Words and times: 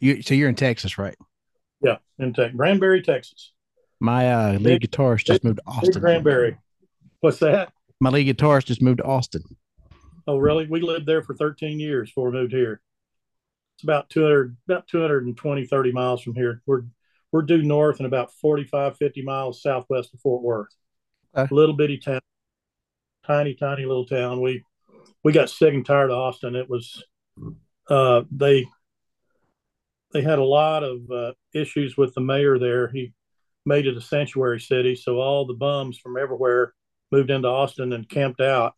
You 0.00 0.22
so 0.22 0.34
you're 0.34 0.48
in 0.48 0.54
Texas, 0.54 0.98
right? 0.98 1.16
Yeah, 1.80 1.96
in 2.18 2.32
Te- 2.32 2.50
Granbury, 2.50 3.02
Texas. 3.02 3.52
My 4.00 4.32
uh, 4.32 4.58
lead 4.58 4.82
guitarist 4.82 5.24
just 5.24 5.42
big- 5.42 5.44
moved 5.44 5.58
to 5.58 5.66
Austin. 5.66 6.00
Granbury. 6.00 6.58
What's 7.20 7.38
that? 7.38 7.72
My 8.00 8.10
lead 8.10 8.26
guitarist 8.36 8.66
just 8.66 8.82
moved 8.82 8.98
to 8.98 9.04
Austin. 9.04 9.42
Oh, 10.26 10.38
really? 10.38 10.66
We 10.66 10.80
lived 10.80 11.06
there 11.06 11.22
for 11.22 11.34
13 11.34 11.78
years 11.78 12.10
before 12.10 12.30
we 12.30 12.38
moved 12.38 12.52
here. 12.52 12.80
It's 13.76 13.82
about 13.82 14.08
200, 14.10 14.56
about 14.68 14.86
220, 14.88 15.66
30 15.66 15.92
miles 15.92 16.22
from 16.22 16.34
here. 16.34 16.62
We're 16.66 16.82
we're 17.32 17.42
due 17.42 17.62
north 17.62 17.98
and 17.98 18.06
about 18.06 18.32
45, 18.32 18.96
50 18.96 19.22
miles 19.22 19.60
southwest 19.60 20.14
of 20.14 20.20
Fort 20.20 20.42
Worth. 20.42 20.68
Okay. 21.36 21.52
Little 21.52 21.74
bitty 21.74 21.98
town, 21.98 22.20
tiny, 23.26 23.54
tiny 23.54 23.84
little 23.84 24.06
town. 24.06 24.40
We 24.40 24.62
we 25.24 25.32
got 25.32 25.50
sick 25.50 25.74
and 25.74 25.84
tired 25.84 26.10
of 26.10 26.18
Austin. 26.18 26.54
It 26.54 26.70
was 26.70 27.02
uh, 27.88 28.22
they 28.30 28.66
they 30.14 30.22
had 30.22 30.38
a 30.38 30.44
lot 30.44 30.82
of 30.82 31.10
uh, 31.10 31.32
issues 31.52 31.96
with 31.96 32.14
the 32.14 32.20
mayor 32.20 32.58
there. 32.58 32.88
He 32.88 33.12
made 33.66 33.86
it 33.86 33.96
a 33.96 34.00
sanctuary 34.00 34.60
city, 34.60 34.94
so 34.94 35.20
all 35.20 35.44
the 35.44 35.54
bums 35.54 35.98
from 35.98 36.16
everywhere 36.16 36.72
moved 37.10 37.30
into 37.30 37.48
Austin 37.48 37.92
and 37.92 38.08
camped 38.08 38.40
out. 38.40 38.74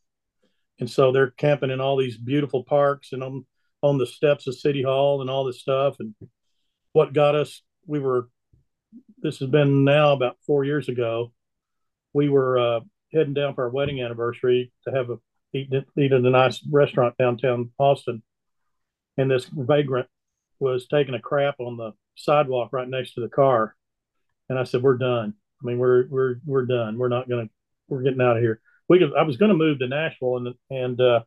And 0.81 0.91
so 0.91 1.13
they're 1.13 1.31
camping 1.31 1.71
in 1.71 1.81
all 1.81 1.97
these 1.97 2.17
beautiful 2.17 2.65
parks 2.65 3.13
and 3.13 3.23
on 3.23 3.47
on 3.83 3.99
the 3.99 4.07
steps 4.07 4.47
of 4.47 4.59
City 4.59 4.83
Hall 4.83 5.21
and 5.21 5.31
all 5.31 5.45
this 5.45 5.61
stuff. 5.61 5.97
And 6.01 6.15
what 6.93 7.13
got 7.13 7.35
us, 7.35 7.63
we 7.87 8.01
were, 8.01 8.31
this 9.19 9.39
has 9.39 9.49
been 9.51 9.85
now 9.85 10.13
about 10.13 10.39
four 10.47 10.65
years 10.65 10.89
ago. 10.89 11.33
We 12.15 12.31
were 12.31 12.59
uh, 12.59 12.81
heading 13.13 13.35
down 13.35 13.55
for 13.55 13.65
our 13.65 13.71
wedding 13.71 14.01
anniversary 14.01 14.73
to 14.85 14.95
have 14.95 15.11
a 15.11 15.19
eat, 15.53 15.73
eat 15.99 16.13
at 16.13 16.21
a 16.21 16.31
nice 16.31 16.65
restaurant 16.71 17.17
downtown 17.19 17.71
Austin. 17.79 18.23
And 19.19 19.31
this 19.31 19.45
vagrant 19.45 20.09
was 20.59 20.87
taking 20.87 21.15
a 21.15 21.21
crap 21.21 21.61
on 21.61 21.77
the 21.77 21.93
sidewalk 22.17 22.73
right 22.73 22.89
next 22.89 23.15
to 23.15 23.21
the 23.21 23.29
car. 23.29 23.75
And 24.49 24.59
I 24.59 24.65
said, 24.65 24.83
"We're 24.83 24.99
done. 24.99 25.35
I 25.63 25.67
mean, 25.67 25.79
we're 25.79 26.07
we're 26.09 26.37
we're 26.45 26.67
done. 26.67 26.99
We're 26.99 27.09
not 27.09 27.29
gonna. 27.29 27.49
We're 27.89 28.03
getting 28.03 28.21
out 28.21 28.37
of 28.37 28.43
here." 28.43 28.61
We 28.89 29.01
could, 29.01 29.15
I 29.19 29.23
was 29.23 29.37
going 29.37 29.49
to 29.51 29.57
move 29.57 29.81
to 29.81 29.89
Nashville, 29.89 30.37
and 30.37 30.55
and 30.71 31.01
uh, 31.01 31.21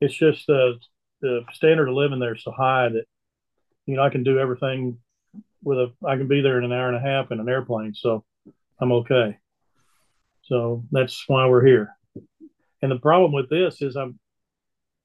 it's 0.00 0.16
just 0.16 0.48
uh, 0.48 0.72
the 1.20 1.44
standard 1.52 1.88
of 1.88 1.94
living 1.94 2.18
there 2.18 2.34
is 2.34 2.42
so 2.42 2.52
high 2.52 2.88
that 2.88 3.04
you 3.86 3.96
know 3.96 4.02
I 4.02 4.10
can 4.10 4.22
do 4.22 4.38
everything 4.38 4.98
with 5.62 5.78
a. 5.78 5.92
I 6.06 6.16
can 6.16 6.28
be 6.28 6.40
there 6.40 6.58
in 6.58 6.64
an 6.64 6.72
hour 6.72 6.88
and 6.88 6.96
a 6.96 7.00
half 7.00 7.30
in 7.30 7.40
an 7.40 7.48
airplane, 7.48 7.94
so 7.94 8.24
I'm 8.80 8.92
okay. 8.92 9.36
So 10.42 10.84
that's 10.90 11.24
why 11.26 11.46
we're 11.46 11.64
here. 11.64 11.90
And 12.80 12.90
the 12.90 12.98
problem 12.98 13.32
with 13.32 13.50
this 13.50 13.82
is 13.82 13.96
I'm, 13.96 14.18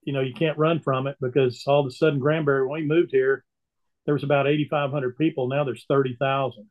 you 0.06 0.14
know, 0.14 0.22
you 0.22 0.34
can't 0.34 0.58
run 0.58 0.80
from 0.82 1.08
it 1.08 1.16
because 1.22 1.64
all 1.68 1.80
of 1.82 1.86
a 1.88 1.92
sudden 1.92 2.20
Granbury, 2.20 2.66
when 2.68 2.82
we 2.82 2.88
moved 2.88 3.12
here, 3.12 3.44
there 4.06 4.14
was 4.14 4.24
about 4.24 4.48
8,500 4.48 5.18
people. 5.18 5.48
Now 5.48 5.64
there's 5.64 5.86
30,000. 5.88 6.66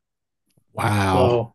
Wow, 0.74 1.14
So 1.16 1.54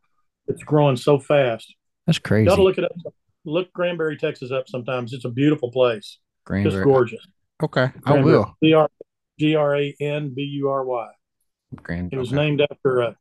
it's 0.53 0.63
growing 0.63 0.95
so 0.95 1.19
fast. 1.19 1.73
that's 2.05 2.19
crazy 2.19 2.43
You 2.43 2.49
crazy. 2.49 2.49
got 2.49 2.55
to 2.57 2.63
look 2.63 2.77
it 2.77 2.83
up. 2.83 3.13
Look 3.45 3.71
Granbury, 3.73 4.17
Texas 4.17 4.51
up 4.51 4.67
sometimes. 4.67 5.13
It's 5.13 5.25
a 5.25 5.29
beautiful 5.29 5.71
place. 5.71 6.19
Just 6.51 6.81
gorgeous. 6.83 7.25
Okay, 7.61 7.91
I 8.05 8.21
will. 8.21 8.55
G 8.63 8.73
R 8.73 8.89
G 9.39 9.55
R 9.55 9.75
A 9.75 9.95
N 9.99 10.33
B 10.35 10.41
U 10.43 10.69
R 10.69 10.83
Y. 10.85 11.07
Grand. 11.75 12.13
It 12.13 12.17
was 12.17 12.29
okay. 12.29 12.37
named 12.37 12.61
after 12.69 13.01
a 13.01 13.15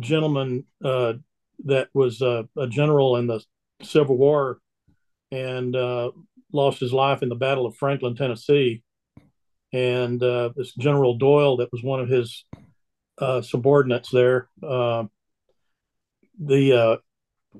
gentleman 0.00 0.64
uh, 0.84 1.14
that 1.64 1.88
was 1.92 2.22
uh, 2.22 2.44
a 2.56 2.66
general 2.66 3.16
in 3.16 3.26
the 3.26 3.42
Civil 3.82 4.16
War 4.16 4.58
and 5.30 5.74
uh, 5.74 6.12
lost 6.52 6.80
his 6.80 6.92
life 6.92 7.22
in 7.22 7.28
the 7.28 7.34
Battle 7.34 7.66
of 7.66 7.76
Franklin, 7.76 8.16
Tennessee. 8.16 8.82
And 9.72 10.22
uh, 10.22 10.50
this 10.54 10.74
General 10.74 11.16
Doyle, 11.16 11.56
that 11.58 11.72
was 11.72 11.82
one 11.82 12.00
of 12.00 12.08
his 12.08 12.44
uh, 13.18 13.40
subordinates 13.40 14.10
there, 14.10 14.48
uh, 14.62 15.04
the 16.38 16.72
uh, 16.72 16.96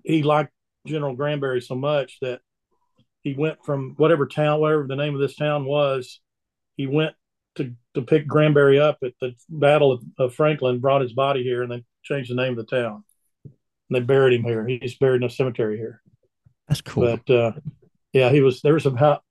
he 0.04 0.22
liked 0.22 0.52
General 0.86 1.14
Granbury 1.14 1.60
so 1.60 1.74
much 1.74 2.18
that 2.20 2.40
he 3.22 3.34
went 3.34 3.64
from 3.64 3.94
whatever 3.96 4.26
town, 4.26 4.60
whatever 4.60 4.86
the 4.86 4.96
name 4.96 5.14
of 5.14 5.20
this 5.20 5.36
town 5.36 5.64
was, 5.64 6.20
he 6.76 6.86
went 6.86 7.14
to, 7.56 7.74
to 7.94 8.02
pick 8.02 8.26
Granbury 8.26 8.80
up 8.80 8.98
at 9.04 9.12
the 9.20 9.34
Battle 9.48 9.92
of, 9.92 10.02
of 10.18 10.34
Franklin, 10.34 10.80
brought 10.80 11.02
his 11.02 11.12
body 11.12 11.42
here, 11.42 11.62
and 11.62 11.70
then 11.70 11.84
changed 12.02 12.30
the 12.30 12.34
name 12.34 12.58
of 12.58 12.66
the 12.66 12.76
town. 12.76 13.04
And 13.44 13.52
they 13.90 14.00
buried 14.00 14.34
him 14.34 14.44
here. 14.44 14.66
He's 14.66 14.96
buried 14.96 15.22
in 15.22 15.28
a 15.28 15.30
cemetery 15.30 15.76
here. 15.76 16.02
That's 16.66 16.80
cool. 16.80 17.04
But 17.04 17.32
uh, 17.32 17.52
yeah, 18.12 18.30
he 18.30 18.40
was. 18.40 18.60
There 18.62 18.74
was 18.74 18.86
about 18.86 19.22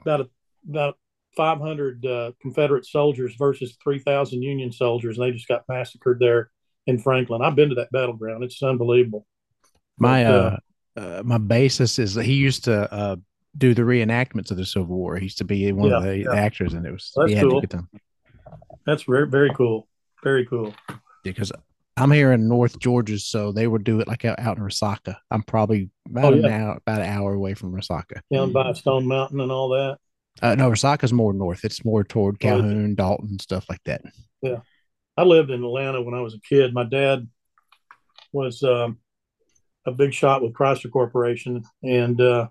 about 0.00 0.20
a, 0.22 0.28
about 0.68 0.98
500 1.36 2.06
uh, 2.06 2.32
Confederate 2.40 2.86
soldiers 2.86 3.34
versus 3.38 3.76
3,000 3.82 4.42
Union 4.42 4.72
soldiers, 4.72 5.18
and 5.18 5.26
they 5.26 5.32
just 5.32 5.48
got 5.48 5.64
massacred 5.68 6.18
there 6.18 6.50
in 6.86 6.98
Franklin. 6.98 7.42
I've 7.42 7.56
been 7.56 7.68
to 7.68 7.74
that 7.76 7.92
battleground. 7.92 8.44
It's 8.44 8.62
unbelievable. 8.62 9.26
my 9.98 10.24
but, 10.24 10.30
uh, 10.30 10.56
uh, 10.96 11.22
my 11.24 11.38
basis 11.38 11.98
is 11.98 12.14
that 12.14 12.24
he 12.24 12.34
used 12.34 12.64
to 12.64 12.92
uh 12.92 13.16
do 13.58 13.74
the 13.74 13.82
reenactments 13.82 14.50
of 14.50 14.56
the 14.56 14.66
Civil 14.66 14.96
War. 14.96 15.16
He 15.16 15.24
used 15.24 15.38
to 15.38 15.44
be 15.44 15.72
one 15.72 15.92
of 15.92 16.04
the 16.04 16.18
yeah. 16.18 16.34
actors, 16.34 16.74
and 16.74 16.86
it 16.86 16.92
was 16.92 17.12
That's 17.16 17.34
cool. 17.40 17.58
a 17.58 17.60
good 17.62 17.70
time 17.70 17.88
That's 18.86 19.02
very 19.04 19.28
very 19.28 19.52
cool. 19.54 19.88
Very 20.22 20.46
cool. 20.46 20.74
because 21.24 21.50
I'm 21.96 22.10
here 22.10 22.32
in 22.32 22.48
North 22.48 22.78
Georgia, 22.78 23.18
so 23.18 23.52
they 23.52 23.66
would 23.66 23.84
do 23.84 24.00
it 24.00 24.08
like 24.08 24.24
out, 24.24 24.38
out 24.38 24.56
in 24.56 24.62
Resaca. 24.62 25.16
I'm 25.30 25.42
probably 25.42 25.90
about 26.08 26.32
Oh, 26.32 26.36
an 26.38 26.44
hour, 26.46 26.76
about 26.86 27.00
an 27.02 27.08
hour 27.08 27.34
away 27.34 27.54
from 27.54 27.72
Resaca. 27.72 28.20
Down 28.32 28.52
by 28.52 28.72
Stone 28.72 29.06
Mountain 29.06 29.40
and 29.40 29.52
all 29.52 29.68
that. 29.70 29.98
Uh, 30.40 30.54
no, 30.54 30.70
Resaca's 30.70 31.12
more 31.12 31.32
north. 31.32 31.64
It's 31.64 31.84
more 31.84 32.04
toward 32.04 32.36
Oh? 32.36 32.38
Calhoun, 32.38 32.94
Dalton, 32.94 33.38
stuff 33.38 33.66
like 33.68 33.82
that. 33.84 34.02
Yeah. 34.40 34.60
I 35.16 35.24
lived 35.24 35.50
in 35.50 35.62
Atlanta 35.62 36.00
when 36.00 36.14
I 36.14 36.20
was 36.20 36.34
a 36.34 36.40
kid. 36.40 36.72
My 36.72 36.84
dad 36.84 37.28
was 38.32 38.62
um, 38.62 38.98
a 39.84 39.92
big 39.92 40.14
shot 40.14 40.42
with 40.42 40.54
Chrysler 40.54 40.90
Corporation, 40.90 41.64
and 41.82 42.18
uh, 42.20 42.48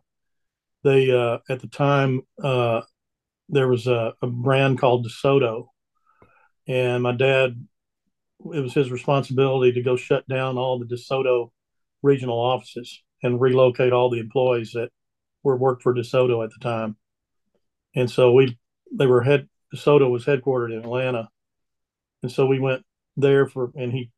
they 0.84 1.10
uh, 1.10 1.40
at 1.50 1.62
the 1.62 1.68
time 1.68 2.22
uh, 2.44 2.82
there 3.48 3.68
was 3.68 3.88
a, 3.88 4.14
a 4.22 4.28
brand 4.28 4.78
called 4.78 5.08
DeSoto, 5.08 5.70
and 6.68 7.02
my 7.02 7.14
dad 7.14 7.66
it 8.40 8.62
was 8.62 8.74
his 8.74 8.92
responsibility 8.92 9.74
to 9.74 9.82
go 9.82 9.96
shut 9.96 10.28
down 10.28 10.58
all 10.58 10.80
the 10.80 10.86
DeSoto 10.86 11.52
regional 12.02 12.40
offices 12.40 13.02
and 13.22 13.42
relocate 13.42 13.92
all 13.92 14.10
the 14.10 14.20
employees 14.20 14.72
that 14.74 14.90
were 15.44 15.58
worked 15.58 15.84
for 15.84 15.94
DeSoto 15.94 16.44
at 16.44 16.52
the 16.52 16.64
time. 16.64 16.96
And 17.96 18.10
so 18.10 18.32
we 18.32 18.58
they 18.92 19.08
were 19.08 19.22
head 19.22 19.48
DeSoto 19.74 20.10
was 20.10 20.26
headquartered 20.26 20.74
in 20.74 20.80
Atlanta. 20.80 21.30
And 22.24 22.32
so 22.32 22.46
we 22.46 22.60
went 22.60 22.84
there 23.18 23.48
for 23.48 23.72
and 23.76 23.92
he 23.92 24.12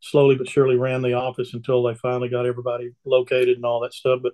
slowly 0.00 0.36
but 0.36 0.48
surely 0.48 0.76
ran 0.76 1.02
the 1.02 1.14
office 1.14 1.54
until 1.54 1.82
they 1.82 1.94
finally 1.94 2.28
got 2.28 2.46
everybody 2.46 2.90
located 3.04 3.56
and 3.56 3.64
all 3.64 3.80
that 3.80 3.94
stuff. 3.94 4.20
But 4.22 4.32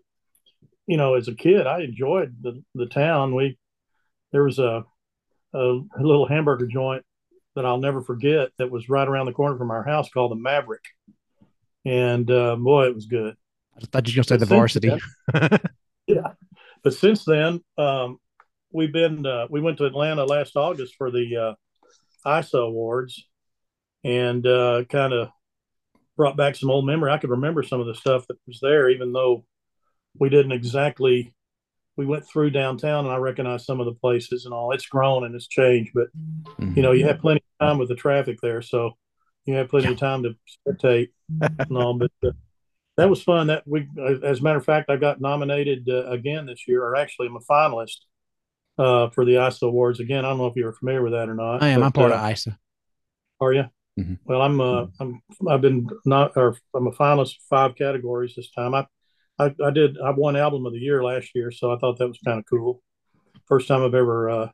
you 0.87 0.97
know, 0.97 1.15
as 1.15 1.28
a 1.28 1.34
kid, 1.34 1.66
I 1.66 1.82
enjoyed 1.82 2.37
the, 2.43 2.62
the 2.75 2.87
town. 2.87 3.34
We 3.34 3.59
there 4.32 4.44
was 4.44 4.59
a, 4.59 4.84
a 5.53 5.59
a 5.59 6.03
little 6.03 6.26
hamburger 6.26 6.66
joint 6.66 7.05
that 7.55 7.65
I'll 7.67 7.79
never 7.79 8.03
forget 8.03 8.51
that 8.59 8.71
was 8.71 8.89
right 8.89 9.07
around 9.07 9.27
the 9.27 9.33
corner 9.33 9.57
from 9.57 9.71
our 9.71 9.83
house 9.85 10.09
called 10.11 10.33
the 10.33 10.37
Maverick. 10.37 10.85
And 11.85 12.31
uh, 12.31 12.57
boy, 12.57 12.87
it 12.87 12.95
was 12.95 13.07
good. 13.07 13.37
I 13.77 13.85
thought 13.87 14.07
you 14.09 14.13
were 14.13 14.17
going 14.17 14.25
to 14.25 14.29
say 14.29 14.37
the 14.37 14.47
But 14.47 14.55
varsity. 14.57 14.91
then- 15.33 15.61
yeah. 16.07 16.33
But 16.83 16.95
since 16.95 17.25
then, 17.25 17.61
um, 17.79 18.19
we've 18.73 18.93
been 18.93 19.25
uh, 19.27 19.47
we 19.51 19.61
went 19.61 19.79
to 19.79 19.87
Atlanta 19.87 20.25
last 20.25 20.57
August 20.57 20.95
for 20.97 21.11
the 21.11 21.57
uh, 22.27 22.39
ISA 22.41 22.59
awards, 22.59 23.27
and 24.03 24.47
uh, 24.47 24.85
kind 24.89 25.13
of 25.13 25.31
brought 26.17 26.37
back 26.37 26.57
some 26.57 26.71
old 26.71 26.87
memory. 26.87 27.11
I 27.11 27.19
could 27.19 27.31
remember 27.31 27.63
some 27.63 27.81
of 27.81 27.87
the 27.87 27.95
stuff 27.95 28.27
that 28.29 28.37
was 28.47 28.61
there, 28.61 28.89
even 28.91 29.13
though 29.13 29.45
we 30.19 30.29
didn't 30.29 30.53
exactly. 30.53 31.35
We 31.97 32.06
went 32.06 32.27
through 32.27 32.50
downtown, 32.50 33.05
and 33.05 33.15
I 33.15 33.19
recognized 33.19 33.66
some 33.66 33.81
of 33.81 33.87
the 33.87 33.94
places 33.94 34.44
and 34.44 34.55
all. 34.55 34.72
It's 34.72 34.87
grown 34.87 35.25
and 35.25 35.34
it's 35.34 35.47
changed, 35.47 35.93
but 35.94 36.09
Mhm. 36.60 36.77
you 36.77 36.82
know, 36.82 36.93
you 36.93 37.05
have 37.06 37.21
plenty 37.21 37.41
of 37.60 37.66
time 37.66 37.78
with 37.78 37.88
the 37.88 37.94
traffic 37.94 38.38
there, 38.41 38.62
so 38.62 38.96
you 39.46 39.55
have 39.55 39.69
plenty 39.69 39.93
of 39.93 39.99
time 39.99 40.23
to 40.25 40.35
spectate 40.67 41.11
and 41.69 41.79
all. 41.79 41.94
But 41.94 42.11
uh, 42.25 42.32
that 42.96 43.08
was 43.08 43.23
fun. 43.23 43.46
That 43.49 43.62
we, 43.67 43.88
as 44.23 44.41
a 44.41 44.43
matter 44.43 44.58
of 44.58 44.64
fact, 44.64 44.91
I 44.91 44.96
got 44.96 45.20
nominated 45.20 45.88
uh, 45.88 46.06
again 46.06 46.46
this 46.46 46.67
year, 46.67 46.82
or 46.85 46.96
actually, 46.96 47.29
I'm 47.29 47.37
a 47.37 47.41
finalist 47.41 47.99
uh, 48.79 49.11
for 49.11 49.25
the 49.25 49.37
ISA 49.47 49.67
Awards 49.67 50.00
again. 50.00 50.25
I 50.25 50.31
don't 50.31 50.38
know 50.38 50.47
if 50.47 50.56
you're 50.56 50.73
familiar 50.73 51.02
with 51.02 51.12
that 51.12 51.29
or 51.29 51.35
not. 51.35 51.62
I 51.62 51.69
am. 51.69 51.82
I'm 51.85 51.93
part 51.93 52.11
uh, 52.12 52.17
of 52.17 52.31
ISA. 52.32 52.58
Are 53.40 53.52
you? 53.52 53.64
Mhm. 53.99 54.19
Well, 54.25 54.43
I'm. 54.43 54.61
Uh, 54.61 54.87
I'm. 54.99 55.23
I've 55.49 55.61
been 55.61 55.88
not. 56.05 56.32
Or 56.37 56.56
I'm 56.75 56.88
a 56.88 56.93
finalist 56.93 57.37
five 57.49 57.76
categories 57.76 58.35
this 58.35 58.50
time. 58.50 58.75
I, 58.75 58.87
I, 59.39 59.55
I 59.65 59.71
did. 59.71 59.99
I 59.99 60.11
won 60.11 60.37
album 60.37 60.67
of 60.67 60.73
the 60.73 60.79
year 60.79 61.03
last 61.03 61.31
year, 61.35 61.51
so 61.51 61.73
I 61.73 61.79
thought 61.79 61.99
that 61.99 62.09
was 62.09 62.19
kind 62.25 62.39
of 62.39 62.45
cool. 62.49 62.83
First 63.47 63.69
time 63.69 63.83
I've 63.83 63.95
ever. 63.95 64.31
Uh, 64.31 64.49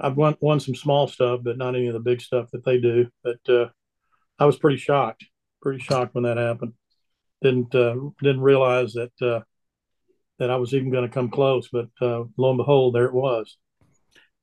I've 0.00 0.16
won 0.16 0.36
won 0.40 0.60
some 0.60 0.74
small 0.76 1.08
stuff, 1.08 1.40
but 1.42 1.58
not 1.58 1.74
any 1.74 1.88
of 1.88 1.94
the 1.94 2.00
big 2.00 2.20
stuff 2.20 2.48
that 2.52 2.64
they 2.64 2.78
do. 2.78 3.08
But 3.24 3.38
uh, 3.48 3.68
I 4.38 4.46
was 4.46 4.58
pretty 4.58 4.76
shocked. 4.76 5.24
Pretty 5.60 5.82
shocked 5.82 6.14
when 6.14 6.24
that 6.24 6.36
happened. 6.36 6.74
Didn't 7.42 7.74
uh, 7.74 7.96
didn't 8.22 8.40
realize 8.40 8.92
that 8.94 9.12
uh, 9.20 9.40
that 10.38 10.50
I 10.50 10.56
was 10.56 10.74
even 10.74 10.90
going 10.90 11.06
to 11.08 11.12
come 11.12 11.30
close. 11.30 11.68
But 11.68 11.88
uh, 12.00 12.24
lo 12.36 12.50
and 12.50 12.58
behold, 12.58 12.94
there 12.94 13.06
it 13.06 13.14
was. 13.14 13.56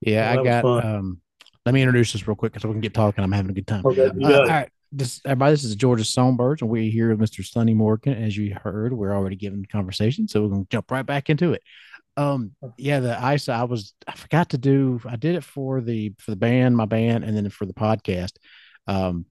Yeah, 0.01 0.31
Well, 0.33 0.41
I 0.41 0.43
got 0.49 0.63
fun. 0.63 0.85
um 0.85 1.21
let 1.65 1.73
me 1.73 1.81
introduce 1.81 2.13
this 2.13 2.27
real 2.27 2.35
quick 2.35 2.59
so 2.59 2.67
we 2.67 2.75
can 2.75 2.81
get 2.81 2.93
talking. 2.93 3.23
I'm 3.23 3.31
having 3.31 3.49
a 3.49 3.53
good 3.53 3.65
time. 3.65 3.83
Okay, 3.85 4.05
uh, 4.23 4.41
all 4.41 4.47
right. 4.47 4.69
This, 4.97 5.19
everybody, 5.25 5.51
this 5.51 5.65
is 5.65 5.75
Georgia 5.75 6.05
Songbirds, 6.05 6.61
and 6.61 6.71
we're 6.71 6.89
here 6.89 7.13
with 7.13 7.19
Mr. 7.19 7.45
Sonny 7.45 7.73
Morgan. 7.73 8.13
As 8.13 8.37
you 8.37 8.55
heard, 8.55 8.93
we're 8.93 9.13
already 9.13 9.35
giving 9.35 9.65
conversation, 9.65 10.25
so 10.25 10.41
we're 10.41 10.47
going 10.47 10.63
to 10.63 10.69
jump 10.69 10.89
right 10.89 11.05
back 11.05 11.29
into 11.29 11.51
it. 11.51 11.61
Um, 12.15 12.51
yeah, 12.77 13.01
the 13.01 13.33
ISA, 13.33 13.51
I 13.51 13.65
was 13.65 13.93
I 14.07 14.13
forgot 14.13 14.51
to 14.51 14.57
do. 14.57 15.01
I 15.05 15.17
did 15.17 15.35
it 15.35 15.43
for 15.43 15.81
the 15.81 16.13
for 16.19 16.31
the 16.31 16.37
band, 16.37 16.77
my 16.77 16.85
band, 16.85 17.25
and 17.25 17.35
then 17.35 17.49
for 17.49 17.65
the 17.65 17.73
podcast. 17.73 18.37
Um, 18.87 19.25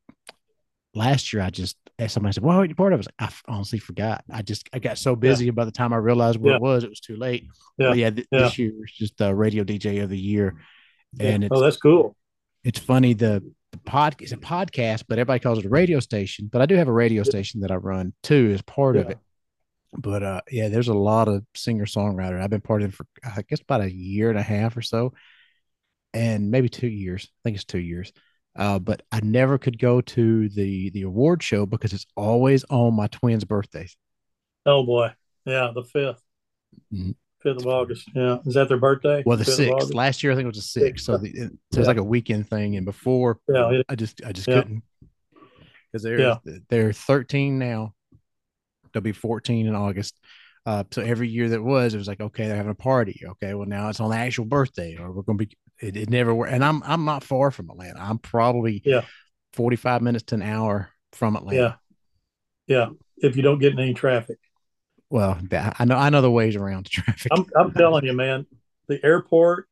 last 0.94 1.32
year 1.32 1.42
I 1.42 1.48
just 1.48 1.78
somebody 2.08 2.34
said, 2.34 2.44
"Well, 2.44 2.62
you're 2.62 2.74
part 2.74 2.92
of 2.92 3.00
it." 3.00 3.08
I, 3.18 3.24
like, 3.24 3.32
I 3.48 3.52
honestly 3.54 3.78
forgot. 3.78 4.22
I 4.30 4.42
just 4.42 4.68
I 4.74 4.80
got 4.80 4.98
so 4.98 5.16
busy, 5.16 5.46
yeah. 5.46 5.52
by 5.52 5.64
the 5.64 5.72
time 5.72 5.94
I 5.94 5.96
realized 5.96 6.38
what 6.38 6.50
yeah. 6.50 6.56
it 6.56 6.62
was, 6.62 6.84
it 6.84 6.90
was 6.90 7.00
too 7.00 7.16
late. 7.16 7.46
Yeah, 7.78 7.94
yeah, 7.94 8.10
th- 8.10 8.28
yeah. 8.30 8.40
This 8.40 8.58
year 8.58 8.72
was 8.78 8.92
just 8.92 9.16
the 9.16 9.34
radio 9.34 9.64
DJ 9.64 10.02
of 10.02 10.10
the 10.10 10.18
year, 10.18 10.56
and 11.18 11.48
oh, 11.50 11.60
that's 11.60 11.78
cool. 11.78 12.16
It's 12.64 12.78
funny 12.78 13.14
the 13.14 13.42
the 13.63 13.63
pod 13.78 14.16
it's 14.20 14.32
a 14.32 14.36
podcast, 14.36 15.04
but 15.08 15.18
everybody 15.18 15.40
calls 15.40 15.58
it 15.58 15.64
a 15.64 15.68
radio 15.68 16.00
station. 16.00 16.48
But 16.50 16.62
I 16.62 16.66
do 16.66 16.76
have 16.76 16.88
a 16.88 16.92
radio 16.92 17.22
station 17.22 17.60
that 17.60 17.70
I 17.70 17.76
run 17.76 18.12
too 18.22 18.52
as 18.54 18.62
part 18.62 18.96
of 18.96 19.10
it. 19.10 19.18
But 19.96 20.22
uh, 20.22 20.40
yeah, 20.50 20.68
there's 20.68 20.88
a 20.88 20.94
lot 20.94 21.28
of 21.28 21.44
singer 21.54 21.86
songwriter. 21.86 22.40
I've 22.40 22.50
been 22.50 22.60
part 22.60 22.82
of 22.82 22.90
it 22.90 22.94
for 22.94 23.06
I 23.24 23.42
guess 23.42 23.60
about 23.60 23.82
a 23.82 23.92
year 23.92 24.30
and 24.30 24.38
a 24.38 24.42
half 24.42 24.76
or 24.76 24.82
so, 24.82 25.12
and 26.12 26.50
maybe 26.50 26.68
two 26.68 26.88
years. 26.88 27.28
I 27.30 27.38
think 27.44 27.56
it's 27.56 27.64
two 27.64 27.78
years 27.78 28.12
uh, 28.56 28.78
but 28.78 29.02
I 29.10 29.20
never 29.20 29.58
could 29.58 29.78
go 29.78 30.00
to 30.00 30.48
the 30.48 30.90
the 30.90 31.02
award 31.02 31.42
show 31.42 31.66
because 31.66 31.92
it's 31.92 32.06
always 32.16 32.64
on 32.70 32.94
my 32.94 33.08
twins' 33.08 33.44
birthdays. 33.44 33.96
Oh 34.64 34.84
boy, 34.84 35.12
yeah, 35.44 35.72
the 35.74 35.82
5th 35.82 36.18
mm-hmm. 36.92 37.10
Fifth 37.44 37.58
of 37.58 37.66
August. 37.66 38.08
Yeah, 38.14 38.38
is 38.46 38.54
that 38.54 38.68
their 38.68 38.78
birthday? 38.78 39.22
Well, 39.24 39.36
the 39.36 39.44
sixth. 39.44 39.92
Last 39.92 40.22
year, 40.22 40.32
I 40.32 40.34
think 40.34 40.44
it 40.44 40.48
was 40.48 40.56
the 40.56 40.62
sixth. 40.62 41.04
So, 41.04 41.18
the, 41.18 41.28
it, 41.28 41.52
so 41.72 41.82
yeah. 41.82 41.86
like 41.86 41.98
a 41.98 42.02
weekend 42.02 42.48
thing. 42.48 42.76
And 42.76 42.86
before, 42.86 43.38
yeah, 43.48 43.70
it, 43.70 43.86
I 43.88 43.94
just 43.94 44.22
I 44.24 44.32
just 44.32 44.48
yeah. 44.48 44.62
couldn't 44.62 44.82
because 45.92 46.02
they're 46.02 46.18
yeah. 46.18 46.36
they're 46.70 46.94
thirteen 46.94 47.58
now. 47.58 47.92
They'll 48.92 49.02
be 49.02 49.12
fourteen 49.12 49.66
in 49.66 49.74
August. 49.74 50.18
Uh, 50.66 50.84
so 50.90 51.02
every 51.02 51.28
year 51.28 51.50
that 51.50 51.62
was, 51.62 51.92
it 51.92 51.98
was 51.98 52.08
like, 52.08 52.22
okay, 52.22 52.46
they're 52.46 52.56
having 52.56 52.72
a 52.72 52.74
party. 52.74 53.20
Okay, 53.22 53.52
well 53.52 53.68
now 53.68 53.90
it's 53.90 54.00
on 54.00 54.08
the 54.08 54.16
actual 54.16 54.46
birthday, 54.46 54.96
or 54.98 55.12
we're 55.12 55.22
going 55.22 55.36
to 55.36 55.46
be 55.46 55.56
it, 55.80 55.96
it 55.98 56.08
never 56.08 56.34
worked. 56.34 56.52
And 56.52 56.64
I'm 56.64 56.82
I'm 56.82 57.04
not 57.04 57.22
far 57.22 57.50
from 57.50 57.68
Atlanta. 57.68 58.00
I'm 58.00 58.18
probably 58.18 58.80
yeah 58.86 59.02
45 59.52 60.00
minutes 60.00 60.24
to 60.24 60.36
an 60.36 60.42
hour 60.42 60.88
from 61.12 61.36
Atlanta. 61.36 61.78
Yeah, 62.66 62.78
yeah. 62.78 62.88
If 63.18 63.36
you 63.36 63.42
don't 63.42 63.58
get 63.58 63.74
in 63.74 63.78
any 63.78 63.92
traffic. 63.92 64.38
Well, 65.10 65.38
I 65.52 65.84
know 65.84 65.96
I 65.96 66.10
know 66.10 66.20
the 66.20 66.30
ways 66.30 66.56
around 66.56 66.86
the 66.86 66.90
traffic. 66.90 67.32
I'm 67.32 67.46
I'm 67.56 67.72
telling 67.72 68.04
you, 68.04 68.12
man, 68.12 68.46
the 68.88 69.04
airport 69.04 69.68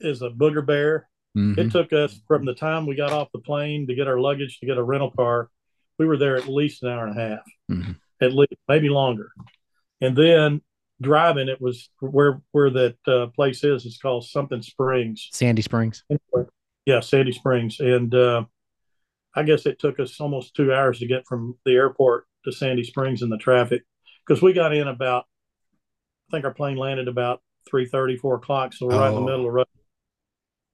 is 0.00 0.22
a 0.22 0.30
booger 0.30 0.64
bear. 0.64 1.08
Mm-hmm. 1.36 1.60
It 1.60 1.72
took 1.72 1.92
us 1.92 2.20
from 2.28 2.44
the 2.44 2.54
time 2.54 2.86
we 2.86 2.94
got 2.94 3.12
off 3.12 3.28
the 3.32 3.40
plane 3.40 3.86
to 3.88 3.94
get 3.94 4.06
our 4.06 4.20
luggage 4.20 4.60
to 4.60 4.66
get 4.66 4.78
a 4.78 4.82
rental 4.82 5.10
car. 5.10 5.50
We 5.98 6.06
were 6.06 6.16
there 6.16 6.36
at 6.36 6.48
least 6.48 6.82
an 6.82 6.90
hour 6.90 7.06
and 7.06 7.18
a 7.18 7.28
half, 7.28 7.44
mm-hmm. 7.70 7.92
at 8.20 8.32
least 8.32 8.54
maybe 8.68 8.88
longer. 8.88 9.32
And 10.00 10.16
then 10.16 10.60
driving, 11.00 11.48
it 11.48 11.60
was 11.60 11.88
where 12.00 12.40
where 12.52 12.70
that 12.70 12.96
uh, 13.06 13.26
place 13.34 13.64
is. 13.64 13.84
It's 13.84 13.98
called 13.98 14.24
something 14.24 14.62
Springs, 14.62 15.28
Sandy 15.32 15.62
Springs. 15.62 16.04
Yeah, 16.86 17.00
Sandy 17.00 17.32
Springs, 17.32 17.80
and 17.80 18.14
uh, 18.14 18.44
I 19.34 19.42
guess 19.42 19.66
it 19.66 19.78
took 19.78 19.98
us 19.98 20.20
almost 20.20 20.54
two 20.54 20.72
hours 20.72 21.00
to 21.00 21.06
get 21.06 21.26
from 21.26 21.58
the 21.64 21.72
airport 21.72 22.26
to 22.44 22.52
Sandy 22.52 22.84
Springs 22.84 23.22
in 23.22 23.30
the 23.30 23.38
traffic 23.38 23.82
because 24.26 24.42
we 24.42 24.52
got 24.52 24.74
in 24.74 24.88
about. 24.88 25.26
I 26.30 26.36
think 26.36 26.46
our 26.46 26.54
plane 26.54 26.76
landed 26.76 27.06
about 27.06 27.42
3 27.68 27.86
30, 27.86 28.16
4 28.16 28.36
o'clock. 28.36 28.72
So 28.72 28.86
we're 28.86 28.94
oh. 28.94 28.98
right 28.98 29.08
in 29.08 29.14
the 29.14 29.20
oh. 29.20 29.24
middle 29.24 29.40
of 29.40 29.44
the 29.44 29.50
road. 29.50 29.66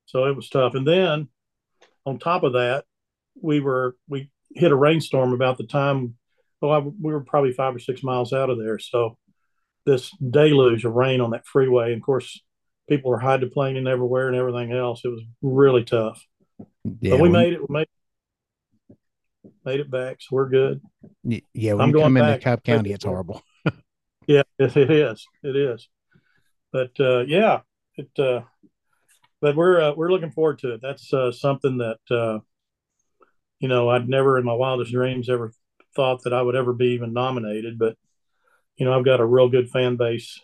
So 0.07 0.25
it 0.27 0.37
was 0.37 0.49
tough. 0.49 0.75
And 0.75 0.87
then 0.87 1.29
on 2.07 2.19
top 2.19 2.43
of 2.43 2.55
that, 2.55 2.85
we 3.41 3.61
were, 3.61 3.97
we 4.09 4.31
hit 4.55 4.73
a 4.73 4.77
rainstorm 4.77 5.33
about 5.33 5.59
the 5.59 5.67
time, 5.67 6.17
well, 6.61 6.73
I, 6.73 6.79
we 6.79 7.13
were 7.13 7.21
probably 7.21 7.53
five 7.53 7.75
or 7.75 7.79
six 7.79 8.03
miles 8.03 8.33
out 8.33 8.51
of 8.51 8.59
there. 8.59 8.79
So 8.79 9.17
this 9.87 10.11
deluge 10.19 10.85
of 10.85 10.95
rain 10.95 11.21
on 11.21 11.31
that 11.31 11.47
freeway. 11.47 11.93
And 11.93 12.01
of 12.01 12.07
course, 12.07 12.41
people 12.89 13.11
were 13.11 13.21
hydroplaning 13.21 13.89
everywhere 13.89 14.29
and 14.29 14.37
everything 14.37 14.73
else. 14.73 15.03
It 15.05 15.09
was 15.09 15.23
really 15.43 15.85
tough. 15.85 16.25
Yeah, 16.85 17.13
but 17.13 17.21
we, 17.21 17.29
we 17.29 17.29
made 17.31 17.53
it. 17.55 17.61
We 17.61 17.73
made 17.73 17.89
made 19.65 19.81
it 19.81 19.91
back, 19.91 20.19
so 20.21 20.29
we're 20.37 20.49
good. 20.49 20.81
Yeah, 21.25 21.75
when 21.75 21.89
I'm 21.89 21.93
come 21.93 22.15
back, 22.15 22.35
into 22.35 22.45
Cobb 22.45 22.65
County, 22.65 22.93
it's 22.93 23.05
horrible. 23.05 23.43
yeah, 24.27 24.43
it, 24.59 24.77
it 24.77 24.91
is. 24.91 25.27
It 25.43 25.57
is. 25.57 25.89
But 26.73 26.93
uh, 27.01 27.21
yeah, 27.21 27.61
it. 27.97 28.11
Uh, 28.19 28.43
but 29.41 29.57
we're 29.57 29.81
uh, 29.81 29.95
we're 29.95 30.11
looking 30.11 30.33
forward 30.33 30.59
to 30.61 30.75
it. 30.75 30.81
That's 30.83 31.13
uh, 31.13 31.33
something 31.33 31.79
that 31.79 31.99
uh, 32.11 32.41
you 33.59 33.69
know 33.69 33.89
I'd 33.89 34.09
never 34.09 34.39
in 34.39 34.45
my 34.45 34.53
wildest 34.53 34.93
dreams 34.93 35.29
ever 35.29 35.53
thought 35.97 36.23
that 36.25 36.33
I 36.33 36.43
would 36.43 36.57
ever 36.57 36.73
be 36.73 36.89
even 36.89 37.13
nominated. 37.13 37.79
But 37.79 37.97
you 38.77 38.87
know, 38.87 38.97
I've 38.97 39.05
got 39.05 39.21
a 39.21 39.27
real 39.27 39.49
good 39.49 39.71
fan 39.71 39.97
base 39.97 40.41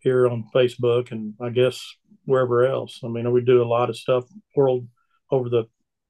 here 0.00 0.26
on 0.28 0.48
Facebook 0.54 1.10
and 1.10 1.34
I 1.40 1.50
guess 1.50 1.84
wherever 2.24 2.64
else. 2.64 3.00
I 3.04 3.08
mean, 3.08 3.30
we 3.32 3.40
do 3.42 3.62
a 3.62 3.64
lot 3.64 3.90
of 3.90 3.96
stuff 3.96 4.24
world 4.54 4.86
over 5.30 5.48
the, 5.48 5.64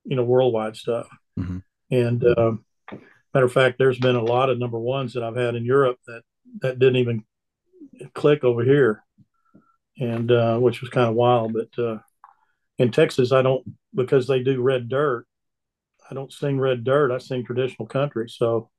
you 0.04 0.16
know, 0.16 0.22
worldwide 0.22 0.76
stuff. 0.76 1.08
Mm-hmm. 1.38 1.58
And 1.90 2.24
um, 2.36 2.64
matter 3.32 3.46
of 3.46 3.52
fact, 3.52 3.78
there's 3.78 3.98
been 3.98 4.16
a 4.16 4.22
lot 4.22 4.50
of 4.50 4.58
number 4.58 4.78
ones 4.78 5.12
that 5.12 5.22
I've 5.22 5.36
had 5.36 5.54
in 5.54 5.64
Europe 5.64 5.98
that 6.06 6.22
that 6.60 6.78
didn't 6.78 6.96
even 6.96 7.24
click 8.14 8.44
over 8.44 8.64
here, 8.64 9.02
and 9.98 10.30
uh, 10.30 10.58
which 10.58 10.80
was 10.80 10.90
kind 10.90 11.08
of 11.08 11.14
wild. 11.14 11.54
But 11.54 11.82
uh, 11.82 11.98
in 12.78 12.90
Texas, 12.90 13.32
I 13.32 13.42
don't 13.42 13.64
because 13.94 14.26
they 14.26 14.42
do 14.42 14.62
red 14.62 14.88
dirt. 14.88 15.26
I 16.10 16.14
don't 16.14 16.32
sing 16.32 16.58
red 16.58 16.84
dirt. 16.84 17.10
I 17.10 17.18
sing 17.18 17.44
traditional 17.44 17.86
country. 17.86 18.28
So 18.28 18.70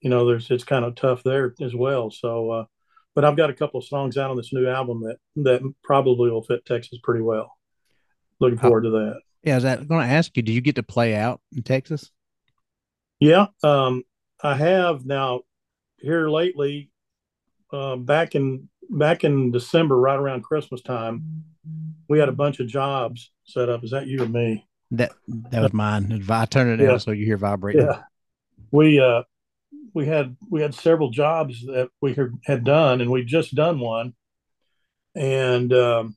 you 0.00 0.10
know, 0.10 0.26
there's 0.26 0.50
it's 0.50 0.64
kind 0.64 0.84
of 0.84 0.94
tough 0.94 1.22
there 1.22 1.54
as 1.60 1.74
well. 1.74 2.10
So, 2.10 2.50
uh, 2.50 2.64
but 3.14 3.24
I've 3.24 3.36
got 3.36 3.50
a 3.50 3.54
couple 3.54 3.78
of 3.78 3.86
songs 3.86 4.16
out 4.16 4.30
on 4.30 4.36
this 4.36 4.52
new 4.52 4.68
album 4.68 5.02
that 5.02 5.18
that 5.44 5.74
probably 5.84 6.30
will 6.30 6.42
fit 6.42 6.64
Texas 6.64 6.98
pretty 7.02 7.22
well. 7.22 7.56
Looking 8.38 8.58
forward 8.58 8.82
to 8.82 8.90
that. 8.90 9.20
Yeah, 9.42 9.54
I 9.54 9.56
was 9.56 9.64
going 9.64 10.06
to 10.06 10.12
ask 10.12 10.36
you, 10.36 10.42
do 10.42 10.52
you 10.52 10.60
get 10.60 10.76
to 10.76 10.82
play 10.82 11.14
out 11.14 11.40
in 11.54 11.62
Texas? 11.62 12.10
Yeah, 13.20 13.46
um, 13.62 14.02
I 14.42 14.56
have 14.56 15.04
now. 15.04 15.42
Here 15.98 16.30
lately, 16.30 16.90
uh, 17.70 17.96
back 17.96 18.34
in 18.34 18.70
back 18.88 19.22
in 19.22 19.52
December, 19.52 19.98
right 19.98 20.18
around 20.18 20.44
Christmas 20.44 20.80
time, 20.80 21.44
we 22.08 22.18
had 22.18 22.30
a 22.30 22.32
bunch 22.32 22.58
of 22.58 22.66
jobs 22.66 23.30
set 23.44 23.68
up. 23.68 23.84
Is 23.84 23.90
that 23.90 24.06
you 24.06 24.22
or 24.22 24.26
me? 24.26 24.66
That 24.92 25.12
that 25.28 25.60
was 25.60 25.74
mine. 25.74 26.24
I 26.28 26.46
turned 26.46 26.80
it 26.80 26.84
yeah. 26.84 26.96
so 26.96 27.10
you 27.10 27.26
hear 27.26 27.36
vibrating. 27.36 27.82
Yeah, 27.82 28.02
we 28.70 28.98
uh, 28.98 29.24
we 29.94 30.06
had 30.06 30.36
we 30.48 30.62
had 30.62 30.74
several 30.74 31.10
jobs 31.10 31.64
that 31.66 31.90
we 32.00 32.16
had 32.44 32.64
done, 32.64 33.00
and 33.00 33.10
we 33.10 33.24
just 33.24 33.54
done 33.54 33.78
one. 33.78 34.14
And 35.14 35.72
um, 35.72 36.16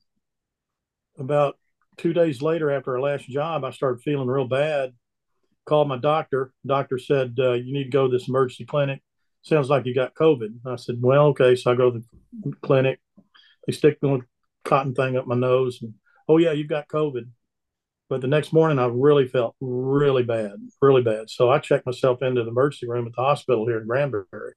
about 1.18 1.58
two 1.98 2.14
days 2.14 2.42
later, 2.42 2.72
after 2.72 2.94
our 2.94 3.02
last 3.02 3.28
job, 3.28 3.64
I 3.64 3.72
started 3.72 4.02
feeling 4.02 4.28
real 4.28 4.48
bad. 4.48 4.94
Called 5.66 5.88
my 5.88 5.98
doctor. 5.98 6.52
Doctor 6.66 6.98
said 6.98 7.36
uh, 7.40 7.54
you 7.54 7.74
need 7.74 7.86
to 7.86 7.90
go 7.90 8.08
to 8.08 8.12
this 8.12 8.28
emergency 8.28 8.66
clinic. 8.66 9.02
Sounds 9.44 9.70
like 9.70 9.86
you 9.86 9.94
got 9.94 10.16
COVID. 10.16 10.60
I 10.66 10.76
said, 10.78 10.98
well, 11.02 11.28
okay. 11.28 11.56
So 11.56 11.72
I 11.72 11.76
go 11.76 11.92
to 11.92 12.04
the 12.42 12.54
clinic. 12.62 13.00
They 13.66 13.74
stick 13.74 14.00
the 14.02 14.22
cotton 14.64 14.94
thing 14.94 15.18
up 15.18 15.28
my 15.28 15.36
nose, 15.36 15.80
and 15.82 15.94
oh 16.28 16.38
yeah, 16.38 16.52
you've 16.52 16.70
got 16.70 16.88
COVID. 16.88 17.28
But 18.10 18.22
the 18.22 18.28
next 18.28 18.54
morning, 18.54 18.80
I 18.80 18.86
really 18.86 19.28
felt 19.28 19.56
really 19.60 20.24
bad, 20.24 20.54
really 20.82 21.02
bad. 21.02 21.30
So 21.30 21.50
I 21.50 21.60
checked 21.60 21.86
myself 21.86 22.22
into 22.22 22.44
the 22.44 22.50
emergency 22.50 22.88
room 22.88 23.08
at 23.08 23.14
the 23.16 23.22
hospital 23.22 23.66
here 23.66 23.80
in 23.80 23.88
Granbury. 23.88 24.54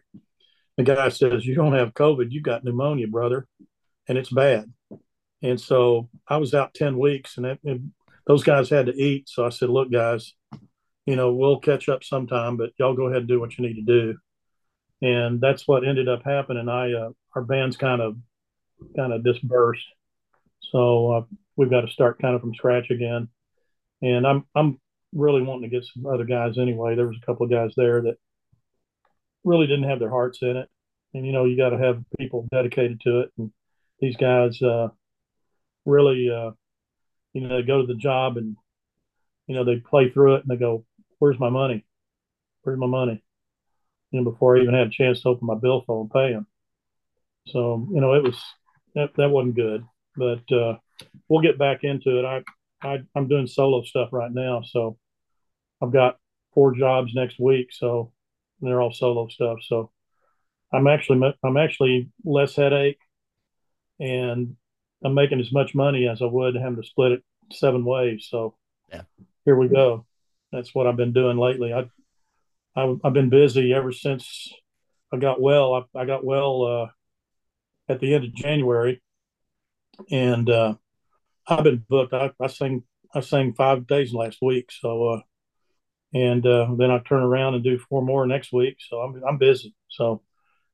The 0.77 0.83
guy 0.83 1.09
says, 1.09 1.47
You 1.47 1.55
don't 1.55 1.73
have 1.73 1.95
COVID, 1.95 2.31
you 2.31 2.43
got 2.43 2.65
pneumonia, 2.65 3.07
brother, 3.07 3.47
and 4.09 4.19
it's 4.19 4.31
bad. 4.31 4.73
And 5.43 5.61
so 5.61 6.09
I 6.29 6.37
was 6.37 6.55
out 6.55 6.75
10 6.75 6.99
weeks, 6.99 7.37
and, 7.37 7.47
it, 7.47 7.61
and 7.65 7.93
those 8.27 8.43
guys 8.43 8.69
had 8.69 8.87
to 8.87 8.95
eat. 8.95 9.29
So 9.29 9.47
I 9.47 9.51
said, 9.51 9.71
Look, 9.71 9.91
guys, 9.91 10.35
you 11.07 11.17
know, 11.17 11.33
we'll 11.33 11.61
catch 11.61 11.89
up 11.89 12.05
sometime, 12.05 12.57
but 12.57 12.71
y'all 12.79 12.95
go 12.95 13.07
ahead 13.07 13.21
and 13.21 13.29
do 13.29 13.41
what 13.41 13.57
you 13.57 13.67
need 13.67 13.75
to 13.75 13.83
do. 13.83 14.19
And 15.03 15.41
that's 15.41 15.67
what 15.67 15.87
ended 15.87 16.09
up 16.09 16.23
happening. 16.25 16.69
I, 16.69 16.93
uh, 16.93 17.11
our 17.35 17.43
band's 17.43 17.77
kind 17.77 18.03
of, 18.03 18.17
kind 18.97 19.13
of 19.13 19.25
dispersed. 19.25 19.87
So 20.73 21.13
uh, 21.13 21.23
we've 21.57 21.71
got 21.71 21.83
to 21.83 21.93
start 21.93 22.21
kind 22.21 22.35
of 22.35 22.41
from 22.41 22.55
scratch 22.55 22.91
again 22.91 23.29
and 24.03 24.27
I'm 24.27 24.45
I'm 24.55 24.81
really 25.13 25.43
wanting 25.43 25.71
to 25.71 25.75
get 25.75 25.87
some 25.93 26.07
other 26.07 26.25
guys 26.25 26.59
anyway. 26.59 26.95
There 26.95 27.07
was 27.07 27.19
a 27.23 27.27
couple 27.27 27.47
of 27.47 27.53
guys 27.53 27.73
there 27.77 28.03
that 28.03 28.17
really 29.45 29.67
didn't 29.67 29.89
have 29.89 30.01
their 30.01 30.11
hearts 30.11 30.39
in 30.43 30.57
it, 30.57 30.69
and 31.15 31.27
you 31.27 31.33
know 31.33 31.45
you 31.45 31.57
got 31.57 31.71
to 31.71 31.79
have 31.79 32.03
people 32.19 32.47
dedicated 32.51 33.01
to 33.03 33.21
it. 33.21 33.33
And 33.39 33.53
these 34.01 34.17
guys 34.17 34.61
uh, 34.63 34.89
really, 35.85 36.31
uh, 36.31 36.53
you 37.33 37.43
know, 37.43 37.57
they 37.57 37.67
go 37.67 37.81
to 37.81 37.87
the 37.87 37.99
job 37.99 38.37
and 38.37 38.57
you 39.47 39.55
know 39.55 39.65
they 39.65 39.77
play 39.77 40.11
through 40.11 40.37
it 40.37 40.43
and 40.43 40.51
they 40.51 40.57
go, 40.57 40.85
"Where's 41.19 41.39
my 41.39 41.51
money? 41.51 41.85
Where's 42.63 42.79
my 42.79 42.87
money?" 42.87 43.23
You 44.11 44.21
know, 44.21 44.31
before 44.31 44.57
I 44.57 44.63
even 44.63 44.75
had 44.75 44.89
a 44.89 44.91
chance 44.91 45.23
to 45.23 45.29
open 45.29 45.47
my 45.47 45.55
billfold 45.55 46.07
and 46.07 46.13
pay 46.13 46.33
them. 46.33 46.47
So 47.49 47.87
you 47.93 48.01
know, 48.01 48.15
it 48.15 48.23
was 48.23 48.41
that 48.95 49.15
that 49.17 49.31
wasn't 49.31 49.57
good, 49.57 49.85
but 50.17 50.51
uh, 50.53 50.79
we'll 51.29 51.43
get 51.43 51.59
back 51.59 51.85
into 51.85 52.19
it. 52.19 52.25
I 52.25 52.43
I, 52.83 52.99
I'm 53.15 53.29
doing 53.29 53.47
solo 53.47 53.83
stuff 53.83 54.13
right 54.13 54.33
now, 54.33 54.63
so 54.63 54.99
I've 55.83 55.93
got 55.93 56.19
four 56.55 56.75
jobs 56.75 57.15
next 57.15 57.39
week, 57.39 57.69
so 57.73 58.13
they're 58.61 58.81
all 58.81 58.93
solo 58.93 59.29
stuff. 59.29 59.59
So 59.63 59.91
I'm 60.73 60.87
actually 60.87 61.35
I'm 61.45 61.57
actually 61.57 62.11
less 62.25 62.57
headache, 62.57 62.99
and 64.01 64.57
I'm 65.05 65.15
making 65.15 65.41
as 65.41 65.53
much 65.53 65.75
money 65.75 66.09
as 66.09 66.23
I 66.23 66.27
would 66.27 66.57
having 66.57 66.81
to 66.81 66.87
split 66.87 67.13
it 67.13 67.25
seven 67.53 67.85
ways. 67.85 68.27
So 68.31 68.57
yeah, 68.93 69.03
here 69.45 69.57
we 69.57 69.69
go. 69.69 70.07
That's 70.57 70.75
what 70.75 70.87
I've 70.87 70.97
been 70.97 71.13
doing 71.13 71.37
lately. 71.37 71.75
I, 71.75 71.85
I 72.75 72.95
have 73.05 73.13
been 73.13 73.29
busy 73.29 73.75
ever 73.75 73.93
since 73.93 74.51
I 75.13 75.19
got 75.19 75.39
well. 75.39 75.75
I, 75.75 76.01
I 76.01 76.07
got 76.07 76.25
well 76.25 76.63
uh, 76.63 77.93
at 77.93 78.01
the 78.01 78.15
end 78.15 78.25
of 78.25 78.35
January, 78.35 79.03
and 80.11 80.49
uh, 80.49 80.75
I've 81.47 81.65
been 81.65 81.85
booked. 81.87 82.15
I, 82.15 82.31
I 82.41 82.47
sang 82.47 82.85
I 83.15 83.21
sang 83.21 83.53
five 83.53 83.87
days 83.87 84.15
last 84.15 84.39
week, 84.41 84.73
so 84.73 85.09
uh, 85.09 85.21
and 86.15 86.47
uh, 86.47 86.69
then 86.79 86.91
I 86.91 87.01
turn 87.01 87.23
around 87.23 87.55
and 87.55 87.63
do 87.63 87.79
four 87.79 88.03
more 88.03 88.27
next 88.27 88.51
week. 88.51 88.79
So 88.81 89.01
I'm 89.01 89.23
I'm 89.29 89.37
busy. 89.37 89.75
So 89.89 90.23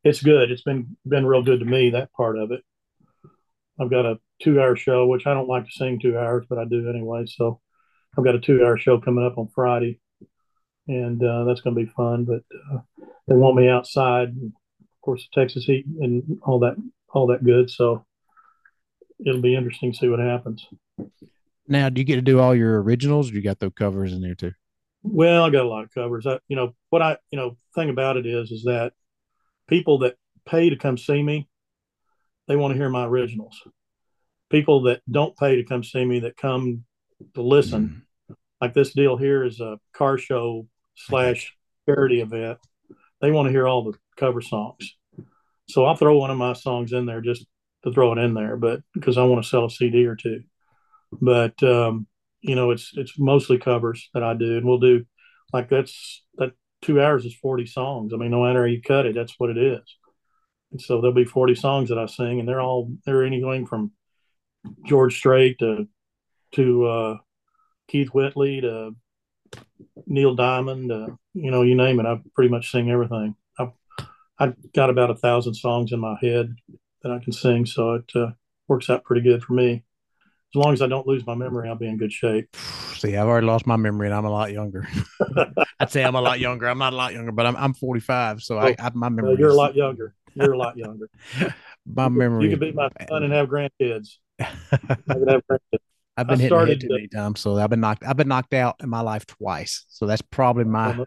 it's 0.04 0.22
good. 0.22 0.52
It's 0.52 0.62
been 0.62 0.96
been 1.04 1.26
real 1.26 1.42
good 1.42 1.58
to 1.58 1.66
me 1.66 1.90
that 1.90 2.12
part 2.12 2.38
of 2.38 2.52
it. 2.52 2.62
I've 3.80 3.90
got 3.90 4.06
a 4.06 4.20
two 4.40 4.60
hour 4.60 4.76
show, 4.76 5.06
which 5.08 5.26
I 5.26 5.34
don't 5.34 5.48
like 5.48 5.64
to 5.64 5.72
sing 5.72 5.98
two 5.98 6.16
hours, 6.16 6.46
but 6.48 6.58
I 6.58 6.66
do 6.66 6.88
anyway. 6.88 7.24
So 7.26 7.60
I've 8.16 8.25
got 8.25 8.35
a 8.35 8.40
two 8.40 8.64
hour 8.64 8.76
show 8.76 9.00
coming 9.00 9.25
up 9.25 9.38
on 9.38 9.49
Friday, 9.54 10.00
and 10.87 11.23
uh, 11.23 11.45
that's 11.45 11.61
going 11.61 11.75
to 11.75 11.85
be 11.85 11.90
fun. 11.90 12.25
But 12.25 12.42
uh, 12.73 12.81
they 13.26 13.35
want 13.35 13.57
me 13.57 13.69
outside, 13.69 14.28
of 14.28 15.00
course, 15.00 15.26
the 15.26 15.40
Texas 15.40 15.64
heat 15.64 15.87
and 16.00 16.38
all 16.42 16.59
that, 16.61 16.76
all 17.12 17.26
that 17.28 17.45
good. 17.45 17.71
So 17.71 18.04
it'll 19.25 19.40
be 19.40 19.57
interesting 19.57 19.92
to 19.92 19.99
see 19.99 20.09
what 20.09 20.19
happens. 20.19 20.66
Now, 21.66 21.88
do 21.88 22.00
you 22.00 22.04
get 22.04 22.16
to 22.16 22.23
do 22.23 22.40
all 22.40 22.54
your 22.54 22.83
originals, 22.83 23.31
or 23.31 23.35
you 23.35 23.42
got 23.42 23.61
the 23.61 23.71
covers 23.71 24.12
in 24.12 24.21
there 24.21 24.35
too? 24.35 24.52
Well, 25.02 25.45
I 25.45 25.50
got 25.50 25.64
a 25.64 25.69
lot 25.69 25.85
of 25.85 25.95
covers. 25.95 26.26
I, 26.26 26.38
you 26.49 26.57
know, 26.57 26.75
what 26.90 27.02
I, 27.02 27.16
you 27.31 27.38
know, 27.38 27.57
thing 27.75 27.88
about 27.88 28.16
it 28.16 28.26
is, 28.26 28.50
is 28.50 28.64
that 28.64 28.92
people 29.69 29.99
that 30.00 30.16
pay 30.47 30.71
to 30.71 30.76
come 30.76 30.99
see 30.99 31.23
me, 31.23 31.49
they 32.47 32.57
want 32.57 32.73
to 32.73 32.78
hear 32.78 32.90
my 32.90 33.07
originals. 33.07 33.61
People 34.50 34.83
that 34.83 35.00
don't 35.11 35.37
pay 35.37 35.57
to 35.57 35.64
come 35.64 35.83
see 35.83 36.04
me, 36.04 36.21
that 36.21 36.37
come 36.37 36.85
to 37.34 37.42
listen, 37.42 38.04
mm. 38.30 38.36
like 38.60 38.74
this 38.74 38.92
deal 38.92 39.16
here 39.16 39.44
is 39.44 39.60
a 39.60 39.78
car 39.92 40.18
show 40.18 40.66
slash 40.96 41.54
charity 41.86 42.20
event. 42.20 42.58
They 43.20 43.30
want 43.30 43.46
to 43.46 43.52
hear 43.52 43.66
all 43.66 43.84
the 43.84 43.98
cover 44.16 44.40
songs. 44.40 44.96
So 45.68 45.84
I'll 45.84 45.96
throw 45.96 46.18
one 46.18 46.30
of 46.30 46.36
my 46.36 46.52
songs 46.54 46.92
in 46.92 47.06
there 47.06 47.20
just 47.20 47.46
to 47.84 47.92
throw 47.92 48.12
it 48.12 48.18
in 48.18 48.34
there, 48.34 48.56
but 48.56 48.80
because 48.94 49.18
I 49.18 49.24
want 49.24 49.42
to 49.42 49.48
sell 49.48 49.66
a 49.66 49.70
CD 49.70 50.06
or 50.06 50.16
two. 50.16 50.42
But 51.20 51.62
um, 51.62 52.06
you 52.40 52.54
know, 52.54 52.70
it's 52.70 52.92
it's 52.94 53.18
mostly 53.18 53.58
covers 53.58 54.10
that 54.14 54.22
I 54.22 54.34
do, 54.34 54.56
and 54.56 54.66
we'll 54.66 54.78
do 54.78 55.04
like 55.52 55.68
that's 55.68 56.22
that 56.36 56.52
two 56.80 57.00
hours 57.00 57.24
is 57.24 57.34
forty 57.34 57.66
songs. 57.66 58.12
I 58.12 58.16
mean, 58.16 58.30
no 58.30 58.44
matter 58.44 58.60
how 58.60 58.66
you 58.66 58.82
cut 58.82 59.06
it, 59.06 59.14
that's 59.14 59.34
what 59.38 59.50
it 59.50 59.58
is. 59.58 59.82
And 60.72 60.80
so 60.80 61.00
there'll 61.00 61.14
be 61.14 61.24
forty 61.24 61.54
songs 61.54 61.88
that 61.88 61.98
I 61.98 62.06
sing, 62.06 62.40
and 62.40 62.48
they're 62.48 62.60
all 62.60 62.92
they're 63.04 63.24
anything 63.24 63.66
from 63.66 63.92
George 64.86 65.16
Strait 65.16 65.58
to 65.58 65.86
to 66.52 66.87
uh, 66.87 67.18
Keith 67.88 68.09
Whitley 68.09 68.61
to 68.61 68.94
Neil 70.06 70.35
Diamond, 70.35 70.92
uh, 70.92 71.09
you 71.35 71.50
know, 71.50 71.62
you 71.62 71.75
name 71.75 72.00
it. 72.00 72.06
I 72.06 72.21
pretty 72.35 72.50
much 72.50 72.71
sing 72.71 72.90
everything. 72.90 73.37
I 73.59 73.73
I 74.38 74.54
got 74.75 74.90
about 74.90 75.11
a 75.11 75.16
thousand 75.16 75.54
songs 75.54 75.92
in 75.92 76.00
my 76.00 76.16
head 76.21 76.54
that 77.02 77.12
I 77.12 77.18
can 77.23 77.32
sing, 77.32 77.66
so 77.66 77.94
it 77.94 78.11
uh, 78.14 78.30
works 78.68 78.90
out 78.90 79.04
pretty 79.04 79.23
good 79.23 79.42
for 79.42 79.54
me 79.54 79.85
as 80.54 80.56
long 80.56 80.75
as 80.75 80.82
I 80.82 80.87
don't 80.87 81.06
lose 81.06 81.26
my 81.26 81.35
memory, 81.35 81.68
I'll 81.68 81.76
be 81.76 81.88
in 81.88 81.97
good 81.97 82.12
shape. 82.12 82.54
See, 82.97 83.16
I've 83.16 83.26
already 83.26 83.47
lost 83.47 83.66
my 83.66 83.76
memory, 83.76 84.09
and 84.09 84.14
I'm 84.14 84.26
a 84.26 84.30
lot 84.30 84.52
younger. 84.52 84.87
I'd 85.80 85.90
say 85.90 86.04
I'm 86.04 86.14
a 86.14 86.21
lot 86.21 86.40
younger. 86.40 86.66
I'm 86.66 86.78
not 86.78 86.92
a 86.92 86.97
lot 86.97 87.14
younger, 87.14 87.32
but 87.32 87.47
I'm 87.47 87.56
I'm 87.56 87.73
45, 87.73 88.42
so 88.42 88.59
I, 88.59 88.76
I, 88.78 88.90
my 88.94 89.09
memory. 89.09 89.37
you're 89.38 89.49
a 89.49 89.54
lot 89.54 89.75
younger. 89.75 90.14
You're 90.35 90.52
a 90.52 90.59
lot 90.59 90.76
younger. 90.76 91.09
my 91.87 92.09
memory. 92.09 92.44
You 92.44 92.50
could 92.50 92.61
be 92.61 92.73
my 92.73 92.90
son 93.09 93.23
and 93.23 93.32
have 93.32 93.49
grandkids. 93.49 94.16
I 94.40 94.47
could 94.47 95.28
have 95.28 95.42
grandkids. 95.50 95.78
I've 96.16 96.26
been 96.26 96.52
I 96.52 96.66
hit 96.66 96.81
too 96.81 96.88
many 96.90 97.09
times, 97.09 97.40
so 97.40 97.57
I've 97.57 97.71
been 97.71 97.81
knocked. 97.81 98.04
I've 98.04 98.16
been 98.16 98.28
knocked 98.28 98.52
out 98.52 98.76
in 98.83 98.88
my 98.88 99.00
life 99.00 99.26
twice, 99.26 99.87
so 99.88 100.07
that's 100.07 100.23
probably 100.23 100.64
my 100.64 100.99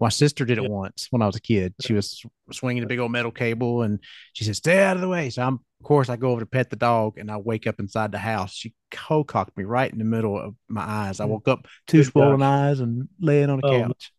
my 0.00 0.08
sister 0.08 0.44
did 0.44 0.58
it 0.58 0.64
yeah. 0.64 0.70
once 0.70 1.08
when 1.10 1.22
I 1.22 1.26
was 1.26 1.36
a 1.36 1.40
kid. 1.40 1.74
She 1.80 1.94
was 1.94 2.24
swinging 2.52 2.84
a 2.84 2.86
big 2.86 3.00
old 3.00 3.10
metal 3.10 3.32
cable, 3.32 3.82
and 3.82 3.98
she 4.32 4.44
said, 4.44 4.56
"Stay 4.56 4.82
out 4.82 4.96
of 4.96 5.02
the 5.02 5.08
way." 5.08 5.30
So 5.30 5.42
I'm, 5.42 5.54
of 5.54 5.84
course, 5.84 6.08
I 6.08 6.16
go 6.16 6.30
over 6.30 6.40
to 6.40 6.46
pet 6.46 6.70
the 6.70 6.76
dog, 6.76 7.18
and 7.18 7.30
I 7.30 7.38
wake 7.38 7.66
up 7.66 7.80
inside 7.80 8.12
the 8.12 8.18
house. 8.18 8.54
She 8.54 8.74
co-cocked 8.92 9.56
me 9.56 9.64
right 9.64 9.92
in 9.92 9.98
the 9.98 10.04
middle 10.04 10.38
of 10.38 10.54
my 10.68 10.82
eyes. 10.82 11.18
I 11.18 11.24
mm. 11.24 11.30
woke 11.30 11.48
up 11.48 11.66
two 11.86 11.98
Good 11.98 12.12
swollen 12.12 12.40
gosh. 12.40 12.46
eyes 12.46 12.80
and 12.80 13.08
laying 13.20 13.50
on 13.50 13.60
the 13.60 13.68
um, 13.68 13.82
couch. 13.82 14.12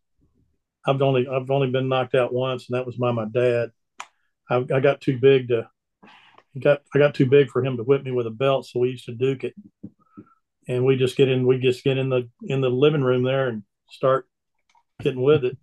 I've 0.86 1.00
only 1.00 1.26
I've 1.26 1.50
only 1.50 1.70
been 1.70 1.88
knocked 1.88 2.14
out 2.14 2.34
once, 2.34 2.68
and 2.68 2.76
that 2.76 2.84
was 2.84 2.96
by 2.96 3.12
my 3.12 3.26
dad. 3.26 3.70
I, 4.48 4.64
I 4.74 4.80
got 4.80 5.00
too 5.00 5.18
big 5.18 5.48
to 5.48 5.68
got 6.60 6.82
I 6.94 6.98
got 6.98 7.14
too 7.14 7.26
big 7.26 7.50
for 7.50 7.64
him 7.64 7.76
to 7.76 7.82
whip 7.82 8.02
me 8.02 8.12
with 8.12 8.26
a 8.26 8.30
belt, 8.30 8.66
so 8.66 8.80
we 8.80 8.90
used 8.90 9.06
to 9.06 9.14
duke 9.14 9.44
it. 9.44 9.54
And 10.68 10.84
we 10.84 10.96
just 10.96 11.16
get 11.16 11.28
in 11.28 11.46
we 11.46 11.58
just 11.58 11.84
get 11.84 11.98
in 11.98 12.08
the 12.08 12.28
in 12.42 12.60
the 12.60 12.70
living 12.70 13.02
room 13.02 13.22
there 13.22 13.48
and 13.48 13.62
start 13.88 14.26
getting 15.00 15.22
with 15.22 15.44
it 15.44 15.56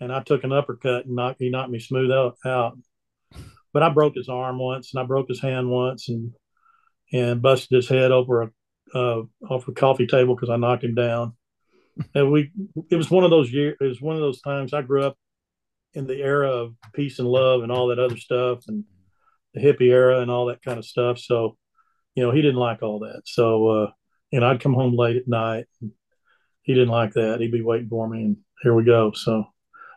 and 0.00 0.12
I 0.12 0.22
took 0.22 0.44
an 0.44 0.52
uppercut 0.52 1.04
and 1.04 1.14
knocked 1.14 1.40
he 1.40 1.50
knocked 1.50 1.70
me 1.70 1.78
smooth 1.78 2.10
out, 2.10 2.38
out. 2.44 2.78
But 3.72 3.82
I 3.82 3.90
broke 3.90 4.14
his 4.16 4.28
arm 4.28 4.58
once 4.58 4.92
and 4.92 5.02
I 5.02 5.06
broke 5.06 5.28
his 5.28 5.40
hand 5.40 5.70
once 5.70 6.08
and 6.08 6.32
and 7.12 7.42
busted 7.42 7.76
his 7.76 7.88
head 7.88 8.10
over 8.10 8.42
a 8.42 8.50
uh, 8.94 9.22
off 9.48 9.68
a 9.68 9.72
coffee 9.72 10.06
table 10.06 10.34
because 10.34 10.50
I 10.50 10.56
knocked 10.56 10.84
him 10.84 10.94
down. 10.94 11.34
And 12.14 12.32
we 12.32 12.50
it 12.90 12.96
was 12.96 13.10
one 13.10 13.24
of 13.24 13.30
those 13.30 13.52
years. 13.52 13.76
It 13.80 13.84
was 13.84 14.00
one 14.00 14.16
of 14.16 14.22
those 14.22 14.40
times 14.40 14.72
I 14.72 14.82
grew 14.82 15.04
up 15.04 15.16
in 15.92 16.06
the 16.06 16.16
era 16.16 16.50
of 16.50 16.74
peace 16.94 17.18
and 17.18 17.28
love 17.28 17.62
and 17.62 17.70
all 17.70 17.88
that 17.88 17.98
other 17.98 18.16
stuff 18.16 18.60
and 18.68 18.84
the 19.54 19.60
hippie 19.60 19.90
era 19.90 20.20
and 20.20 20.30
all 20.30 20.46
that 20.46 20.62
kind 20.62 20.78
of 20.78 20.84
stuff. 20.84 21.18
So, 21.18 21.56
you 22.14 22.22
know, 22.22 22.30
he 22.30 22.42
didn't 22.42 22.60
like 22.60 22.82
all 22.82 23.00
that. 23.00 23.22
So, 23.24 23.68
uh, 23.68 23.90
you 24.30 24.40
know, 24.40 24.46
I'd 24.46 24.60
come 24.60 24.74
home 24.74 24.96
late 24.96 25.16
at 25.16 25.28
night. 25.28 25.66
he 26.62 26.74
didn't 26.74 26.88
like 26.88 27.14
that. 27.14 27.40
He'd 27.40 27.52
be 27.52 27.62
waiting 27.62 27.88
for 27.88 28.08
me, 28.08 28.22
and 28.24 28.36
here 28.62 28.74
we 28.74 28.84
go. 28.84 29.12
So, 29.12 29.44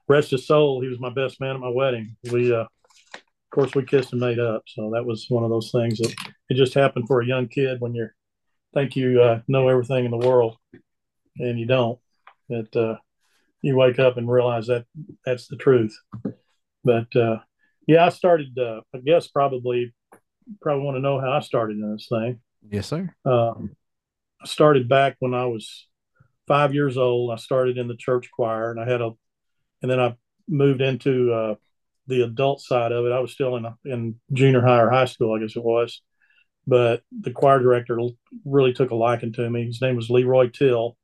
rest 0.07 0.31
his 0.31 0.47
soul, 0.47 0.81
he 0.81 0.87
was 0.87 0.99
my 0.99 1.13
best 1.13 1.39
man 1.39 1.55
at 1.55 1.61
my 1.61 1.69
wedding. 1.69 2.15
We, 2.31 2.53
uh, 2.53 2.65
of 3.15 3.51
course, 3.51 3.75
we 3.75 3.83
kissed 3.83 4.11
and 4.13 4.21
made 4.21 4.39
up. 4.39 4.63
So 4.67 4.91
that 4.93 5.05
was 5.05 5.27
one 5.29 5.43
of 5.43 5.51
those 5.51 5.71
things 5.71 5.99
that 5.99 6.15
it 6.49 6.55
just 6.55 6.73
happened 6.73 7.07
for 7.07 7.21
a 7.21 7.27
young 7.27 7.47
kid 7.47 7.79
when 7.79 7.93
you're 7.93 8.15
think 8.73 8.95
you 8.95 9.21
uh, 9.21 9.41
know 9.47 9.67
everything 9.67 10.05
in 10.05 10.11
the 10.11 10.17
world 10.17 10.57
and 11.37 11.59
you 11.59 11.65
don't. 11.65 11.99
That 12.49 12.75
uh, 12.75 12.97
you 13.61 13.75
wake 13.75 13.99
up 13.99 14.17
and 14.17 14.29
realize 14.29 14.67
that 14.67 14.85
that's 15.25 15.47
the 15.47 15.55
truth. 15.55 15.97
But 16.83 17.15
uh, 17.15 17.37
yeah, 17.87 18.05
I 18.05 18.09
started. 18.09 18.57
Uh, 18.57 18.81
I 18.93 18.99
guess 18.99 19.27
probably 19.27 19.93
probably 20.61 20.83
want 20.83 20.97
to 20.97 21.01
know 21.01 21.19
how 21.19 21.31
I 21.31 21.39
started 21.39 21.77
in 21.77 21.91
this 21.93 22.07
thing. 22.09 22.39
Yes, 22.69 22.87
sir. 22.87 23.13
Um, 23.25 23.75
I 24.41 24.47
started 24.47 24.89
back 24.89 25.15
when 25.19 25.33
I 25.33 25.45
was 25.45 25.87
five 26.47 26.73
years 26.73 26.97
old. 26.97 27.31
I 27.31 27.37
started 27.37 27.77
in 27.77 27.87
the 27.87 27.95
church 27.95 28.29
choir, 28.31 28.71
and 28.71 28.79
I 28.79 28.89
had 28.89 29.01
a 29.01 29.11
and 29.81 29.91
then 29.91 29.99
I 29.99 30.15
moved 30.47 30.81
into 30.81 31.31
uh, 31.33 31.55
the 32.07 32.23
adult 32.23 32.61
side 32.61 32.91
of 32.91 33.05
it. 33.05 33.11
I 33.11 33.19
was 33.19 33.31
still 33.31 33.55
in 33.57 33.65
in 33.85 34.19
junior 34.31 34.61
high 34.61 34.81
or 34.81 34.89
high 34.89 35.05
school, 35.05 35.35
I 35.35 35.39
guess 35.39 35.55
it 35.55 35.63
was, 35.63 36.01
but 36.65 37.01
the 37.11 37.31
choir 37.31 37.59
director 37.59 37.99
really 38.45 38.73
took 38.73 38.91
a 38.91 38.95
liking 38.95 39.33
to 39.33 39.49
me. 39.49 39.65
His 39.65 39.81
name 39.81 39.95
was 39.95 40.09
Leroy 40.09 40.49
Till, 40.49 40.97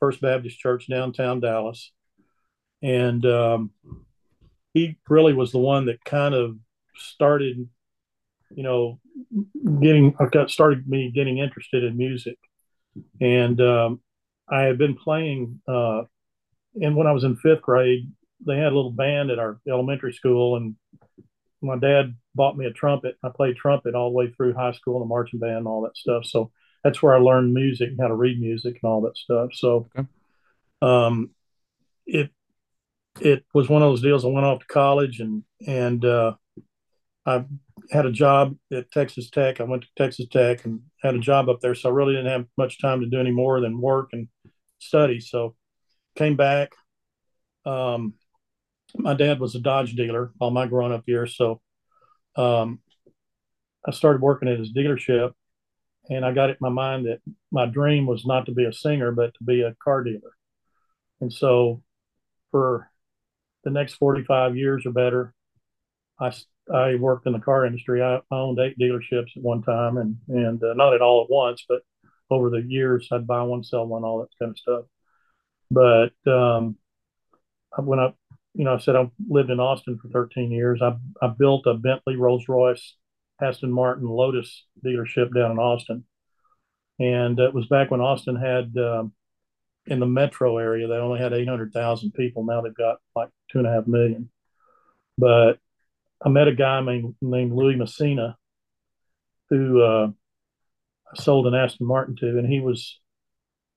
First 0.00 0.20
Baptist 0.20 0.58
Church 0.58 0.86
downtown 0.88 1.40
Dallas, 1.40 1.92
and 2.82 3.24
um, 3.26 3.70
he 4.76 4.98
really 5.08 5.32
was 5.32 5.52
the 5.52 5.58
one 5.58 5.86
that 5.86 6.04
kind 6.04 6.34
of 6.34 6.58
started, 6.96 7.66
you 8.54 8.62
know, 8.62 9.00
getting 9.80 10.14
I 10.20 10.26
got 10.26 10.50
started 10.50 10.86
me 10.86 11.10
getting 11.10 11.38
interested 11.38 11.82
in 11.82 11.96
music, 11.96 12.36
and 13.18 13.58
um, 13.58 14.00
I 14.46 14.64
had 14.64 14.76
been 14.76 14.94
playing. 14.94 15.62
Uh, 15.66 16.02
and 16.74 16.94
when 16.94 17.06
I 17.06 17.12
was 17.12 17.24
in 17.24 17.36
fifth 17.36 17.62
grade, 17.62 18.12
they 18.46 18.58
had 18.58 18.72
a 18.72 18.76
little 18.76 18.90
band 18.90 19.30
at 19.30 19.38
our 19.38 19.58
elementary 19.66 20.12
school, 20.12 20.56
and 20.56 20.76
my 21.62 21.78
dad 21.78 22.14
bought 22.34 22.58
me 22.58 22.66
a 22.66 22.70
trumpet. 22.70 23.16
I 23.24 23.30
played 23.34 23.56
trumpet 23.56 23.94
all 23.94 24.10
the 24.10 24.14
way 24.14 24.30
through 24.30 24.52
high 24.52 24.72
school 24.72 24.96
and 24.96 25.04
a 25.04 25.08
marching 25.08 25.40
band 25.40 25.56
and 25.56 25.66
all 25.66 25.80
that 25.84 25.96
stuff. 25.96 26.26
So 26.26 26.50
that's 26.84 27.02
where 27.02 27.14
I 27.14 27.18
learned 27.18 27.54
music, 27.54 27.88
and 27.88 28.00
how 28.00 28.08
to 28.08 28.14
read 28.14 28.38
music, 28.38 28.78
and 28.82 28.90
all 28.90 29.00
that 29.02 29.16
stuff. 29.16 29.54
So, 29.54 29.88
okay. 29.96 30.06
um, 30.82 31.30
it 32.04 32.30
it 33.20 33.44
was 33.54 33.68
one 33.68 33.82
of 33.82 33.88
those 33.88 34.02
deals. 34.02 34.24
I 34.24 34.28
went 34.28 34.46
off 34.46 34.60
to 34.60 34.66
college 34.66 35.20
and 35.20 35.42
and 35.66 36.04
uh, 36.04 36.34
I 37.24 37.44
had 37.90 38.06
a 38.06 38.12
job 38.12 38.56
at 38.72 38.90
Texas 38.90 39.30
Tech. 39.30 39.60
I 39.60 39.64
went 39.64 39.82
to 39.82 39.88
Texas 39.96 40.26
Tech 40.30 40.64
and 40.64 40.80
had 41.02 41.14
a 41.14 41.20
job 41.20 41.48
up 41.48 41.60
there. 41.60 41.74
So 41.74 41.88
I 41.88 41.92
really 41.92 42.14
didn't 42.14 42.30
have 42.30 42.46
much 42.56 42.80
time 42.80 43.00
to 43.00 43.06
do 43.06 43.20
any 43.20 43.30
more 43.30 43.60
than 43.60 43.80
work 43.80 44.10
and 44.12 44.28
study. 44.78 45.20
So 45.20 45.56
came 46.14 46.36
back. 46.36 46.72
Um, 47.64 48.14
my 48.94 49.14
dad 49.14 49.40
was 49.40 49.54
a 49.54 49.60
Dodge 49.60 49.94
dealer 49.94 50.32
all 50.38 50.50
my 50.50 50.66
growing 50.66 50.92
up 50.92 51.04
years. 51.06 51.36
So 51.36 51.60
um, 52.36 52.80
I 53.86 53.90
started 53.90 54.22
working 54.22 54.48
at 54.48 54.58
his 54.58 54.72
dealership 54.72 55.32
and 56.08 56.24
I 56.24 56.32
got 56.32 56.50
it 56.50 56.58
in 56.60 56.64
my 56.64 56.68
mind 56.68 57.06
that 57.06 57.20
my 57.50 57.66
dream 57.66 58.06
was 58.06 58.24
not 58.24 58.46
to 58.46 58.52
be 58.52 58.64
a 58.64 58.72
singer, 58.72 59.10
but 59.10 59.34
to 59.34 59.44
be 59.44 59.62
a 59.62 59.74
car 59.82 60.04
dealer. 60.04 60.36
And 61.20 61.32
so 61.32 61.82
for 62.50 62.88
the 63.66 63.72
next 63.72 63.94
45 63.94 64.56
years 64.56 64.86
or 64.86 64.92
better, 64.92 65.34
I, 66.20 66.32
I 66.72 66.94
worked 66.94 67.26
in 67.26 67.32
the 67.32 67.40
car 67.40 67.66
industry. 67.66 68.00
I 68.00 68.20
owned 68.30 68.60
eight 68.60 68.78
dealerships 68.78 69.36
at 69.36 69.42
one 69.42 69.62
time 69.62 69.96
and, 69.96 70.16
and 70.28 70.62
uh, 70.62 70.74
not 70.74 70.94
at 70.94 71.02
all 71.02 71.24
at 71.24 71.30
once, 71.30 71.64
but 71.68 71.80
over 72.30 72.48
the 72.48 72.62
years, 72.62 73.08
I'd 73.10 73.26
buy 73.26 73.42
one, 73.42 73.64
sell 73.64 73.84
one, 73.84 74.04
all 74.04 74.20
that 74.20 74.28
kind 74.38 74.52
of 74.52 74.58
stuff. 74.58 74.84
But 75.68 76.32
um, 76.32 76.76
when 77.76 77.98
I, 77.98 78.14
you 78.54 78.64
know, 78.64 78.74
I 78.74 78.78
said 78.78 78.94
I 78.94 79.10
lived 79.28 79.50
in 79.50 79.58
Austin 79.58 79.98
for 79.98 80.10
13 80.10 80.52
years. 80.52 80.80
I, 80.80 80.96
I 81.20 81.26
built 81.36 81.66
a 81.66 81.74
Bentley, 81.74 82.14
Rolls 82.14 82.44
Royce, 82.48 82.94
Aston 83.42 83.72
Martin, 83.72 84.06
Lotus 84.06 84.64
dealership 84.84 85.34
down 85.34 85.50
in 85.50 85.58
Austin. 85.58 86.04
And 87.00 87.40
it 87.40 87.52
was 87.52 87.66
back 87.66 87.90
when 87.90 88.00
Austin 88.00 88.36
had, 88.36 88.72
um, 88.78 89.12
in 89.86 90.00
the 90.00 90.06
metro 90.06 90.58
area, 90.58 90.88
they 90.88 90.94
only 90.94 91.20
had 91.20 91.32
800,000 91.32 92.12
people. 92.12 92.44
Now 92.44 92.60
they've 92.60 92.74
got 92.74 92.98
like 93.14 93.28
two 93.50 93.58
and 93.58 93.66
a 93.66 93.72
half 93.72 93.86
million. 93.86 94.30
But 95.18 95.58
I 96.24 96.28
met 96.28 96.48
a 96.48 96.54
guy 96.54 96.80
named, 96.80 97.14
named 97.20 97.52
Louis 97.52 97.76
Messina 97.76 98.36
who 99.50 99.82
uh, 99.82 100.08
I 101.12 101.22
sold 101.22 101.46
an 101.46 101.54
Aston 101.54 101.86
Martin 101.86 102.16
to, 102.16 102.38
and 102.38 102.46
he 102.46 102.60
was 102.60 103.00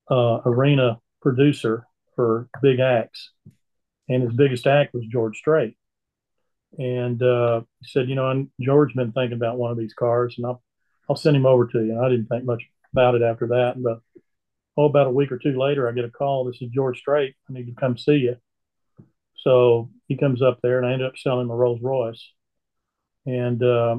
uh, 0.10 0.40
arena 0.46 1.00
producer 1.22 1.86
for 2.16 2.50
big 2.62 2.80
acts. 2.80 3.32
And 4.08 4.24
his 4.24 4.34
biggest 4.34 4.66
act 4.66 4.94
was 4.94 5.06
George 5.06 5.38
Strait. 5.38 5.78
And 6.78 7.22
uh, 7.22 7.62
he 7.82 7.88
said, 7.88 8.10
you 8.10 8.16
know, 8.16 8.48
George's 8.60 8.96
been 8.96 9.12
thinking 9.12 9.38
about 9.38 9.58
one 9.58 9.72
of 9.72 9.78
these 9.78 9.94
cars, 9.94 10.36
and 10.38 10.46
I'll 10.46 10.62
I'll 11.10 11.16
send 11.16 11.36
him 11.36 11.46
over 11.46 11.66
to 11.66 11.80
you. 11.80 11.92
And 11.92 12.06
I 12.06 12.10
didn't 12.10 12.28
think 12.28 12.46
much 12.46 12.64
about 12.94 13.16
it 13.16 13.24
after 13.24 13.48
that. 13.48 13.82
But 13.82 14.02
oh, 14.78 14.86
about 14.86 15.08
a 15.08 15.12
week 15.12 15.32
or 15.32 15.38
two 15.38 15.60
later, 15.60 15.88
I 15.88 15.94
get 15.94 16.06
a 16.06 16.10
call. 16.10 16.46
This 16.46 16.62
is 16.62 16.70
George 16.70 17.00
Strait. 17.00 17.36
I 17.50 17.54
need 17.54 17.68
to 17.68 17.80
come 17.80 17.98
see 17.98 18.18
you. 18.18 18.38
So 19.38 19.90
he 20.08 20.18
comes 20.18 20.42
up 20.42 20.60
there, 20.62 20.78
and 20.78 20.86
I 20.86 20.94
ended 20.94 21.08
up 21.08 21.18
selling 21.18 21.46
him 21.46 21.52
a 21.52 21.56
Rolls 21.56 21.82
Royce. 21.82 22.24
And 23.26 23.62
uh, 23.64 23.98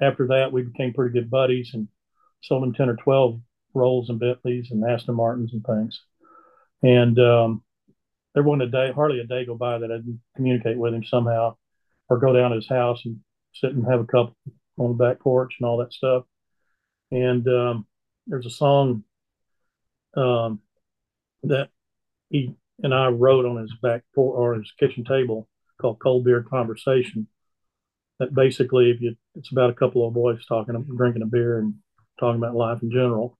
after 0.00 0.28
that, 0.28 0.52
we 0.52 0.62
became 0.62 0.92
pretty 0.92 1.12
good 1.12 1.30
buddies 1.30 1.70
and 1.74 1.88
sold 2.42 2.64
him 2.64 2.72
10 2.72 2.88
or 2.88 2.96
12 2.96 3.40
Rolls 3.74 4.08
and 4.08 4.18
Bentleys 4.18 4.70
and 4.70 4.84
Aston 4.84 5.14
Martins 5.14 5.52
and 5.52 5.64
things. 5.64 6.00
And 6.82 7.18
um, 7.18 7.62
there 8.34 8.42
wasn't 8.42 8.62
a 8.62 8.70
day, 8.70 8.92
hardly 8.92 9.20
a 9.20 9.26
day 9.26 9.44
go 9.44 9.54
by 9.54 9.78
that 9.78 9.90
I 9.90 9.96
didn't 9.96 10.20
communicate 10.36 10.78
with 10.78 10.94
him 10.94 11.04
somehow 11.04 11.56
or 12.08 12.18
go 12.18 12.32
down 12.32 12.50
to 12.50 12.56
his 12.56 12.68
house 12.68 13.02
and 13.04 13.20
sit 13.52 13.72
and 13.72 13.86
have 13.86 14.00
a 14.00 14.04
cup 14.04 14.34
on 14.78 14.96
the 14.96 15.04
back 15.04 15.20
porch 15.20 15.56
and 15.60 15.66
all 15.68 15.78
that 15.78 15.92
stuff. 15.92 16.24
And 17.12 17.46
um, 17.48 17.86
there's 18.26 18.46
a 18.46 18.50
song 18.50 19.04
um, 20.16 20.60
that 21.44 21.68
he 22.28 22.54
and 22.82 22.94
I 22.94 23.08
wrote 23.08 23.44
on 23.44 23.56
his 23.56 23.74
back 23.82 24.02
or 24.14 24.54
his 24.54 24.72
kitchen 24.78 25.04
table 25.04 25.48
called 25.80 25.98
Cold 25.98 26.24
Beer 26.24 26.42
Conversation. 26.42 27.26
That 28.18 28.34
basically, 28.34 28.90
if 28.90 29.00
you, 29.00 29.16
it's 29.34 29.50
about 29.50 29.70
a 29.70 29.74
couple 29.74 30.06
of 30.06 30.14
boys 30.14 30.44
talking, 30.46 30.82
drinking 30.96 31.22
a 31.22 31.26
beer 31.26 31.58
and 31.58 31.74
talking 32.18 32.38
about 32.38 32.54
life 32.54 32.82
in 32.82 32.90
general. 32.90 33.38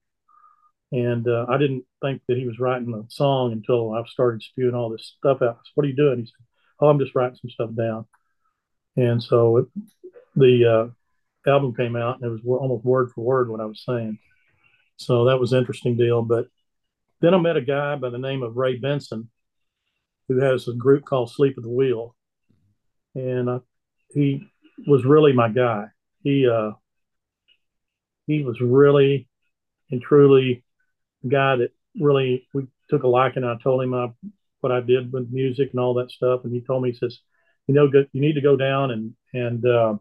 And 0.91 1.27
uh, 1.27 1.45
I 1.47 1.57
didn't 1.57 1.85
think 2.01 2.21
that 2.27 2.37
he 2.37 2.45
was 2.45 2.59
writing 2.59 2.93
a 2.93 3.09
song 3.09 3.53
until 3.53 3.93
I 3.93 4.03
started 4.07 4.41
spewing 4.41 4.75
all 4.75 4.89
this 4.89 5.13
stuff 5.17 5.41
out. 5.41 5.59
Said, 5.63 5.71
what 5.75 5.85
are 5.85 5.89
you 5.89 5.95
doing? 5.95 6.19
He 6.19 6.25
said, 6.25 6.45
"Oh, 6.79 6.89
I'm 6.89 6.99
just 6.99 7.15
writing 7.15 7.37
some 7.41 7.49
stuff 7.49 7.69
down." 7.73 8.05
And 8.97 9.23
so 9.23 9.57
it, 9.57 9.65
the 10.35 10.91
uh, 11.45 11.49
album 11.49 11.73
came 11.75 11.95
out, 11.95 12.17
and 12.17 12.25
it 12.25 12.29
was 12.29 12.41
almost 12.45 12.83
word 12.83 13.11
for 13.11 13.23
word 13.23 13.49
what 13.49 13.61
I 13.61 13.65
was 13.65 13.83
saying. 13.85 14.19
So 14.97 15.25
that 15.25 15.39
was 15.39 15.53
interesting 15.53 15.95
deal. 15.95 16.23
But 16.23 16.47
then 17.21 17.33
I 17.33 17.37
met 17.37 17.57
a 17.57 17.61
guy 17.61 17.95
by 17.95 18.09
the 18.09 18.17
name 18.17 18.43
of 18.43 18.57
Ray 18.57 18.77
Benson, 18.77 19.29
who 20.27 20.39
has 20.41 20.67
a 20.67 20.73
group 20.73 21.05
called 21.05 21.29
Asleep 21.29 21.55
at 21.57 21.63
the 21.63 21.69
Wheel, 21.69 22.15
and 23.15 23.49
uh, 23.49 23.59
he 24.13 24.47
was 24.87 25.05
really 25.05 25.33
my 25.33 25.49
guy. 25.49 25.85
He 26.23 26.47
uh, 26.47 26.71
he 28.27 28.43
was 28.43 28.59
really 28.61 29.27
and 29.89 30.01
truly 30.01 30.63
a 31.23 31.27
guy 31.27 31.57
that 31.57 31.71
really 31.99 32.47
we 32.53 32.67
took 32.89 33.03
a 33.03 33.07
liking. 33.07 33.43
I 33.43 33.57
told 33.61 33.83
him 33.83 33.93
I, 33.93 34.07
what 34.61 34.71
I 34.71 34.81
did 34.81 35.11
with 35.11 35.31
music 35.31 35.69
and 35.71 35.79
all 35.79 35.95
that 35.95 36.11
stuff, 36.11 36.41
and 36.43 36.53
he 36.53 36.61
told 36.61 36.83
me 36.83 36.91
he 36.91 36.97
says, 36.97 37.19
you 37.67 37.75
know, 37.75 37.89
you 38.11 38.21
need 38.21 38.33
to 38.33 38.41
go 38.41 38.55
down 38.55 38.91
and 38.91 39.13
and 39.33 39.65
uh, 39.65 39.95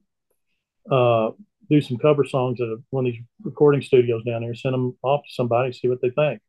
uh, 0.90 1.30
do 1.68 1.80
some 1.80 1.98
cover 1.98 2.24
songs 2.24 2.60
at 2.60 2.68
one 2.90 3.06
of 3.06 3.12
these 3.12 3.22
recording 3.42 3.82
studios 3.82 4.24
down 4.24 4.42
there. 4.42 4.54
Send 4.54 4.74
them 4.74 4.96
off 5.02 5.22
to 5.24 5.32
somebody, 5.32 5.72
see 5.72 5.88
what 5.88 6.00
they 6.00 6.10
think. 6.10 6.40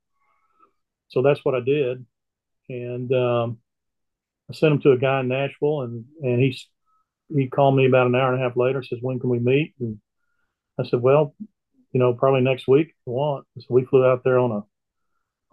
So 1.11 1.21
that's 1.21 1.43
what 1.43 1.55
I 1.55 1.59
did, 1.59 2.05
and 2.69 3.11
um, 3.11 3.57
I 4.49 4.53
sent 4.53 4.71
them 4.71 4.81
to 4.83 4.91
a 4.93 4.97
guy 4.97 5.19
in 5.19 5.27
Nashville, 5.27 5.81
and 5.81 6.05
and 6.21 6.39
he 6.39 6.57
he 7.35 7.49
called 7.49 7.75
me 7.75 7.85
about 7.85 8.07
an 8.07 8.15
hour 8.15 8.33
and 8.33 8.41
a 8.41 8.43
half 8.43 8.55
later. 8.55 8.81
Says, 8.81 8.99
when 9.01 9.19
can 9.19 9.29
we 9.29 9.39
meet? 9.39 9.73
And 9.79 9.99
I 10.79 10.83
said, 10.83 11.01
well, 11.01 11.35
you 11.91 11.99
know, 11.99 12.13
probably 12.13 12.41
next 12.41 12.67
week 12.67 12.87
if 12.87 12.95
you 13.05 13.13
want. 13.13 13.45
So 13.59 13.67
we 13.69 13.85
flew 13.85 14.05
out 14.05 14.23
there 14.23 14.39
on 14.39 14.51
a 14.51 14.61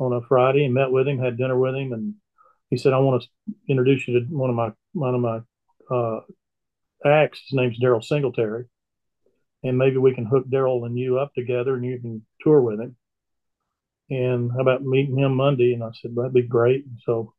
on 0.02 0.12
a 0.12 0.26
Friday 0.28 0.64
and 0.64 0.74
met 0.74 0.92
with 0.92 1.08
him, 1.08 1.18
had 1.18 1.36
dinner 1.36 1.58
with 1.58 1.74
him, 1.74 1.92
and 1.92 2.14
he 2.70 2.76
said, 2.76 2.92
I 2.92 2.98
want 2.98 3.22
to 3.22 3.54
introduce 3.68 4.06
you 4.06 4.20
to 4.20 4.26
one 4.26 4.50
of 4.50 4.56
my 4.56 4.70
one 4.92 5.14
of 5.16 5.20
my 5.20 5.40
uh, 5.90 6.20
acts. 7.04 7.40
His 7.48 7.56
name's 7.56 7.80
Daryle 7.80 8.04
Singletary, 8.04 8.66
and 9.64 9.76
maybe 9.76 9.96
we 9.96 10.14
can 10.14 10.24
hook 10.24 10.46
Daryle 10.48 10.86
and 10.86 10.96
you 10.96 11.18
up 11.18 11.34
together, 11.34 11.74
and 11.74 11.84
you 11.84 11.98
can 11.98 12.24
tour 12.42 12.60
with 12.60 12.78
him. 12.78 12.94
And 14.10 14.50
how 14.52 14.60
about 14.60 14.82
meeting 14.82 15.18
him 15.18 15.34
Monday? 15.34 15.74
And 15.74 15.84
I 15.84 15.90
said 15.92 16.14
that'd 16.14 16.32
be 16.32 16.42
great. 16.42 16.84
So 17.04 17.34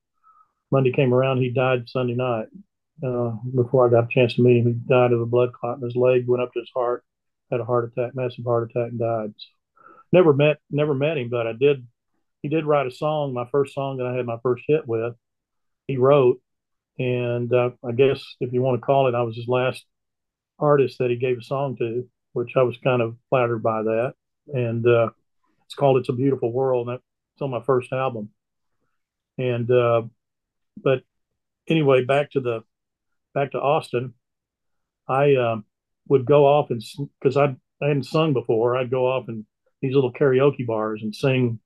Monday 0.72 0.92
came 0.92 1.14
around. 1.14 1.38
He 1.38 1.50
died 1.50 1.90
Sunday 1.90 2.16
night. 2.16 2.48
Uh, 3.04 3.32
before 3.56 3.88
I 3.88 3.92
got 3.92 4.06
a 4.06 4.08
chance 4.10 4.36
to 4.36 4.44
meet 4.44 4.58
him, 4.58 4.68
he 4.68 4.74
died 4.74 5.14
of 5.14 5.22
a 5.22 5.26
blood 5.26 5.54
clot 5.54 5.78
in 5.78 5.84
his 5.84 5.96
leg, 5.96 6.28
went 6.28 6.44
up 6.44 6.52
to 6.54 6.60
his 6.60 6.72
heart, 6.76 7.04
had 7.50 7.62
a 7.62 7.66
heart 7.66 7.92
attack, 7.92 8.14
massive 8.14 8.44
heart 8.46 8.70
attack, 8.70 8.90
and 8.92 9.00
died. 9.00 9.34
So 9.38 9.48
never 10.12 10.34
met, 10.34 10.58
never 10.70 10.94
met 10.94 11.18
him, 11.18 11.30
but 11.30 11.48
I 11.48 11.54
did. 11.54 11.88
He 12.42 12.50
did 12.50 12.66
write 12.66 12.88
a 12.88 12.92
song, 12.92 13.34
my 13.34 13.46
first 13.52 13.74
song 13.74 13.98
that 13.98 14.08
I 14.08 14.16
had 14.16 14.26
my 14.26 14.38
first 14.44 14.64
hit 14.68 14.88
with. 14.88 15.14
He 15.88 15.98
wrote, 15.98 16.42
and 16.98 17.52
uh, 17.54 17.72
I 17.88 17.94
guess 17.94 18.24
if 18.42 18.54
you 18.54 18.62
want 18.62 18.80
to 18.80 18.86
call 18.86 19.08
it, 19.08 19.16
I 19.16 19.24
was 19.24 19.36
his 19.36 19.48
last 19.48 19.86
artist 20.60 20.98
that 21.00 21.10
he 21.10 21.16
gave 21.16 21.38
a 21.38 21.44
song 21.44 21.78
to, 21.78 22.08
which 22.34 22.52
I 22.56 22.64
was 22.64 22.78
kind 22.84 23.02
of 23.02 23.16
flattered 23.30 23.64
by 23.64 23.84
that. 23.84 24.14
And 24.48 24.86
uh, 24.86 25.10
it's 25.70 25.76
called 25.76 25.98
"It's 25.98 26.10
a 26.10 26.14
Beautiful 26.14 26.52
World," 26.52 26.90
and 26.90 26.96
it's 26.98 27.42
on 27.44 27.52
my 27.52 27.62
first 27.62 27.94
album. 27.94 28.30
And 29.38 29.70
uh, 29.70 30.02
but 30.76 31.04
anyway, 31.68 32.04
back 32.04 32.32
to 32.32 32.40
the 32.40 32.64
back 33.36 33.52
to 33.52 33.62
Austin. 33.62 34.16
I 35.08 35.36
um, 35.36 35.66
would 36.08 36.26
go 36.26 36.48
off 36.48 36.72
and 36.72 36.82
because 37.22 37.38
I 37.38 37.56
I 37.84 37.88
hadn't 37.88 38.08
sung 38.08 38.34
before, 38.34 38.76
I'd 38.76 38.90
go 38.90 39.06
off 39.06 39.30
in 39.30 39.46
these 39.80 39.94
little 39.94 40.12
karaoke 40.12 40.66
bars 40.66 41.04
and 41.04 41.16
sing, 41.16 41.60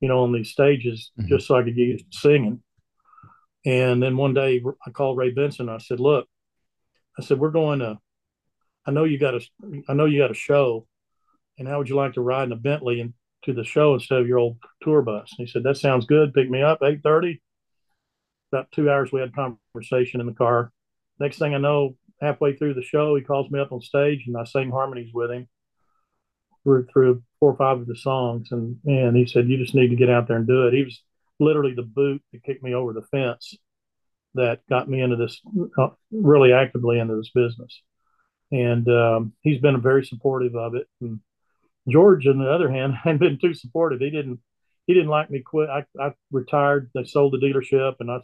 you 0.00 0.08
know, 0.08 0.24
on 0.24 0.32
these 0.32 0.50
stages 0.50 1.12
mm-hmm. 1.16 1.28
just 1.28 1.46
so 1.46 1.54
I 1.54 1.62
could 1.62 1.76
get 1.76 1.82
used 1.82 2.10
to 2.10 2.18
singing. 2.18 2.64
And 3.64 4.02
then 4.02 4.16
one 4.16 4.34
day 4.34 4.60
I 4.84 4.90
called 4.90 5.18
Ray 5.18 5.30
Benson. 5.30 5.68
I 5.68 5.78
said, 5.78 6.00
"Look, 6.00 6.26
I 7.16 7.22
said 7.22 7.38
we're 7.38 7.50
going 7.50 7.78
to. 7.78 7.98
I 8.84 8.90
know 8.90 9.04
you 9.04 9.20
got 9.20 9.34
a. 9.34 9.40
I 9.88 9.94
know 9.94 10.06
you 10.06 10.18
got 10.18 10.32
a 10.32 10.34
show, 10.34 10.88
and 11.58 11.68
how 11.68 11.78
would 11.78 11.88
you 11.88 11.94
like 11.94 12.14
to 12.14 12.22
ride 12.22 12.44
in 12.44 12.52
a 12.52 12.56
Bentley 12.56 13.00
and 13.00 13.14
to 13.44 13.52
the 13.52 13.64
show 13.64 13.94
instead 13.94 14.18
of 14.18 14.28
your 14.28 14.38
old 14.38 14.58
tour 14.82 15.02
bus?" 15.02 15.34
And 15.38 15.46
he 15.46 15.50
said, 15.50 15.62
"That 15.62 15.76
sounds 15.76 16.06
good. 16.06 16.34
Pick 16.34 16.50
me 16.50 16.62
up 16.62 16.82
eight 16.82 17.02
thirty. 17.02 17.40
About 18.52 18.70
two 18.72 18.90
hours 18.90 19.12
we 19.12 19.20
had 19.20 19.34
conversation 19.34 20.20
in 20.20 20.26
the 20.26 20.34
car. 20.34 20.72
Next 21.20 21.38
thing 21.38 21.54
I 21.54 21.58
know, 21.58 21.96
halfway 22.20 22.56
through 22.56 22.74
the 22.74 22.82
show, 22.82 23.14
he 23.14 23.22
calls 23.22 23.50
me 23.50 23.60
up 23.60 23.72
on 23.72 23.80
stage 23.80 24.24
and 24.26 24.36
I 24.36 24.44
sing 24.44 24.70
harmonies 24.70 25.10
with 25.14 25.30
him 25.30 25.48
through, 26.64 26.86
through 26.92 27.22
four 27.38 27.52
or 27.52 27.56
five 27.56 27.78
of 27.78 27.86
the 27.86 27.96
songs. 27.96 28.48
And, 28.50 28.76
and 28.86 29.16
he 29.16 29.26
said, 29.26 29.48
You 29.48 29.56
just 29.56 29.74
need 29.74 29.88
to 29.88 29.96
get 29.96 30.10
out 30.10 30.28
there 30.28 30.36
and 30.36 30.46
do 30.46 30.66
it. 30.66 30.74
He 30.74 30.84
was 30.84 31.00
literally 31.38 31.74
the 31.74 31.82
boot 31.82 32.22
that 32.32 32.44
kicked 32.44 32.62
me 32.62 32.74
over 32.74 32.92
the 32.92 33.02
fence 33.02 33.56
that 34.34 34.60
got 34.68 34.88
me 34.88 35.00
into 35.00 35.16
this, 35.16 35.40
uh, 35.78 35.88
really 36.12 36.52
actively 36.52 36.98
into 36.98 37.16
this 37.16 37.30
business. 37.34 37.82
And 38.52 38.88
um, 38.88 39.32
he's 39.42 39.60
been 39.60 39.80
very 39.80 40.04
supportive 40.04 40.54
of 40.54 40.74
it. 40.74 40.86
And 41.00 41.20
George, 41.90 42.26
on 42.26 42.38
the 42.38 42.50
other 42.50 42.70
hand, 42.70 42.94
hadn't 43.04 43.18
been 43.18 43.38
too 43.38 43.54
supportive. 43.54 44.00
He 44.00 44.10
didn't 44.10 44.40
he 44.86 44.94
didn't 44.94 45.10
like 45.10 45.30
me 45.30 45.40
quit. 45.40 45.68
I, 45.68 45.84
I 46.00 46.12
retired. 46.32 46.90
They 46.94 47.04
sold 47.04 47.32
the 47.32 47.38
dealership, 47.38 47.96
and 48.00 48.10
I 48.10 48.18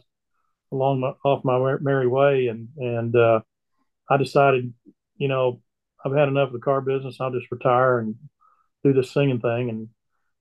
along 0.71 0.99
my, 0.99 1.13
off 1.23 1.45
my 1.45 1.77
merry 1.79 2.07
way. 2.07 2.47
And 2.47 2.69
and 2.77 3.15
uh, 3.15 3.41
I 4.09 4.17
decided, 4.17 4.73
you 5.17 5.27
know, 5.27 5.61
I've 6.03 6.15
had 6.15 6.27
enough 6.27 6.47
of 6.47 6.53
the 6.53 6.59
car 6.59 6.81
business. 6.81 7.17
I'll 7.19 7.31
just 7.31 7.51
retire 7.51 7.99
and 7.99 8.15
do 8.83 8.93
this 8.93 9.11
singing 9.11 9.39
thing. 9.39 9.69
And, 9.69 9.89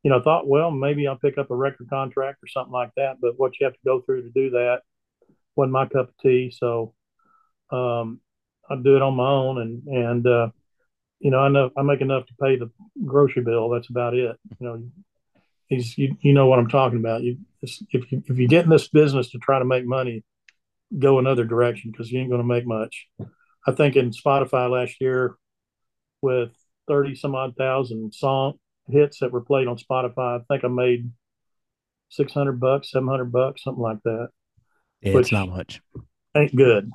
you 0.02 0.10
know, 0.10 0.18
I 0.18 0.22
thought, 0.22 0.46
well, 0.46 0.70
maybe 0.70 1.06
I'll 1.06 1.16
pick 1.16 1.38
up 1.38 1.50
a 1.50 1.56
record 1.56 1.88
contract 1.90 2.38
or 2.42 2.48
something 2.48 2.72
like 2.72 2.90
that. 2.96 3.16
But 3.20 3.38
what 3.38 3.58
you 3.58 3.66
have 3.66 3.74
to 3.74 3.78
go 3.84 4.00
through 4.00 4.22
to 4.22 4.30
do 4.30 4.50
that 4.50 4.80
wasn't 5.54 5.72
my 5.72 5.86
cup 5.86 6.08
of 6.08 6.18
tea. 6.22 6.52
So 6.56 6.94
um, 7.70 8.20
I'd 8.70 8.84
do 8.84 8.96
it 8.96 9.02
on 9.02 9.16
my 9.16 9.28
own. 9.28 9.60
And, 9.60 9.86
and 9.86 10.26
uh, 10.26 10.48
you 11.20 11.30
know, 11.30 11.40
I 11.40 11.48
know 11.48 11.70
I 11.76 11.82
make 11.82 12.00
enough 12.00 12.26
to 12.26 12.34
pay 12.40 12.56
the 12.56 12.70
grocery 13.04 13.42
bill. 13.42 13.68
That's 13.70 13.88
about 13.88 14.14
it. 14.14 14.36
You 14.60 14.66
know, 14.66 14.82
he's 15.66 15.96
you, 15.96 16.16
you 16.20 16.32
know 16.32 16.46
what 16.46 16.58
I'm 16.58 16.68
talking 16.68 16.98
about. 16.98 17.22
You 17.22 17.38
if 17.62 17.80
you 18.12 18.22
if 18.26 18.38
you 18.38 18.48
get 18.48 18.64
in 18.64 18.70
this 18.70 18.88
business 18.88 19.30
to 19.30 19.38
try 19.38 19.58
to 19.58 19.64
make 19.64 19.86
money, 19.86 20.24
go 20.98 21.18
another 21.18 21.44
direction 21.44 21.90
because 21.90 22.10
you 22.10 22.20
ain't 22.20 22.30
going 22.30 22.42
to 22.42 22.46
make 22.46 22.66
much. 22.66 23.06
I 23.66 23.72
think 23.72 23.96
in 23.96 24.10
Spotify 24.10 24.70
last 24.70 25.00
year, 25.00 25.36
with 26.22 26.50
thirty 26.86 27.14
some 27.14 27.34
odd 27.34 27.56
thousand 27.56 28.14
song 28.14 28.58
hits 28.88 29.20
that 29.20 29.32
were 29.32 29.40
played 29.40 29.68
on 29.68 29.78
Spotify, 29.78 30.40
I 30.40 30.44
think 30.48 30.64
I 30.64 30.68
made 30.68 31.10
six 32.08 32.32
hundred 32.32 32.60
bucks, 32.60 32.90
seven 32.90 33.08
hundred 33.08 33.32
bucks, 33.32 33.64
something 33.64 33.82
like 33.82 34.02
that. 34.04 34.28
Yeah, 35.00 35.18
it's 35.18 35.32
not 35.32 35.48
much. 35.48 35.80
Ain't 36.36 36.54
good. 36.54 36.90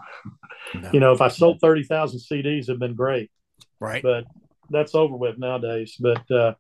No. 0.76 0.90
You 0.94 1.00
know, 1.00 1.12
if 1.12 1.22
I 1.22 1.28
sold 1.28 1.60
thirty 1.60 1.84
thousand 1.84 2.20
CDs, 2.20 2.64
it'd 2.64 2.80
been 2.80 2.96
great. 2.96 3.32
Right. 3.82 4.02
But 4.02 4.26
that's 4.70 4.96
over 4.96 5.18
with 5.18 5.38
nowadays. 5.38 5.98
But 6.00 6.30
uh, 6.32 6.54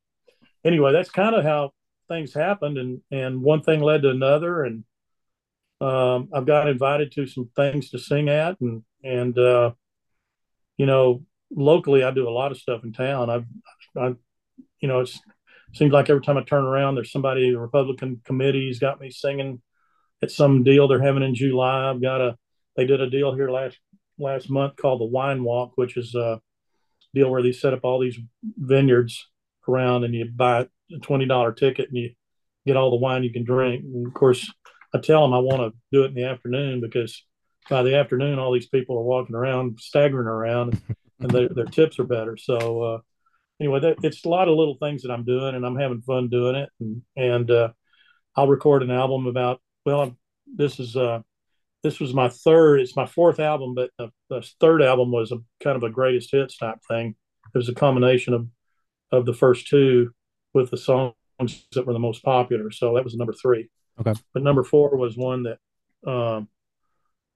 anyway, 0.66 0.92
that's 0.92 1.12
kind 1.12 1.36
of 1.36 1.46
how 1.46 1.72
things 2.10 2.34
happened, 2.34 2.78
and 2.78 3.02
and 3.12 3.42
one 3.42 3.62
thing 3.62 3.80
led 3.82 4.02
to 4.02 4.10
another, 4.10 4.64
and 4.64 4.84
um, 5.80 6.30
I've 6.34 6.46
got 6.46 6.68
invited 6.68 7.12
to 7.14 7.28
some 7.28 7.50
things 7.56 7.92
to 7.92 8.00
sing 8.00 8.28
at, 8.28 8.60
and 8.60 8.84
and 9.04 9.38
uh, 9.38 9.72
you 10.78 10.88
know, 10.88 11.24
locally 11.56 12.04
I 12.04 12.12
do 12.12 12.28
a 12.28 12.32
lot 12.32 12.52
of 12.52 12.58
stuff 12.58 12.84
in 12.84 12.92
town. 12.92 13.30
I've, 13.30 13.46
I, 13.96 14.16
you 14.80 14.88
know, 14.88 15.02
it 15.02 15.16
seems 15.74 15.94
like 15.94 16.10
every 16.10 16.24
time 16.24 16.38
I 16.38 16.44
turn 16.44 16.66
around, 16.66 16.96
there's 16.96 17.12
somebody 17.12 17.52
the 17.52 17.60
Republican 17.60 18.22
committee's 18.26 18.80
got 18.80 19.00
me 19.00 19.12
singing 19.12 19.62
at 20.24 20.32
some 20.32 20.64
deal 20.64 20.88
they're 20.88 21.02
having 21.02 21.24
in 21.24 21.36
July. 21.36 21.90
I've 21.90 22.02
got 22.02 22.20
a 22.20 22.38
they 22.76 22.86
did 22.86 23.00
a 23.00 23.10
deal 23.10 23.34
here 23.36 23.52
last 23.52 23.78
last 24.18 24.50
month 24.50 24.76
called 24.76 25.02
the 25.02 25.06
Wine 25.06 25.44
Walk, 25.44 25.74
which 25.76 25.98
is 25.98 26.16
a 26.16 26.42
deal 27.14 27.30
where 27.30 27.44
they 27.44 27.52
set 27.52 27.74
up 27.74 27.82
all 27.84 28.00
these 28.00 28.18
vineyards 28.58 29.28
around, 29.68 30.04
and 30.04 30.14
you 30.14 30.26
buy 30.26 30.68
a 30.94 31.00
twenty 31.00 31.26
dollar 31.26 31.52
ticket 31.54 31.90
and 31.90 31.98
you 31.98 32.12
get 32.66 32.78
all 32.78 32.92
the 32.92 32.98
wine 32.98 33.24
you 33.24 33.34
can 33.34 33.44
drink. 33.44 33.84
And 33.84 34.08
of 34.08 34.14
course, 34.14 34.52
I 34.94 35.00
tell 35.00 35.22
them 35.22 35.34
I 35.34 35.40
want 35.40 35.62
to 35.62 35.80
do 35.92 36.04
it 36.04 36.10
in 36.10 36.14
the 36.16 36.26
afternoon 36.26 36.82
because 36.82 37.24
by 37.70 37.84
the 37.84 37.96
afternoon, 37.96 38.40
all 38.40 38.52
these 38.52 38.68
people 38.68 38.98
are 38.98 39.04
walking 39.04 39.36
around, 39.36 39.80
staggering 39.80 40.28
around, 40.28 40.82
and 41.20 41.32
their, 41.32 41.50
their 41.50 41.66
tips 41.66 42.00
are 42.00 42.04
better. 42.04 42.36
So 42.38 42.82
uh, 42.82 42.98
anyway, 43.60 43.80
that, 43.82 43.98
it's 44.04 44.26
a 44.26 44.30
lot 44.30 44.48
of 44.48 44.58
little 44.58 44.78
things 44.82 45.04
that 45.04 45.12
I'm 45.12 45.24
doing, 45.24 45.56
and 45.56 45.66
I'm 45.66 45.78
having 45.78 46.02
fun 46.02 46.30
doing 46.30 46.56
it. 46.56 46.70
And 46.80 47.02
and 47.16 47.52
uh, 47.52 47.70
I'll 48.36 48.48
record 48.48 48.84
an 48.84 48.92
album 48.92 49.28
about. 49.28 49.62
Well, 49.86 50.18
this 50.46 50.80
is 50.80 50.96
uh, 50.96 51.22
this 51.84 52.00
was 52.00 52.14
my 52.14 52.30
third. 52.30 52.82
It's 52.82 52.96
my 52.96 53.06
fourth 53.06 53.40
album, 53.40 53.74
but 53.74 53.90
the, 53.98 54.10
the 54.30 54.48
third 54.60 54.82
album 54.82 55.12
was 55.12 55.32
a 55.32 55.38
kind 55.64 55.76
of 55.76 55.84
a 55.84 55.90
greatest 55.90 56.32
hits 56.32 56.58
type 56.58 56.80
thing. 56.88 57.16
It 57.54 57.58
was 57.58 57.70
a 57.70 57.76
combination 57.76 58.34
of 58.34 58.48
of 59.12 59.26
the 59.26 59.34
first 59.34 59.68
two 59.68 60.12
with 60.54 60.72
the 60.72 60.78
songs 60.78 61.14
that 61.74 61.86
were 61.86 61.94
the 61.94 62.00
most 62.00 62.24
popular. 62.24 62.72
So 62.72 62.96
that 62.96 63.04
was 63.04 63.16
number 63.16 63.34
three. 63.34 63.70
Okay. 64.00 64.14
But 64.34 64.44
number 64.44 64.64
four 64.64 64.96
was 64.96 65.18
one 65.18 65.44
that 65.44 65.58
um, 66.10 66.48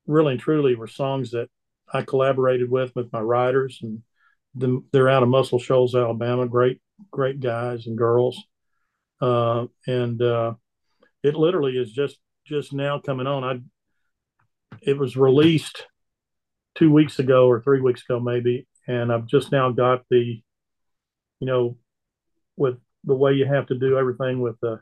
really 0.07 0.33
and 0.33 0.41
truly 0.41 0.75
were 0.75 0.87
songs 0.87 1.31
that 1.31 1.49
I 1.91 2.01
collaborated 2.01 2.69
with 2.69 2.95
with 2.95 3.11
my 3.11 3.19
writers, 3.19 3.79
and 3.81 4.01
the, 4.55 4.83
they're 4.91 5.09
out 5.09 5.23
of 5.23 5.29
Muscle 5.29 5.59
Shoals, 5.59 5.95
Alabama. 5.95 6.47
Great, 6.47 6.81
great 7.11 7.39
guys 7.39 7.87
and 7.87 7.97
girls, 7.97 8.41
uh, 9.21 9.65
and 9.85 10.21
uh, 10.21 10.53
it 11.23 11.35
literally 11.35 11.73
is 11.73 11.91
just 11.91 12.17
just 12.45 12.73
now 12.73 12.99
coming 12.99 13.27
on. 13.27 13.69
It 14.81 14.97
was 14.97 15.15
released 15.15 15.85
two 16.75 16.91
weeks 16.91 17.19
ago 17.19 17.47
or 17.47 17.61
three 17.61 17.81
weeks 17.81 18.03
ago 18.07 18.19
maybe, 18.19 18.67
and 18.87 19.11
I've 19.11 19.27
just 19.27 19.51
now 19.51 19.71
got 19.71 20.03
the, 20.09 20.41
you 21.39 21.47
know, 21.47 21.77
with 22.57 22.77
the 23.03 23.15
way 23.15 23.33
you 23.33 23.45
have 23.45 23.67
to 23.67 23.77
do 23.77 23.97
everything 23.97 24.41
with 24.41 24.59
the 24.61 24.81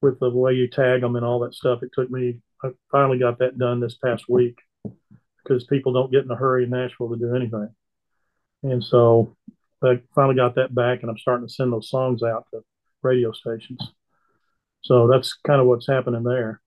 with 0.00 0.18
the 0.18 0.30
way 0.30 0.54
you 0.54 0.68
tag 0.68 1.00
them 1.00 1.16
and 1.16 1.24
all 1.24 1.40
that 1.40 1.54
stuff. 1.54 1.82
It 1.82 1.90
took 1.92 2.10
me. 2.10 2.40
I 2.64 2.70
finally 2.90 3.18
got 3.18 3.38
that 3.38 3.58
done 3.58 3.80
this 3.80 3.96
past 3.96 4.24
week 4.28 4.58
because 5.42 5.64
people 5.64 5.92
don't 5.92 6.12
get 6.12 6.24
in 6.24 6.30
a 6.30 6.36
hurry 6.36 6.64
in 6.64 6.70
Nashville 6.70 7.10
to 7.10 7.16
do 7.16 7.34
anything, 7.34 7.68
and 8.62 8.82
so 8.82 9.36
I 9.82 10.00
finally 10.14 10.36
got 10.36 10.54
that 10.54 10.74
back, 10.74 11.02
and 11.02 11.10
I'm 11.10 11.18
starting 11.18 11.46
to 11.46 11.52
send 11.52 11.72
those 11.72 11.90
songs 11.90 12.22
out 12.22 12.46
to 12.52 12.62
radio 13.02 13.32
stations. 13.32 13.92
So 14.82 15.06
that's 15.06 15.34
kind 15.46 15.60
of 15.60 15.66
what's 15.66 15.86
happening 15.86 16.22
there. 16.22 16.61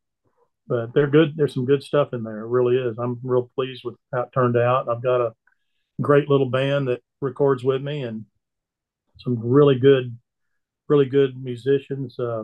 But 0.67 0.93
they're 0.93 1.07
good. 1.07 1.33
There's 1.35 1.53
some 1.53 1.65
good 1.65 1.83
stuff 1.83 2.13
in 2.13 2.23
there. 2.23 2.39
It 2.39 2.47
really 2.47 2.77
is. 2.77 2.97
I'm 2.97 3.19
real 3.23 3.51
pleased 3.55 3.83
with 3.83 3.95
how 4.11 4.21
it 4.21 4.29
turned 4.33 4.57
out. 4.57 4.89
I've 4.89 5.03
got 5.03 5.21
a 5.21 5.33
great 6.01 6.29
little 6.29 6.49
band 6.49 6.87
that 6.87 7.01
records 7.21 7.63
with 7.63 7.81
me 7.81 8.03
and 8.03 8.25
some 9.17 9.39
really 9.39 9.77
good, 9.77 10.17
really 10.87 11.05
good 11.05 11.41
musicians. 11.41 12.17
Uh, 12.19 12.43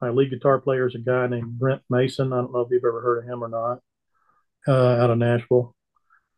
my 0.00 0.10
lead 0.10 0.30
guitar 0.30 0.60
player 0.60 0.86
is 0.86 0.94
a 0.94 0.98
guy 0.98 1.26
named 1.26 1.58
Brent 1.58 1.82
Mason. 1.90 2.32
I 2.32 2.36
don't 2.36 2.52
know 2.52 2.60
if 2.60 2.68
you've 2.70 2.84
ever 2.84 3.00
heard 3.00 3.24
of 3.24 3.30
him 3.30 3.42
or 3.42 3.48
not. 3.48 3.80
Uh, 4.66 5.02
out 5.02 5.10
of 5.10 5.18
Nashville, 5.18 5.74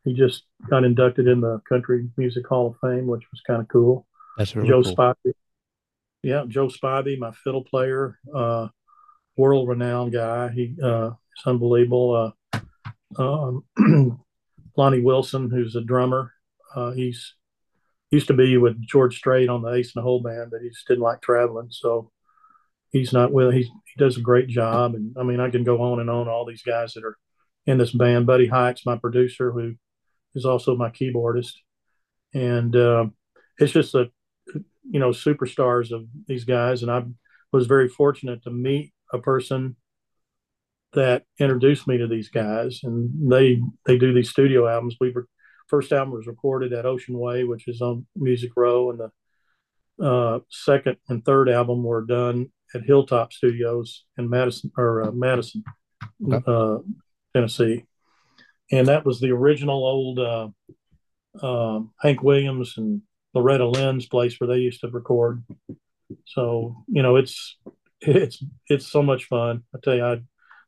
he 0.05 0.13
just 0.13 0.43
got 0.69 0.83
inducted 0.83 1.27
in 1.27 1.41
the 1.41 1.59
Country 1.67 2.07
Music 2.17 2.47
Hall 2.47 2.67
of 2.67 2.77
Fame, 2.79 3.07
which 3.07 3.23
was 3.31 3.41
kind 3.41 3.61
of 3.61 3.67
cool. 3.67 4.07
That's 4.37 4.55
really 4.55 4.69
Joe 4.69 4.83
cool. 4.83 4.95
Spivey. 4.95 5.33
Yeah, 6.23 6.45
Joe 6.47 6.67
Spivey, 6.67 7.17
my 7.17 7.31
fiddle 7.31 7.63
player, 7.63 8.17
uh, 8.33 8.67
world 9.37 9.67
renowned 9.67 10.13
guy. 10.13 10.49
He 10.49 10.75
uh, 10.81 11.11
it's 11.35 11.47
unbelievable. 11.47 12.33
Uh, 12.53 12.59
um, 13.17 13.65
Lonnie 14.77 15.01
Wilson, 15.01 15.49
who's 15.49 15.75
a 15.75 15.81
drummer, 15.81 16.31
uh, 16.75 16.91
he's 16.91 17.35
used 18.09 18.27
to 18.27 18.33
be 18.33 18.57
with 18.57 18.81
George 18.85 19.17
Strait 19.17 19.49
on 19.49 19.61
the 19.61 19.73
Ace 19.73 19.93
in 19.95 19.99
the 19.99 20.03
Hole 20.03 20.21
band, 20.21 20.51
but 20.51 20.61
he 20.61 20.69
just 20.69 20.87
didn't 20.87 21.03
like 21.03 21.21
traveling, 21.21 21.67
so 21.71 22.11
he's 22.91 23.13
not 23.13 23.31
with. 23.31 23.53
He 23.53 23.63
he 23.63 23.97
does 23.97 24.17
a 24.17 24.21
great 24.21 24.47
job, 24.47 24.95
and 24.95 25.15
I 25.19 25.23
mean 25.23 25.39
I 25.39 25.49
can 25.49 25.63
go 25.63 25.81
on 25.81 25.99
and 25.99 26.09
on. 26.09 26.27
All 26.27 26.45
these 26.45 26.63
guys 26.63 26.93
that 26.93 27.03
are 27.03 27.17
in 27.65 27.77
this 27.77 27.91
band. 27.91 28.25
Buddy 28.25 28.47
Hyatt, 28.47 28.81
my 28.85 28.97
producer, 28.97 29.51
who 29.51 29.75
is 30.35 30.45
also 30.45 30.75
my 30.75 30.89
keyboardist, 30.89 31.53
and 32.33 32.75
uh, 32.75 33.05
it's 33.59 33.73
just 33.73 33.95
a 33.95 34.11
you 34.89 34.99
know 34.99 35.09
superstars 35.09 35.91
of 35.91 36.05
these 36.27 36.43
guys. 36.43 36.83
And 36.83 36.91
I 36.91 37.03
was 37.51 37.67
very 37.67 37.87
fortunate 37.87 38.43
to 38.43 38.51
meet 38.51 38.93
a 39.13 39.19
person 39.19 39.75
that 40.93 41.23
introduced 41.39 41.87
me 41.87 41.97
to 41.97 42.07
these 42.07 42.29
guys, 42.29 42.81
and 42.83 43.31
they 43.31 43.61
they 43.85 43.97
do 43.97 44.13
these 44.13 44.29
studio 44.29 44.67
albums. 44.67 44.97
We 44.99 45.11
were 45.11 45.27
first 45.67 45.91
album 45.93 46.13
was 46.13 46.27
recorded 46.27 46.73
at 46.73 46.85
Ocean 46.85 47.17
Way, 47.17 47.43
which 47.43 47.67
is 47.67 47.81
on 47.81 48.05
Music 48.15 48.51
Row, 48.55 48.91
and 48.91 48.99
the 48.99 50.05
uh, 50.05 50.39
second 50.49 50.97
and 51.07 51.23
third 51.23 51.49
album 51.49 51.83
were 51.83 52.05
done 52.05 52.51
at 52.75 52.83
Hilltop 52.83 53.33
Studios 53.33 54.05
in 54.17 54.29
Madison 54.29 54.71
or 54.77 55.03
uh, 55.03 55.11
Madison, 55.11 55.63
okay. 56.27 56.43
uh, 56.45 56.79
Tennessee, 57.33 57.85
and 58.71 58.87
that 58.87 59.05
was 59.05 59.19
the 59.19 59.31
original 59.31 59.85
old 59.85 60.19
uh, 60.19 60.49
uh, 61.41 61.79
Hank 62.01 62.21
Williams 62.21 62.73
and 62.77 63.01
Loretta 63.33 63.65
Lynn's 63.65 64.07
place 64.07 64.39
where 64.39 64.49
they 64.49 64.57
used 64.57 64.81
to 64.81 64.89
record. 64.89 65.43
So 66.25 66.83
you 66.87 67.01
know, 67.01 67.15
it's 67.15 67.57
it's 68.01 68.43
it's 68.67 68.87
so 68.87 69.01
much 69.03 69.25
fun. 69.25 69.63
I 69.75 69.79
tell 69.81 69.95
you, 69.95 70.05
I 70.05 70.21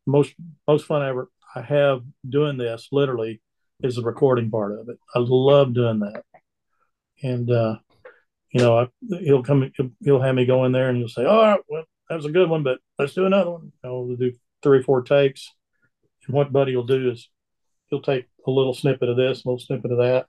most 0.05 0.33
most 0.67 0.85
fun 0.85 1.01
I 1.01 1.09
ever 1.09 1.29
I 1.55 1.61
have 1.61 2.01
doing 2.27 2.57
this 2.57 2.89
literally 2.91 3.41
is 3.81 3.95
the 3.95 4.03
recording 4.03 4.49
part 4.49 4.77
of 4.77 4.89
it. 4.89 4.97
I 5.13 5.19
love 5.19 5.73
doing 5.73 5.99
that, 5.99 6.23
and 7.21 7.49
uh, 7.49 7.77
you 8.51 8.61
know, 8.61 8.77
I, 8.77 8.87
he'll 9.19 9.43
come, 9.43 9.71
he'll, 9.75 9.89
he'll 10.03 10.21
have 10.21 10.35
me 10.35 10.45
go 10.45 10.63
in 10.65 10.71
there 10.71 10.89
and 10.89 10.97
he'll 10.97 11.07
say, 11.07 11.25
"All 11.25 11.41
right, 11.41 11.59
well, 11.67 11.83
that 12.09 12.15
was 12.15 12.25
a 12.25 12.31
good 12.31 12.49
one, 12.49 12.63
but 12.63 12.77
let's 12.99 13.13
do 13.13 13.25
another 13.25 13.51
one." 13.51 13.71
You 13.83 13.89
know, 13.89 14.01
we'll 14.01 14.15
do 14.15 14.31
three 14.61 14.79
or 14.79 14.83
four 14.83 15.01
takes, 15.01 15.51
and 16.27 16.35
what 16.35 16.53
Buddy 16.53 16.75
will 16.75 16.85
do 16.85 17.09
is 17.09 17.29
he'll 17.87 18.01
take 18.01 18.27
a 18.45 18.51
little 18.51 18.73
snippet 18.73 19.09
of 19.09 19.17
this, 19.17 19.43
a 19.43 19.47
little 19.47 19.59
snippet 19.59 19.91
of 19.91 19.97
that, 19.97 20.27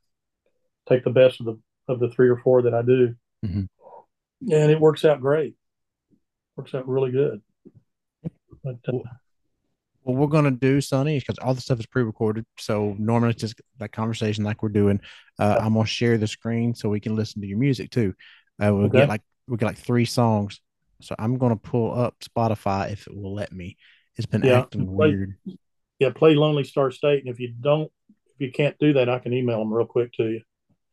take 0.88 1.04
the 1.04 1.10
best 1.10 1.40
of 1.40 1.46
the 1.46 1.60
of 1.86 2.00
the 2.00 2.08
three 2.08 2.30
or 2.30 2.38
four 2.38 2.62
that 2.62 2.74
I 2.74 2.80
do, 2.80 3.14
mm-hmm. 3.44 3.64
and 4.50 4.70
it 4.70 4.80
works 4.80 5.04
out 5.04 5.20
great. 5.20 5.54
Works 6.56 6.74
out 6.74 6.88
really 6.88 7.10
good. 7.10 7.42
But, 8.62 8.76
uh, 8.88 8.98
what 10.02 10.16
we're 10.16 10.26
gonna 10.26 10.50
do, 10.50 10.80
Sonny, 10.80 11.18
because 11.18 11.38
all 11.38 11.54
the 11.54 11.60
stuff 11.60 11.80
is 11.80 11.86
pre-recorded. 11.86 12.44
So 12.58 12.94
normally 12.98 13.30
it's 13.30 13.40
just 13.40 13.60
that 13.78 13.92
conversation 13.92 14.44
like 14.44 14.62
we're 14.62 14.68
doing. 14.68 15.00
Uh, 15.38 15.58
I'm 15.60 15.74
gonna 15.74 15.86
share 15.86 16.18
the 16.18 16.26
screen 16.26 16.74
so 16.74 16.88
we 16.88 17.00
can 17.00 17.16
listen 17.16 17.40
to 17.40 17.48
your 17.48 17.58
music 17.58 17.90
too. 17.90 18.14
Uh, 18.62 18.74
we'll 18.74 18.86
okay. 18.86 18.98
get 18.98 19.08
like 19.08 19.22
we 19.48 19.56
get 19.56 19.66
like 19.66 19.78
three 19.78 20.04
songs. 20.04 20.60
So 21.00 21.14
I'm 21.18 21.38
gonna 21.38 21.56
pull 21.56 21.98
up 21.98 22.16
Spotify 22.20 22.92
if 22.92 23.06
it 23.06 23.16
will 23.16 23.34
let 23.34 23.52
me. 23.52 23.76
It's 24.16 24.26
been 24.26 24.42
yeah, 24.42 24.60
acting 24.60 24.86
play, 24.86 25.08
weird 25.08 25.36
yeah, 25.98 26.10
play 26.10 26.34
Lonely 26.34 26.64
Star 26.64 26.90
State. 26.90 27.24
And 27.24 27.32
if 27.32 27.40
you 27.40 27.52
don't, 27.60 27.90
if 28.34 28.40
you 28.40 28.52
can't 28.52 28.76
do 28.78 28.92
that, 28.94 29.08
I 29.08 29.18
can 29.18 29.32
email 29.32 29.58
them 29.58 29.72
real 29.72 29.86
quick 29.86 30.12
to 30.14 30.24
you. 30.24 30.40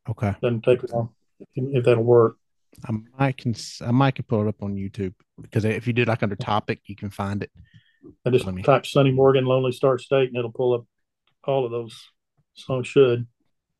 Okay. 0.10 0.34
Doesn't 0.42 0.64
take 0.64 0.84
long 0.92 1.10
if 1.56 1.86
that'll 1.86 2.04
work. 2.04 2.38
I 2.86 2.94
might 3.20 3.38
can 3.38 3.56
I 3.82 3.92
might 3.92 4.16
can 4.16 4.26
pull 4.26 4.42
it 4.44 4.48
up 4.48 4.64
on 4.64 4.76
YouTube 4.76 5.14
because 5.42 5.66
if 5.66 5.88
you 5.88 5.94
do 5.94 6.06
like 6.06 6.24
under 6.24 6.36
topic, 6.36 6.82
you 6.86 6.96
can 6.96 7.10
find 7.10 7.44
it. 7.44 7.52
I 8.26 8.30
just 8.30 8.48
me... 8.48 8.64
type 8.64 8.86
Sonny 8.86 9.12
Morgan 9.12 9.46
Lonely 9.46 9.72
Star 9.72 9.98
State 9.98 10.30
and 10.30 10.38
it'll 10.38 10.52
pull 10.52 10.74
up 10.74 10.86
all 11.44 11.66
of 11.66 11.72
those 11.72 12.10
songs. 12.54 12.88
Should 12.88 13.28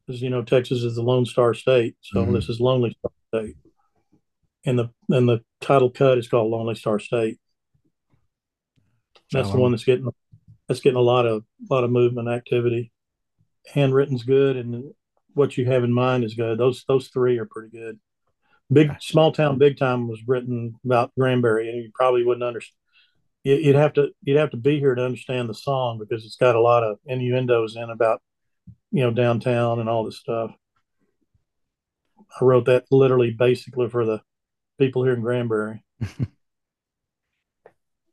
because 0.06 0.22
you 0.22 0.30
know 0.30 0.44
Texas 0.44 0.84
is 0.84 0.96
the 0.96 1.02
Lone 1.02 1.26
Star 1.26 1.54
State, 1.54 1.96
so 2.02 2.22
mm-hmm. 2.22 2.34
this 2.34 2.50
is 2.50 2.60
Lonely 2.60 2.96
Star 3.00 3.12
State, 3.28 3.56
and 4.66 4.80
the 4.80 4.90
and 5.10 5.28
the 5.28 5.42
title 5.60 5.90
cut 5.90 6.18
is 6.18 6.28
called 6.28 6.52
Lonely 6.52 6.76
Star 6.76 7.00
State. 7.00 7.40
That's 9.32 9.52
the 9.52 9.58
one 9.58 9.72
that's 9.72 9.86
getting 9.86 10.10
that's 10.68 10.82
getting 10.82 10.98
a 10.98 11.02
lot 11.02 11.26
of 11.26 11.44
a 11.70 11.74
lot 11.74 11.84
of 11.84 11.92
movement 11.92 12.28
activity. 12.28 12.92
Handwritten's 13.74 14.24
good, 14.24 14.58
and 14.58 14.94
what 15.34 15.58
you 15.58 15.66
have 15.66 15.84
in 15.84 15.94
mind 15.94 16.24
is 16.24 16.34
good. 16.34 16.58
Those 16.58 16.84
those 16.88 17.08
three 17.08 17.38
are 17.38 17.46
pretty 17.46 17.70
good. 17.70 18.00
Big 18.72 18.90
small 19.02 19.32
town, 19.32 19.58
big 19.58 19.78
time 19.78 20.08
was 20.08 20.22
written 20.28 20.76
about 20.86 21.12
Granbury, 21.18 21.70
and 21.70 21.78
you 21.78 21.92
probably 21.94 22.24
wouldn't 22.24 22.44
understand. 22.44 22.78
You'd 23.44 23.76
have 23.76 23.94
to 23.94 24.10
you'd 24.24 24.38
have 24.38 24.52
to 24.52 24.58
be 24.58 24.80
here 24.80 24.94
to 24.96 25.04
understand 25.04 25.50
the 25.50 25.54
song 25.54 25.98
because 26.00 26.26
it's 26.26 26.36
got 26.36 26.56
a 26.56 26.62
lot 26.62 26.84
of 26.84 27.00
innuendos 27.06 27.76
in 27.76 27.90
about 27.90 28.22
you 28.92 29.02
know 29.02 29.12
downtown 29.12 29.80
and 29.80 29.90
all 29.90 30.06
this 30.06 30.20
stuff. 30.20 30.52
I 32.40 32.46
wrote 32.46 32.66
that 32.66 32.86
literally 32.92 33.32
basically 33.32 33.90
for 33.90 34.06
the 34.06 34.22
people 34.80 35.04
here 35.04 35.14
in 35.14 35.22
Granbury. 35.22 35.84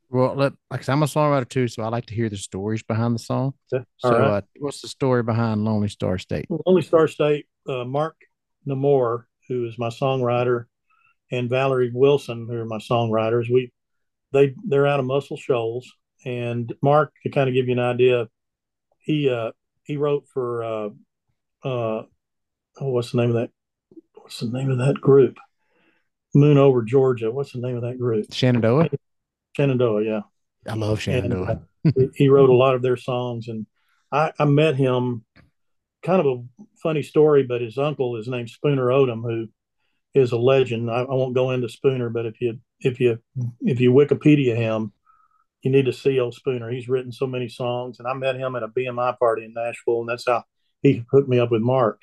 well, 0.09 0.35
let, 0.35 0.53
like 0.69 0.87
I'm 0.89 1.03
a 1.03 1.05
songwriter 1.05 1.47
too, 1.47 1.67
so 1.67 1.83
I 1.83 1.89
like 1.89 2.07
to 2.07 2.15
hear 2.15 2.29
the 2.29 2.37
stories 2.37 2.83
behind 2.83 3.15
the 3.15 3.19
song. 3.19 3.53
Yeah. 3.71 3.83
So, 3.97 4.11
right. 4.11 4.21
uh, 4.21 4.41
what's 4.59 4.81
the 4.81 4.87
story 4.87 5.23
behind 5.23 5.63
Lonely 5.63 5.89
Star 5.89 6.17
State? 6.17 6.47
Lonely 6.49 6.81
Star 6.81 7.07
State. 7.07 7.45
Uh, 7.67 7.85
Mark 7.85 8.15
Narmore, 8.67 9.25
who 9.49 9.65
is 9.65 9.77
my 9.77 9.89
songwriter, 9.89 10.65
and 11.31 11.49
Valerie 11.49 11.91
Wilson, 11.93 12.47
who 12.49 12.55
are 12.55 12.65
my 12.65 12.77
songwriters. 12.77 13.51
We 13.51 13.71
they 14.31 14.55
they're 14.65 14.87
out 14.87 14.99
of 14.99 15.05
Muscle 15.05 15.37
Shoals, 15.37 15.91
and 16.25 16.73
Mark 16.81 17.11
to 17.23 17.29
kind 17.29 17.49
of 17.49 17.55
give 17.55 17.67
you 17.67 17.73
an 17.73 17.79
idea, 17.79 18.27
he 18.99 19.29
uh, 19.29 19.51
he 19.83 19.97
wrote 19.97 20.27
for 20.31 20.63
uh, 20.63 20.89
uh, 21.63 22.03
oh, 22.79 22.89
what's 22.89 23.11
the 23.11 23.17
name 23.17 23.29
of 23.29 23.35
that? 23.35 23.49
What's 24.13 24.39
the 24.39 24.47
name 24.47 24.69
of 24.69 24.77
that 24.77 25.01
group? 25.01 25.37
Moon 26.35 26.57
over 26.57 26.83
Georgia. 26.83 27.31
What's 27.31 27.53
the 27.53 27.59
name 27.59 27.75
of 27.75 27.81
that 27.81 27.97
group? 27.97 28.31
Shenandoah. 28.31 28.89
Shenandoah, 29.57 30.03
yeah. 30.03 30.21
I 30.67 30.75
love 30.75 31.01
Shenandoah. 31.01 31.61
And, 31.83 31.97
uh, 31.97 32.07
he 32.13 32.29
wrote 32.29 32.49
a 32.49 32.53
lot 32.55 32.75
of 32.75 32.83
their 32.83 32.97
songs, 32.97 33.47
and 33.47 33.65
I, 34.11 34.31
I 34.37 34.45
met 34.45 34.75
him. 34.75 35.25
Kind 36.03 36.21
of 36.21 36.27
a 36.27 36.43
funny 36.81 37.03
story, 37.03 37.43
but 37.43 37.61
his 37.61 37.77
uncle 37.77 38.15
is 38.15 38.27
named 38.27 38.49
Spooner 38.49 38.91
Oldham, 38.91 39.21
who 39.21 39.47
is 40.13 40.31
a 40.31 40.37
legend. 40.37 40.89
I, 40.89 41.01
I, 41.01 41.13
won't 41.13 41.35
go 41.35 41.51
into 41.51 41.69
Spooner, 41.69 42.09
but 42.09 42.25
if 42.25 42.39
you 42.41 42.59
if 42.79 42.99
you 42.99 43.19
if 43.61 43.79
you 43.79 43.91
Wikipedia 43.91 44.55
him, 44.55 44.93
you 45.61 45.71
need 45.71 45.85
to 45.85 45.93
see 45.93 46.19
old 46.19 46.33
Spooner. 46.33 46.71
He's 46.71 46.89
written 46.89 47.11
so 47.11 47.27
many 47.27 47.49
songs, 47.49 47.99
and 47.99 48.07
I 48.07 48.13
met 48.13 48.37
him 48.37 48.55
at 48.55 48.63
a 48.63 48.67
BMI 48.67 49.17
party 49.19 49.45
in 49.45 49.53
Nashville, 49.53 50.01
and 50.01 50.09
that's 50.09 50.25
how 50.25 50.43
he 50.81 51.03
hooked 51.11 51.29
me 51.29 51.39
up 51.39 51.51
with 51.51 51.61
Mark. 51.61 52.01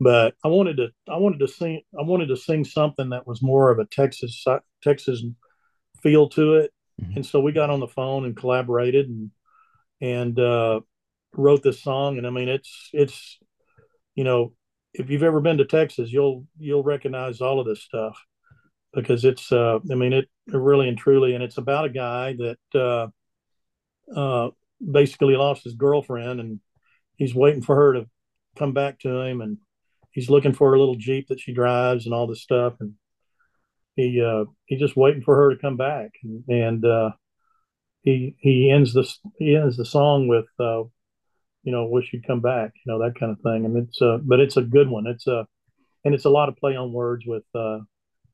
But 0.00 0.34
I 0.42 0.48
wanted 0.48 0.78
to 0.78 0.88
I 1.08 1.18
wanted 1.18 1.40
to 1.40 1.48
sing 1.48 1.82
I 1.98 2.02
wanted 2.02 2.28
to 2.28 2.36
sing 2.36 2.64
something 2.64 3.10
that 3.10 3.26
was 3.26 3.42
more 3.42 3.70
of 3.70 3.78
a 3.78 3.84
Texas 3.84 4.44
Texas 4.82 5.22
feel 6.02 6.28
to 6.30 6.54
it, 6.54 6.72
mm-hmm. 7.00 7.16
and 7.16 7.26
so 7.26 7.40
we 7.40 7.52
got 7.52 7.70
on 7.70 7.80
the 7.80 7.86
phone 7.86 8.24
and 8.24 8.36
collaborated 8.36 9.08
and 9.08 9.30
and 10.00 10.38
uh, 10.38 10.80
wrote 11.34 11.62
this 11.62 11.82
song. 11.82 12.18
And 12.18 12.26
I 12.26 12.30
mean, 12.30 12.48
it's 12.48 12.90
it's 12.92 13.38
you 14.14 14.24
know 14.24 14.52
if 14.92 15.10
you've 15.10 15.22
ever 15.22 15.40
been 15.40 15.58
to 15.58 15.64
Texas, 15.64 16.12
you'll 16.12 16.46
you'll 16.58 16.82
recognize 16.82 17.40
all 17.40 17.60
of 17.60 17.66
this 17.66 17.82
stuff 17.82 18.18
because 18.92 19.24
it's 19.24 19.52
uh, 19.52 19.78
I 19.90 19.94
mean 19.94 20.12
it, 20.12 20.28
really 20.46 20.88
and 20.88 20.98
truly, 20.98 21.34
and 21.34 21.42
it's 21.42 21.58
about 21.58 21.84
a 21.84 21.90
guy 21.90 22.34
that 22.34 23.10
uh, 24.14 24.18
uh, 24.18 24.50
basically 24.80 25.36
lost 25.36 25.64
his 25.64 25.74
girlfriend, 25.74 26.40
and 26.40 26.60
he's 27.16 27.34
waiting 27.34 27.62
for 27.62 27.76
her 27.76 27.92
to 27.94 28.06
come 28.56 28.72
back 28.72 28.98
to 29.00 29.20
him, 29.20 29.40
and 29.40 29.58
he's 30.10 30.30
looking 30.30 30.52
for 30.52 30.74
a 30.74 30.78
little 30.78 30.96
jeep 30.96 31.28
that 31.28 31.40
she 31.40 31.52
drives 31.52 32.04
and 32.04 32.14
all 32.14 32.26
this 32.26 32.42
stuff, 32.42 32.74
and 32.80 32.94
he 33.94 34.20
uh, 34.20 34.44
he's 34.66 34.80
just 34.80 34.96
waiting 34.96 35.22
for 35.22 35.36
her 35.36 35.50
to 35.50 35.60
come 35.60 35.76
back, 35.76 36.10
and, 36.22 36.44
and 36.48 36.84
uh, 36.84 37.10
he 38.02 38.34
he 38.40 38.70
ends 38.70 38.92
this 38.92 39.18
he 39.38 39.54
ends 39.56 39.76
the 39.76 39.84
song 39.84 40.26
with 40.26 40.46
uh, 40.58 40.82
you 41.62 41.72
know 41.72 41.86
wish 41.86 42.10
you'd 42.12 42.26
come 42.26 42.40
back, 42.40 42.72
you 42.84 42.92
know 42.92 42.98
that 43.00 43.18
kind 43.18 43.32
of 43.32 43.40
thing, 43.40 43.64
and 43.64 43.76
it's 43.76 44.00
uh, 44.00 44.18
but 44.22 44.40
it's 44.40 44.56
a 44.56 44.62
good 44.62 44.88
one. 44.88 45.06
It's 45.06 45.26
a 45.26 45.46
and 46.04 46.14
it's 46.14 46.24
a 46.24 46.30
lot 46.30 46.48
of 46.48 46.56
play 46.56 46.76
on 46.76 46.92
words 46.92 47.24
with 47.26 47.44
uh, 47.54 47.80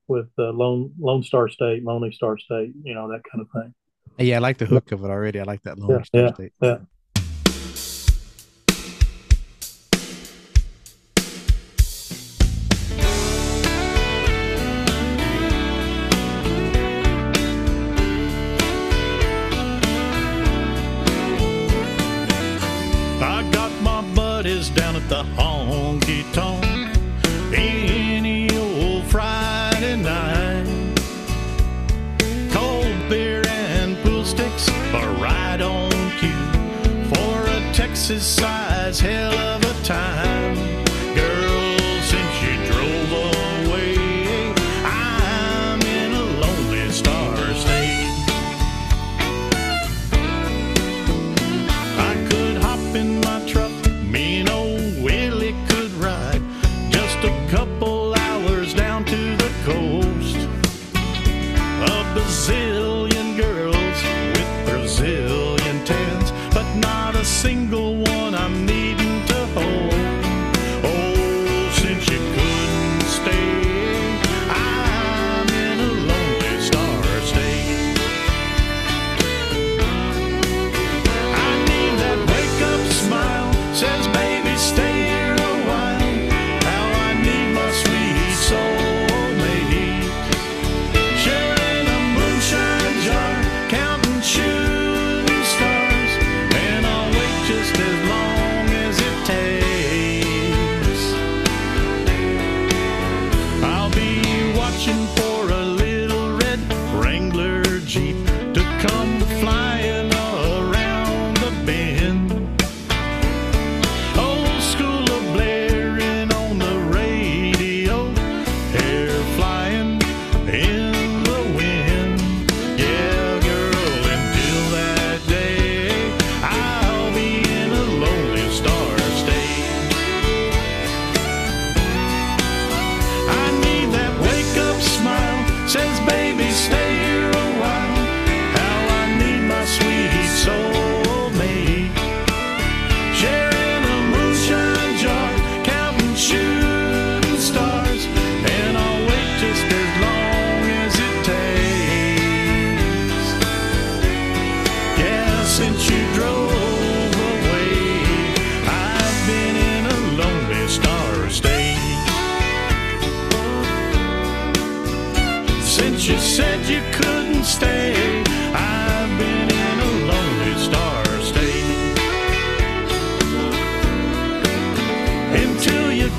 with 0.09 0.29
uh, 0.39 0.51
Lone 0.53 0.93
Lone 0.99 1.23
Star 1.23 1.49
State, 1.49 1.85
Lonely 1.85 2.13
Star 2.13 2.39
State, 2.39 2.73
you 2.83 2.95
know 2.95 3.09
that 3.09 3.23
kind 3.31 3.43
of 3.43 3.63
thing. 3.63 3.75
Yeah, 4.19 4.37
I 4.37 4.39
like 4.39 4.59
the 4.59 4.67
hook 4.67 4.93
of 4.93 5.05
it 5.05 5.11
already. 5.11 5.41
I 5.41 5.45
like 5.45 5.63
that 5.63 5.79
Lonely 5.79 5.97
yeah, 5.97 6.03
Star 6.03 6.21
yeah, 6.23 6.35
State. 6.35 6.53
Yeah. 6.63 6.79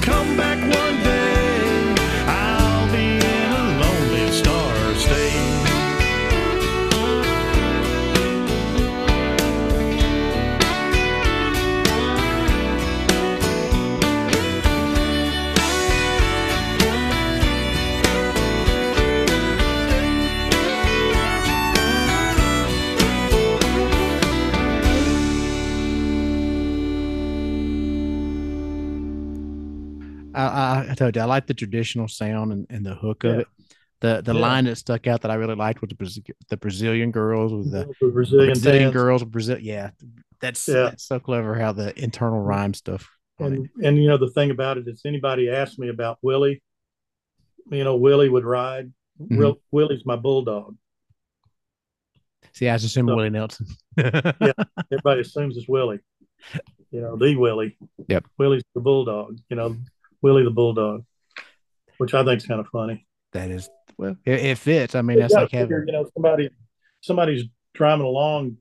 Come 0.08 0.38
back 0.38 0.47
I, 31.08 31.10
I 31.10 31.12
told 31.12 31.16
you 31.16 31.22
I 31.22 31.26
like 31.26 31.48
the 31.48 31.54
traditional 31.54 32.08
sound 32.08 32.52
and, 32.52 32.68
and 32.70 32.86
the 32.86 32.96
hook 32.96 33.24
of 33.24 33.40
it. 33.40 33.48
The 34.00 34.22
the 34.24 34.34
Yeah. 34.36 34.42
line 34.42 34.66
that 34.66 34.76
stuck 34.78 35.08
out 35.08 35.22
that 35.22 35.32
I 35.32 35.36
really 35.36 35.56
liked 35.56 35.82
was 35.82 35.90
the 35.90 35.96
Brazil, 35.96 36.24
the 36.50 36.58
Brazilian 36.58 37.12
girls 37.12 37.52
with 37.54 37.72
the 37.72 37.88
The 38.00 38.12
Brazilian, 38.12 38.48
Brazilian 38.54 38.84
dance. 38.84 38.94
girls 38.94 39.24
Brazil. 39.24 39.58
Yeah, 39.60 39.90
that's 40.40 40.68
Yeah. 40.68 40.74
that's 40.84 41.04
so 41.06 41.20
clever 41.20 41.56
how 41.56 41.72
the 41.72 41.98
internal 42.02 42.40
rhyme 42.40 42.74
stuff. 42.74 43.10
And 43.40 43.70
and 43.84 43.98
you 43.98 44.08
know 44.08 44.18
the 44.18 44.30
thing 44.30 44.52
about 44.52 44.78
it 44.78 44.88
is 44.88 45.02
anybody 45.06 45.50
asked 45.50 45.80
me 45.80 45.90
about 45.90 46.20
Willie, 46.22 46.62
you 47.72 47.84
know 47.84 47.96
Willie 47.96 48.30
would 48.30 48.46
ride. 48.46 48.92
Mm-hmm. 49.20 49.52
Willie's 49.72 50.06
my 50.06 50.16
bulldog. 50.16 50.76
See, 52.54 52.70
I 52.70 52.74
was 52.74 52.84
assuming 52.84 53.14
So- 53.14 53.16
Willie 53.18 53.30
Nelson. 53.32 53.66
Yeah, 53.98 54.52
everybody 54.92 55.22
assumes 55.22 55.58
it's 55.58 55.68
Willie. 55.68 56.00
You 56.92 57.02
know 57.02 57.18
the 57.18 57.36
Willie. 57.36 57.78
Yep. 58.08 58.26
Willie's 58.38 58.64
the 58.76 58.82
bulldog. 58.82 59.40
You 59.50 59.56
know 59.58 59.76
Willie 60.28 60.44
the 60.44 60.52
bulldog, 60.52 61.06
which 62.00 62.14
I 62.14 62.26
think 62.26 62.42
is 62.42 62.46
kind 62.46 62.60
of 62.60 62.68
funny. 62.68 63.08
that 63.32 63.50
is 63.50 63.70
well, 63.98 64.18
it, 64.26 64.40
it 64.42 64.58
fits. 64.58 64.94
I 64.94 65.02
mean, 65.02 65.16
You 65.16 65.22
that's 65.22 65.34
like 65.34 65.52
having 65.52 65.86
you 65.88 65.94
know 65.94 66.10
somebody 66.14 66.50
somebody's 67.00 67.46
driving 67.74 68.06
along 68.06 68.58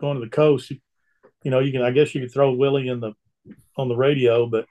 going 0.00 0.18
to 0.18 0.24
the 0.24 0.30
coast. 0.30 0.70
You 0.70 1.50
know 1.50 1.58
you 1.58 1.72
can 1.72 1.82
I 1.82 1.90
guess 1.90 2.14
you 2.14 2.22
could 2.22 2.32
throw 2.32 2.52
Willie 2.52 2.88
in 2.88 3.00
the 3.00 3.12
on 3.76 3.88
the 3.88 3.96
radio, 3.96 4.46
but 4.46 4.64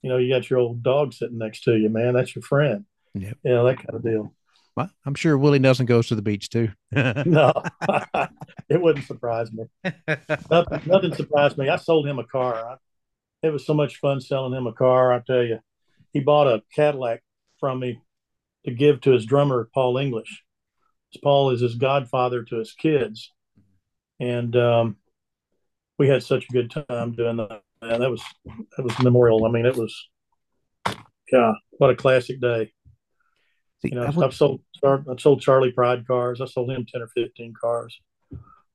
you 0.00 0.08
know 0.08 0.16
you 0.16 0.32
got 0.34 0.48
your 0.48 0.58
old 0.58 0.82
dog 0.82 1.12
sitting 1.12 1.36
next 1.36 1.64
to 1.64 1.76
you, 1.76 1.90
man. 1.90 2.14
That's 2.14 2.34
your 2.34 2.42
friend. 2.42 2.86
Yeah, 3.14 3.32
that 3.42 3.76
kind 3.76 3.94
of 3.94 4.02
deal. 4.02 4.32
well, 4.74 4.90
I'm 5.04 5.14
sure 5.16 5.36
Willie 5.36 5.58
Nelson 5.58 5.84
goes 5.86 6.06
to 6.08 6.14
the 6.14 6.22
beach 6.22 6.48
too. 6.48 6.70
No, 7.26 7.52
it 8.70 8.80
wouldn't 8.80 9.06
surprise 9.06 9.52
me. 9.52 9.64
Nothing, 10.50 10.80
nothing 10.86 11.14
surprised 11.14 11.58
me. 11.58 11.68
I 11.68 11.76
sold 11.76 12.06
him 12.06 12.18
a 12.18 12.24
car. 12.24 12.78
I, 13.42 13.46
it 13.46 13.52
was 13.52 13.66
so 13.66 13.74
much 13.74 13.96
fun 13.96 14.20
selling 14.20 14.52
him 14.54 14.66
a 14.66 14.72
car. 14.72 15.12
I 15.12 15.20
tell 15.20 15.42
you, 15.42 15.58
he 16.12 16.20
bought 16.20 16.46
a 16.46 16.62
Cadillac 16.74 17.22
from 17.60 17.80
me 17.80 18.00
to 18.64 18.72
give 18.72 19.00
to 19.02 19.12
his 19.12 19.26
drummer 19.26 19.68
Paul 19.72 19.98
English. 19.98 20.42
Paul 21.22 21.50
is 21.50 21.60
his 21.60 21.74
godfather 21.74 22.42
to 22.44 22.56
his 22.56 22.72
kids, 22.72 23.32
and 24.20 24.54
um, 24.56 24.96
we 25.98 26.06
had 26.06 26.22
such 26.22 26.44
a 26.48 26.52
good 26.52 26.70
time 26.70 27.12
doing 27.12 27.36
that. 27.38 27.62
Man, 27.80 28.00
that 28.00 28.10
was 28.10 28.22
that 28.76 28.82
was 28.82 28.98
memorial. 28.98 29.44
I 29.46 29.50
mean, 29.50 29.64
it 29.64 29.76
was, 29.76 30.08
yeah, 31.32 31.52
what 31.78 31.90
a 31.90 31.96
classic 31.96 32.40
day. 32.40 32.72
See, 33.80 33.90
You 33.90 33.94
know, 34.00 34.10
would- 34.14 34.24
I've 34.24 34.34
sold 34.34 34.60
I've 34.84 35.20
sold 35.20 35.40
Charley 35.40 35.72
Pride 35.72 36.06
cars. 36.06 36.40
I 36.40 36.44
sold 36.46 36.70
him 36.70 36.84
ten 36.86 37.00
or 37.02 37.08
fifteen 37.08 37.54
cars. 37.58 37.98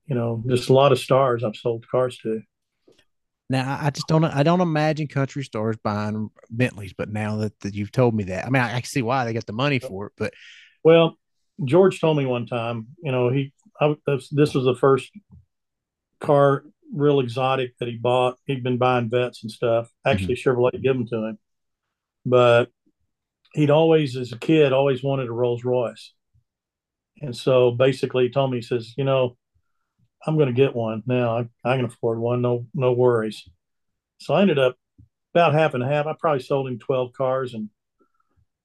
You 0.08 0.15
know, 0.15 0.43
just 0.47 0.69
a 0.69 0.73
lot 0.73 0.91
of 0.91 0.99
stars 0.99 1.43
I've 1.43 1.56
sold 1.56 1.86
cars 1.88 2.17
to. 2.19 2.41
Now 3.53 3.77
I 3.79 3.91
just 3.91 4.07
don't 4.07 4.25
I 4.25 4.41
don't 4.41 4.61
imagine 4.61 5.07
country 5.07 5.43
stores 5.43 5.77
buying 5.83 6.29
Bentleys, 6.49 6.93
but 6.93 7.09
now 7.09 7.37
that, 7.37 7.59
that 7.59 7.75
you've 7.75 7.91
told 7.91 8.15
me 8.15 8.23
that, 8.25 8.47
I 8.47 8.49
mean 8.49 8.63
I, 8.63 8.69
I 8.69 8.81
can 8.81 8.89
see 8.89 9.03
why 9.03 9.23
they 9.23 9.33
got 9.33 9.45
the 9.45 9.53
money 9.53 9.77
for 9.77 10.07
it, 10.07 10.13
but 10.17 10.33
Well, 10.83 11.17
George 11.63 12.01
told 12.01 12.17
me 12.17 12.25
one 12.25 12.47
time, 12.47 12.87
you 13.03 13.11
know, 13.11 13.29
he 13.29 13.53
I, 13.79 13.95
this, 14.07 14.29
this 14.29 14.53
was 14.53 14.65
the 14.65 14.75
first 14.75 15.11
car, 16.19 16.63
real 16.93 17.19
exotic 17.19 17.77
that 17.77 17.87
he 17.87 17.97
bought. 17.97 18.37
He'd 18.45 18.63
been 18.63 18.77
buying 18.77 19.09
Vettes 19.09 19.43
and 19.43 19.51
stuff. 19.51 19.89
Actually, 20.05 20.35
mm-hmm. 20.35 20.49
Chevrolet 20.49 20.81
gave 20.81 20.93
them 20.93 21.07
to 21.07 21.25
him, 21.27 21.39
but 22.25 22.69
he'd 23.53 23.69
always, 23.69 24.15
as 24.15 24.31
a 24.31 24.37
kid, 24.37 24.73
always 24.73 25.03
wanted 25.03 25.27
a 25.27 25.31
Rolls 25.31 25.63
Royce. 25.63 26.13
And 27.21 27.35
so 27.35 27.71
basically, 27.71 28.25
he 28.25 28.29
told 28.29 28.51
me, 28.51 28.57
he 28.57 28.61
says, 28.61 28.93
you 28.97 29.03
know, 29.03 29.37
I'm 30.25 30.36
going 30.36 30.47
to 30.47 30.53
get 30.53 30.75
one 30.75 31.03
now. 31.05 31.38
I, 31.38 31.49
I 31.69 31.75
can 31.75 31.86
afford 31.86 32.19
one. 32.19 32.41
No, 32.41 32.65
no 32.73 32.93
worries. 32.93 33.47
So 34.19 34.33
I 34.33 34.41
ended 34.41 34.59
up 34.59 34.77
about 35.33 35.53
half 35.53 35.73
and 35.73 35.83
half. 35.83 36.05
I 36.05 36.13
probably 36.17 36.41
sold 36.41 36.67
him 36.67 36.79
12 36.79 37.13
cars 37.13 37.53
and 37.53 37.69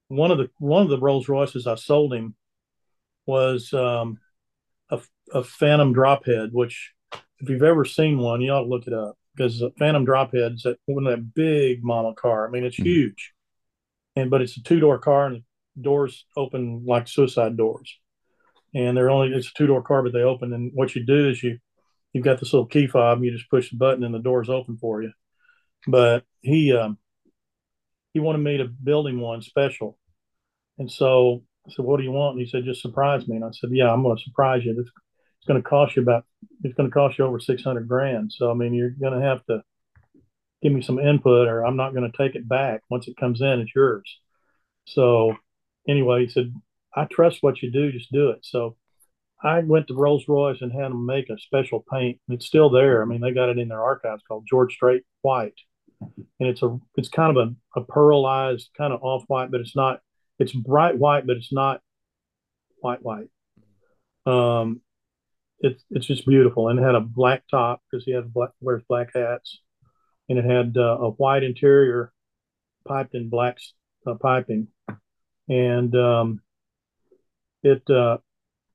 one 0.08 0.30
of 0.30 0.38
the 0.38 0.48
one 0.58 0.82
of 0.82 0.88
the 0.88 0.98
Rolls 0.98 1.28
Royces 1.28 1.66
I 1.66 1.74
sold 1.74 2.14
him 2.14 2.34
was 3.26 3.72
um, 3.74 4.18
a, 4.90 5.00
a 5.32 5.44
Phantom 5.44 5.94
drophead, 5.94 6.50
which 6.52 6.92
if 7.40 7.48
you've 7.48 7.62
ever 7.62 7.84
seen 7.84 8.18
one, 8.18 8.40
you 8.40 8.50
ought 8.50 8.62
to 8.62 8.68
look 8.68 8.86
it 8.86 8.94
up 8.94 9.18
because 9.36 9.60
a 9.60 9.70
Phantom 9.78 10.06
drophead 10.06 10.54
is 10.54 10.62
that 10.62 10.78
one 10.86 11.06
of 11.06 11.10
that 11.12 11.34
big 11.34 11.84
mama 11.84 12.14
car. 12.14 12.48
I 12.48 12.50
mean, 12.50 12.64
it's 12.64 12.78
Mhm. 12.78 12.84
huge, 12.86 13.32
and 14.16 14.30
but 14.30 14.40
it's 14.40 14.56
a 14.56 14.62
two 14.62 14.80
door 14.80 14.98
car 14.98 15.26
and 15.26 15.36
the 15.76 15.82
doors 15.82 16.24
open 16.36 16.84
like 16.86 17.06
suicide 17.06 17.56
doors, 17.56 17.98
and 18.78 18.96
they're 18.96 19.10
only 19.10 19.34
it's 19.34 19.48
a 19.48 19.54
two 19.54 19.66
door 19.66 19.82
car, 19.82 20.02
but 20.02 20.12
they 20.12 20.22
open. 20.22 20.52
And 20.52 20.70
what 20.74 20.94
you 20.94 21.04
do 21.04 21.28
is 21.28 21.42
you 21.42 21.58
you've 22.12 22.24
got 22.24 22.40
this 22.40 22.52
little 22.52 22.66
key 22.66 22.86
fob, 22.86 23.18
and 23.18 23.24
you 23.24 23.32
just 23.32 23.50
push 23.50 23.70
the 23.70 23.76
button, 23.76 24.04
and 24.04 24.14
the 24.14 24.20
doors 24.20 24.48
open 24.48 24.78
for 24.78 25.02
you. 25.02 25.12
But 25.86 26.24
he 26.40 26.74
um, 26.76 26.98
he 28.12 28.20
wanted 28.20 28.38
me 28.38 28.58
to 28.58 28.66
build 28.66 29.06
him 29.08 29.20
one 29.20 29.42
special. 29.42 29.98
And 30.78 30.90
so 30.90 31.42
I 31.66 31.72
said, 31.72 31.84
What 31.84 31.98
do 31.98 32.04
you 32.04 32.12
want? 32.12 32.36
And 32.36 32.44
he 32.44 32.50
said, 32.50 32.64
Just 32.64 32.82
surprise 32.82 33.26
me. 33.26 33.36
And 33.36 33.44
I 33.44 33.50
said, 33.52 33.70
Yeah, 33.72 33.92
I'm 33.92 34.02
going 34.02 34.16
to 34.16 34.22
surprise 34.22 34.64
you. 34.64 34.72
It's, 34.78 34.90
it's 35.40 35.46
going 35.46 35.62
to 35.62 35.68
cost 35.68 35.96
you 35.96 36.02
about, 36.02 36.24
it's 36.62 36.74
going 36.74 36.88
to 36.88 36.94
cost 36.94 37.18
you 37.18 37.24
over 37.24 37.40
600 37.40 37.88
grand. 37.88 38.32
So, 38.32 38.50
I 38.50 38.54
mean, 38.54 38.74
you're 38.74 38.90
going 38.90 39.18
to 39.18 39.26
have 39.26 39.44
to 39.46 39.62
give 40.62 40.72
me 40.72 40.82
some 40.82 40.98
input 40.98 41.48
or 41.48 41.64
I'm 41.64 41.76
not 41.76 41.94
going 41.94 42.10
to 42.10 42.16
take 42.16 42.34
it 42.34 42.48
back. 42.48 42.82
Once 42.90 43.08
it 43.08 43.16
comes 43.16 43.40
in, 43.40 43.60
it's 43.60 43.74
yours. 43.74 44.18
So, 44.86 45.36
anyway, 45.88 46.26
he 46.26 46.32
said, 46.32 46.52
I 46.94 47.04
trust 47.04 47.42
what 47.42 47.62
you 47.62 47.70
do. 47.70 47.92
Just 47.92 48.12
do 48.12 48.30
it. 48.30 48.40
So, 48.42 48.76
I 49.42 49.60
went 49.60 49.86
to 49.86 49.94
Rolls 49.94 50.24
Royce 50.26 50.62
and 50.62 50.72
had 50.72 50.90
them 50.90 51.06
make 51.06 51.30
a 51.30 51.38
special 51.38 51.84
paint. 51.92 52.18
It's 52.28 52.46
still 52.46 52.70
there. 52.70 53.02
I 53.02 53.04
mean, 53.04 53.20
they 53.20 53.30
got 53.30 53.48
it 53.48 53.58
in 53.58 53.68
their 53.68 53.82
archives 53.82 54.22
called 54.26 54.48
George 54.50 54.74
Strait 54.74 55.04
White 55.22 55.54
and 56.00 56.48
it's 56.48 56.62
a 56.62 56.78
it's 56.96 57.08
kind 57.08 57.36
of 57.36 57.48
a, 57.76 57.80
a 57.80 57.84
pearlized 57.84 58.66
kind 58.76 58.92
of 58.92 59.02
off 59.02 59.24
white, 59.26 59.50
but 59.50 59.60
it's 59.60 59.76
not 59.76 60.00
it's 60.38 60.52
bright 60.52 60.96
white, 60.96 61.26
but 61.26 61.36
it's 61.36 61.52
not 61.52 61.80
white 62.80 63.02
white. 63.02 63.28
Um, 64.26 64.80
it's 65.60 65.82
it's 65.90 66.06
just 66.06 66.26
beautiful, 66.26 66.68
and 66.68 66.78
it 66.78 66.82
had 66.82 66.94
a 66.94 67.00
black 67.00 67.42
top 67.50 67.82
because 67.90 68.04
he 68.04 68.12
has 68.12 68.24
black 68.24 68.50
wears 68.60 68.82
black 68.88 69.08
hats, 69.14 69.60
and 70.28 70.38
it 70.38 70.44
had 70.44 70.76
uh, 70.76 70.98
a 71.00 71.10
white 71.10 71.42
interior, 71.42 72.12
piped 72.86 73.14
in 73.14 73.28
black 73.28 73.58
uh, 74.06 74.14
piping, 74.14 74.68
and 75.48 75.94
um, 75.96 76.40
it 77.62 77.82
uh, 77.90 78.18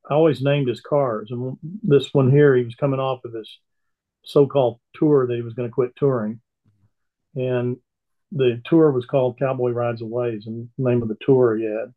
I 0.09 0.13
always 0.13 0.41
named 0.41 0.67
his 0.67 0.81
cars, 0.81 1.29
and 1.31 1.57
this 1.81 2.13
one 2.13 2.31
here 2.31 2.55
he 2.55 2.63
was 2.63 2.75
coming 2.75 2.99
off 2.99 3.25
of 3.25 3.33
his 3.33 3.59
so-called 4.25 4.79
tour 4.95 5.27
that 5.27 5.35
he 5.35 5.41
was 5.41 5.53
going 5.53 5.67
to 5.67 5.73
quit 5.73 5.95
touring 5.97 6.39
and 7.35 7.77
the 8.31 8.61
tour 8.65 8.91
was 8.91 9.05
called 9.05 9.39
Cowboy 9.39 9.71
Rides 9.71 10.01
Away, 10.01 10.31
is 10.31 10.45
the 10.45 10.67
name 10.77 11.01
of 11.01 11.07
the 11.07 11.17
tour 11.21 11.55
he 11.55 11.65
had. 11.65 11.93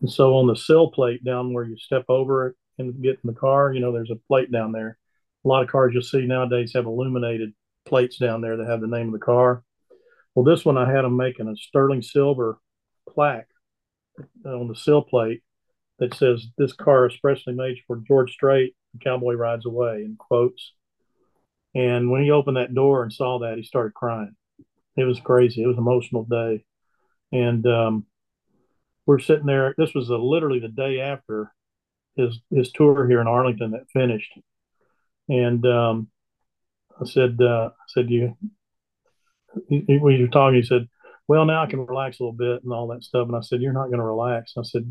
And 0.00 0.10
so 0.10 0.36
on 0.36 0.46
the 0.46 0.56
sill 0.56 0.90
plate 0.90 1.24
down 1.24 1.52
where 1.52 1.64
you 1.64 1.76
step 1.76 2.04
over 2.08 2.48
it 2.48 2.56
and 2.78 3.02
get 3.02 3.18
in 3.22 3.28
the 3.28 3.38
car, 3.38 3.72
you 3.72 3.80
know, 3.80 3.92
there's 3.92 4.10
a 4.10 4.20
plate 4.28 4.50
down 4.50 4.72
there. 4.72 4.98
A 5.44 5.48
lot 5.48 5.62
of 5.62 5.70
cars 5.70 5.92
you'll 5.92 6.02
see 6.02 6.26
nowadays 6.26 6.72
have 6.74 6.86
illuminated 6.86 7.52
plates 7.84 8.18
down 8.18 8.40
there 8.40 8.56
that 8.56 8.66
have 8.66 8.80
the 8.80 8.86
name 8.86 9.06
of 9.06 9.12
the 9.12 9.24
car. 9.24 9.62
Well, 10.34 10.44
this 10.44 10.64
one 10.64 10.76
I 10.76 10.90
had 10.90 11.04
him 11.04 11.16
making 11.16 11.48
a 11.48 11.56
sterling 11.56 12.02
silver 12.02 12.58
plaque 13.08 13.48
on 14.44 14.68
the 14.68 14.76
sill 14.76 15.02
plate 15.02 15.42
that 15.98 16.14
says 16.14 16.46
this 16.58 16.72
car 16.72 17.06
especially 17.06 17.54
made 17.54 17.78
for 17.86 18.02
George 18.06 18.32
Strait, 18.32 18.74
Cowboy 19.02 19.34
Rides 19.34 19.66
Away 19.66 20.02
in 20.04 20.16
quotes. 20.18 20.72
And 21.74 22.10
when 22.10 22.22
he 22.22 22.30
opened 22.30 22.56
that 22.56 22.74
door 22.74 23.02
and 23.02 23.12
saw 23.12 23.40
that, 23.40 23.56
he 23.56 23.62
started 23.62 23.94
crying 23.94 24.34
it 24.96 25.04
was 25.04 25.20
crazy. 25.20 25.62
It 25.62 25.66
was 25.66 25.76
an 25.76 25.82
emotional 25.82 26.24
day, 26.24 26.64
and 27.32 27.66
um, 27.66 28.06
we're 29.04 29.18
sitting 29.18 29.46
there. 29.46 29.74
This 29.76 29.94
was 29.94 30.08
a, 30.08 30.16
literally 30.16 30.58
the 30.58 30.68
day 30.68 31.00
after 31.00 31.52
his 32.16 32.40
his 32.50 32.72
tour 32.72 33.06
here 33.06 33.20
in 33.20 33.26
Arlington 33.26 33.72
that 33.72 33.90
finished, 33.92 34.32
and 35.28 35.64
um, 35.66 36.08
I 37.00 37.04
said, 37.04 37.36
uh, 37.40 37.70
I 37.72 37.84
said, 37.88 38.10
you, 38.10 38.36
he, 39.68 39.84
he- 39.86 39.98
when 39.98 40.14
you 40.14 40.22
were 40.22 40.28
talking, 40.28 40.56
he 40.56 40.66
said, 40.66 40.88
well, 41.28 41.44
now 41.44 41.62
I 41.62 41.66
can 41.66 41.84
relax 41.84 42.18
a 42.18 42.22
little 42.22 42.32
bit 42.32 42.62
and 42.62 42.72
all 42.72 42.88
that 42.88 43.04
stuff. 43.04 43.28
And 43.28 43.36
I 43.36 43.40
said, 43.40 43.60
you're 43.60 43.72
not 43.72 43.86
going 43.88 43.98
to 43.98 44.04
relax. 44.04 44.54
I 44.56 44.62
said, 44.62 44.90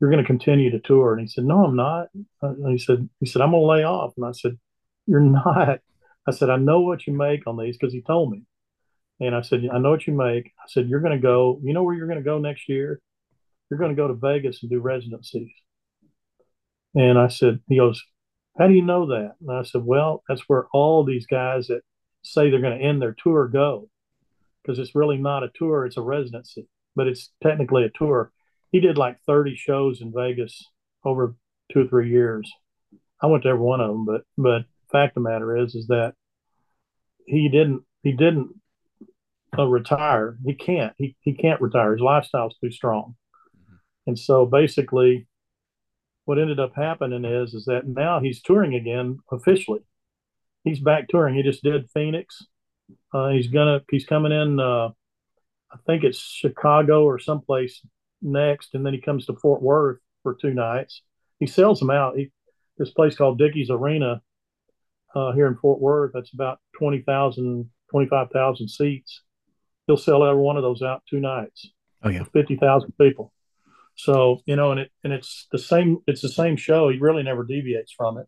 you're 0.00 0.10
going 0.10 0.22
to 0.22 0.26
continue 0.26 0.70
to 0.70 0.80
tour. 0.80 1.12
And 1.12 1.20
he 1.20 1.26
said, 1.26 1.44
no, 1.44 1.64
I'm 1.64 1.76
not. 1.76 2.08
And 2.42 2.72
he 2.72 2.78
said, 2.78 3.08
he 3.20 3.26
said, 3.26 3.42
I'm 3.42 3.50
going 3.50 3.62
to 3.62 3.66
lay 3.66 3.84
off. 3.84 4.14
And 4.16 4.26
I 4.26 4.32
said, 4.32 4.58
you're 5.06 5.20
not. 5.20 5.80
I 6.26 6.32
said, 6.32 6.50
I 6.50 6.56
know 6.56 6.80
what 6.80 7.06
you 7.06 7.12
make 7.12 7.46
on 7.46 7.56
these 7.56 7.76
because 7.76 7.92
he 7.92 8.02
told 8.02 8.30
me. 8.30 8.42
And 9.20 9.34
I 9.34 9.42
said, 9.42 9.68
I 9.70 9.78
know 9.78 9.90
what 9.90 10.06
you 10.06 10.14
make. 10.14 10.46
I 10.58 10.64
said, 10.68 10.88
you're 10.88 11.00
going 11.00 11.16
to 11.16 11.22
go, 11.22 11.60
you 11.62 11.74
know 11.74 11.82
where 11.82 11.94
you're 11.94 12.06
going 12.06 12.18
to 12.18 12.24
go 12.24 12.38
next 12.38 12.68
year? 12.68 13.00
You're 13.70 13.78
going 13.78 13.94
to 13.94 14.00
go 14.00 14.08
to 14.08 14.14
Vegas 14.14 14.62
and 14.62 14.70
do 14.70 14.80
residencies. 14.80 15.50
And 16.94 17.18
I 17.18 17.28
said, 17.28 17.60
he 17.68 17.76
goes, 17.76 18.02
how 18.58 18.66
do 18.66 18.74
you 18.74 18.82
know 18.82 19.06
that? 19.06 19.34
And 19.40 19.50
I 19.50 19.62
said, 19.62 19.82
well, 19.84 20.22
that's 20.28 20.42
where 20.48 20.66
all 20.72 21.04
these 21.04 21.26
guys 21.26 21.68
that 21.68 21.82
say 22.22 22.50
they're 22.50 22.60
going 22.60 22.78
to 22.78 22.84
end 22.84 23.00
their 23.00 23.14
tour 23.22 23.46
go 23.48 23.88
because 24.62 24.78
it's 24.78 24.94
really 24.94 25.16
not 25.16 25.42
a 25.42 25.50
tour, 25.54 25.86
it's 25.86 25.96
a 25.96 26.02
residency, 26.02 26.68
but 26.96 27.06
it's 27.06 27.30
technically 27.42 27.84
a 27.84 27.90
tour. 27.90 28.32
He 28.70 28.80
did 28.80 28.98
like 28.98 29.18
30 29.26 29.56
shows 29.56 30.00
in 30.00 30.12
Vegas 30.14 30.64
over 31.04 31.34
two 31.72 31.80
or 31.80 31.88
three 31.88 32.10
years. 32.10 32.50
I 33.22 33.26
went 33.26 33.42
to 33.42 33.50
every 33.50 33.60
one 33.60 33.80
of 33.80 33.88
them, 33.88 34.04
but 34.04 34.22
but 34.38 34.62
fact 34.90 35.16
of 35.16 35.22
the 35.22 35.30
matter 35.30 35.56
is 35.56 35.74
is 35.74 35.86
that 35.88 36.14
he 37.26 37.48
didn't 37.48 37.82
he 38.02 38.12
didn't 38.12 38.48
uh, 39.58 39.66
retire. 39.66 40.36
He 40.44 40.54
can't. 40.54 40.94
He 40.96 41.16
he 41.20 41.34
can't 41.34 41.60
retire. 41.60 41.92
His 41.92 42.00
lifestyle's 42.00 42.56
too 42.62 42.70
strong. 42.70 43.16
And 44.06 44.18
so 44.18 44.46
basically 44.46 45.26
what 46.24 46.38
ended 46.38 46.60
up 46.60 46.74
happening 46.74 47.24
is 47.24 47.54
is 47.54 47.64
that 47.66 47.86
now 47.86 48.20
he's 48.20 48.42
touring 48.42 48.74
again 48.74 49.18
officially. 49.30 49.80
He's 50.64 50.80
back 50.80 51.08
touring. 51.08 51.34
He 51.34 51.42
just 51.42 51.62
did 51.62 51.90
Phoenix. 51.90 52.46
Uh, 53.12 53.28
he's 53.30 53.48
gonna 53.48 53.82
he's 53.90 54.06
coming 54.06 54.32
in 54.32 54.60
uh, 54.60 54.90
I 55.72 55.76
think 55.86 56.04
it's 56.04 56.18
Chicago 56.18 57.04
or 57.04 57.18
someplace 57.18 57.82
next, 58.22 58.74
and 58.74 58.84
then 58.84 58.94
he 58.94 59.00
comes 59.00 59.26
to 59.26 59.34
Fort 59.34 59.62
Worth 59.62 59.98
for 60.22 60.36
two 60.40 60.54
nights. 60.54 61.02
He 61.38 61.46
sells 61.46 61.80
them 61.80 61.90
out. 61.90 62.16
He, 62.16 62.30
this 62.78 62.90
place 62.90 63.16
called 63.16 63.38
Dickies 63.38 63.70
Arena 63.70 64.22
uh, 65.14 65.32
here 65.32 65.46
in 65.46 65.56
Fort 65.56 65.80
Worth, 65.80 66.12
that's 66.14 66.32
about 66.32 66.60
20,000, 66.78 67.68
25,000 67.90 68.68
seats. 68.68 69.22
He'll 69.86 69.96
sell 69.96 70.24
every 70.24 70.40
one 70.40 70.56
of 70.56 70.62
those 70.62 70.82
out 70.82 71.02
two 71.08 71.18
nights. 71.18 71.68
Oh 72.02 72.08
yeah, 72.08 72.24
fifty 72.32 72.56
thousand 72.56 72.92
people. 72.98 73.32
So 73.96 74.40
you 74.46 74.56
know, 74.56 74.70
and 74.70 74.80
it 74.80 74.92
and 75.04 75.12
it's 75.12 75.48
the 75.52 75.58
same. 75.58 75.98
It's 76.06 76.22
the 76.22 76.28
same 76.28 76.56
show. 76.56 76.88
He 76.88 76.98
really 76.98 77.22
never 77.22 77.44
deviates 77.44 77.92
from 77.92 78.18
it. 78.18 78.26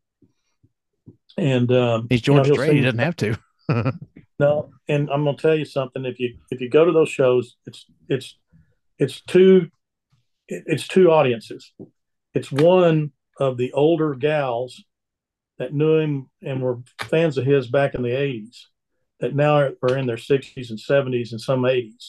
And 1.38 1.72
um, 1.72 2.09
he's 2.11 2.20
George 2.20 2.49
you 2.49 2.55
know, 2.55 2.62
Strait. 2.62 2.74
He 2.74 2.80
doesn't 2.82 2.99
have 2.99 3.16
to. 3.16 3.38
no, 4.38 4.70
and 4.88 5.09
I'm 5.09 5.24
gonna 5.24 5.36
tell 5.36 5.55
you 5.55 5.64
something. 5.64 6.05
If 6.05 6.18
you 6.18 6.36
if 6.51 6.61
you 6.61 6.68
go 6.68 6.84
to 6.84 6.93
those 6.93 7.09
shows, 7.09 7.57
it's 7.64 7.86
it's 8.09 8.36
it's 8.99 9.20
two 9.22 9.70
it- 10.53 10.65
it's 10.67 10.89
two 10.89 11.11
audiences. 11.11 11.73
It's 12.35 12.53
one 12.53 13.13
of 13.39 13.57
the 13.57 13.73
older 13.73 14.15
gals 14.15 14.85
that 15.59 15.75
knew 15.75 15.99
him 15.99 16.31
and 16.43 16.63
were 16.63 16.81
fans 17.01 17.39
of 17.39 17.47
his 17.47 17.69
back 17.69 17.95
in 17.95 18.03
the 18.03 18.11
80s 18.11 18.69
that 19.21 19.35
now 19.35 19.55
are, 19.55 19.73
are 19.83 19.97
in 19.97 20.07
their 20.07 20.17
60s 20.17 20.71
and 20.71 20.79
70s 20.79 21.33
and 21.33 21.41
some 21.41 21.63
80s. 21.63 22.09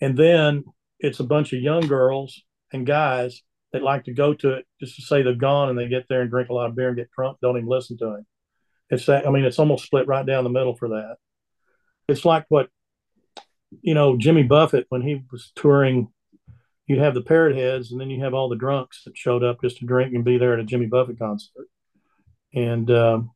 And 0.00 0.16
then 0.16 0.64
it's 0.98 1.20
a 1.20 1.24
bunch 1.24 1.52
of 1.52 1.60
young 1.60 1.86
girls 1.86 2.42
and 2.72 2.86
guys 2.86 3.42
that 3.72 3.82
like 3.82 4.04
to 4.04 4.12
go 4.12 4.34
to 4.34 4.54
it 4.54 4.66
just 4.80 4.96
to 4.96 5.02
say 5.02 5.22
they've 5.22 5.38
gone 5.38 5.68
and 5.68 5.78
they 5.78 5.88
get 5.88 6.06
there 6.08 6.22
and 6.22 6.30
drink 6.30 6.48
a 6.48 6.54
lot 6.54 6.68
of 6.68 6.76
beer 6.76 6.88
and 6.88 6.96
get 6.96 7.10
drunk, 7.10 7.38
don't 7.40 7.56
even 7.56 7.68
listen 7.68 7.98
to 7.98 8.16
him. 8.16 8.26
It's 8.90 9.06
that, 9.06 9.26
I 9.26 9.30
mean, 9.30 9.44
it's 9.44 9.58
almost 9.58 9.84
split 9.84 10.06
right 10.06 10.24
down 10.24 10.44
the 10.44 10.50
middle 10.50 10.74
for 10.74 10.88
that. 10.88 11.16
It's 12.08 12.24
like 12.24 12.46
what, 12.48 12.68
you 13.82 13.94
know, 13.94 14.16
Jimmy 14.16 14.44
Buffett, 14.44 14.86
when 14.88 15.02
he 15.02 15.22
was 15.30 15.52
touring, 15.54 16.08
you'd 16.88 16.98
have 16.98 17.14
the 17.14 17.22
parrot 17.22 17.54
heads 17.54 17.92
and 17.92 18.00
then 18.00 18.10
you 18.10 18.24
have 18.24 18.34
all 18.34 18.48
the 18.48 18.56
drunks 18.56 19.02
that 19.04 19.16
showed 19.16 19.44
up 19.44 19.60
just 19.62 19.78
to 19.78 19.86
drink 19.86 20.14
and 20.14 20.24
be 20.24 20.38
there 20.38 20.54
at 20.54 20.58
a 20.58 20.64
Jimmy 20.64 20.86
Buffett 20.86 21.18
concert. 21.18 21.68
And 22.54 22.90
um, 22.90 23.30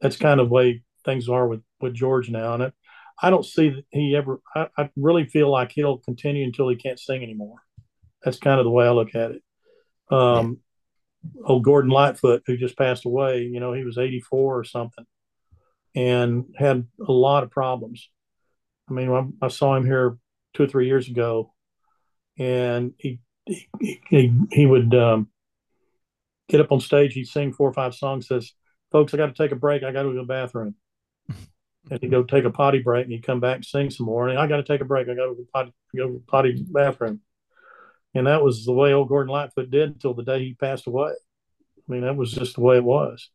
that's 0.00 0.16
kind 0.16 0.38
of 0.38 0.48
the 0.48 0.52
way 0.52 0.82
things 1.04 1.28
are 1.28 1.48
with, 1.48 1.62
with 1.80 1.94
George 1.94 2.28
now. 2.28 2.52
And 2.52 2.64
I, 2.64 2.72
I 3.20 3.30
don't 3.30 3.46
see 3.46 3.70
that 3.70 3.84
he 3.90 4.14
ever, 4.14 4.40
I, 4.54 4.68
I 4.76 4.90
really 4.94 5.24
feel 5.24 5.50
like 5.50 5.72
he'll 5.72 5.98
continue 5.98 6.44
until 6.44 6.68
he 6.68 6.76
can't 6.76 7.00
sing 7.00 7.22
anymore. 7.22 7.56
That's 8.22 8.38
kind 8.38 8.60
of 8.60 8.64
the 8.64 8.70
way 8.70 8.86
I 8.86 8.90
look 8.90 9.14
at 9.14 9.32
it. 9.32 9.42
Um, 10.10 10.58
Old 11.44 11.64
Gordon 11.64 11.90
Lightfoot, 11.90 12.42
who 12.46 12.58
just 12.58 12.76
passed 12.76 13.06
away, 13.06 13.42
you 13.42 13.58
know, 13.58 13.72
he 13.72 13.84
was 13.84 13.96
84 13.96 14.58
or 14.58 14.64
something 14.64 15.06
and 15.94 16.44
had 16.56 16.86
a 17.06 17.12
lot 17.12 17.42
of 17.42 17.50
problems. 17.50 18.10
I 18.88 18.92
mean, 18.92 19.10
I, 19.10 19.46
I 19.46 19.48
saw 19.48 19.74
him 19.74 19.86
here 19.86 20.18
two 20.52 20.64
or 20.64 20.68
three 20.68 20.86
years 20.86 21.08
ago 21.08 21.54
and 22.38 22.92
he, 22.98 23.20
he, 23.46 23.68
he, 24.08 24.32
he 24.50 24.66
would 24.66 24.94
um, 24.94 25.28
get 26.48 26.60
up 26.60 26.72
on 26.72 26.80
stage, 26.80 27.14
he'd 27.14 27.26
sing 27.26 27.52
four 27.52 27.68
or 27.68 27.74
five 27.74 27.94
songs, 27.94 28.28
says, 28.28 28.52
folks, 28.90 29.12
I 29.12 29.16
got 29.16 29.34
to 29.34 29.42
take 29.42 29.52
a 29.52 29.56
break. 29.56 29.82
I 29.82 29.92
got 29.92 30.02
to 30.02 30.08
go 30.08 30.14
to 30.14 30.20
the 30.20 30.24
bathroom. 30.24 30.74
and 31.28 32.00
he'd 32.00 32.10
go 32.10 32.22
take 32.22 32.44
a 32.44 32.50
potty 32.50 32.80
break 32.80 33.04
and 33.04 33.12
he'd 33.12 33.26
come 33.26 33.40
back 33.40 33.56
and 33.56 33.64
sing 33.64 33.90
some 33.90 34.06
more. 34.06 34.28
And 34.28 34.38
I 34.38 34.46
got 34.46 34.56
to 34.56 34.62
take 34.62 34.80
a 34.80 34.86
break. 34.86 35.08
I 35.08 35.14
got 35.14 35.26
to 35.26 35.34
go 35.34 35.44
potty, 35.52 35.72
go 35.96 36.06
to 36.06 36.12
the 36.14 36.20
potty 36.20 36.64
bathroom. 36.70 37.20
And 38.14 38.26
that 38.26 38.42
was 38.42 38.64
the 38.64 38.72
way 38.72 38.92
old 38.92 39.08
Gordon 39.08 39.32
Lightfoot 39.32 39.70
did 39.70 39.90
until 39.90 40.14
the 40.14 40.22
day 40.22 40.40
he 40.40 40.54
passed 40.54 40.86
away. 40.86 41.10
I 41.10 41.92
mean, 41.92 42.02
that 42.02 42.16
was 42.16 42.32
just 42.32 42.54
the 42.54 42.62
way 42.62 42.76
it 42.76 42.84
was. 42.84 43.30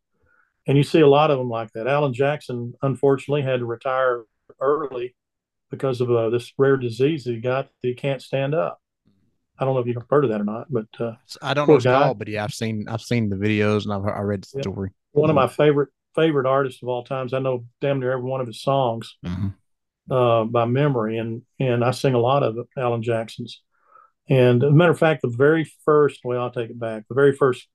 And 0.66 0.76
you 0.76 0.82
see 0.82 1.00
a 1.00 1.08
lot 1.08 1.30
of 1.30 1.38
them 1.38 1.48
like 1.48 1.72
that. 1.72 1.86
Alan 1.86 2.14
Jackson, 2.14 2.74
unfortunately, 2.82 3.42
had 3.42 3.60
to 3.60 3.66
retire 3.66 4.24
early 4.60 5.14
because 5.70 6.00
of 6.00 6.10
uh, 6.10 6.30
this 6.30 6.52
rare 6.58 6.76
disease 6.76 7.24
that 7.24 7.32
he 7.32 7.40
got 7.40 7.66
that 7.66 7.88
he 7.88 7.94
can't 7.94 8.22
stand 8.22 8.54
up. 8.54 8.80
I 9.58 9.64
don't 9.64 9.74
know 9.74 9.80
if 9.80 9.86
you've 9.86 9.96
heard 10.10 10.24
of 10.24 10.30
that 10.30 10.40
or 10.40 10.44
not, 10.44 10.66
but 10.70 10.86
uh, 10.98 11.12
I 11.40 11.54
don't 11.54 11.68
know 11.68 11.76
it's 11.76 11.84
called, 11.84 12.18
but 12.18 12.28
yeah, 12.28 12.42
I've 12.44 12.54
seen 12.54 12.86
I've 12.88 13.00
seen 13.02 13.28
the 13.28 13.36
videos 13.36 13.84
and 13.84 13.92
I've 13.92 14.04
I 14.04 14.20
read 14.20 14.42
the 14.42 14.48
Yeah. 14.56 14.62
story. 14.62 14.90
one 15.12 15.30
of 15.30 15.36
my 15.36 15.46
favorite 15.46 15.90
favorite 16.14 16.46
artists 16.46 16.82
of 16.82 16.88
all 16.88 17.04
times. 17.04 17.32
I 17.34 17.38
know 17.40 17.64
damn 17.80 18.00
near 18.00 18.12
every 18.12 18.24
one 18.28 18.40
of 18.40 18.46
his 18.46 18.60
songs. 18.62 19.16
Mhm. 19.24 19.54
uh, 20.10 20.44
by 20.44 20.64
memory, 20.66 21.16
and 21.18 21.42
and 21.58 21.82
I 21.84 21.90
sing 21.92 22.12
a 22.14 22.18
lot 22.18 22.42
of 22.42 22.56
Alan 22.76 23.02
Jackson's. 23.02 23.62
And 24.28 24.62
as 24.62 24.70
a 24.70 24.74
matter 24.74 24.90
of 24.92 24.98
fact, 24.98 25.22
the 25.22 25.28
very 25.28 25.64
first, 25.84 26.20
well, 26.24 26.42
I'll 26.42 26.50
take 26.50 26.68
it 26.70 26.78
back. 26.78 27.04
The 27.08 27.14
very 27.14 27.32
first, 27.32 27.66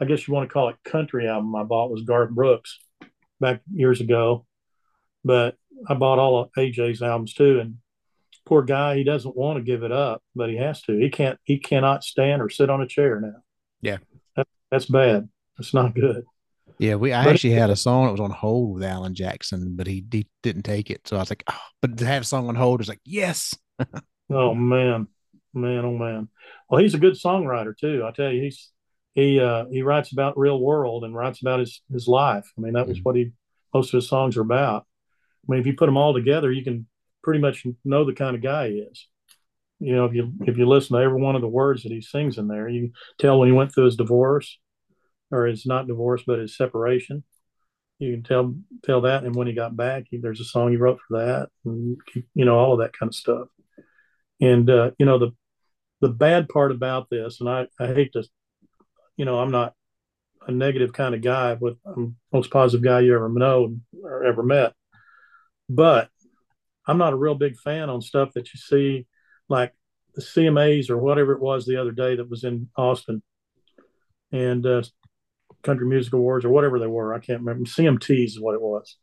I 0.00 0.04
guess 0.04 0.26
you 0.26 0.34
want 0.34 0.48
to 0.48 0.52
call 0.52 0.68
it 0.70 0.76
country 0.84 1.28
album 1.28 1.54
I 1.54 1.62
bought 1.64 1.90
was 1.90 2.02
Garth 2.02 2.30
Brooks 2.30 2.78
back 3.40 3.62
years 3.72 4.00
ago. 4.00 4.44
But 5.24 5.56
I 5.88 5.94
bought 5.94 6.18
all 6.18 6.38
of 6.40 6.50
AJ's 6.56 7.00
albums 7.02 7.34
too, 7.34 7.60
and 7.60 7.76
poor 8.48 8.62
guy, 8.62 8.96
he 8.96 9.04
doesn't 9.04 9.36
want 9.36 9.58
to 9.58 9.62
give 9.62 9.82
it 9.82 9.92
up, 9.92 10.22
but 10.34 10.48
he 10.50 10.56
has 10.56 10.82
to. 10.82 10.96
He 10.98 11.10
can't. 11.10 11.38
He 11.44 11.58
cannot 11.58 12.02
stand 12.04 12.42
or 12.42 12.48
sit 12.48 12.70
on 12.70 12.80
a 12.80 12.86
chair 12.86 13.20
now. 13.20 13.42
Yeah. 13.82 13.98
that, 14.36 14.46
that's 14.70 14.86
bad. 14.86 15.28
It's 15.58 15.74
not 15.74 15.94
good. 15.94 16.24
Yeah, 16.78 16.94
we 16.94 17.12
I 17.12 17.24
But- 17.24 17.34
actually 17.34 17.54
had 17.54 17.70
a 17.70 17.76
song 17.76 18.06
that 18.06 18.12
was 18.12 18.20
on 18.20 18.30
hold 18.30 18.74
with 18.74 18.84
Alan 18.84 19.14
Jackson, 19.14 19.74
but 19.76 19.86
he, 19.86 20.04
he 20.12 20.26
didn't 20.42 20.62
take 20.62 20.90
it. 20.90 21.06
So 21.08 21.16
I 21.16 21.20
was 21.20 21.30
like, 21.30 21.42
oh, 21.50 21.58
but 21.82 21.98
to 21.98 22.06
have 22.06 22.22
a 22.22 22.24
song 22.24 22.48
on 22.48 22.54
hold 22.54 22.80
was 22.80 22.88
like, 22.88 23.00
yes. 23.04 23.54
Oh 24.30 24.54
man, 24.54 25.08
man, 25.54 25.84
oh 25.86 25.96
man. 25.96 26.28
Well, 26.68 26.82
he's 26.82 26.92
a 26.94 26.98
good 26.98 27.14
songwriter 27.14 27.74
too. 27.76 28.04
I 28.06 28.10
tell 28.12 28.30
you, 28.30 28.42
he's 28.42 28.70
he 29.14 29.40
uh, 29.40 29.64
he 29.70 29.80
writes 29.82 30.12
about 30.12 30.38
real 30.38 30.60
world 30.60 31.02
and 31.04 31.14
writes 31.14 31.40
about 31.40 31.60
his 31.60 31.80
his 31.90 32.06
life. 32.06 32.46
I 32.56 32.60
mean, 32.60 32.74
that 32.74 32.86
was 32.86 32.98
Mhm. 32.98 33.04
what 33.04 33.16
he 33.16 33.32
most 33.72 33.88
of 33.94 33.98
his 33.98 34.08
songs 34.08 34.36
are 34.36 34.42
about. 34.42 34.84
I 35.48 35.52
mean, 35.52 35.60
if 35.60 35.66
you 35.66 35.74
put 35.74 35.86
them 35.86 35.96
all 35.96 36.12
together, 36.12 36.52
you 36.52 36.62
can 36.62 36.86
pretty 37.22 37.40
much 37.40 37.66
know 37.84 38.04
the 38.04 38.12
kind 38.12 38.36
of 38.36 38.42
guy 38.42 38.68
he 38.68 38.74
is. 38.76 39.06
You 39.80 39.94
know, 39.94 40.04
if 40.06 40.14
you 40.14 40.32
if 40.40 40.58
you 40.58 40.66
listen 40.66 40.96
to 40.96 41.02
every 41.02 41.20
one 41.20 41.36
of 41.36 41.42
the 41.42 41.48
words 41.48 41.82
that 41.82 41.92
he 41.92 42.00
sings 42.00 42.38
in 42.38 42.48
there, 42.48 42.68
you 42.68 42.92
tell 43.18 43.38
when 43.38 43.48
he 43.48 43.54
went 43.54 43.72
through 43.72 43.84
his 43.84 43.96
divorce, 43.96 44.58
or 45.30 45.46
his 45.46 45.66
not 45.66 45.86
divorce, 45.86 46.22
but 46.26 46.38
his 46.38 46.56
separation. 46.56 47.24
You 47.98 48.12
can 48.12 48.22
tell 48.22 48.54
tell 48.84 49.02
that, 49.02 49.24
and 49.24 49.34
when 49.34 49.46
he 49.46 49.52
got 49.52 49.76
back, 49.76 50.04
he, 50.10 50.18
there's 50.18 50.40
a 50.40 50.44
song 50.44 50.70
he 50.70 50.76
wrote 50.76 51.00
for 51.06 51.18
that, 51.18 51.48
and 51.64 51.96
you 52.34 52.44
know 52.44 52.58
all 52.58 52.74
of 52.74 52.80
that 52.80 52.96
kind 52.96 53.10
of 53.10 53.14
stuff. 53.14 53.48
And 54.40 54.68
uh, 54.70 54.92
you 54.98 55.06
know 55.06 55.18
the 55.18 55.32
the 56.00 56.08
bad 56.08 56.48
part 56.48 56.70
about 56.70 57.10
this, 57.10 57.40
and 57.40 57.48
I, 57.48 57.66
I 57.80 57.88
hate 57.88 58.12
to, 58.12 58.24
you 59.16 59.24
know, 59.24 59.38
I'm 59.38 59.50
not 59.50 59.74
a 60.46 60.52
negative 60.52 60.92
kind 60.92 61.14
of 61.14 61.22
guy, 61.22 61.54
but 61.54 61.74
I'm 61.84 62.16
most 62.32 62.50
positive 62.50 62.84
guy 62.84 63.00
you 63.00 63.14
ever 63.14 63.28
know 63.28 63.76
or 64.02 64.24
ever 64.24 64.42
met. 64.42 64.74
But 65.68 66.08
I'm 66.88 66.98
not 66.98 67.12
a 67.12 67.16
real 67.16 67.34
big 67.34 67.58
fan 67.58 67.90
on 67.90 68.00
stuff 68.00 68.32
that 68.34 68.52
you 68.52 68.58
see, 68.58 69.06
like 69.48 69.72
the 70.14 70.22
CMAs 70.22 70.90
or 70.90 70.96
whatever 70.96 71.32
it 71.32 71.40
was 71.40 71.66
the 71.66 71.76
other 71.76 71.92
day 71.92 72.16
that 72.16 72.28
was 72.28 72.44
in 72.44 72.68
Austin, 72.76 73.22
and 74.32 74.66
uh, 74.66 74.82
Country 75.62 75.86
Music 75.86 76.14
Awards 76.14 76.44
or 76.44 76.48
whatever 76.48 76.78
they 76.78 76.86
were. 76.86 77.14
I 77.14 77.20
can't 77.20 77.40
remember. 77.40 77.68
CMTs 77.68 78.24
is 78.24 78.40
what 78.40 78.54
it 78.54 78.62
was. 78.62 78.96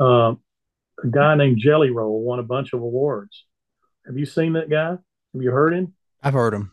Um, 0.00 0.40
a 1.02 1.08
guy 1.08 1.34
named 1.34 1.58
Jelly 1.58 1.90
Roll 1.90 2.22
won 2.22 2.38
a 2.38 2.44
bunch 2.44 2.72
of 2.72 2.80
awards. 2.80 3.44
Have 4.06 4.18
you 4.18 4.26
seen 4.26 4.54
that 4.54 4.70
guy? 4.70 4.90
Have 4.90 5.42
you 5.42 5.50
heard 5.50 5.74
him? 5.74 5.94
I've 6.22 6.34
heard 6.34 6.54
him. 6.54 6.72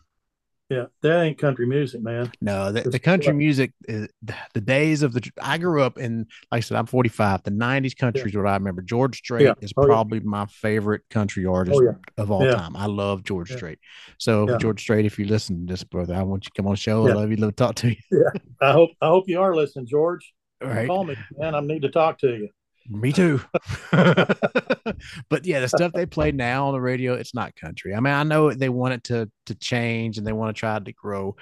Yeah, 0.72 0.84
that 1.02 1.22
ain't 1.22 1.38
country 1.38 1.66
music, 1.66 2.02
man. 2.02 2.32
No, 2.40 2.72
the, 2.72 2.88
the 2.88 2.98
country 2.98 3.34
music, 3.34 3.72
uh, 3.88 3.92
is, 3.92 4.08
the 4.54 4.60
days 4.60 5.02
of 5.02 5.12
the, 5.12 5.30
I 5.40 5.58
grew 5.58 5.82
up 5.82 5.98
in, 5.98 6.20
like 6.50 6.58
I 6.58 6.60
said, 6.60 6.78
I'm 6.78 6.86
45. 6.86 7.42
The 7.42 7.50
90s 7.50 7.94
country 7.94 8.30
is 8.30 8.36
what 8.36 8.46
I 8.46 8.54
remember. 8.54 8.80
George 8.80 9.18
Strait 9.18 9.46
Yeah. 9.46 9.54
is 9.60 9.72
Oh, 9.76 9.82
yeah. 9.82 9.86
probably 9.88 10.20
my 10.20 10.46
favorite 10.46 11.02
country 11.10 11.44
artist 11.44 11.78
Oh 11.78 11.82
yeah, 11.82 11.92
of 12.16 12.30
all 12.30 12.44
Yeah. 12.44 12.56
time. 12.56 12.76
I 12.76 12.86
love 12.86 13.22
George 13.22 13.50
Yeah. 13.50 13.56
Strait. 13.56 13.78
So, 14.18 14.48
Yeah. 14.48 14.56
George 14.56 14.80
Strait, 14.80 15.04
if 15.04 15.18
you 15.18 15.26
listen 15.26 15.66
to 15.66 15.72
this, 15.72 15.84
brother, 15.84 16.14
I 16.14 16.22
want 16.22 16.46
you 16.46 16.50
to 16.54 16.56
come 16.56 16.66
on 16.66 16.72
the 16.72 16.78
show. 16.78 17.06
I 17.06 17.12
love 17.12 17.30
you. 17.30 17.36
Love 17.36 17.50
to 17.50 17.56
talk 17.56 17.74
to 17.76 17.90
you. 17.90 17.96
yeah, 18.10 18.40
I 18.60 18.72
hope 18.72 18.92
I 19.02 19.08
hope 19.08 19.28
you 19.28 19.40
are 19.40 19.54
listening, 19.54 19.86
George. 19.86 20.32
All 20.62 20.68
right. 20.68 20.86
Call 20.86 21.04
me, 21.04 21.16
man. 21.38 21.54
I 21.54 21.60
need 21.60 21.82
to 21.82 21.90
talk 21.90 22.18
to 22.20 22.28
you. 22.28 22.48
Me 22.88 23.12
too. 23.12 23.40
but 23.92 25.44
yeah, 25.44 25.60
the 25.60 25.68
stuff 25.68 25.92
they 25.92 26.06
play 26.06 26.32
now 26.32 26.66
on 26.66 26.72
the 26.72 26.80
radio, 26.80 27.14
it's 27.14 27.34
not 27.34 27.54
country. 27.56 27.94
I 27.94 28.00
mean, 28.00 28.12
I 28.12 28.22
know 28.22 28.52
they 28.52 28.68
want 28.68 28.94
it 28.94 29.04
to 29.04 29.30
to 29.46 29.54
change 29.54 30.18
and 30.18 30.26
they 30.26 30.32
want 30.32 30.54
to 30.54 30.58
try 30.58 30.78
to 30.78 30.92
grow, 30.92 31.36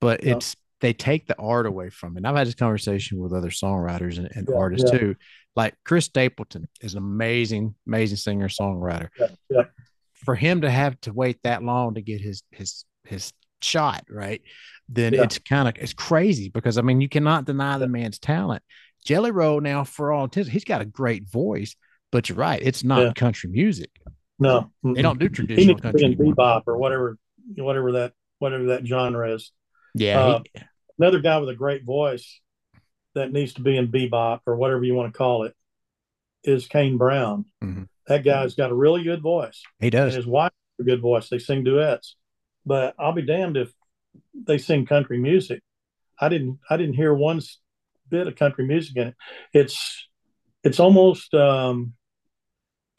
but 0.00 0.24
it's 0.24 0.56
they 0.80 0.92
take 0.92 1.26
the 1.26 1.38
art 1.38 1.66
away 1.66 1.90
from 1.90 2.14
it. 2.14 2.18
And 2.18 2.26
I've 2.26 2.36
had 2.36 2.46
this 2.46 2.54
conversation 2.54 3.18
with 3.18 3.32
other 3.32 3.48
songwriters 3.48 4.18
and, 4.18 4.28
and 4.34 4.48
Yeah, 4.50 4.56
artists 4.56 4.90
yeah. 4.92 4.98
too. 4.98 5.16
Like 5.56 5.74
Chris 5.84 6.04
Stapleton 6.06 6.68
is 6.80 6.94
an 6.94 6.98
amazing, 6.98 7.74
amazing 7.86 8.18
singer 8.18 8.48
songwriter. 8.48 9.08
Yeah. 9.48 9.64
For 10.12 10.34
him 10.34 10.62
to 10.62 10.70
have 10.70 11.00
to 11.02 11.12
wait 11.12 11.38
that 11.44 11.62
long 11.62 11.94
to 11.94 12.02
get 12.02 12.20
his 12.20 12.42
his 12.50 12.84
his 13.04 13.32
shot 13.62 14.04
right, 14.10 14.42
then 14.88 15.14
it's 15.14 15.38
kind 15.38 15.68
of 15.68 15.74
it's 15.78 15.94
crazy 15.94 16.48
because 16.48 16.76
I 16.76 16.82
mean 16.82 17.00
you 17.00 17.08
cannot 17.08 17.44
deny 17.46 17.78
the 17.78 17.88
man's 17.88 18.18
talent. 18.18 18.62
Jelly 19.04 19.30
Roll 19.30 19.60
now, 19.60 19.84
for 19.84 20.12
all 20.12 20.24
intents, 20.24 20.48
he's 20.50 20.64
got 20.64 20.80
a 20.80 20.84
great 20.86 21.28
voice, 21.28 21.76
but 22.10 22.28
you're 22.28 22.38
right, 22.38 22.60
it's 22.62 22.82
not 22.82 23.02
Yeah. 23.02 23.12
country 23.12 23.50
music. 23.50 23.90
No, 24.38 24.70
They 24.82 25.02
don't 25.02 25.18
do 25.20 25.28
traditional 25.28 25.78
country 25.78 26.00
be 26.00 26.04
in 26.06 26.12
anymore. 26.14 26.34
bebop 26.34 26.62
or 26.66 26.76
whatever, 26.78 27.18
whatever 27.56 27.92
that 27.92 28.12
whatever 28.38 28.64
that 28.66 28.86
genre 28.86 29.32
is. 29.32 29.52
Yeah, 29.94 30.20
Uh, 30.20 30.42
he- 30.52 30.60
Another 30.98 31.20
guy 31.20 31.38
with 31.38 31.48
a 31.48 31.54
great 31.54 31.84
voice 31.84 32.40
that 33.14 33.32
needs 33.32 33.54
to 33.54 33.62
be 33.62 33.76
in 33.76 33.90
bebop 33.90 34.40
or 34.46 34.56
whatever 34.56 34.84
you 34.84 34.94
want 34.94 35.12
to 35.12 35.16
call 35.16 35.44
it 35.44 35.54
is 36.42 36.66
Kane 36.66 36.98
Brown. 36.98 37.46
Mhm. 37.62 37.88
That 38.06 38.22
guy's 38.24 38.54
got 38.54 38.70
a 38.70 38.74
really 38.74 39.02
good 39.02 39.20
voice, 39.22 39.62
he 39.80 39.86
and 39.86 39.92
does. 39.92 40.14
his 40.14 40.26
wife 40.26 40.52
has 40.78 40.84
a 40.86 40.88
good 40.90 41.00
voice. 41.00 41.28
They 41.28 41.38
sing 41.38 41.64
duets, 41.64 42.16
but 42.66 42.94
I'll 42.98 43.12
be 43.12 43.22
damned 43.22 43.56
if 43.56 43.72
they 44.34 44.58
sing 44.58 44.84
country 44.86 45.18
music. 45.18 45.62
I 46.20 46.28
didn't. 46.28 46.58
I 46.70 46.76
didn't 46.76 46.94
hear 46.94 47.14
one 47.14 47.40
bit 48.08 48.26
of 48.26 48.36
country 48.36 48.66
music 48.66 48.96
in 48.96 49.08
it. 49.08 49.14
It's 49.52 50.08
it's 50.62 50.80
almost 50.80 51.32
um, 51.34 51.94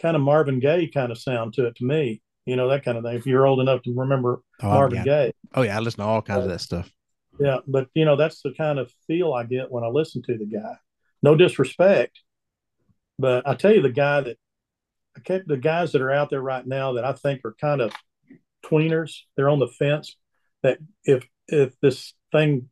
kind 0.01 0.15
of 0.15 0.21
Marvin 0.21 0.59
Gaye 0.59 0.87
kind 0.87 1.11
of 1.11 1.17
sound 1.17 1.53
to 1.53 1.65
it 1.67 1.75
to 1.77 1.85
me. 1.85 2.21
You 2.45 2.55
know 2.55 2.69
that 2.69 2.83
kind 2.85 2.97
of 2.97 3.03
thing. 3.03 3.15
If 3.15 3.25
you're 3.25 3.47
old 3.47 3.59
enough 3.59 3.81
to 3.83 3.93
remember 3.95 4.41
Oh, 4.61 4.69
Marvin 4.69 4.97
yeah. 4.99 5.03
Gaye, 5.03 5.33
oh 5.55 5.61
yeah, 5.63 5.75
I 5.77 5.79
listen 5.79 5.99
to 6.01 6.05
all 6.05 6.21
kinds 6.21 6.43
of 6.43 6.49
that 6.49 6.61
stuff. 6.61 6.89
yeah, 7.39 7.57
but 7.67 7.87
you 7.93 8.05
know 8.05 8.15
that's 8.15 8.41
the 8.41 8.53
kind 8.53 8.77
of 8.79 8.91
feel 9.07 9.33
I 9.33 9.43
get 9.43 9.71
when 9.71 9.83
I 9.83 9.87
listen 9.87 10.21
to 10.23 10.37
the 10.37 10.45
guy. 10.45 10.75
No 11.23 11.35
disrespect, 11.35 12.19
but 13.17 13.47
I 13.47 13.55
tell 13.55 13.73
you, 13.73 13.81
the 13.81 13.89
guy 13.89 14.21
that 14.21 14.37
I 15.17 15.21
kept 15.21 15.47
the 15.47 15.57
guys 15.57 15.93
that 15.93 16.01
are 16.01 16.11
out 16.11 16.29
there 16.29 16.41
right 16.41 16.65
now 16.67 16.93
that 16.93 17.05
I 17.05 17.13
think 17.13 17.41
are 17.45 17.55
kind 17.59 17.81
of 17.81 17.93
tweeners. 18.63 19.21
They're 19.35 19.49
on 19.49 19.59
the 19.59 19.67
fence. 19.67 20.15
That 20.61 20.77
if 21.03 21.27
if 21.47 21.73
this 21.81 22.13
thing 22.31 22.69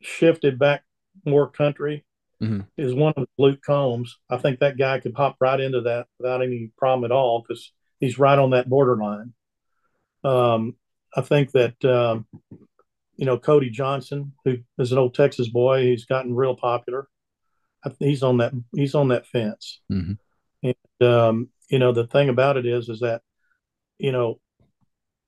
shifted 0.00 0.58
back 0.58 0.84
more 1.24 1.48
country, 1.50 2.04
Mhm. 2.40 2.66
is 2.76 2.94
one 2.94 3.14
of 3.16 3.28
Luke 3.38 3.62
Combs. 3.62 4.18
I 4.28 4.36
think 4.36 4.60
that 4.60 4.76
guy 4.76 5.00
could 5.00 5.14
hop 5.14 5.36
right 5.40 5.58
into 5.60 5.80
that 5.82 6.06
without 6.18 6.42
any 6.42 6.70
problem 6.76 7.04
at 7.04 7.14
all 7.14 7.40
because 7.42 7.72
he's 8.00 8.18
right 8.18 8.38
on 8.38 8.50
that 8.50 8.68
borderline. 8.68 9.32
Um, 10.24 10.76
I 11.14 11.22
think 11.22 11.52
that 11.52 11.82
um, 11.84 12.26
you 13.16 13.24
know 13.24 13.38
Cody 13.38 13.70
Johnson, 13.70 14.32
who 14.44 14.58
is 14.78 14.92
an 14.92 14.98
old 14.98 15.14
Texas 15.14 15.48
boy, 15.48 15.84
he's 15.84 16.04
gotten 16.04 16.34
real 16.34 16.56
popular. 16.56 17.08
I 17.84 17.92
he's 17.98 18.22
on 18.22 18.38
that 18.38 18.52
he's 18.74 18.94
on 18.94 19.08
that 19.08 19.26
fence. 19.26 19.80
Mhm. 19.90 20.18
And 20.62 21.08
um, 21.08 21.50
you 21.70 21.78
know 21.78 21.92
the 21.92 22.06
thing 22.06 22.28
about 22.28 22.56
it 22.56 22.66
is, 22.66 22.88
is 22.88 23.00
that 23.00 23.22
you 23.98 24.12
know 24.12 24.40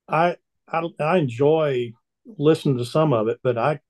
I 0.08 0.36
I, 0.66 0.82
I 1.00 1.18
enjoy 1.18 1.92
listening 2.26 2.76
to 2.78 2.84
some 2.84 3.12
of 3.14 3.28
it, 3.28 3.40
but 3.42 3.56
I 3.56 3.80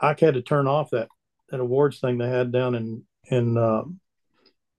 I 0.00 0.08
had 0.08 0.34
to 0.34 0.42
turn 0.42 0.66
off 0.66 0.90
that 0.90 1.08
that 1.50 1.60
awards 1.60 2.00
thing 2.00 2.18
they 2.18 2.28
had 2.28 2.52
down 2.52 2.74
in 2.74 3.04
in 3.30 3.56
uh, 3.56 3.82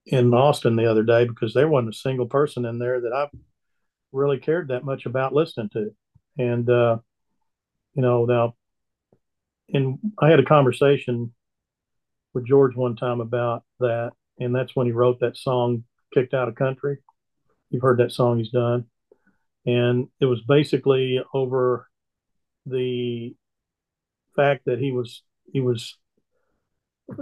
in 0.06 0.32
Austin 0.32 0.76
the 0.76 0.90
other 0.90 1.02
day 1.02 1.26
because 1.26 1.54
there 1.54 1.68
wasn't 1.68 1.94
a 1.94 1.98
single 1.98 2.26
person 2.26 2.64
in 2.64 2.78
there 2.78 3.00
that 3.00 3.12
I 3.12 3.28
really 4.12 4.38
cared 4.38 4.68
that 4.68 4.84
much 4.84 5.06
about 5.06 5.34
listening 5.34 5.70
to, 5.70 5.94
and 6.38 6.68
uh, 6.68 6.98
you 7.94 8.02
know 8.02 8.24
now, 8.24 8.54
and 9.72 9.98
I 10.18 10.30
had 10.30 10.40
a 10.40 10.44
conversation 10.44 11.32
with 12.34 12.46
George 12.46 12.76
one 12.76 12.96
time 12.96 13.20
about 13.20 13.64
that, 13.80 14.12
and 14.38 14.54
that's 14.54 14.74
when 14.76 14.86
he 14.86 14.92
wrote 14.92 15.20
that 15.20 15.36
song 15.36 15.84
"Kicked 16.14 16.34
Out 16.34 16.48
of 16.48 16.54
Country." 16.54 16.98
You've 17.70 17.82
heard 17.82 17.98
that 17.98 18.12
song 18.12 18.38
he's 18.38 18.50
done, 18.50 18.86
and 19.66 20.08
it 20.20 20.26
was 20.26 20.40
basically 20.42 21.20
over 21.34 21.88
the 22.64 23.34
fact 24.38 24.64
that 24.66 24.78
he 24.78 24.92
was 24.92 25.22
he 25.52 25.60
was 25.60 25.96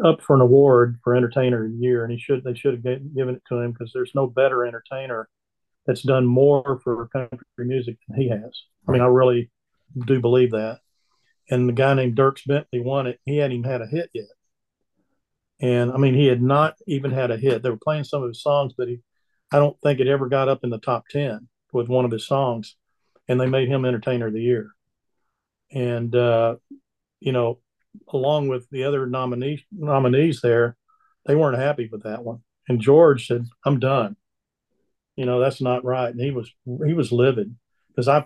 up 0.05 0.21
for 0.21 0.35
an 0.35 0.43
award 0.43 0.99
for 1.03 1.15
entertainer 1.15 1.65
of 1.65 1.71
the 1.71 1.79
year 1.79 2.03
and 2.03 2.13
he 2.13 2.19
should 2.19 2.43
they 2.45 2.55
should 2.55 2.75
have 2.75 2.83
given 3.15 3.37
it 3.37 3.43
to 3.49 3.59
him 3.59 3.73
because 3.73 3.93
there's 3.93 4.15
no 4.15 4.27
better 4.27 4.67
entertainer 4.67 5.29
that's 5.87 6.03
done 6.03 6.27
more 6.27 6.81
for 6.83 7.09
country 7.09 7.39
music 7.59 7.97
than 8.09 8.21
he 8.21 8.29
has. 8.29 8.63
I 8.89 8.93
mean 8.93 9.03
i 9.03 9.07
really 9.07 9.51
do 10.07 10.21
believe 10.21 10.51
that. 10.51 10.81
And 11.49 11.69
the 11.69 11.73
guy 11.73 11.95
named 11.95 12.17
Dierks 12.17 12.45
Bentley 12.45 12.81
won 12.81 13.07
it. 13.07 13.21
He 13.25 13.37
hadn't 13.37 13.59
even 13.59 13.71
had 13.71 13.81
a 13.81 13.87
hit 13.87 14.11
yet. 14.13 14.27
And 15.61 15.93
i 15.93 15.97
mean 15.97 16.15
he 16.15 16.27
had 16.27 16.43
not 16.43 16.77
even 16.87 17.13
had 17.13 17.31
a 17.31 17.37
hit. 17.37 17.63
They 17.63 17.71
were 17.71 17.79
playing 17.83 18.05
some 18.05 18.23
of 18.23 18.29
his 18.29 18.43
songs 18.43 18.75
but 18.77 18.89
he 18.89 19.01
i 19.53 19.59
don't 19.59 19.81
think 19.83 20.01
it 20.01 20.09
ever 20.09 20.29
got 20.29 20.49
up 20.49 20.65
in 20.65 20.71
the 20.71 20.79
top 20.79 21.05
10 21.11 21.49
with 21.73 21.89
one 21.89 22.05
of 22.05 22.11
his 22.11 22.27
songs 22.27 22.77
and 23.29 23.41
they 23.41 23.47
made 23.47 23.69
him 23.69 23.85
entertainer 23.85 24.27
of 24.27 24.33
the 24.33 24.43
year. 24.43 24.71
And 25.73 26.15
uh 26.15 26.57
you 27.27 27.33
know 27.33 27.59
along 28.13 28.49
with 28.49 28.69
the 28.71 28.85
other 28.85 29.07
nominee, 29.07 29.67
nominees 29.73 30.41
there, 30.41 30.77
they 31.27 31.35
weren't 31.35 31.59
happy 31.59 31.89
with 31.91 32.05
that 32.05 32.25
one. 32.25 32.41
And 32.69 32.81
George 32.81 33.27
said, 33.27 33.47
"I'm 33.65 33.81
done. 33.81 34.17
You 35.17 35.27
know 35.27 35.41
that's 35.41 35.61
not 35.61 35.85
right." 35.85 36.11
And 36.11 36.21
he 36.21 36.31
was 36.31 36.53
he 36.87 36.95
was 36.95 37.13
livid 37.13 37.55
because 37.89 38.09
I 38.09 38.25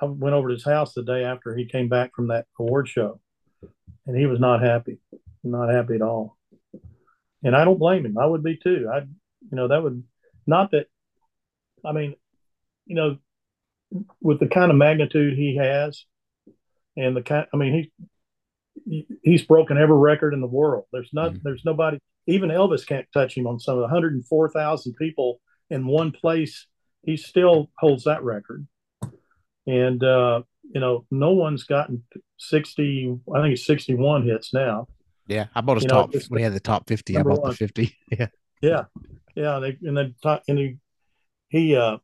I 0.00 0.06
went 0.06 0.34
over 0.34 0.48
to 0.48 0.54
his 0.54 0.64
house 0.64 0.94
the 0.94 1.02
day 1.02 1.24
after 1.24 1.54
he 1.54 1.66
came 1.66 1.88
back 1.88 2.14
from 2.14 2.28
that 2.28 2.46
award 2.58 2.88
show, 2.88 3.20
and 4.06 4.16
he 4.16 4.26
was 4.26 4.40
not 4.40 4.62
happy, 4.62 4.98
not 5.44 5.68
happy 5.68 5.94
at 5.94 6.02
all. 6.02 6.38
And 7.42 7.54
I 7.54 7.64
don't 7.64 7.78
blame 7.78 8.06
him. 8.06 8.18
I 8.18 8.26
would 8.26 8.42
be 8.42 8.56
too. 8.56 8.88
I 8.92 9.00
you 9.00 9.52
know 9.52 9.68
that 9.68 9.82
would 9.82 10.02
not 10.46 10.70
that. 10.70 10.86
I 11.84 11.92
mean, 11.92 12.14
you 12.86 12.96
know, 12.96 13.18
with 14.20 14.40
the 14.40 14.46
kind 14.46 14.70
of 14.70 14.76
magnitude 14.76 15.36
he 15.36 15.56
has, 15.56 16.04
and 16.96 17.16
the 17.16 17.22
kind. 17.22 17.46
I 17.52 17.56
mean, 17.56 17.72
he 17.72 18.08
he's 19.22 19.42
broken 19.44 19.78
every 19.78 19.96
record 19.96 20.34
in 20.34 20.40
the 20.40 20.46
world. 20.46 20.84
There's 20.92 21.10
not, 21.12 21.32
Mhm. 21.32 21.42
there's 21.42 21.64
nobody, 21.64 21.98
even 22.26 22.50
Elvis 22.50 22.86
can't 22.86 23.06
touch 23.12 23.36
him 23.36 23.46
on 23.46 23.60
some 23.60 23.74
of 23.76 23.80
the 23.82 23.86
104,000 23.88 24.94
people 24.94 25.40
in 25.70 25.86
one 25.86 26.10
place. 26.12 26.66
He 27.04 27.16
still 27.16 27.70
holds 27.78 28.04
that 28.04 28.22
record. 28.24 28.66
And, 29.66 30.02
uh, 30.02 30.42
you 30.74 30.80
know, 30.80 31.06
no 31.10 31.32
one's 31.32 31.64
gotten 31.64 32.02
60, 32.38 33.16
I 33.34 33.42
think 33.42 33.52
it's 33.54 33.66
61 33.66 34.24
hits 34.26 34.52
now. 34.52 34.88
Yeah, 35.28 35.46
I 35.54 35.60
bought 35.60 35.76
his 35.76 35.84
You 35.84 35.88
top. 35.90 36.10
when 36.28 36.38
he 36.38 36.42
had 36.44 36.52
the 36.54 36.60
top 36.60 36.88
50, 36.88 37.16
I 37.16 37.22
bought 37.22 37.40
one. 37.42 37.50
the 37.50 37.56
50. 37.56 37.96
Yeah. 38.10 38.26
Yeah. 38.60 38.84
Yeah. 39.36 39.58
They, 39.60 39.78
and 39.82 39.96
then, 39.96 40.14
and 40.48 40.58
he, 40.58 40.76
he, 41.48 41.76
uh, 41.76 41.98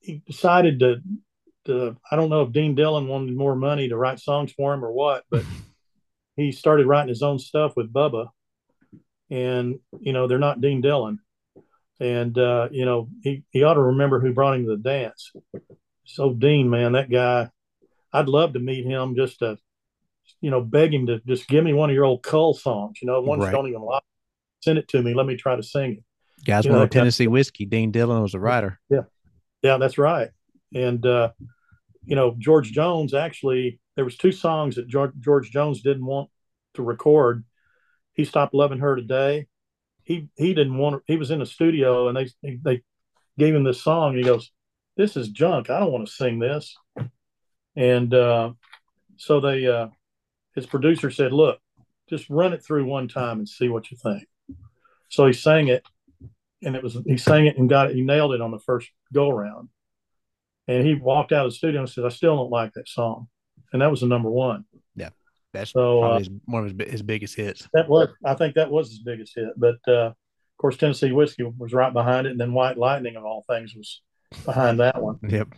he 0.00 0.22
decided 0.26 0.80
to, 0.80 0.96
to, 1.66 1.96
I 2.10 2.16
don't 2.16 2.28
know 2.28 2.42
if 2.42 2.52
Dean 2.52 2.74
Dillon 2.74 3.06
wanted 3.06 3.36
more 3.36 3.54
money 3.54 3.88
to 3.88 3.96
write 3.96 4.18
songs 4.18 4.52
for 4.52 4.74
him 4.74 4.84
or 4.84 4.92
what, 4.92 5.24
but 5.30 5.44
he 6.36 6.52
started 6.52 6.86
writing 6.86 7.08
his 7.08 7.22
own 7.22 7.38
stuff 7.38 7.76
with 7.76 7.92
Bubba. 7.92 8.28
And, 9.30 9.78
you 10.00 10.12
know, 10.12 10.26
they're 10.26 10.38
not 10.38 10.60
Dean 10.60 10.80
Dillon. 10.80 11.20
And, 12.00 12.36
uh, 12.36 12.68
you 12.70 12.84
know, 12.84 13.08
he, 13.22 13.44
he 13.50 13.62
ought 13.62 13.74
to 13.74 13.80
remember 13.80 14.20
who 14.20 14.32
brought 14.32 14.56
him 14.56 14.64
to 14.64 14.76
the 14.76 14.82
dance. 14.82 15.32
So, 16.04 16.32
Dean, 16.32 16.68
man, 16.68 16.92
that 16.92 17.10
guy, 17.10 17.48
I'd 18.12 18.28
love 18.28 18.54
to 18.54 18.58
meet 18.58 18.84
him 18.84 19.14
just 19.14 19.38
to, 19.38 19.56
you 20.40 20.50
know, 20.50 20.60
beg 20.60 20.92
him 20.92 21.06
to 21.06 21.20
just 21.26 21.48
give 21.48 21.64
me 21.64 21.72
one 21.72 21.90
of 21.90 21.94
your 21.94 22.04
old 22.04 22.22
Cull 22.22 22.54
songs, 22.54 22.98
you 23.00 23.06
know, 23.06 23.20
ones 23.22 23.44
Right. 23.44 23.52
don't 23.52 23.68
even 23.68 23.82
like. 23.82 24.02
Send 24.62 24.78
it 24.78 24.88
to 24.88 25.02
me. 25.02 25.14
Let 25.14 25.26
me 25.26 25.36
try 25.36 25.56
to 25.56 25.62
sing 25.62 25.92
it. 25.92 26.04
Guys, 26.44 26.64
You 26.64 26.72
know, 26.72 26.82
of 26.82 26.90
Tennessee 26.90 27.28
whiskey. 27.28 27.64
Dean 27.64 27.90
Dillon 27.90 28.20
was 28.20 28.34
a 28.34 28.40
writer. 28.40 28.80
Yeah, 28.90 29.02
yeah, 29.62 29.76
that's 29.78 29.96
right. 29.98 30.30
And 30.74 31.04
uh, 31.06 31.30
you 32.04 32.16
know, 32.16 32.34
George 32.38 32.72
Jones 32.72 33.14
actually 33.14 33.80
there 33.96 34.04
was 34.04 34.16
two 34.16 34.32
songs 34.32 34.76
that 34.76 34.88
George, 34.88 35.50
Jones 35.50 35.82
didn't 35.82 36.06
want 36.06 36.30
to 36.74 36.82
record. 36.82 37.44
He 38.14 38.24
stopped 38.24 38.54
loving 38.54 38.78
her 38.78 38.96
today. 38.96 39.46
He 40.02 40.28
he 40.36 40.54
didn't 40.54 40.76
want. 40.76 41.02
He 41.06 41.16
was 41.16 41.30
in 41.30 41.38
the 41.38 41.46
studio 41.46 42.08
and 42.08 42.16
they 42.16 42.58
they 42.64 42.82
gave 43.38 43.54
him 43.54 43.64
this 43.64 43.82
song. 43.82 44.16
He 44.16 44.22
goes, 44.22 44.50
"This 44.96 45.16
is 45.16 45.28
junk. 45.28 45.70
I 45.70 45.78
don't 45.78 45.92
want 45.92 46.06
to 46.06 46.12
sing 46.12 46.38
this." 46.38 46.76
And 47.76 48.12
uh, 48.12 48.52
so 49.16 49.40
they 49.40 49.66
uh, 49.66 49.88
his 50.54 50.66
producer 50.66 51.10
said, 51.10 51.32
"Look, 51.32 51.58
just 52.08 52.28
run 52.28 52.52
it 52.52 52.64
through 52.64 52.84
one 52.84 53.08
time 53.08 53.38
and 53.38 53.48
see 53.48 53.68
what 53.68 53.90
you 53.90 53.96
think." 53.96 54.26
So 55.08 55.26
he 55.26 55.32
sang 55.32 55.68
it, 55.68 55.86
and 56.62 56.74
it 56.74 56.82
was 56.82 56.98
he 57.06 57.16
sang 57.16 57.46
it 57.46 57.56
and 57.56 57.68
got 57.68 57.90
it. 57.90 57.96
He 57.96 58.02
nailed 58.02 58.34
it 58.34 58.40
on 58.40 58.50
the 58.50 58.58
first 58.58 58.90
go 59.12 59.30
around, 59.30 59.68
and 60.68 60.86
he 60.86 60.94
walked 60.94 61.32
out 61.32 61.46
of 61.46 61.52
the 61.52 61.56
studio 61.56 61.80
and 61.80 61.88
said, 61.88 62.04
"I 62.04 62.08
still 62.10 62.36
don't 62.36 62.50
like 62.50 62.72
that 62.74 62.88
song," 62.88 63.28
and 63.72 63.82
that 63.82 63.90
was 63.90 64.00
the 64.00 64.06
number 64.06 64.30
one. 64.30 64.64
Yeah. 64.96 65.10
That's 65.52 65.72
So, 65.72 66.00
probably 66.00 66.16
uh, 66.16 66.18
his, 66.18 66.30
one 66.46 66.66
of 66.66 66.78
his, 66.78 66.90
his 66.92 67.02
biggest 67.02 67.36
hits. 67.36 67.68
That 67.74 67.88
was, 67.88 68.08
I 68.24 68.34
think, 68.34 68.54
that 68.54 68.70
was 68.70 68.88
his 68.88 69.00
biggest 69.00 69.34
hit. 69.36 69.50
But 69.56 69.76
uh, 69.86 70.06
of 70.12 70.14
course, 70.58 70.76
Tennessee 70.76 71.12
whiskey 71.12 71.44
was 71.58 71.72
right 71.72 71.92
behind 71.92 72.26
it, 72.26 72.30
and 72.30 72.40
then 72.40 72.54
White 72.54 72.78
Lightning 72.78 73.16
of 73.16 73.24
all 73.24 73.44
things 73.48 73.74
was 73.74 74.00
behind 74.44 74.80
that 74.80 75.02
one. 75.02 75.18
Yep. 75.28 75.48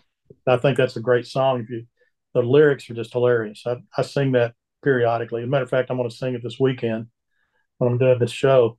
I 0.46 0.56
think 0.56 0.76
that's 0.76 0.96
a 0.96 1.00
great 1.00 1.26
song. 1.26 1.60
If 1.60 1.70
you, 1.70 1.86
the 2.32 2.42
lyrics 2.42 2.88
are 2.90 2.94
just 2.94 3.12
hilarious. 3.12 3.62
I, 3.66 3.76
I 3.96 4.02
sing 4.02 4.32
that 4.32 4.54
periodically. 4.82 5.42
As 5.42 5.46
a 5.46 5.50
matter 5.50 5.64
of 5.64 5.70
fact, 5.70 5.90
I'm 5.90 5.96
going 5.96 6.08
to 6.08 6.14
sing 6.14 6.34
it 6.34 6.42
this 6.42 6.58
weekend 6.58 7.06
when 7.78 7.92
I'm 7.92 7.98
doing 7.98 8.18
this 8.18 8.30
show 8.32 8.78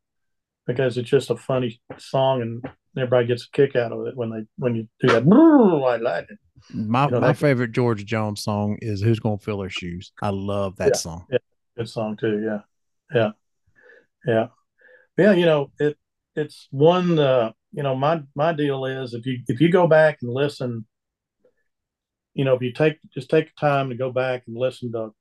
because 0.67 0.97
it's 0.97 1.09
just 1.09 1.29
a 1.29 1.35
funny 1.37 1.79
song 1.97 2.41
and 2.41 2.69
everybody 2.97 3.27
gets 3.27 3.45
a 3.45 3.51
kick 3.51 3.75
out 3.75 3.91
of 3.91 4.05
it 4.07 4.15
when 4.15 4.29
they 4.29 4.45
when 4.57 4.75
you 4.75 4.87
do 4.99 5.07
that 5.07 5.23
white 5.25 6.01
lightning. 6.01 6.37
My 6.73 7.05
You 7.05 7.11
know, 7.11 7.19
my 7.21 7.27
that- 7.27 7.37
favorite 7.37 7.71
George 7.71 8.05
Jones 8.05 8.41
song 8.43 8.77
is 8.81 9.01
"Who's 9.01 9.19
Gonna 9.19 9.37
Fill 9.37 9.59
Their 9.59 9.69
Shoes." 9.69 10.11
I 10.21 10.29
love 10.29 10.77
that 10.77 10.89
Yeah. 10.89 10.93
song. 10.93 11.27
Good 11.77 11.89
song 11.89 12.15
too. 12.17 12.41
Yeah, 12.41 12.61
yeah, 13.13 13.31
yeah, 14.25 14.47
yeah. 15.17 15.33
You 15.33 15.45
know 15.45 15.71
it. 15.79 15.97
It's 16.35 16.67
one. 16.71 17.19
Uh, 17.19 17.51
you 17.71 17.83
know 17.83 17.95
my 17.95 18.23
my 18.35 18.53
deal 18.53 18.85
is 18.85 19.13
if 19.13 19.25
you 19.25 19.39
if 19.47 19.59
you 19.61 19.69
go 19.71 19.87
back 19.87 20.19
and 20.21 20.31
listen. 20.33 20.85
You 22.33 22.43
know, 22.43 22.53
if 22.55 22.61
you 22.61 22.73
take 22.73 22.97
just 23.13 23.29
take 23.29 23.55
time 23.55 23.89
to 23.89 23.95
go 23.95 24.11
back 24.11 24.43
and 24.47 24.57
listen 24.57 24.91
to, 24.91 25.13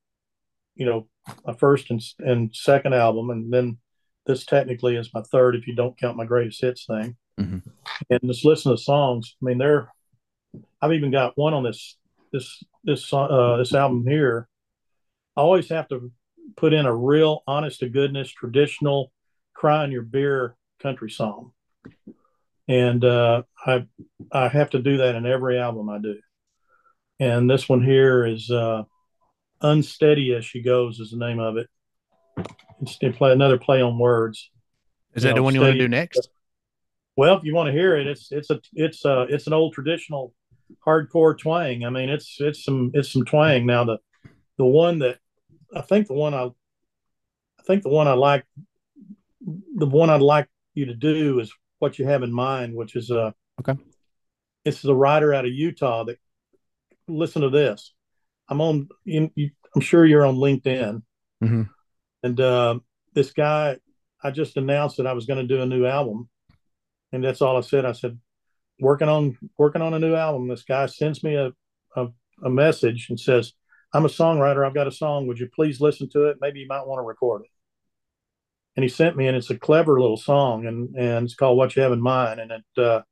you 0.74 0.84
know, 0.84 1.08
my 1.46 1.52
first 1.54 1.90
and 1.90 2.02
and 2.18 2.54
second 2.54 2.92
album, 2.94 3.30
and 3.30 3.52
then 3.52 3.78
this 4.26 4.44
technically 4.44 4.96
is 4.96 5.10
my 5.14 5.22
third 5.22 5.54
if 5.54 5.66
you 5.68 5.76
don't 5.76 5.96
count 5.96 6.16
my 6.16 6.24
greatest 6.24 6.60
hits 6.60 6.86
thing, 6.86 7.16
Mhm. 7.38 7.62
and 8.10 8.20
just 8.24 8.44
listen 8.44 8.70
to 8.70 8.74
the 8.74 8.82
songs. 8.82 9.36
I 9.40 9.44
mean, 9.44 9.58
they're. 9.58 9.90
I've 10.80 10.92
even 10.92 11.10
got 11.10 11.36
one 11.36 11.54
on 11.54 11.62
this 11.64 11.96
this 12.32 12.62
this 12.84 13.06
so- 13.06 13.18
uh, 13.18 13.56
this 13.56 13.74
album 13.74 14.06
here. 14.06 14.48
I 15.36 15.40
always 15.40 15.68
have 15.70 15.88
to 15.88 16.12
put 16.56 16.72
in 16.72 16.86
a 16.86 16.94
real 16.94 17.42
honest 17.46 17.80
to 17.80 17.88
goodness 17.88 18.30
traditional 18.30 19.10
cry 19.54 19.84
in 19.84 19.90
your 19.90 20.02
beer 20.02 20.56
country 20.80 21.10
song 21.10 21.52
and 22.68 23.04
uh, 23.04 23.42
i 23.66 23.86
i 24.32 24.48
have 24.48 24.70
to 24.70 24.78
do 24.78 24.98
that 24.98 25.14
in 25.14 25.24
every 25.24 25.58
album 25.58 25.88
i 25.88 25.98
do 25.98 26.18
and 27.18 27.48
this 27.48 27.68
one 27.68 27.82
here 27.82 28.26
is 28.26 28.50
uh, 28.50 28.82
unsteady 29.62 30.34
as 30.34 30.44
she 30.44 30.60
goes 30.62 31.00
is 31.00 31.10
the 31.10 31.16
name 31.16 31.38
of 31.38 31.56
it 31.56 31.68
it's 32.82 32.98
they 32.98 33.10
play 33.10 33.32
another 33.32 33.58
play 33.58 33.80
on 33.80 33.98
words 33.98 34.50
Is 35.14 35.24
You 35.24 35.30
that 35.30 35.36
the 35.36 35.42
one 35.42 35.54
you 35.54 35.60
want 35.60 35.72
to 35.72 35.78
do 35.78 35.88
next? 35.88 36.28
Well 37.16 37.36
if 37.36 37.44
you 37.44 37.54
want 37.54 37.66
to 37.68 37.72
hear 37.72 37.96
it 37.96 38.06
it's 38.06 38.30
it's 38.32 38.50
a 38.50 38.60
it's 38.72 39.04
a 39.04 39.22
it's 39.30 39.46
an 39.46 39.52
old 39.52 39.72
traditional 39.74 40.32
hardcore 40.86 41.38
twang. 41.38 41.84
I 41.84 41.90
mean 41.90 42.08
it's 42.08 42.36
it's 42.40 42.64
some 42.64 42.90
it's 42.94 43.12
some 43.12 43.24
twang. 43.24 43.66
Now 43.66 43.84
the 43.84 43.98
the 44.56 44.64
one 44.64 45.00
that 45.00 45.18
i 45.74 45.80
think 45.80 46.06
the 46.06 46.14
one 46.14 46.32
i 46.34 46.44
i 46.44 47.62
think 47.66 47.82
the 47.82 47.88
one 47.88 48.06
i 48.06 48.12
like 48.12 48.44
the 49.76 49.86
one 49.86 50.10
i'd 50.10 50.20
like 50.20 50.48
you 50.74 50.86
to 50.86 50.94
do 50.94 51.40
is 51.40 51.52
what 51.80 51.98
you 51.98 52.06
have 52.06 52.22
in 52.22 52.32
mind 52.32 52.74
which 52.74 52.94
is 52.96 53.10
uh 53.10 53.32
Okay. 53.60 53.80
This 54.64 54.78
is 54.78 54.84
a 54.86 54.94
writer 54.94 55.34
out 55.34 55.44
of 55.44 55.52
utah 55.52 56.04
that 56.04 56.18
listen 57.06 57.42
to 57.42 57.50
this. 57.50 57.92
I'm 58.48 58.60
on 58.60 58.88
you, 59.04 59.30
you, 59.34 59.50
i'm 59.74 59.80
sure 59.80 60.04
you're 60.06 60.24
on 60.26 60.36
linkedin. 60.36 61.02
Mhm. 61.42 61.68
and 62.22 62.40
uh, 62.40 62.78
this 63.12 63.32
guy 63.32 63.76
i 64.22 64.30
just 64.30 64.56
announced 64.56 64.96
that 64.98 65.06
i 65.06 65.12
was 65.12 65.26
going 65.26 65.40
to 65.46 65.54
do 65.54 65.60
a 65.62 65.66
new 65.66 65.84
album 65.84 66.28
and 67.14 67.22
that's 67.22 67.40
all 67.40 67.56
i 67.56 67.60
said. 67.60 67.84
I 67.84 67.92
said 67.92 68.18
working 68.80 69.08
on 69.08 69.38
working 69.56 69.82
on 69.82 69.94
a 69.94 69.98
new 69.98 70.14
album. 70.14 70.48
This 70.48 70.64
guy 70.64 70.86
sends 70.86 71.22
me 71.22 71.36
a, 71.36 71.52
a, 71.96 72.06
a 72.44 72.50
message 72.50 73.06
and 73.08 73.18
says 73.18 73.52
i'm 73.92 74.04
a 74.04 74.08
songwriter. 74.08 74.66
I've 74.66 74.74
got 74.74 74.88
a 74.88 74.92
song. 74.92 75.26
Would 75.26 75.38
you 75.38 75.48
please 75.54 75.80
listen 75.80 76.08
to 76.10 76.24
it? 76.24 76.38
Maybe 76.40 76.60
you 76.60 76.66
might 76.66 76.86
want 76.86 76.98
to 76.98 77.06
record 77.06 77.42
it. 77.42 77.50
And 78.76 78.82
he 78.82 78.88
sent 78.88 79.16
me 79.16 79.28
and 79.28 79.36
it's 79.36 79.50
a 79.50 79.58
clever 79.58 80.00
little 80.00 80.16
song 80.16 80.66
and 80.66 80.94
and 80.96 81.26
it's 81.26 81.36
called 81.36 81.56
what 81.56 81.76
you 81.76 81.82
have 81.82 81.92
in 81.92 82.00
mind. 82.00 82.40
And 82.40 82.50
it 82.50 82.82
uh 82.82 83.02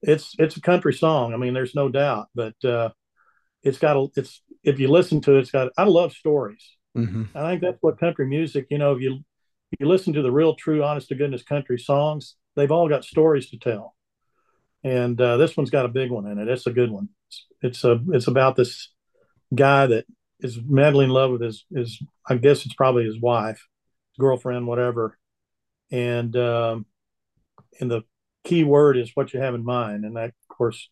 it's 0.00 0.34
it's 0.38 0.56
a 0.56 0.62
country 0.62 0.94
song. 0.94 1.34
I 1.34 1.36
mean 1.36 1.54
there's 1.54 1.74
no 1.74 1.88
doubt. 1.90 2.28
But 2.34 2.64
uh 2.64 2.90
it's 3.62 3.78
got 3.78 3.96
a 3.96 4.06
it's 4.16 4.42
if 4.62 4.80
you 4.80 4.88
listen 4.88 5.20
to 5.22 5.36
it 5.36 5.40
it's 5.40 5.50
got 5.50 5.72
i 5.76 5.84
love 5.84 6.12
stories. 6.12 6.76
Hmm 6.94 7.24
I 7.34 7.50
think 7.50 7.60
that's 7.60 7.82
what 7.82 7.98
country 8.00 8.26
music, 8.26 8.68
you 8.70 8.78
know, 8.78 8.92
if 8.92 9.02
you 9.02 9.24
if 9.72 9.80
you 9.80 9.88
listen 9.88 10.12
to 10.12 10.22
the 10.22 10.30
real 10.30 10.54
true 10.54 10.84
honest 10.84 11.08
to 11.08 11.16
goodness 11.16 11.42
country 11.42 11.78
songs, 11.78 12.36
they've 12.56 12.70
all 12.70 12.88
got 12.88 13.04
stories 13.04 13.50
to 13.50 13.58
tell. 13.58 13.94
And 14.82 15.18
uh, 15.20 15.38
this 15.38 15.56
one's 15.56 15.70
got 15.70 15.86
a 15.86 15.88
big 15.88 16.10
one 16.10 16.26
in 16.26 16.38
it. 16.38 16.48
It's 16.48 16.66
a 16.66 16.72
good 16.72 16.90
one. 16.90 17.08
It's, 17.28 17.46
it's 17.62 17.84
a 17.84 18.00
it's 18.12 18.26
about 18.26 18.56
this 18.56 18.92
guy 19.54 19.86
that 19.86 20.04
is 20.40 20.58
madly 20.62 21.04
in 21.04 21.10
love 21.10 21.30
with 21.30 21.40
his 21.40 21.64
his 21.74 22.02
I 22.28 22.36
guess 22.36 22.66
it's 22.66 22.74
probably 22.74 23.04
his 23.04 23.20
wife, 23.20 23.66
girlfriend, 24.18 24.66
whatever. 24.66 25.18
And 25.90 26.36
um 26.36 26.86
and 27.80 27.90
the 27.90 28.02
key 28.44 28.62
word 28.64 28.98
is 28.98 29.12
what 29.14 29.32
you 29.32 29.40
have 29.40 29.54
in 29.54 29.64
mind. 29.64 30.04
And 30.04 30.16
that 30.16 30.28
of 30.28 30.56
course, 30.56 30.90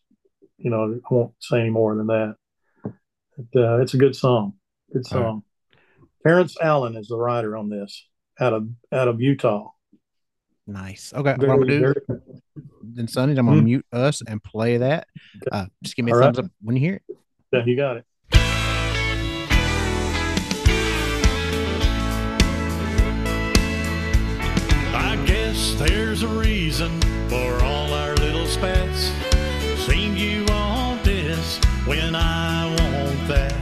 you 0.57 0.71
know, 0.71 0.99
I 1.05 1.15
won't 1.15 1.35
say 1.39 1.61
any 1.61 1.71
more 1.71 1.95
than 1.95 2.07
that. 2.07 2.37
But, 2.83 3.61
uh, 3.61 3.81
it's 3.81 3.95
a 3.95 3.99
good 3.99 4.17
song. 4.17 4.55
Good 4.93 5.05
All 5.13 5.21
right. 5.21 5.27
song. 5.27 5.43
Terrence 6.27 6.57
Allen 6.61 6.97
is 6.97 7.09
the 7.09 7.17
writer 7.17 7.57
on 7.57 7.69
this 7.69 8.07
out 8.41 8.53
of 8.53 8.69
out 8.91 9.09
of 9.09 9.21
Utah. 9.21 9.71
Nice. 10.67 11.13
Okay. 11.15 11.33
What 11.35 11.51
I'm 11.51 11.59
gonna 11.59 11.67
do 11.67 11.95
then, 12.83 13.09
Sonny, 13.09 13.37
I'm 13.37 13.47
gonna 13.47 13.61
Mhm. 13.61 13.65
mute 13.65 13.87
us 13.93 14.23
and 14.27 14.43
play 14.43 14.77
that. 14.79 15.09
Uh, 15.51 15.67
just 15.83 15.97
give 15.97 16.05
me 16.05 16.13
a 16.13 16.15
All 16.15 16.21
right. 16.21 16.27
thumbs 16.27 16.39
up 16.39 16.51
when 16.61 16.77
you 16.77 16.81
hear 16.81 16.95
it. 17.09 17.17
yeah, 17.53 17.65
you 17.65 17.77
got 17.77 17.97
it. 17.97 18.05
I 24.95 25.23
guess 25.27 25.75
there's 25.79 26.23
a 26.23 26.29
reason 26.29 27.01
for 27.29 27.65
all 27.65 27.93
our 27.95 28.15
little 28.17 28.47
spats. 28.47 29.11
Seen 29.87 30.17
you 30.17 30.45
want 30.49 31.03
this 31.05 31.59
when 31.87 32.15
I 32.15 32.67
want 32.69 33.29
that. 33.29 33.62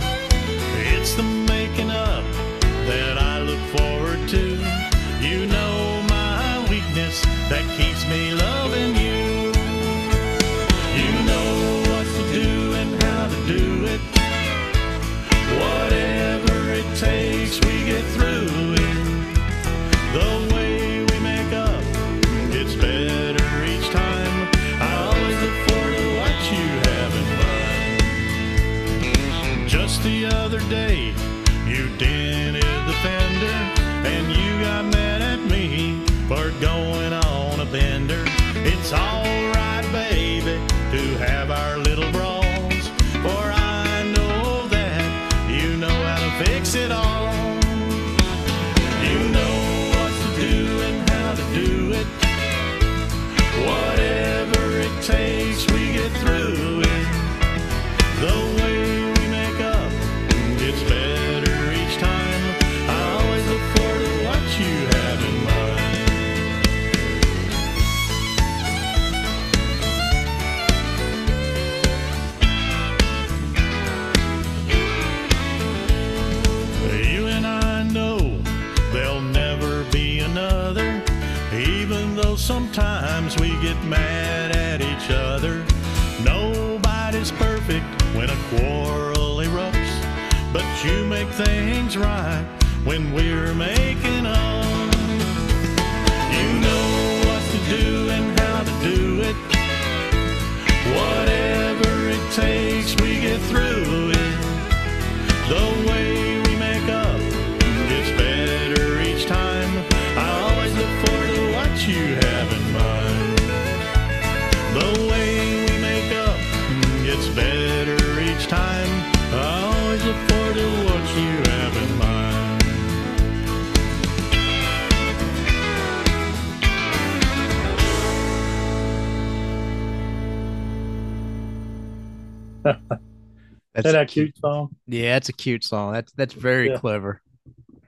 That 134.01 134.09
cute 134.13 134.37
song? 134.39 134.75
Yeah, 134.87 135.17
it's 135.17 135.29
a 135.29 135.33
cute 135.33 135.65
song. 135.65 135.93
That's 135.93 136.13
that's 136.13 136.35
very 136.35 136.69
Yeah. 136.71 136.79
clever. 136.79 137.23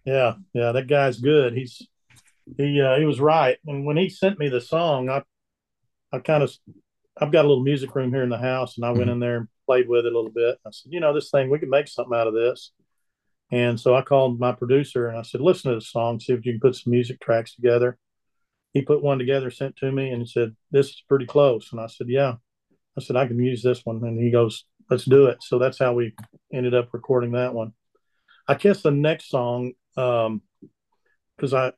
Yeah, 0.04 0.34
yeah, 0.52 0.72
that 0.72 0.88
guy's 0.88 1.20
good. 1.20 1.54
He's 1.54 1.86
he 2.56 2.80
uh, 2.80 2.98
he 2.98 3.04
was 3.04 3.20
right. 3.20 3.56
And 3.66 3.84
when 3.86 3.96
he 3.96 4.08
sent 4.08 4.38
me 4.38 4.48
the 4.48 4.60
song, 4.60 5.08
I 5.08 5.22
I 6.12 6.18
kind 6.18 6.42
of 6.42 6.52
I've 7.20 7.32
got 7.32 7.44
a 7.44 7.48
little 7.48 7.62
music 7.62 7.94
room 7.94 8.12
here 8.12 8.22
in 8.22 8.30
the 8.30 8.38
house, 8.38 8.76
and 8.76 8.84
I 8.86 8.90
went 8.92 9.08
Mhm. 9.08 9.12
in 9.12 9.20
there 9.20 9.36
and 9.38 9.48
played 9.66 9.88
with 9.88 10.06
it 10.06 10.12
a 10.12 10.16
little 10.16 10.30
bit. 10.30 10.58
I 10.66 10.70
said, 10.70 10.92
you 10.92 11.00
know, 11.00 11.12
this 11.12 11.30
thing 11.30 11.50
we 11.50 11.58
could 11.58 11.68
make 11.68 11.88
something 11.88 12.16
out 12.16 12.26
of 12.26 12.34
this. 12.34 12.72
And 13.50 13.78
so 13.78 13.94
I 13.94 14.00
called 14.02 14.40
my 14.40 14.52
producer 14.52 15.08
and 15.08 15.18
I 15.18 15.22
said, 15.22 15.42
listen 15.42 15.70
to 15.70 15.74
the 15.76 15.82
song, 15.82 16.18
see 16.18 16.32
if 16.32 16.44
you 16.46 16.52
can 16.54 16.60
put 16.60 16.74
some 16.74 16.90
music 16.90 17.20
tracks 17.20 17.54
together. 17.54 17.98
He 18.72 18.80
put 18.80 19.02
one 19.02 19.18
together, 19.18 19.50
sent 19.50 19.76
to 19.76 19.92
me, 19.92 20.08
and 20.10 20.22
he 20.22 20.26
said, 20.26 20.56
this 20.70 20.88
is 20.88 21.02
pretty 21.06 21.26
close. 21.26 21.70
And 21.70 21.78
I 21.80 21.86
said, 21.86 22.08
yeah. 22.08 22.36
I 22.96 23.02
said, 23.02 23.16
I 23.16 23.26
can 23.26 23.38
use 23.38 23.62
this 23.62 23.84
one. 23.84 24.02
And 24.04 24.18
he 24.18 24.30
goes, 24.30 24.64
let's 24.92 25.04
do 25.06 25.26
it. 25.26 25.42
So 25.42 25.58
that's 25.58 25.78
how 25.78 25.94
we 25.94 26.14
ended 26.52 26.74
up 26.74 26.90
recording 26.92 27.32
that 27.32 27.54
one. 27.54 27.72
I 28.46 28.54
guess 28.54 28.82
the 28.82 28.90
next 28.90 29.30
song, 29.30 29.72
um, 29.96 30.42
because 31.36 31.54
I 31.54 31.72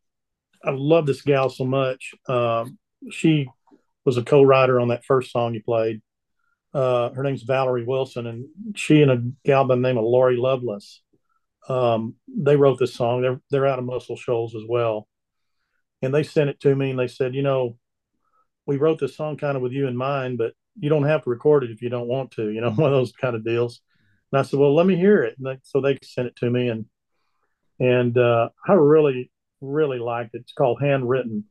I 0.64 0.70
love 0.70 1.06
this 1.06 1.22
gal 1.22 1.48
so 1.48 1.64
much. 1.64 2.12
Um, 2.28 2.78
she 3.10 3.48
was 4.04 4.16
a 4.16 4.24
co-writer 4.24 4.80
on 4.80 4.88
that 4.88 5.04
first 5.04 5.30
song 5.30 5.54
you 5.54 5.62
played. 5.62 6.02
Uh, 6.72 7.10
her 7.10 7.22
name's 7.22 7.44
Valerie 7.44 7.84
Wilson, 7.84 8.26
and 8.26 8.46
she 8.74 9.00
and 9.00 9.10
a 9.10 9.22
gal 9.44 9.64
by 9.64 9.76
the 9.76 9.80
name 9.80 9.98
of 9.98 10.04
Lori 10.04 10.36
Lovelace. 10.36 11.00
Um, 11.68 12.16
they 12.26 12.56
wrote 12.56 12.78
this 12.80 12.94
song. 12.94 13.22
They're 13.22 13.40
they're 13.50 13.66
out 13.66 13.78
of 13.78 13.84
Muscle 13.84 14.16
Shoals 14.16 14.56
as 14.56 14.64
well, 14.68 15.06
and 16.02 16.12
they 16.12 16.24
sent 16.24 16.50
it 16.50 16.58
to 16.60 16.74
me 16.74 16.90
and 16.90 16.98
they 16.98 17.08
said, 17.08 17.34
you 17.34 17.42
know, 17.42 17.78
we 18.66 18.76
wrote 18.76 18.98
this 18.98 19.16
song 19.16 19.36
kind 19.36 19.56
of 19.56 19.62
with 19.62 19.72
you 19.72 19.86
in 19.86 19.96
mind, 19.96 20.36
but 20.36 20.54
you 20.78 20.88
don't 20.88 21.04
have 21.04 21.24
to 21.24 21.30
record 21.30 21.64
it 21.64 21.70
if 21.70 21.82
you 21.82 21.88
don't 21.88 22.08
want 22.08 22.32
to. 22.32 22.50
You 22.50 22.60
know, 22.60 22.70
one 22.74 22.92
of 22.92 22.98
those 22.98 23.12
kind 23.12 23.36
of 23.36 23.44
deals. 23.44 23.80
And 24.32 24.40
I 24.40 24.42
said, 24.42 24.58
well, 24.58 24.74
let 24.74 24.86
me 24.86 24.96
hear 24.96 25.22
it. 25.22 25.36
And 25.38 25.46
they, 25.46 25.58
so 25.62 25.80
they 25.80 25.98
sent 26.02 26.28
it 26.28 26.36
to 26.36 26.50
me, 26.50 26.68
and 26.68 26.86
and 27.78 28.16
uh, 28.16 28.48
I 28.66 28.72
really 28.74 29.30
really 29.60 29.98
liked 29.98 30.34
it. 30.34 30.42
It's 30.42 30.52
called 30.52 30.80
Handwritten, 30.80 31.44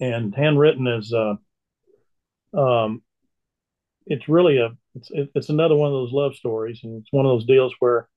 and 0.00 0.34
Handwritten 0.34 0.86
is 0.86 1.12
uh, 1.12 1.34
um, 2.58 3.02
it's 4.06 4.28
really 4.28 4.58
a 4.58 4.70
it's 4.94 5.10
it's 5.12 5.48
another 5.48 5.76
one 5.76 5.88
of 5.88 5.94
those 5.94 6.12
love 6.12 6.34
stories, 6.34 6.80
and 6.82 7.00
it's 7.00 7.12
one 7.12 7.26
of 7.26 7.30
those 7.30 7.46
deals 7.46 7.74
where 7.78 8.08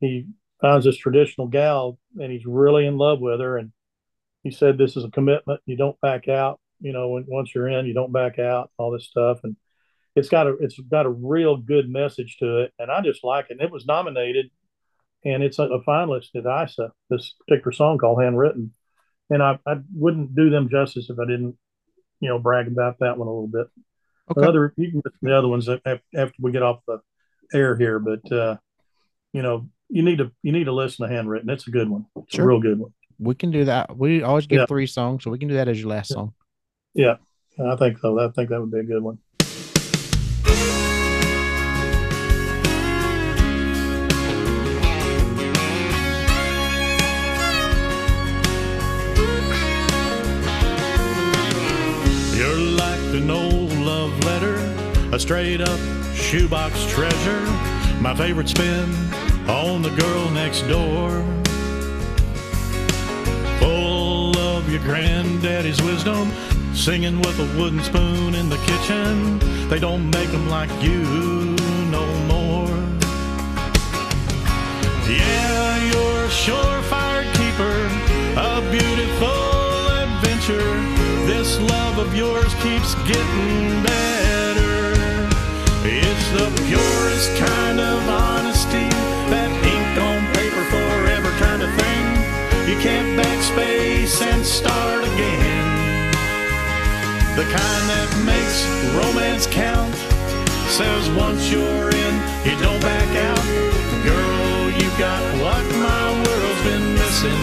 he 0.00 0.26
finds 0.60 0.84
this 0.84 0.96
traditional 0.96 1.48
gal, 1.48 1.98
and 2.20 2.30
he's 2.30 2.46
really 2.46 2.86
in 2.86 2.96
love 2.96 3.20
with 3.20 3.40
her, 3.40 3.58
and 3.58 3.72
he 4.42 4.50
said 4.50 4.78
this 4.78 4.96
is 4.96 5.04
a 5.04 5.10
commitment. 5.10 5.60
You 5.66 5.76
don't 5.76 6.00
back 6.00 6.28
out. 6.28 6.60
You 6.84 6.92
know, 6.92 7.08
when, 7.08 7.24
once 7.26 7.54
you're 7.54 7.68
in, 7.68 7.86
you 7.86 7.94
don't 7.94 8.12
back 8.12 8.38
out. 8.38 8.70
All 8.76 8.90
this 8.90 9.06
stuff, 9.06 9.40
and 9.42 9.56
it's 10.14 10.28
got 10.28 10.46
a 10.46 10.56
it's 10.60 10.78
got 10.78 11.06
a 11.06 11.10
real 11.10 11.56
good 11.56 11.88
message 11.88 12.36
to 12.40 12.58
it, 12.58 12.72
and 12.78 12.90
I 12.90 13.00
just 13.00 13.24
like 13.24 13.46
it. 13.48 13.54
And 13.54 13.62
it 13.62 13.70
was 13.72 13.86
nominated 13.86 14.50
and 15.24 15.42
it's 15.42 15.58
a, 15.58 15.62
a 15.62 15.82
finalist 15.84 16.34
at 16.36 16.44
ISA. 16.68 16.92
This 17.08 17.34
particular 17.48 17.72
song 17.72 17.96
called 17.96 18.22
"Handwritten," 18.22 18.72
and 19.30 19.42
I, 19.42 19.58
I 19.66 19.76
wouldn't 19.94 20.36
do 20.36 20.50
them 20.50 20.68
justice 20.68 21.08
if 21.08 21.18
I 21.18 21.24
didn't, 21.24 21.56
you 22.20 22.28
know, 22.28 22.38
brag 22.38 22.66
about 22.68 22.98
that 23.00 23.16
one 23.16 23.28
a 23.28 23.32
little 23.32 23.48
bit. 23.48 23.66
Okay. 24.30 24.42
The 24.42 24.48
other, 24.48 24.74
you 24.76 24.90
can 24.90 25.00
listen 25.02 25.20
to 25.20 25.30
the 25.30 25.38
other 25.38 25.48
ones 25.48 25.68
after, 25.68 26.00
after 26.14 26.34
we 26.38 26.52
get 26.52 26.62
off 26.62 26.80
the 26.86 27.00
air 27.54 27.76
here, 27.76 27.98
but 27.98 28.30
uh, 28.30 28.56
you 29.32 29.40
know, 29.40 29.68
you 29.88 30.02
need 30.02 30.18
to 30.18 30.30
you 30.42 30.52
need 30.52 30.64
to 30.64 30.72
listen 30.72 31.08
to 31.08 31.14
"Handwritten." 31.14 31.48
It's 31.48 31.66
a 31.66 31.70
good 31.70 31.88
one. 31.88 32.04
It's 32.16 32.34
Sure. 32.36 32.44
a 32.44 32.48
real 32.48 32.60
good 32.60 32.78
one. 32.78 32.92
We 33.18 33.34
can 33.34 33.50
do 33.50 33.64
that. 33.64 33.96
We 33.96 34.22
always 34.22 34.46
give 34.46 34.58
Yeah. 34.58 34.66
three 34.66 34.86
songs, 34.86 35.24
so 35.24 35.30
we 35.30 35.38
can 35.38 35.48
do 35.48 35.54
that 35.54 35.68
as 35.68 35.80
your 35.80 35.88
last 35.88 36.10
Yeah. 36.10 36.16
song. 36.16 36.34
Yeah, 36.94 37.16
I 37.58 37.74
think 37.74 37.98
so. 37.98 38.18
I 38.20 38.28
think 38.30 38.50
that 38.50 38.60
would 38.60 38.70
be 38.70 38.78
a 38.78 38.84
good 38.84 39.02
one. 39.02 39.18
You're 52.36 52.54
like 52.54 53.00
an 53.14 53.28
old 53.28 53.72
love 53.72 54.16
letter, 54.24 54.54
a 55.12 55.18
straight 55.18 55.60
up 55.60 55.80
shoebox 56.14 56.86
treasure. 56.86 57.40
My 58.00 58.14
favorite 58.14 58.48
spin 58.48 58.88
on 59.48 59.82
the 59.82 59.90
girl 59.90 60.30
next 60.30 60.62
door. 60.68 61.10
Full 63.58 64.38
of 64.38 64.70
your 64.70 64.80
granddaddy's 64.82 65.82
wisdom, 65.82 66.30
singing 66.74 67.18
with 67.20 67.38
a 67.38 67.58
wooden 67.58 67.82
spoon 67.82 68.34
in 68.34 68.48
the 68.48 68.58
kitchen. 68.58 69.38
They 69.68 69.78
don't 69.78 70.10
make 70.10 70.28
'em 70.30 70.48
like 70.48 70.70
you 70.82 70.98
no 71.90 72.04
more. 72.26 72.76
Yeah, 75.08 75.76
you're 75.90 76.24
a 76.24 76.34
surefire 76.42 77.24
keeper, 77.38 77.78
a 78.36 78.60
beautiful 78.76 79.86
adventure. 80.02 80.74
This 81.26 81.58
love 81.60 81.98
of 81.98 82.14
yours 82.14 82.52
keeps 82.62 82.94
getting 83.06 83.82
better. 83.82 84.94
It's 85.84 86.28
the 86.38 86.48
purest 86.66 87.30
kind 87.38 87.78
of 87.80 87.98
honesty, 88.08 88.88
that 89.32 89.50
ink 89.74 89.94
on 90.08 90.20
paper 90.34 90.64
forever 90.74 91.30
kind 91.38 91.62
of 91.62 91.70
thing. 91.80 92.04
You 92.68 92.76
can't 92.86 93.10
backspace 93.18 94.20
and 94.20 94.44
start 94.44 95.04
again. 95.04 95.63
The 97.36 97.42
kind 97.42 97.88
that 97.90 98.10
makes 98.24 98.62
romance 98.94 99.48
count. 99.48 99.92
Says 100.70 101.10
once 101.18 101.50
you're 101.50 101.90
in, 101.90 102.14
you 102.46 102.54
don't 102.62 102.80
back 102.80 103.10
out. 103.26 103.44
Girl, 104.06 104.70
you 104.70 104.88
got 105.02 105.20
what 105.42 105.64
my 105.82 106.14
world's 106.14 106.62
been 106.62 106.94
missing. 106.94 107.42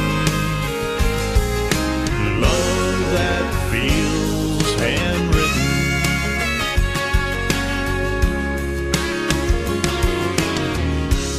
Love 2.39 2.99
that 3.19 3.45
feels 3.69 4.71
handwritten. 4.79 5.67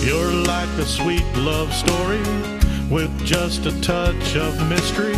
You're 0.07 0.33
like 0.45 0.69
a 0.79 0.85
sweet 0.85 1.25
love 1.39 1.73
story 1.73 2.21
with 2.91 3.11
just 3.25 3.65
a 3.65 3.73
touch 3.81 4.37
of 4.37 4.69
mystery 4.69 5.17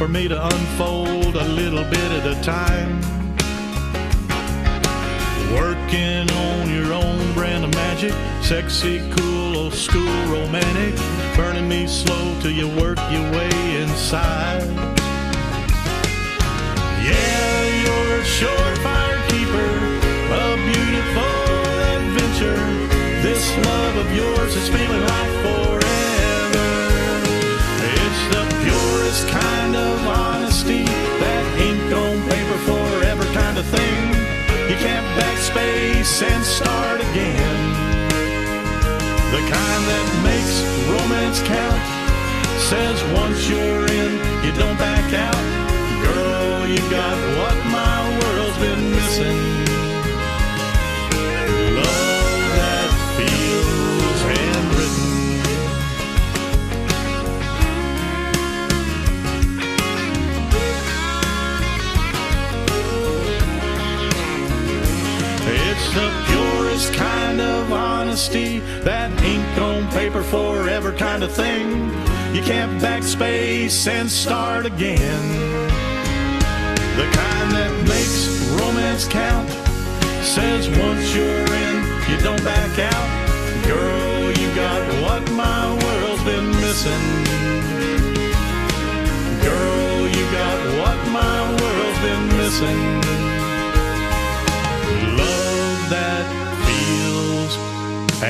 for 0.00 0.08
me 0.08 0.26
to 0.26 0.46
unfold 0.46 1.36
a 1.36 1.44
little 1.44 1.84
bit 1.84 2.10
at 2.18 2.26
a 2.26 2.34
time. 2.40 3.02
Working 5.52 6.24
on 6.30 6.74
your 6.74 6.94
own 6.94 7.34
brand 7.34 7.66
of 7.66 7.74
magic, 7.74 8.14
sexy, 8.40 9.00
cool, 9.10 9.58
old 9.58 9.74
school, 9.74 10.16
romantic, 10.32 10.98
burning 11.36 11.68
me 11.68 11.86
slow 11.86 12.34
till 12.40 12.50
you 12.50 12.66
work 12.80 12.96
your 13.12 13.30
way 13.32 13.52
inside. 13.82 14.64
Yeah, 17.04 17.60
you're 17.82 18.20
a 18.20 18.24
surefire 18.24 19.20
keeper, 19.28 19.70
a 20.32 20.56
beautiful 20.72 21.36
adventure. 21.92 22.62
This 23.20 23.54
love 23.66 23.96
of 23.96 24.16
yours 24.16 24.56
is 24.56 24.66
feeling 24.70 25.02
like 25.02 25.30
forever. 25.42 25.79
Of 33.60 33.66
thing. 33.66 34.08
You 34.70 34.76
can't 34.76 35.06
backspace 35.20 36.22
and 36.22 36.42
start 36.44 36.98
again. 37.00 37.60
The 39.34 39.42
kind 39.54 39.82
that 39.92 40.08
makes 40.24 40.56
romance 40.88 41.40
count. 41.44 41.84
Says 42.70 42.98
once 43.12 43.48
you're 43.50 43.86
in, 44.00 44.12
you 44.44 44.52
don't 44.52 44.78
back 44.78 45.12
out. 45.12 45.44
Girl, 46.06 46.66
you 46.66 46.80
got 46.90 47.16
what 47.38 47.56
my 47.78 47.96
world's 48.20 48.58
been 48.58 48.90
missing. 48.92 49.49
Honesty, 68.30 68.60
that 68.84 69.10
ink 69.24 69.58
on 69.58 69.90
paper 69.90 70.22
forever 70.22 70.92
kind 70.92 71.22
of 71.24 71.32
thing. 71.32 71.90
You 72.34 72.42
can't 72.42 72.80
backspace 72.80 73.88
and 73.88 74.08
start 74.08 74.66
again. 74.66 75.22
The 76.96 77.06
kind 77.10 77.50
that 77.52 77.72
makes 77.88 78.28
romance 78.60 79.08
count 79.08 79.48
says 80.22 80.68
once 80.78 81.14
you're 81.14 81.26
in, 81.26 81.76
you 82.08 82.18
don't 82.22 82.42
back 82.44 82.78
out. 82.78 83.08
Girl, 83.66 84.30
you 84.38 84.54
got 84.54 84.80
what 85.02 85.22
my 85.32 85.66
world's 85.82 86.22
been 86.22 86.50
missing. 86.62 87.06
Girl, 89.42 90.06
you 90.06 90.24
got 90.30 90.58
what 90.80 90.98
my 91.10 91.40
world's 91.58 92.00
been 92.06 92.26
missing. 92.38 92.80
Love 95.18 95.90
that 95.90 96.39
I 98.22 98.26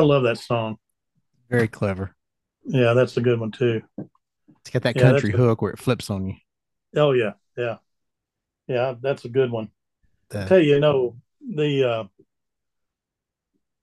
love 0.00 0.24
that 0.24 0.38
song. 0.38 0.76
Very 1.48 1.66
clever. 1.66 2.14
Yeah, 2.64 2.92
that's 2.92 3.16
a 3.16 3.22
good 3.22 3.40
one 3.40 3.52
too. 3.52 3.80
It's 4.60 4.70
got 4.70 4.82
that 4.82 4.96
Yeah, 4.96 5.02
country 5.02 5.30
hook 5.30 5.62
where 5.62 5.72
it 5.72 5.78
flips 5.78 6.10
on 6.10 6.26
you. 6.26 6.34
Oh 6.94 7.12
yeah, 7.12 7.32
yeah, 7.56 7.76
yeah. 8.66 8.96
That's 9.00 9.24
a 9.24 9.30
good 9.30 9.50
one. 9.50 9.70
The- 10.28 10.44
tell 10.44 10.58
you, 10.58 10.74
you 10.74 10.80
know, 10.80 11.16
the 11.40 11.88
uh, 11.88 12.04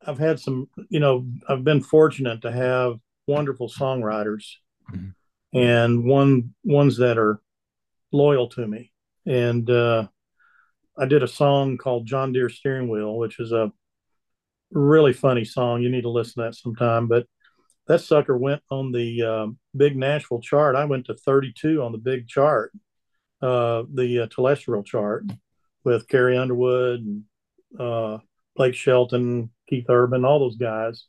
I've 0.07 0.17
had 0.17 0.39
some, 0.39 0.69
you 0.89 0.99
know, 0.99 1.27
I've 1.49 1.63
been 1.63 1.81
fortunate 1.81 2.41
to 2.43 2.51
have 2.51 2.97
wonderful 3.27 3.67
songwriters, 3.67 4.45
Mhm. 4.91 5.13
and 5.53 6.05
one 6.05 6.55
ones 6.63 6.97
that 6.97 7.17
are 7.17 7.41
loyal 8.13 8.47
to 8.49 8.65
me. 8.65 8.93
And 9.25 9.69
uh, 9.69 10.07
I 10.97 11.05
did 11.05 11.23
a 11.23 11.27
song 11.27 11.77
called 11.77 12.05
John 12.07 12.31
Deere 12.31 12.49
Steering 12.49 12.87
Wheel, 12.87 13.17
which 13.17 13.39
is 13.39 13.51
a 13.51 13.71
really 14.71 15.13
funny 15.13 15.43
song. 15.43 15.81
You 15.81 15.89
need 15.89 16.03
to 16.03 16.09
listen 16.09 16.41
to 16.41 16.47
that 16.49 16.55
sometime. 16.55 17.07
But 17.07 17.27
that 17.87 18.01
sucker 18.01 18.37
went 18.37 18.61
on 18.71 18.91
the 18.93 19.21
um, 19.23 19.59
big 19.75 19.97
Nashville 19.97 20.41
chart. 20.41 20.75
I 20.75 20.85
went 20.85 21.05
to 21.07 21.15
32 21.15 21.81
on 21.81 21.91
the 21.91 21.97
big 21.97 22.27
chart, 22.27 22.71
uh, 23.41 23.83
the 23.93 24.21
uh, 24.21 24.27
terrestrial 24.27 24.83
chart 24.83 25.25
with 25.83 26.07
Carrie 26.07 26.37
Underwood 26.37 27.01
and 27.01 27.23
uh, 27.79 28.19
Blake 28.55 28.75
Shelton, 28.75 29.51
Keith 29.69 29.85
Urban, 29.89 30.25
all 30.25 30.39
those 30.39 30.57
guys. 30.57 31.05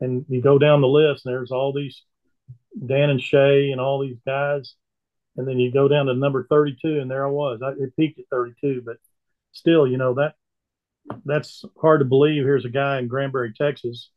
And 0.00 0.24
you 0.28 0.40
go 0.40 0.58
down 0.58 0.80
the 0.80 0.88
list, 0.88 1.26
and 1.26 1.34
there's 1.34 1.50
all 1.50 1.72
these 1.72 2.02
Dan 2.86 3.10
and 3.10 3.20
Shay 3.20 3.70
and 3.70 3.80
all 3.80 4.00
these 4.00 4.18
guys. 4.26 4.74
And 5.36 5.46
then 5.46 5.58
you 5.58 5.72
go 5.72 5.88
down 5.88 6.06
to 6.06 6.14
number 6.14 6.46
32, 6.48 7.00
and 7.00 7.10
there 7.10 7.26
I 7.26 7.30
was. 7.30 7.60
I, 7.62 7.70
it 7.70 7.96
peaked 7.96 8.18
at 8.18 8.26
32, 8.30 8.82
but 8.84 8.96
still, 9.52 9.86
you 9.86 9.96
know 9.96 10.14
that 10.14 10.34
that's 11.24 11.64
hard 11.80 12.00
to 12.00 12.04
believe. 12.04 12.44
Here's 12.44 12.64
a 12.64 12.70
guy 12.70 12.98
in 12.98 13.08
Granbury, 13.08 13.52
Texas. 13.56 14.10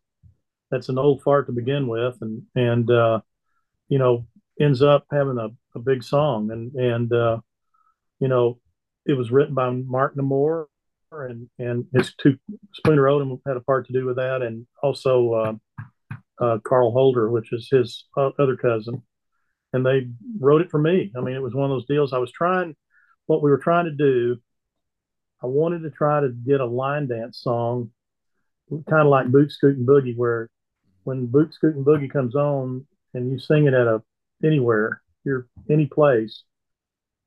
That's 0.69 0.89
an 0.89 0.97
old 0.97 1.21
fart 1.21 1.47
to 1.47 1.51
begin 1.51 1.87
with, 1.87 2.17
and 2.21 2.43
and 2.55 2.89
uh, 2.89 3.21
you 3.89 3.97
know 3.97 4.25
ends 4.59 4.81
up 4.81 5.05
having 5.11 5.37
a, 5.37 5.49
a 5.75 5.79
big 5.79 6.03
song, 6.03 6.51
and 6.51 6.73
and 6.73 7.13
uh, 7.13 7.39
you 8.19 8.27
know 8.27 8.59
it 9.05 9.13
was 9.13 9.31
written 9.31 9.53
by 9.53 9.69
Mark 9.69 10.15
Narmore, 10.15 10.65
and 11.11 11.49
and 11.59 11.85
his 11.93 12.13
two 12.15 12.37
Spooner 12.73 13.07
Oldham 13.07 13.39
had 13.45 13.57
a 13.57 13.61
part 13.61 13.87
to 13.87 13.93
do 13.93 14.05
with 14.05 14.15
that, 14.17 14.41
and 14.41 14.65
also 14.81 15.33
uh, 15.33 15.53
uh, 16.39 16.57
Carl 16.63 16.91
Holder, 16.91 17.29
which 17.29 17.51
is 17.51 17.67
his 17.69 18.05
other 18.17 18.55
cousin, 18.55 19.03
and 19.73 19.85
they 19.85 20.07
wrote 20.39 20.61
it 20.61 20.71
for 20.71 20.79
me. 20.79 21.11
I 21.15 21.21
mean, 21.21 21.35
it 21.35 21.41
was 21.41 21.53
one 21.53 21.69
of 21.69 21.75
those 21.75 21.85
deals. 21.85 22.13
I 22.13 22.17
was 22.17 22.31
trying 22.31 22.75
what 23.27 23.43
we 23.43 23.51
were 23.51 23.57
trying 23.57 23.85
to 23.85 23.91
do. 23.91 24.37
I 25.43 25.47
wanted 25.47 25.83
to 25.83 25.89
try 25.89 26.21
to 26.21 26.29
get 26.29 26.61
a 26.61 26.65
line 26.65 27.07
dance 27.07 27.39
song, 27.41 27.91
kind 28.69 29.01
of 29.01 29.07
like 29.07 29.31
Boot 29.31 29.51
Scootin' 29.51 29.85
Boogie, 29.85 30.15
where 30.15 30.49
when 31.03 31.25
Boot 31.25 31.53
Scootin' 31.53 31.83
Boogie 31.83 32.11
comes 32.11 32.35
on 32.35 32.85
and 33.13 33.31
you 33.31 33.39
sing 33.39 33.65
it 33.65 33.73
at 33.73 33.87
a 33.87 34.01
anywhere, 34.43 35.01
you're 35.23 35.47
any 35.69 35.87
place, 35.87 36.43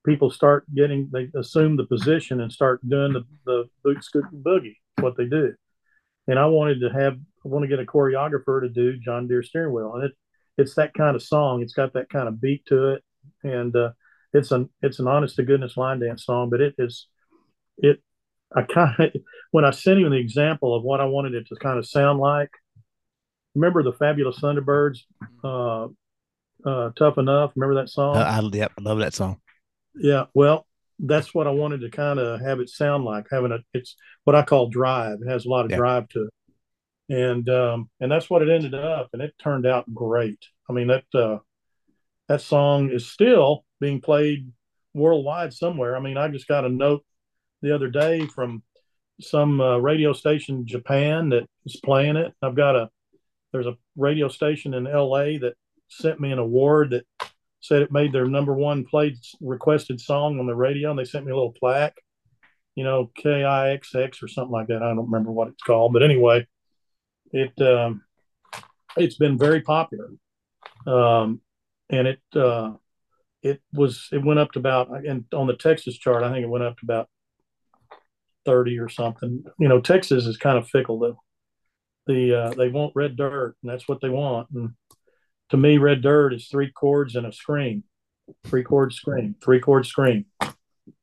people 0.05 0.31
start 0.31 0.65
getting 0.75 1.09
they 1.13 1.29
assume 1.39 1.77
the 1.77 1.87
position 1.87 2.41
and 2.41 2.53
start 2.53 2.87
doing 2.89 3.13
the, 3.13 3.25
the 3.47 3.65
Boot 3.83 4.05
Scootin' 4.05 4.43
Boogie, 4.43 4.77
what 5.01 5.17
they 5.17 5.27
do. 5.27 5.55
And 6.27 6.39
I 6.39 6.47
wanted 6.47 6.81
to 6.81 6.91
have 6.91 7.15
I 7.15 7.49
want 7.49 7.65
to 7.65 7.69
get 7.69 7.81
a 7.81 7.87
choreographer 7.87 8.61
to 8.61 8.69
do 8.69 8.99
John 8.99 9.27
Deere 9.27 9.43
steering 9.43 9.73
wheel. 9.73 9.95
And 9.95 10.05
it 10.05 10.13
it's 10.57 10.75
that 10.75 10.95
kind 10.95 11.17
of 11.17 11.23
song. 11.23 11.63
It's 11.63 11.75
got 11.75 11.95
that 11.95 12.09
kind 12.09 12.29
of 12.29 12.41
beat 12.41 12.65
to 12.67 12.95
it. 12.95 13.05
And 13.43 13.75
uh, 13.75 13.91
it's 14.33 14.51
an 14.51 14.69
it's 14.83 14.99
an 14.99 15.09
honest 15.09 15.37
to 15.37 15.43
goodness 15.43 15.77
line 15.77 16.01
dance 16.01 16.25
song, 16.25 16.51
but 16.51 16.61
it 16.61 16.75
is 16.79 17.07
it 17.79 18.03
I 18.55 18.63
kind 18.63 18.95
of 18.99 19.13
when 19.51 19.65
I 19.65 19.71
sent 19.71 20.01
him 20.01 20.11
the 20.11 20.17
example 20.17 20.75
of 20.75 20.83
what 20.83 21.01
I 21.01 21.07
wanted 21.07 21.35
it 21.35 21.47
to 21.49 21.57
kind 21.57 21.79
of 21.79 21.87
sound 21.87 22.19
like. 22.19 22.51
Remember 23.55 23.85
the 23.85 23.93
Fabulous 23.93 24.41
Thunderbirds, 24.41 24.99
uh, 25.45 25.87
uh, 26.69 26.91
"Tough 26.99 27.19
Enough"? 27.19 27.53
Remember 27.55 27.81
that 27.81 27.89
song? 27.89 28.17
Uh, 28.17 28.21
I, 28.21 28.41
yep, 28.53 28.73
I 28.77 28.83
love 28.83 28.99
that 28.99 29.15
song. 29.15 29.41
Yeah. 29.97 30.25
Well, 30.35 30.67
that's 30.99 31.35
what 31.35 31.47
I 31.47 31.51
wanted 31.51 31.81
to 31.81 31.91
kind 31.91 32.19
of 32.19 32.41
have 32.41 32.61
it 32.61 32.69
sound 32.69 33.05
like. 33.05 33.27
Having 33.31 33.53
a, 33.53 33.59
it's 33.73 33.97
what 34.25 34.37
I 34.37 34.43
call 34.43 34.69
drive. 34.69 35.19
It 35.23 35.31
has 35.31 35.45
a 35.45 35.49
lot 35.49 35.65
of 35.65 35.71
Yeah. 35.71 35.77
drive 35.79 36.09
to 36.11 36.29
it, 36.29 37.15
and 37.15 37.49
um, 37.49 37.91
and 38.01 38.11
that's 38.11 38.31
what 38.31 38.43
it 38.43 38.49
ended 38.49 38.75
up, 38.75 39.11
and 39.13 39.23
it 39.23 39.35
turned 39.39 39.67
out 39.67 39.93
great. 39.93 40.39
I 40.69 40.73
mean 40.73 40.89
that 40.89 41.05
uh, 41.15 41.39
that 42.29 42.41
song 42.41 42.91
is 42.91 43.09
still 43.09 43.65
being 43.81 44.01
played 44.01 44.51
worldwide 44.95 45.53
somewhere. 45.53 45.97
I 45.97 46.01
mean, 46.01 46.17
I 46.17 46.29
just 46.29 46.49
got 46.49 46.65
a 46.65 46.69
note 46.69 47.05
the 47.63 47.75
other 47.75 47.89
day 47.89 48.27
from 48.27 48.63
some 49.21 49.61
uh, 49.61 49.79
radio 49.79 50.13
station 50.13 50.57
in 50.59 50.67
Japan 50.67 51.31
that 51.31 51.47
is 51.67 51.77
playing 51.85 52.17
it. 52.17 52.33
I've 52.43 52.55
got 52.55 52.77
a 52.77 52.91
there's 53.53 53.67
a 53.67 53.77
radio 53.97 54.29
station 54.29 54.75
in 54.75 54.85
LA 54.85 55.39
that 55.39 55.55
sent 55.89 56.21
me 56.21 56.33
an 56.33 56.39
award 56.39 56.91
that 56.91 57.05
said 57.65 57.81
it 57.81 57.91
made 57.91 58.13
their 58.13 58.27
number 58.27 58.53
one 58.53 58.85
played 58.85 59.17
requested 59.41 59.99
song 59.99 60.39
on 60.39 60.47
the 60.47 60.55
radio, 60.55 60.91
and 60.91 60.99
they 60.99 61.05
sent 61.05 61.25
me 61.25 61.33
a 61.33 61.35
little 61.35 61.55
plaque, 61.59 61.97
you 62.75 62.85
know, 62.85 63.11
KIXX 63.19 64.23
or 64.23 64.29
something 64.29 64.53
like 64.53 64.67
that. 64.67 64.83
I 64.83 64.89
don't 64.89 65.11
remember 65.11 65.31
what 65.31 65.49
it's 65.49 65.63
called, 65.63 65.95
but 65.95 66.03
anyway, 66.03 66.47
it 67.33 67.59
um, 67.63 68.03
it's 68.99 69.17
been 69.17 69.39
very 69.39 69.63
popular, 69.63 70.11
um, 70.87 71.41
and 71.89 72.07
it 72.07 72.21
uh, 72.37 72.73
it 73.43 73.63
was 73.73 74.09
it 74.13 74.23
went 74.23 74.41
up 74.41 74.53
to 74.53 74.59
about 74.59 74.91
and 75.07 75.25
on 75.33 75.47
the 75.47 75.57
Texas 75.57 75.97
chart, 75.97 76.23
I 76.23 76.31
think 76.31 76.45
it 76.45 76.51
went 76.51 76.65
up 76.65 76.77
to 76.77 76.85
about 76.85 77.09
30 78.45 78.79
or 78.79 78.91
something. 78.91 79.43
You 79.59 79.69
know, 79.69 79.81
Texas 79.81 80.27
is 80.27 80.37
kind 80.37 80.59
of 80.59 80.69
fickle 80.69 80.99
though. 80.99 81.19
The 82.07 82.35
uh, 82.35 82.51
they 82.51 82.69
want 82.69 82.93
red 82.95 83.17
dirt, 83.17 83.57
and 83.63 83.73
that's 83.73 83.89
what 83.89 84.03
they 84.03 84.11
want. 84.11 84.49
And 84.55 84.75
to 85.51 85.57
me, 85.57 85.79
red 85.79 86.03
dirt 86.03 86.35
is 86.35 86.49
three 86.49 86.71
chords 86.71 87.15
and 87.17 87.27
a 87.27 87.33
scream, 87.33 87.85
three 88.45 88.65
chord 88.65 88.93
scream, 88.93 89.37
three 89.43 89.61
chord 89.61 89.87
scream. 89.87 90.27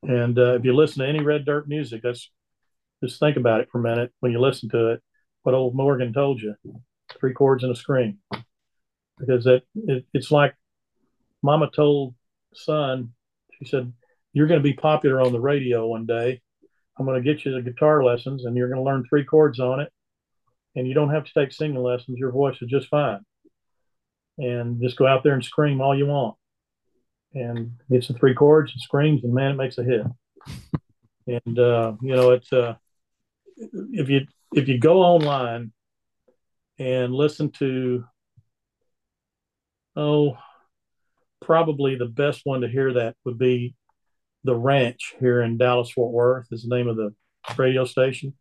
And 0.04 0.38
uh, 0.38 0.56
if 0.56 0.66
you 0.66 0.74
listen 0.74 1.04
to 1.04 1.10
any 1.10 1.22
red 1.22 1.46
dirt 1.46 1.68
music, 1.68 2.02
that's 2.04 2.30
just 3.04 3.20
think 3.20 3.38
about 3.38 3.62
it 3.62 3.70
for 3.72 3.80
a 3.80 3.84
minute 3.84 4.12
when 4.20 4.32
you 4.32 4.40
listen 4.40 4.70
to 4.70 4.92
it. 4.92 5.02
What 5.44 5.56
old 5.56 5.76
Morgan 5.76 6.14
told 6.14 6.40
you, 6.42 6.56
three 7.20 7.34
chords 7.34 7.64
and 7.64 7.72
a 7.72 7.76
scream, 7.76 8.20
because 9.18 9.46
that 9.46 9.64
it, 9.76 10.06
it's 10.14 10.30
like 10.30 10.54
Mama 11.42 11.70
told 11.74 12.14
son. 12.54 13.14
She 13.54 13.66
said, 13.66 13.92
"You're 14.34 14.48
going 14.48 14.60
to 14.60 14.64
be 14.64 14.74
popular 14.74 15.20
on 15.20 15.32
the 15.32 15.40
radio 15.40 15.88
one 15.88 16.06
day." 16.06 16.42
I'm 17.02 17.06
going 17.08 17.22
to 17.22 17.34
get 17.34 17.46
you 17.46 17.54
the 17.54 17.62
guitar 17.62 18.04
lessons 18.04 18.46
and 18.46 18.56
you're 18.56 18.68
going 18.68 18.80
to 18.80 18.86
learn 18.86 19.04
three 19.10 19.26
chords 19.26 19.60
on 19.60 19.80
it. 19.80 19.92
And 20.76 20.88
you 20.88 20.94
don't 20.94 21.10
have 21.10 21.26
to 21.26 21.34
take 21.34 21.52
singing 21.52 21.82
lessons. 21.82 22.20
Your 22.20 22.32
voice 22.32 22.58
is 22.62 22.70
just 22.70 22.90
fine. 22.90 23.26
And 24.42 24.82
just 24.82 24.98
go 24.98 25.06
out 25.06 25.24
there 25.24 25.34
and 25.34 25.44
scream 25.44 25.82
all 25.82 25.96
you 25.96 26.08
want. 26.08 26.36
And 27.34 27.74
get 27.90 28.04
some 28.04 28.18
three 28.18 28.34
chords 28.34 28.72
and 28.74 28.82
screams, 28.82 29.24
and 29.24 29.34
man, 29.34 29.52
it 29.52 29.56
makes 29.56 29.78
a 29.78 29.84
hit. 29.84 30.06
and 31.28 31.60
uh, 31.60 31.94
you 32.02 32.16
know, 32.16 32.32
it's 32.32 32.52
uh, 32.52 32.76
if 33.56 34.10
you 34.10 34.26
if 34.54 34.68
you 34.68 34.80
go 34.80 35.02
online 35.02 35.72
and 36.78 37.14
listen 37.14 37.52
to 37.52 38.04
oh, 39.96 40.38
probably 41.42 41.96
the 41.96 42.06
best 42.06 42.42
one 42.44 42.62
to 42.62 42.68
hear 42.68 42.94
that 42.94 43.16
would 43.26 43.38
be 43.38 43.76
the 44.44 44.56
ranch 44.56 45.14
here 45.20 45.42
in 45.42 45.58
Dallas 45.58 45.92
Fort 45.92 46.12
Worth 46.12 46.48
is 46.52 46.64
the 46.64 46.76
name 46.76 46.88
of 46.88 46.96
the 46.96 47.14
radio 47.58 47.86
station. 47.86 48.34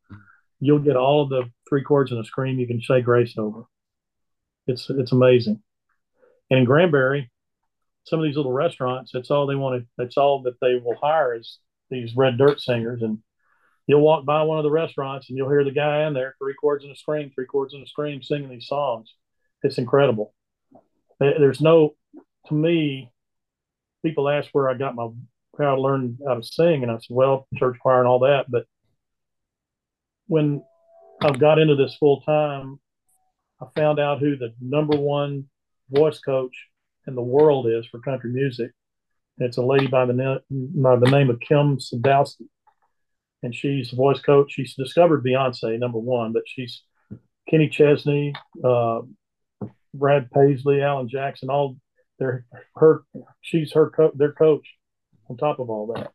You'll 0.60 0.78
get 0.78 0.96
all 0.96 1.22
of 1.22 1.30
the 1.30 1.50
three 1.68 1.82
chords 1.82 2.10
and 2.10 2.20
a 2.20 2.24
scream 2.24 2.58
you 2.58 2.66
can 2.66 2.82
say 2.82 3.00
grace 3.00 3.34
over. 3.38 3.64
It's 4.66 4.88
it's 4.90 5.12
amazing. 5.12 5.62
And 6.50 6.58
in 6.58 6.64
Granbury, 6.64 7.30
some 8.04 8.18
of 8.18 8.24
these 8.24 8.36
little 8.36 8.52
restaurants, 8.52 9.12
that's 9.12 9.30
all 9.30 9.46
they 9.46 9.54
want 9.54 9.82
to 9.82 9.88
that's 9.96 10.16
all 10.16 10.42
that 10.42 10.60
they 10.60 10.74
will 10.74 10.96
hire 11.00 11.34
is 11.34 11.58
these 11.90 12.16
red 12.16 12.38
dirt 12.38 12.60
singers 12.60 13.02
and 13.02 13.18
you'll 13.86 14.00
walk 14.00 14.24
by 14.24 14.42
one 14.42 14.58
of 14.58 14.64
the 14.64 14.70
restaurants 14.70 15.28
and 15.28 15.36
you'll 15.36 15.50
hear 15.50 15.64
the 15.64 15.72
guy 15.72 16.06
in 16.06 16.14
there, 16.14 16.36
three 16.38 16.54
chords 16.54 16.84
and 16.84 16.92
a 16.92 16.96
scream, 16.96 17.30
three 17.34 17.46
chords 17.46 17.74
and 17.74 17.82
a 17.82 17.86
scream, 17.86 18.22
singing 18.22 18.48
these 18.48 18.68
songs. 18.68 19.12
It's 19.62 19.78
incredible. 19.78 20.34
There's 21.18 21.60
no, 21.60 21.96
to 22.46 22.54
me, 22.54 23.10
people 24.04 24.28
ask 24.28 24.48
where 24.52 24.70
I 24.70 24.74
got 24.74 24.94
my 24.94 25.08
how 25.58 25.74
I 25.74 25.78
learned 25.78 26.20
how 26.26 26.34
to 26.34 26.42
sing, 26.42 26.82
and 26.82 26.90
I 26.90 26.94
said, 26.94 27.14
well, 27.14 27.46
church 27.56 27.76
choir 27.82 27.98
and 27.98 28.08
all 28.08 28.20
that. 28.20 28.46
But 28.48 28.64
when 30.26 30.62
I've 31.20 31.38
got 31.38 31.58
into 31.58 31.74
this 31.74 31.94
full 31.96 32.22
time, 32.22 32.80
I 33.60 33.66
found 33.74 34.00
out 34.00 34.20
who 34.20 34.36
the 34.36 34.54
number 34.58 34.96
one 34.96 35.49
voice 35.90 36.18
coach 36.20 36.54
in 37.06 37.14
the 37.14 37.22
world 37.22 37.66
is 37.66 37.86
for 37.86 38.00
country 38.00 38.30
music. 38.30 38.72
It's 39.38 39.56
a 39.56 39.62
lady 39.62 39.86
by 39.86 40.04
the, 40.06 40.42
by 40.50 40.96
the 40.96 41.10
name 41.10 41.30
of 41.30 41.40
Kim 41.40 41.78
Sadowski. 41.78 42.48
And 43.42 43.54
she's 43.54 43.92
a 43.92 43.96
voice 43.96 44.20
coach. 44.20 44.52
She's 44.52 44.74
discovered 44.74 45.24
Beyonce, 45.24 45.78
number 45.78 45.98
one, 45.98 46.32
but 46.32 46.42
she's 46.46 46.82
Kenny 47.48 47.68
Chesney, 47.68 48.34
uh, 48.62 49.00
Brad 49.94 50.30
Paisley, 50.30 50.82
Alan 50.82 51.08
Jackson, 51.08 51.50
all 51.50 51.76
they're 52.18 52.44
her 52.76 53.02
she's 53.40 53.72
her 53.72 53.90
co- 53.90 54.12
their 54.14 54.32
coach 54.32 54.66
on 55.28 55.36
top 55.36 55.58
of 55.58 55.70
all 55.70 55.92
that. 55.94 56.12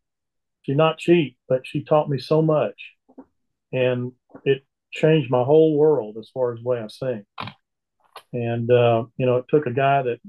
She's 0.61 0.77
not 0.77 0.97
cheap, 0.97 1.37
but 1.49 1.65
she 1.65 1.83
taught 1.83 2.09
me 2.09 2.19
so 2.19 2.41
much. 2.41 2.93
And 3.73 4.13
it 4.45 4.65
changed 4.91 5.29
my 5.29 5.43
whole 5.43 5.77
world 5.77 6.17
as 6.17 6.29
far 6.33 6.53
as 6.53 6.59
the 6.59 6.69
way 6.69 6.79
I 6.79 6.87
sing. 6.87 7.25
And 8.35 8.69
uh, 8.69 9.05
you 9.15 9.25
know, 9.25 9.37
it 9.37 9.45
took 9.47 9.65
a 9.65 9.71
guy 9.71 10.01
that 10.01 10.19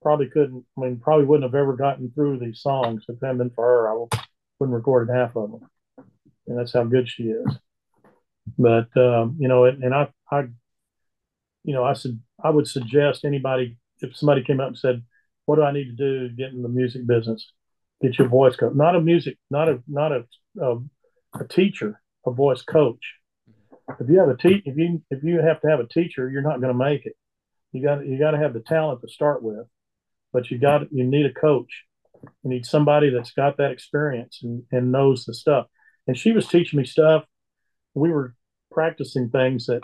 probably 0.00 0.30
couldn't. 0.30 0.64
I 0.78 0.80
mean, 0.80 0.98
probably 0.98 1.26
wouldn't 1.26 1.44
have 1.44 1.54
ever 1.54 1.76
gotten 1.76 2.10
through 2.10 2.38
these 2.38 2.62
songs 2.62 3.04
if 3.06 3.16
it 3.16 3.26
hadn't 3.26 3.38
been 3.38 3.50
for 3.50 3.64
her. 3.64 3.90
I 3.90 4.06
wouldn't 4.58 4.74
recorded 4.74 5.14
half 5.14 5.36
of 5.36 5.50
them, 5.50 5.68
and 6.46 6.58
that's 6.58 6.72
how 6.72 6.84
good 6.84 7.06
she 7.06 7.24
is. 7.24 7.58
But 8.58 8.96
um, 8.96 9.36
you 9.38 9.48
know, 9.48 9.66
and 9.66 9.94
I, 9.94 10.08
I, 10.30 10.44
you 11.64 11.74
know, 11.74 11.84
I 11.84 11.92
said 11.92 12.18
I 12.42 12.48
would 12.48 12.66
suggest 12.66 13.26
anybody 13.26 13.76
if 14.00 14.16
somebody 14.16 14.42
came 14.42 14.60
up 14.60 14.68
and 14.68 14.78
said, 14.78 15.02
"What 15.44 15.56
do 15.56 15.64
I 15.64 15.72
need 15.72 15.84
to 15.84 15.96
do 15.96 16.28
to 16.28 16.34
get 16.34 16.52
in 16.52 16.62
the 16.62 16.68
music 16.70 17.06
business?" 17.06 17.52
Get 18.02 18.18
your 18.18 18.28
voice 18.28 18.56
coach, 18.56 18.74
not 18.74 18.96
a 18.96 19.02
music, 19.02 19.36
not 19.50 19.68
a 19.68 19.82
not 19.86 20.12
a 20.12 20.24
a, 20.62 20.76
a 21.40 21.46
teacher, 21.46 22.00
a 22.24 22.30
voice 22.30 22.62
coach. 22.62 23.04
If 24.00 24.08
you 24.08 24.18
have 24.18 24.30
a 24.30 24.36
te- 24.36 24.62
if 24.64 24.78
you 24.78 25.02
if 25.10 25.22
you 25.22 25.40
have 25.40 25.60
to 25.60 25.68
have 25.68 25.80
a 25.80 25.86
teacher, 25.86 26.30
you're 26.30 26.40
not 26.40 26.62
going 26.62 26.72
to 26.72 26.78
make 26.78 27.04
it. 27.04 27.16
You 27.74 27.82
got 27.82 28.06
you 28.06 28.18
got 28.18 28.30
to 28.30 28.38
have 28.38 28.54
the 28.54 28.60
talent 28.60 29.00
to 29.00 29.08
start 29.08 29.42
with, 29.42 29.66
but 30.32 30.48
you 30.48 30.58
got 30.58 30.92
you 30.92 31.02
need 31.02 31.26
a 31.26 31.32
coach. 31.32 31.84
You 32.22 32.50
need 32.50 32.64
somebody 32.64 33.10
that's 33.10 33.32
got 33.32 33.56
that 33.56 33.72
experience 33.72 34.40
and, 34.44 34.62
and 34.70 34.92
knows 34.92 35.24
the 35.24 35.34
stuff. 35.34 35.66
And 36.06 36.16
she 36.16 36.30
was 36.30 36.46
teaching 36.46 36.78
me 36.78 36.86
stuff. 36.86 37.24
We 37.94 38.10
were 38.10 38.34
practicing 38.70 39.28
things 39.28 39.66
that 39.66 39.82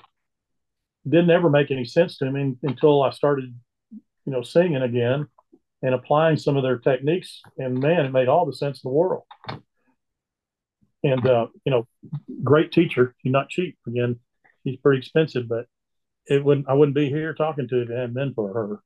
didn't 1.05 1.31
ever 1.31 1.51
make 1.51 1.73
any 1.73 1.85
sense 1.85 2.17
to 2.19 2.31
me 2.31 2.55
until 2.63 3.03
I 3.03 3.11
started, 3.11 3.53
you 3.91 4.33
know, 4.33 4.43
singing 4.43 4.83
again 4.83 5.27
and 5.83 5.95
applying 5.95 6.37
some 6.37 6.57
of 6.57 6.63
their 6.63 6.79
techniques. 6.79 7.41
And 7.59 7.81
man, 7.81 8.07
it 8.07 8.13
made 8.13 8.29
all 8.29 8.47
the 8.47 8.53
sense 8.53 8.85
in 8.85 8.89
the 8.89 8.95
world. 8.95 9.25
And 11.03 11.27
uh, 11.27 11.49
you 11.65 11.73
know, 11.73 11.89
great 12.45 12.71
teacher. 12.71 13.17
She's 13.19 13.33
not 13.33 13.49
cheap. 13.49 13.79
Again, 13.89 14.21
she's 14.63 14.77
pretty 14.77 15.01
expensive, 15.01 15.49
but 15.49 15.67
it 16.31 16.45
wouldn't. 16.45 16.69
I 16.69 16.75
wouldn't 16.75 16.95
be 16.95 17.09
here 17.09 17.35
talking 17.35 17.69
to 17.69 17.77
you 17.77 17.83
if 17.83 17.91
it 17.91 17.97
hadn't 17.97 18.15
been 18.15 18.33
for 18.35 18.53
her. 18.53 18.83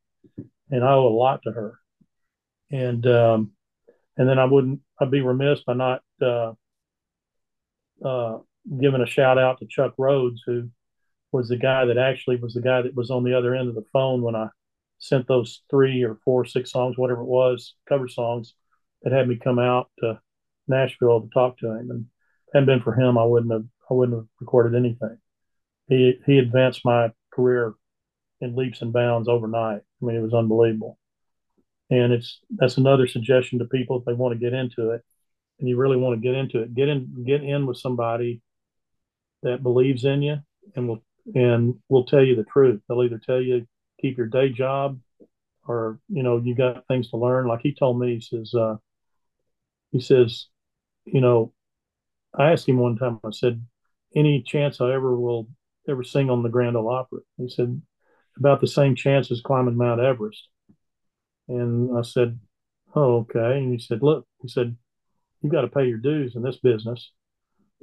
And 0.70 0.82
I 0.82 0.92
owe 0.92 1.06
a 1.06 1.08
lot 1.08 1.42
to 1.44 1.52
her. 1.52 1.78
And 2.70 3.06
um, 3.06 3.52
and 4.16 4.28
then 4.28 4.38
I 4.38 4.46
wouldn't. 4.46 4.80
I'd 4.98 5.10
be 5.10 5.20
remiss 5.20 5.60
by 5.64 5.74
not 5.74 6.02
uh, 6.22 6.52
uh, 8.04 8.38
giving 8.80 9.02
a 9.02 9.06
shout 9.06 9.38
out 9.38 9.58
to 9.58 9.66
Chuck 9.66 9.94
Rhodes, 9.98 10.42
who 10.46 10.70
was 11.32 11.48
the 11.48 11.56
guy 11.56 11.84
that 11.84 11.98
actually 11.98 12.36
was 12.36 12.54
the 12.54 12.62
guy 12.62 12.82
that 12.82 12.94
was 12.94 13.10
on 13.10 13.24
the 13.24 13.36
other 13.36 13.54
end 13.54 13.68
of 13.68 13.74
the 13.74 13.84
phone 13.92 14.22
when 14.22 14.34
I 14.34 14.48
sent 14.98 15.28
those 15.28 15.62
three 15.68 16.02
or 16.02 16.18
four, 16.24 16.46
six 16.46 16.70
songs, 16.70 16.96
whatever 16.96 17.20
it 17.20 17.26
was, 17.26 17.74
cover 17.88 18.08
songs 18.08 18.54
that 19.02 19.12
had 19.12 19.28
me 19.28 19.36
come 19.36 19.58
out 19.58 19.90
to 19.98 20.18
Nashville 20.66 21.20
to 21.20 21.28
talk 21.28 21.58
to 21.58 21.70
him. 21.70 21.90
And 21.90 22.06
hadn't 22.54 22.66
been 22.66 22.82
for 22.82 22.94
him, 22.94 23.18
I 23.18 23.24
wouldn't 23.24 23.52
have 23.52 23.66
I 23.90 23.94
wouldn't 23.94 24.16
have 24.16 24.26
recorded 24.40 24.78
anything. 24.78 25.18
He 25.88 26.14
he 26.24 26.38
advanced 26.38 26.80
my 26.84 27.12
career 27.34 27.74
in 28.40 28.56
leaps 28.56 28.82
and 28.82 28.92
bounds 28.92 29.28
overnight. 29.28 29.80
I 29.80 30.04
mean, 30.04 30.16
it 30.16 30.22
was 30.22 30.34
unbelievable. 30.34 30.98
And 31.90 32.12
it's 32.12 32.40
that's 32.50 32.78
another 32.78 33.06
suggestion 33.06 33.58
to 33.58 33.66
people 33.66 33.98
if 33.98 34.04
they 34.04 34.14
want 34.14 34.32
to 34.32 34.38
get 34.38 34.54
into 34.54 34.90
it, 34.90 35.02
and 35.58 35.68
you 35.68 35.76
really 35.76 35.96
want 35.96 36.20
to 36.20 36.26
get 36.26 36.36
into 36.36 36.60
it, 36.62 36.74
get 36.74 36.88
in 36.88 37.24
get 37.26 37.42
in 37.42 37.66
with 37.66 37.76
somebody 37.76 38.40
that 39.42 39.62
believes 39.62 40.04
in 40.04 40.22
you 40.22 40.38
and 40.74 40.88
will 40.88 41.02
and 41.34 41.74
will 41.88 42.04
tell 42.04 42.24
you 42.24 42.36
the 42.36 42.44
truth. 42.44 42.80
They'll 42.88 43.02
either 43.04 43.20
tell 43.24 43.40
you 43.40 43.66
keep 44.00 44.16
your 44.16 44.26
day 44.26 44.48
job, 44.48 44.98
or 45.66 45.98
you 46.08 46.22
know 46.22 46.38
you 46.38 46.54
got 46.54 46.86
things 46.86 47.10
to 47.10 47.16
learn. 47.16 47.46
Like 47.46 47.60
he 47.62 47.74
told 47.74 48.00
me, 48.00 48.14
he 48.14 48.20
says, 48.20 48.54
uh, 48.54 48.76
he 49.92 50.00
says, 50.00 50.46
you 51.04 51.20
know, 51.20 51.52
I 52.34 52.52
asked 52.52 52.68
him 52.68 52.78
one 52.78 52.96
time. 52.96 53.20
I 53.24 53.30
said, 53.30 53.64
any 54.16 54.42
chance 54.42 54.80
I 54.80 54.92
ever 54.92 55.14
will 55.18 55.48
ever 55.88 56.02
sing 56.02 56.30
on 56.30 56.42
the 56.42 56.48
Grand 56.48 56.76
Ole 56.76 56.90
Opry? 56.90 57.22
He 57.36 57.48
said, 57.48 57.80
about 58.36 58.60
the 58.60 58.66
same 58.66 58.94
chance 58.94 59.30
as 59.30 59.40
climbing 59.40 59.76
Mount 59.76 60.00
Everest. 60.00 60.48
And 61.48 61.96
I 61.96 62.02
said, 62.02 62.38
oh, 62.94 63.18
okay. 63.18 63.58
And 63.58 63.72
he 63.72 63.78
said, 63.78 64.02
look, 64.02 64.26
he 64.42 64.48
said, 64.48 64.76
you 65.42 65.50
got 65.50 65.62
to 65.62 65.68
pay 65.68 65.86
your 65.86 65.98
dues 65.98 66.36
in 66.36 66.42
this 66.42 66.58
business. 66.58 67.12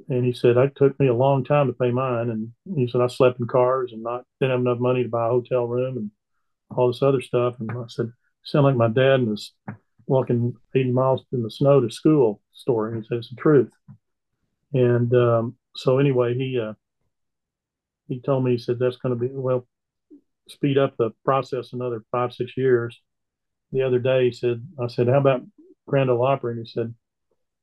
And 0.08 0.24
he 0.24 0.32
said, 0.32 0.56
it 0.56 0.74
took 0.74 0.98
me 0.98 1.06
a 1.06 1.14
long 1.14 1.44
time 1.44 1.68
to 1.68 1.72
pay 1.72 1.90
mine. 1.90 2.30
And 2.30 2.76
he 2.76 2.88
said, 2.88 3.00
I 3.00 3.06
slept 3.06 3.38
in 3.38 3.46
cars 3.46 3.92
and 3.92 4.02
not 4.02 4.24
didn't 4.40 4.52
have 4.52 4.60
enough 4.60 4.80
money 4.80 5.04
to 5.04 5.08
buy 5.08 5.26
a 5.26 5.30
hotel 5.30 5.66
room 5.66 5.96
and 5.96 6.10
all 6.70 6.88
this 6.88 7.02
other 7.02 7.20
stuff. 7.20 7.54
And 7.60 7.70
I 7.70 7.84
said, 7.88 8.12
sound 8.44 8.64
like 8.64 8.76
my 8.76 8.88
dad 8.88 9.26
was 9.26 9.52
walking 10.06 10.54
80 10.74 10.90
miles 10.90 11.24
in 11.32 11.42
the 11.42 11.50
snow 11.50 11.80
to 11.80 11.90
school 11.90 12.40
story. 12.52 12.92
And 12.92 13.02
he 13.02 13.08
said, 13.08 13.18
it's 13.18 13.30
the 13.30 13.36
truth. 13.36 13.70
And 14.72 15.14
um, 15.14 15.56
so 15.76 15.98
anyway, 15.98 16.34
he 16.34 16.58
uh, 16.58 16.72
he 18.08 18.20
told 18.20 18.44
me, 18.44 18.52
he 18.52 18.58
said, 18.58 18.78
that's 18.78 18.96
going 18.96 19.18
to 19.18 19.20
be, 19.20 19.28
well, 19.32 19.66
speed 20.48 20.78
up 20.78 20.96
the 20.96 21.10
process 21.24 21.72
another 21.72 22.02
five, 22.10 22.32
six 22.32 22.56
years. 22.56 23.00
The 23.72 23.82
other 23.82 23.98
day, 23.98 24.26
he 24.26 24.32
said, 24.32 24.66
I 24.80 24.88
said, 24.88 25.08
how 25.08 25.18
about 25.18 25.42
Grand 25.86 26.10
Ole 26.10 26.24
Opry? 26.24 26.52
And 26.52 26.66
he 26.66 26.70
said, 26.70 26.94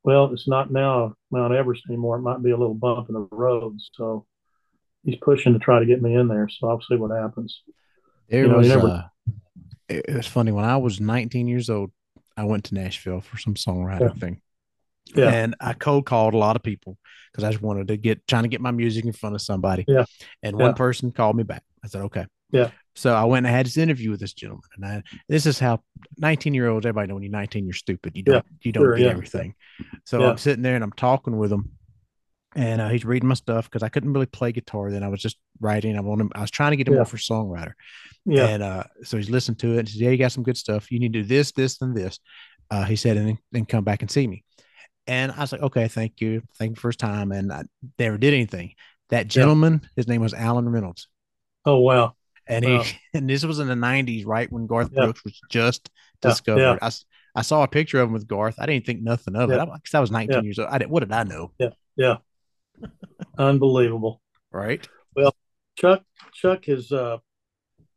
well, 0.03 0.31
it's 0.33 0.47
not 0.47 0.71
now 0.71 1.13
Mount 1.29 1.53
Everest 1.53 1.83
anymore. 1.87 2.17
It 2.17 2.21
might 2.21 2.41
be 2.41 2.51
a 2.51 2.57
little 2.57 2.73
bump 2.73 3.09
in 3.09 3.15
the 3.15 3.27
road. 3.31 3.77
So 3.93 4.25
he's 5.03 5.17
pushing 5.21 5.53
to 5.53 5.59
try 5.59 5.79
to 5.79 5.85
get 5.85 6.01
me 6.01 6.15
in 6.15 6.27
there. 6.27 6.49
So 6.49 6.69
I'll 6.69 6.81
see 6.81 6.95
what 6.95 7.15
happens. 7.15 7.61
There 8.29 8.43
you 8.43 8.49
know, 8.49 8.57
was, 8.57 8.67
never... 8.67 8.87
uh, 8.87 9.01
it 9.87 10.13
was 10.13 10.27
funny 10.27 10.51
when 10.51 10.65
I 10.65 10.77
was 10.77 10.99
19 10.99 11.47
years 11.47 11.69
old. 11.69 11.91
I 12.37 12.43
went 12.43 12.65
to 12.65 12.75
Nashville 12.75 13.21
for 13.21 13.37
some 13.37 13.55
songwriting 13.55 14.01
yeah. 14.01 14.19
thing. 14.19 14.41
Yeah. 15.15 15.29
And 15.29 15.55
I 15.59 15.73
cold 15.73 16.05
called 16.05 16.33
a 16.33 16.37
lot 16.37 16.55
of 16.55 16.63
people 16.63 16.97
because 17.31 17.43
I 17.43 17.51
just 17.51 17.63
wanted 17.63 17.87
to 17.87 17.97
get 17.97 18.27
trying 18.27 18.43
to 18.43 18.49
get 18.49 18.61
my 18.61 18.71
music 18.71 19.05
in 19.05 19.13
front 19.13 19.35
of 19.35 19.41
somebody. 19.41 19.85
Yeah. 19.87 20.05
And 20.43 20.57
one 20.57 20.73
person 20.75 21.11
called 21.11 21.35
me 21.35 21.43
back. 21.43 21.63
I 21.83 21.87
said, 21.87 22.01
okay. 22.03 22.25
Yeah. 22.51 22.71
So 22.95 23.13
I 23.13 23.23
went 23.23 23.45
and 23.45 23.55
had 23.55 23.65
this 23.65 23.77
interview 23.77 24.11
with 24.11 24.19
this 24.19 24.33
gentleman. 24.33 24.63
And 24.75 24.85
I, 24.85 25.03
this 25.27 25.45
is 25.45 25.59
how 25.59 25.81
19 26.17 26.53
year 26.53 26.67
olds, 26.67 26.85
everybody 26.85 27.07
know 27.07 27.15
when 27.15 27.23
you're 27.23 27.31
19, 27.31 27.65
you're 27.65 27.73
stupid. 27.73 28.15
You 28.15 28.23
don't, 28.23 28.35
yeah. 28.35 28.57
you 28.61 28.71
don't 28.71 28.83
sure, 28.83 28.97
get 28.97 29.07
everything. 29.07 29.55
So 30.05 30.21
I'm 30.23 30.37
sitting 30.37 30.63
there 30.63 30.75
and 30.75 30.83
I'm 30.83 30.91
talking 30.91 31.37
with 31.37 31.51
him 31.51 31.71
and 32.55 32.81
uh, 32.81 32.89
he's 32.89 33.05
reading 33.05 33.29
my 33.29 33.35
stuff 33.35 33.65
because 33.65 33.83
I 33.83 33.89
couldn't 33.89 34.11
really 34.11 34.25
play 34.25 34.51
guitar 34.51 34.91
then. 34.91 35.03
I 35.03 35.07
was 35.07 35.21
just 35.21 35.37
writing. 35.59 35.95
I 35.95 36.01
wanted, 36.01 36.31
I 36.33 36.41
was 36.41 36.51
trying 36.51 36.71
to 36.71 36.77
get 36.77 36.87
him 36.87 36.95
yeah. 36.95 37.03
for 37.03 37.17
songwriter. 37.17 37.73
Yeah. 38.25 38.47
And 38.47 38.63
uh, 38.63 38.83
so 39.03 39.17
he's 39.17 39.29
listened 39.29 39.59
to 39.59 39.75
it 39.75 39.79
and 39.79 39.89
says, 39.89 40.01
Yeah, 40.01 40.09
you 40.09 40.17
got 40.17 40.31
some 40.31 40.43
good 40.43 40.57
stuff. 40.57 40.91
You 40.91 40.99
need 40.99 41.13
to 41.13 41.21
do 41.21 41.27
this, 41.27 41.51
this, 41.51 41.81
and 41.81 41.95
this. 41.95 42.19
Uh, 42.71 42.85
he 42.85 42.95
said, 42.95 43.17
and 43.17 43.37
then 43.51 43.65
come 43.65 43.83
back 43.83 44.01
and 44.01 44.11
see 44.11 44.27
me. 44.27 44.43
And 45.10 45.32
I 45.32 45.39
was 45.41 45.51
like, 45.51 45.64
okay, 45.64 45.88
thank 45.88 46.22
you. 46.22 46.43
Thank 46.60 46.76
you 46.76 46.76
for 46.80 46.89
his 46.89 46.95
time. 46.95 47.32
And 47.32 47.51
I 47.51 47.64
never 47.97 48.20
did 48.20 48.32
anything. 48.32 48.76
That 49.10 49.28
gentleman, 49.28 49.80
yeah. 49.82 49.89
his 49.95 50.07
name 50.07 50.22
was 50.22 50.36
Allen 50.36 50.70
Reynolds. 50.70 51.07
Oh, 51.66 51.80
wow. 51.80 52.14
And 52.45 52.64
wow. 52.64 52.84
he, 52.84 52.99
and 53.16 53.28
this 53.28 53.43
was 53.43 53.57
in 53.57 53.68
the 53.68 53.74
90s, 53.74 54.28
right? 54.28 54.51
When 54.51 54.68
Garth 54.68 54.91
yeah. 54.93 55.05
Brooks 55.05 55.24
was 55.24 55.41
just 55.49 55.89
discovered. 56.22 56.78
I, 56.84 56.91
I 57.34 57.41
saw 57.41 57.64
a 57.64 57.68
picture 57.68 57.99
of 57.99 58.10
him 58.10 58.14
with 58.14 58.28
Garth. 58.28 58.57
I 58.60 58.68
didn't 58.68 58.86
think 58.86 59.01
nothing 59.01 59.36
of 59.36 59.49
it 59.49 59.60
because 59.60 59.95
I 59.95 59.99
was 59.99 60.12
19 60.12 60.43
years 60.43 60.60
old. 60.60 60.70
I 60.70 60.78
didn't, 60.78 60.91
what 60.91 60.99
did 60.99 61.12
I 61.12 61.24
know? 61.24 61.53
Yeah. 61.57 61.70
Yeah. 61.95 62.18
Unbelievable. 63.36 64.22
Right. 64.51 64.88
Well, 65.16 65.36
Chuck, 65.76 66.03
Chuck 66.36 66.66
has, 66.66 66.91
uh, 66.91 67.18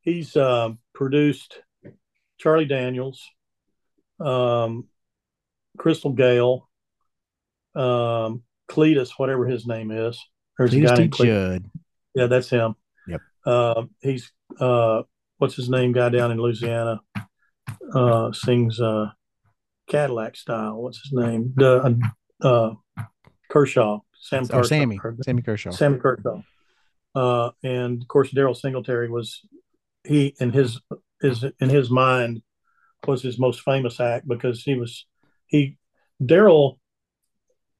he's, 0.00 0.34
uh, 0.34 0.70
produced 0.94 1.60
Charlie 2.38 2.64
Daniels, 2.64 3.22
um, 4.18 4.88
Crystal 5.76 6.12
Gayle, 6.12 6.70
um, 7.74 8.42
Cledus, 8.68 9.10
whatever 9.16 9.46
his 9.46 9.66
name 9.66 9.90
is. 9.90 10.18
There's 10.58 10.72
Cledus 10.72 10.84
a 10.84 10.86
guy 10.86 10.96
named 10.96 11.14
Judd. 11.14 11.70
Yeah, 12.14 12.26
that's 12.26 12.50
him. 12.50 12.74
Yep. 13.08 13.20
Uh, 13.46 13.82
he's 14.00 14.30
uh, 14.60 15.02
what's 15.38 15.54
his 15.54 15.68
name? 15.68 15.92
Guy 15.92 16.10
down 16.10 16.30
in 16.30 16.38
Louisiana 16.38 17.00
uh, 17.94 18.32
sings 18.32 18.80
uh, 18.80 19.10
Cadillac 19.88 20.36
style. 20.36 20.82
What's 20.82 21.00
his 21.00 21.12
name? 21.12 21.54
Uh, 21.58 21.90
uh, 22.42 22.74
Kershaw 23.48 24.00
Sam 24.22 24.46
Kershaw, 24.46 24.68
Sammy, 24.68 25.00
or 25.02 25.16
Sammy 25.22 25.42
Kershaw. 25.42 25.70
Sammy 25.72 25.98
Kershaw. 25.98 26.42
Uh, 27.14 27.50
and 27.62 28.00
of 28.00 28.08
course, 28.08 28.30
Daryle 28.32 28.56
Singletary 28.56 29.10
was 29.10 29.42
he 30.04 30.34
in 30.38 30.52
his 30.52 30.80
his 31.20 31.44
in 31.60 31.68
his 31.68 31.90
mind 31.90 32.42
was 33.06 33.20
his 33.20 33.38
most 33.38 33.62
famous 33.62 33.98
act 33.98 34.26
because 34.28 34.62
he 34.62 34.76
was 34.76 35.06
he 35.46 35.76
Daryle 36.22 36.78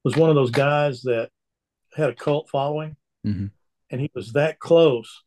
was 0.04 0.16
one 0.16 0.30
of 0.30 0.36
those 0.36 0.50
guys 0.50 1.02
that 1.02 1.30
had 1.94 2.10
a 2.10 2.14
cult 2.14 2.48
following, 2.48 2.96
Mhm. 3.24 3.50
and 3.90 4.00
he 4.00 4.10
was 4.14 4.32
that 4.32 4.58
close 4.58 5.22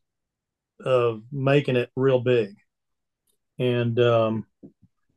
of 0.80 1.22
making 1.32 1.76
it 1.76 1.90
real 1.96 2.20
big. 2.20 2.56
And 3.58 3.98
um, 3.98 4.46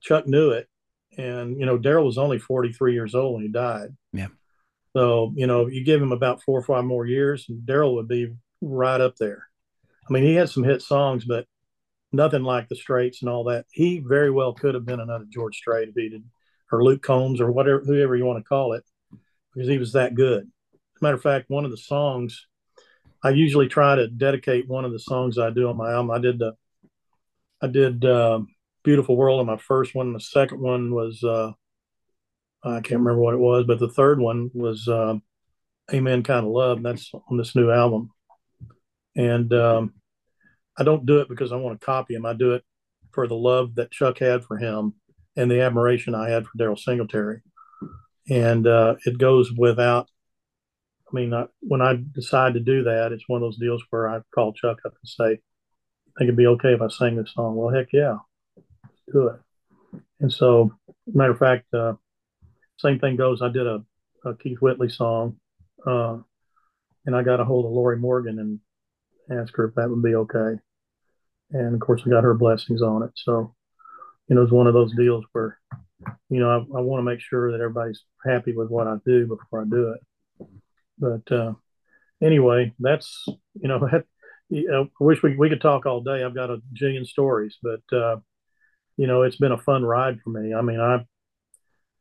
Chuck 0.01 0.27
knew 0.27 0.51
it, 0.51 0.69
and 1.17 1.59
you 1.59 1.65
know 1.65 1.77
Daryle 1.77 2.05
was 2.05 2.17
only 2.17 2.39
forty 2.39 2.71
three 2.71 2.93
years 2.93 3.15
old 3.15 3.33
when 3.33 3.43
he 3.43 3.49
died. 3.49 3.95
Yeah. 4.13 4.27
So 4.93 5.33
you 5.35 5.45
know 5.47 5.67
you 5.67 5.83
give 5.83 6.01
him 6.01 6.11
about 6.13 6.41
four 6.43 6.57
or 6.59 6.63
five 6.63 6.85
more 6.85 7.05
years, 7.05 7.47
and 7.49 7.61
Daryle 7.63 7.95
would 7.95 8.07
be 8.07 8.33
right 8.61 9.01
up 9.01 9.17
there. 9.17 9.47
I 10.09 10.13
mean, 10.13 10.23
he 10.23 10.35
had 10.35 10.49
some 10.49 10.63
hit 10.63 10.81
songs, 10.81 11.25
but 11.25 11.45
nothing 12.11 12.43
like 12.43 12.67
the 12.69 12.75
Straits 12.75 13.21
and 13.21 13.29
all 13.29 13.43
that. 13.45 13.65
He 13.71 13.99
very 13.99 14.31
well 14.31 14.53
could 14.53 14.73
have 14.73 14.85
been 14.85 14.99
another 14.99 15.25
George 15.29 15.57
Strait 15.57 15.89
if 15.89 15.95
he 15.95 16.09
did, 16.09 16.23
or 16.71 16.83
Luke 16.83 17.03
Combs, 17.03 17.41
or 17.41 17.51
whatever, 17.51 17.81
whoever 17.81 18.15
you 18.15 18.25
want 18.25 18.39
to 18.43 18.47
call 18.47 18.73
it, 18.73 18.83
because 19.53 19.69
he 19.69 19.77
was 19.77 19.93
that 19.93 20.15
good. 20.15 20.49
Matter 21.01 21.15
of 21.15 21.21
fact, 21.21 21.49
one 21.49 21.65
of 21.65 21.71
the 21.71 21.77
songs 21.77 22.47
I 23.23 23.31
usually 23.31 23.67
try 23.67 23.95
to 23.95 24.07
dedicate 24.07 24.67
one 24.67 24.85
of 24.85 24.91
the 24.91 24.99
songs 24.99 25.37
I 25.37 25.49
do 25.49 25.69
on 25.69 25.77
my 25.77 25.91
album. 25.91 26.11
I 26.11 26.19
did 26.19 26.39
the, 26.39 26.53
I 27.61 27.67
did 27.67 28.05
uh, 28.05 28.39
"Beautiful 28.83 29.17
World" 29.17 29.41
on 29.41 29.45
my 29.45 29.57
first 29.57 29.93
one. 29.93 30.13
The 30.13 30.19
second 30.19 30.61
one 30.61 30.93
was 30.93 31.23
uh, 31.23 31.51
I 32.63 32.81
can't 32.81 32.99
remember 33.01 33.19
what 33.19 33.33
it 33.33 33.39
was, 33.39 33.65
but 33.65 33.79
the 33.79 33.89
third 33.89 34.19
one 34.19 34.51
was 34.53 34.87
uh, 34.87 35.15
"Amen 35.93 36.23
Kind 36.23 36.45
of 36.45 36.51
Love." 36.51 36.77
And 36.77 36.85
that's 36.85 37.11
on 37.13 37.37
this 37.37 37.55
new 37.55 37.71
album, 37.71 38.11
and 39.15 39.51
um, 39.53 39.93
I 40.77 40.83
don't 40.83 41.05
do 41.05 41.19
it 41.19 41.27
because 41.27 41.51
I 41.51 41.57
want 41.57 41.79
to 41.79 41.85
copy 41.85 42.15
him. 42.15 42.25
I 42.25 42.33
do 42.33 42.53
it 42.53 42.63
for 43.11 43.27
the 43.27 43.35
love 43.35 43.75
that 43.75 43.91
Chuck 43.91 44.19
had 44.19 44.45
for 44.45 44.57
him 44.57 44.93
and 45.35 45.51
the 45.51 45.61
admiration 45.61 46.15
I 46.15 46.29
had 46.29 46.45
for 46.45 46.57
Daryle 46.57 46.79
Singletary. 46.79 47.41
And 48.29 48.67
uh, 48.67 48.95
it 49.05 49.17
goes 49.17 49.51
without. 49.51 50.07
I 51.11 51.15
mean, 51.15 51.33
I, 51.33 51.45
when 51.61 51.81
I 51.81 51.95
decide 52.13 52.53
to 52.53 52.59
do 52.59 52.83
that, 52.83 53.11
it's 53.11 53.27
one 53.27 53.41
of 53.41 53.47
those 53.47 53.57
deals 53.57 53.83
where 53.89 54.07
I 54.07 54.19
call 54.33 54.53
Chuck 54.53 54.77
up 54.85 54.93
and 55.01 55.09
say, 55.09 55.23
"I 55.25 56.11
think 56.17 56.27
it'd 56.27 56.35
be 56.35 56.47
okay 56.47 56.73
if 56.73 56.81
I 56.81 56.87
sang 56.89 57.15
this 57.15 57.33
song." 57.33 57.55
Well, 57.55 57.73
heck 57.73 57.87
yeah, 57.91 58.17
let's 58.55 58.97
do 59.11 59.27
it. 59.27 59.39
And 60.19 60.31
so, 60.31 60.73
matter 61.07 61.31
of 61.31 61.39
fact, 61.39 61.73
uh, 61.73 61.93
same 62.77 62.99
thing 62.99 63.15
goes. 63.15 63.41
I 63.41 63.49
did 63.49 63.65
a, 63.65 63.83
a 64.25 64.35
Keith 64.35 64.59
Whitley 64.61 64.89
song, 64.89 65.37
uh, 65.85 66.17
and 67.05 67.15
I 67.15 67.23
got 67.23 67.39
a 67.39 67.45
hold 67.45 67.65
of 67.65 67.71
Lorrie 67.71 67.97
Morgan 67.97 68.37
and 68.37 68.59
asked 69.39 69.53
her 69.55 69.65
if 69.65 69.75
that 69.75 69.89
would 69.89 70.03
be 70.03 70.15
okay. 70.15 70.59
And 71.51 71.73
of 71.73 71.79
course, 71.79 72.03
I 72.05 72.09
got 72.09 72.23
her 72.23 72.33
blessings 72.33 72.81
on 72.81 73.03
it. 73.03 73.11
So, 73.15 73.55
you 74.27 74.35
know, 74.35 74.43
it's 74.43 74.51
one 74.51 74.67
of 74.67 74.73
those 74.73 74.95
deals 74.95 75.25
where, 75.31 75.59
you 76.29 76.39
know, 76.39 76.49
I, 76.49 76.77
I 76.77 76.81
want 76.81 76.99
to 76.99 77.03
make 77.03 77.19
sure 77.19 77.51
that 77.51 77.61
everybody's 77.61 78.03
happy 78.25 78.53
with 78.53 78.69
what 78.69 78.87
I 78.87 78.95
do 79.05 79.27
before 79.27 79.61
I 79.61 79.65
do 79.65 79.93
it. 79.93 80.47
But 80.97 81.31
uh, 81.31 81.53
anyway, 82.21 82.73
that's, 82.79 83.25
you 83.27 83.67
know, 83.67 83.79
that, 83.91 84.05
you 84.49 84.67
know, 84.67 84.89
I 84.99 85.03
wish 85.03 85.21
we, 85.21 85.35
we 85.35 85.49
could 85.49 85.61
talk 85.61 85.85
all 85.85 86.01
day. 86.01 86.23
I've 86.23 86.35
got 86.35 86.49
a 86.49 86.61
jillion 86.79 87.05
stories, 87.05 87.57
but, 87.61 87.97
uh, 87.97 88.17
you 88.97 89.07
know, 89.07 89.23
it's 89.23 89.37
been 89.37 89.51
a 89.51 89.57
fun 89.57 89.83
ride 89.83 90.19
for 90.21 90.29
me. 90.29 90.53
I 90.53 90.61
mean, 90.61 90.79
I, 90.79 91.05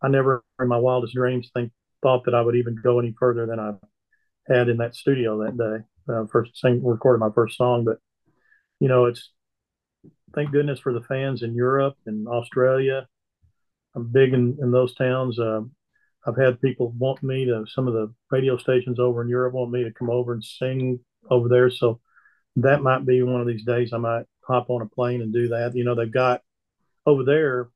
I 0.03 0.09
never 0.09 0.45
in 0.61 0.69
my 0.69 0.79
wildest 0.79 1.15
dreams 1.15 1.51
think 1.55 1.73
thought 2.03 2.25
that 2.25 2.35
I 2.35 2.41
would 2.41 2.57
even 2.57 2.77
go 2.83 2.99
any 2.99 3.15
further 3.19 3.47
than 3.47 3.59
I 3.59 3.73
had 4.47 4.69
in 4.69 4.79
that 4.79 4.95
studio 4.95 5.45
that 5.45 5.57
day. 5.57 6.13
Uh, 6.13 6.25
first 6.27 6.57
sing, 6.57 6.85
recorded 6.85 7.19
my 7.19 7.31
first 7.35 7.57
song, 7.57 7.85
but 7.85 7.99
you 8.81 8.89
know, 8.89 9.07
it's 9.07 9.31
thank 10.35 10.53
goodness 10.53 10.79
for 10.79 10.93
the 10.93 11.03
fans 11.03 11.43
in 11.43 11.55
Europe 11.55 11.97
and 12.07 12.29
Australia. 12.29 13.07
I'm 13.95 14.09
big 14.11 14.33
in, 14.33 14.59
in 14.61 14.71
those 14.71 14.95
towns. 14.95 15.39
Uh, 15.39 15.63
I've 16.27 16.37
had 16.37 16.61
people 16.61 16.93
want 16.99 17.23
me 17.23 17.47
to 17.47 17.65
some 17.67 17.89
of 17.89 17.95
the 17.95 18.13
radio 18.31 18.57
stations 18.57 18.99
over 18.99 19.23
in 19.23 19.29
Europe 19.29 19.55
want 19.55 19.71
me 19.71 19.85
to 19.85 19.93
come 19.93 20.11
over 20.11 20.33
and 20.33 20.45
sing 20.45 21.01
over 21.31 21.49
there. 21.49 21.71
So 21.71 22.01
that 22.57 22.83
might 22.83 23.07
be 23.07 23.23
one 23.23 23.41
of 23.41 23.47
these 23.47 23.65
days 23.65 23.93
I 23.93 23.99
might 23.99 24.25
hop 24.43 24.71
on 24.71 24.83
a 24.83 24.87
plane 24.87 25.23
and 25.23 25.33
do 25.33 25.49
that. 25.49 25.75
You 25.75 25.85
know, 25.85 25.95
they've 25.95 26.13
got 26.13 26.43
over 27.07 27.25
there, 27.25 27.71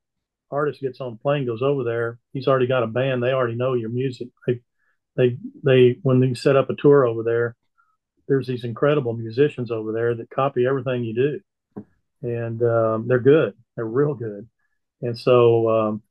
artist 0.51 0.81
gets 0.81 1.01
on 1.01 1.19
plane, 1.19 1.47
goes 1.47 1.63
over 1.63 1.85
there. 1.85 2.19
He's 2.33 2.49
already 2.49 2.67
got 2.67 2.83
a 2.83 2.89
band. 2.89 3.23
They 3.23 3.33
already 3.33 3.55
know 3.55 3.75
your 3.75 3.91
music. 3.91 4.29
They, 4.47 4.61
they, 5.17 5.39
they, 5.65 5.99
when 6.03 6.21
they 6.21 6.35
set 6.35 6.57
up 6.57 6.71
a 6.71 6.75
tour 6.75 7.07
over 7.07 7.23
there, 7.23 7.57
there's 8.29 8.47
these 8.47 8.65
incredible 8.65 9.15
musicians 9.15 9.71
over 9.71 9.93
there 9.93 10.15
that 10.15 10.31
copy 10.31 10.67
everything 10.67 11.05
you 11.05 11.15
do, 11.15 11.85
and 12.23 12.63
um, 12.63 13.09
they're 13.09 13.21
good. 13.21 13.55
They're 13.77 13.85
real 13.85 14.15
good. 14.15 14.49
And 15.03 15.19
so 15.19 15.69
um, 15.69 16.03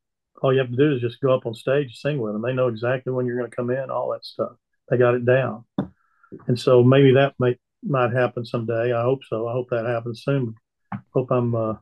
all 0.41 0.53
you 0.53 0.59
have 0.59 0.69
to 0.69 0.75
do 0.75 0.95
is 0.95 1.01
just 1.01 1.21
go 1.21 1.33
up 1.33 1.45
on 1.45 1.53
stage 1.53 1.97
sing 1.97 2.19
with 2.19 2.33
them. 2.33 2.41
They 2.41 2.53
know 2.53 2.67
exactly 2.67 3.13
when 3.13 3.25
you're 3.25 3.37
going 3.37 3.49
to 3.49 3.55
come 3.55 3.69
in, 3.69 3.89
all 3.89 4.11
that 4.11 4.25
stuff. 4.25 4.53
They 4.89 4.97
got 4.97 5.15
it 5.15 5.25
down. 5.25 5.65
And 6.47 6.59
so 6.59 6.83
maybe 6.83 7.13
that 7.13 7.33
might 7.39 7.59
might 7.83 8.13
happen 8.13 8.45
someday. 8.45 8.93
I 8.93 9.01
hope 9.01 9.21
so. 9.27 9.47
I 9.47 9.53
hope 9.53 9.69
that 9.71 9.85
happens 9.85 10.23
soon. 10.23 10.55
Hope 11.13 11.31
I'm 11.31 11.55
uh, 11.55 11.73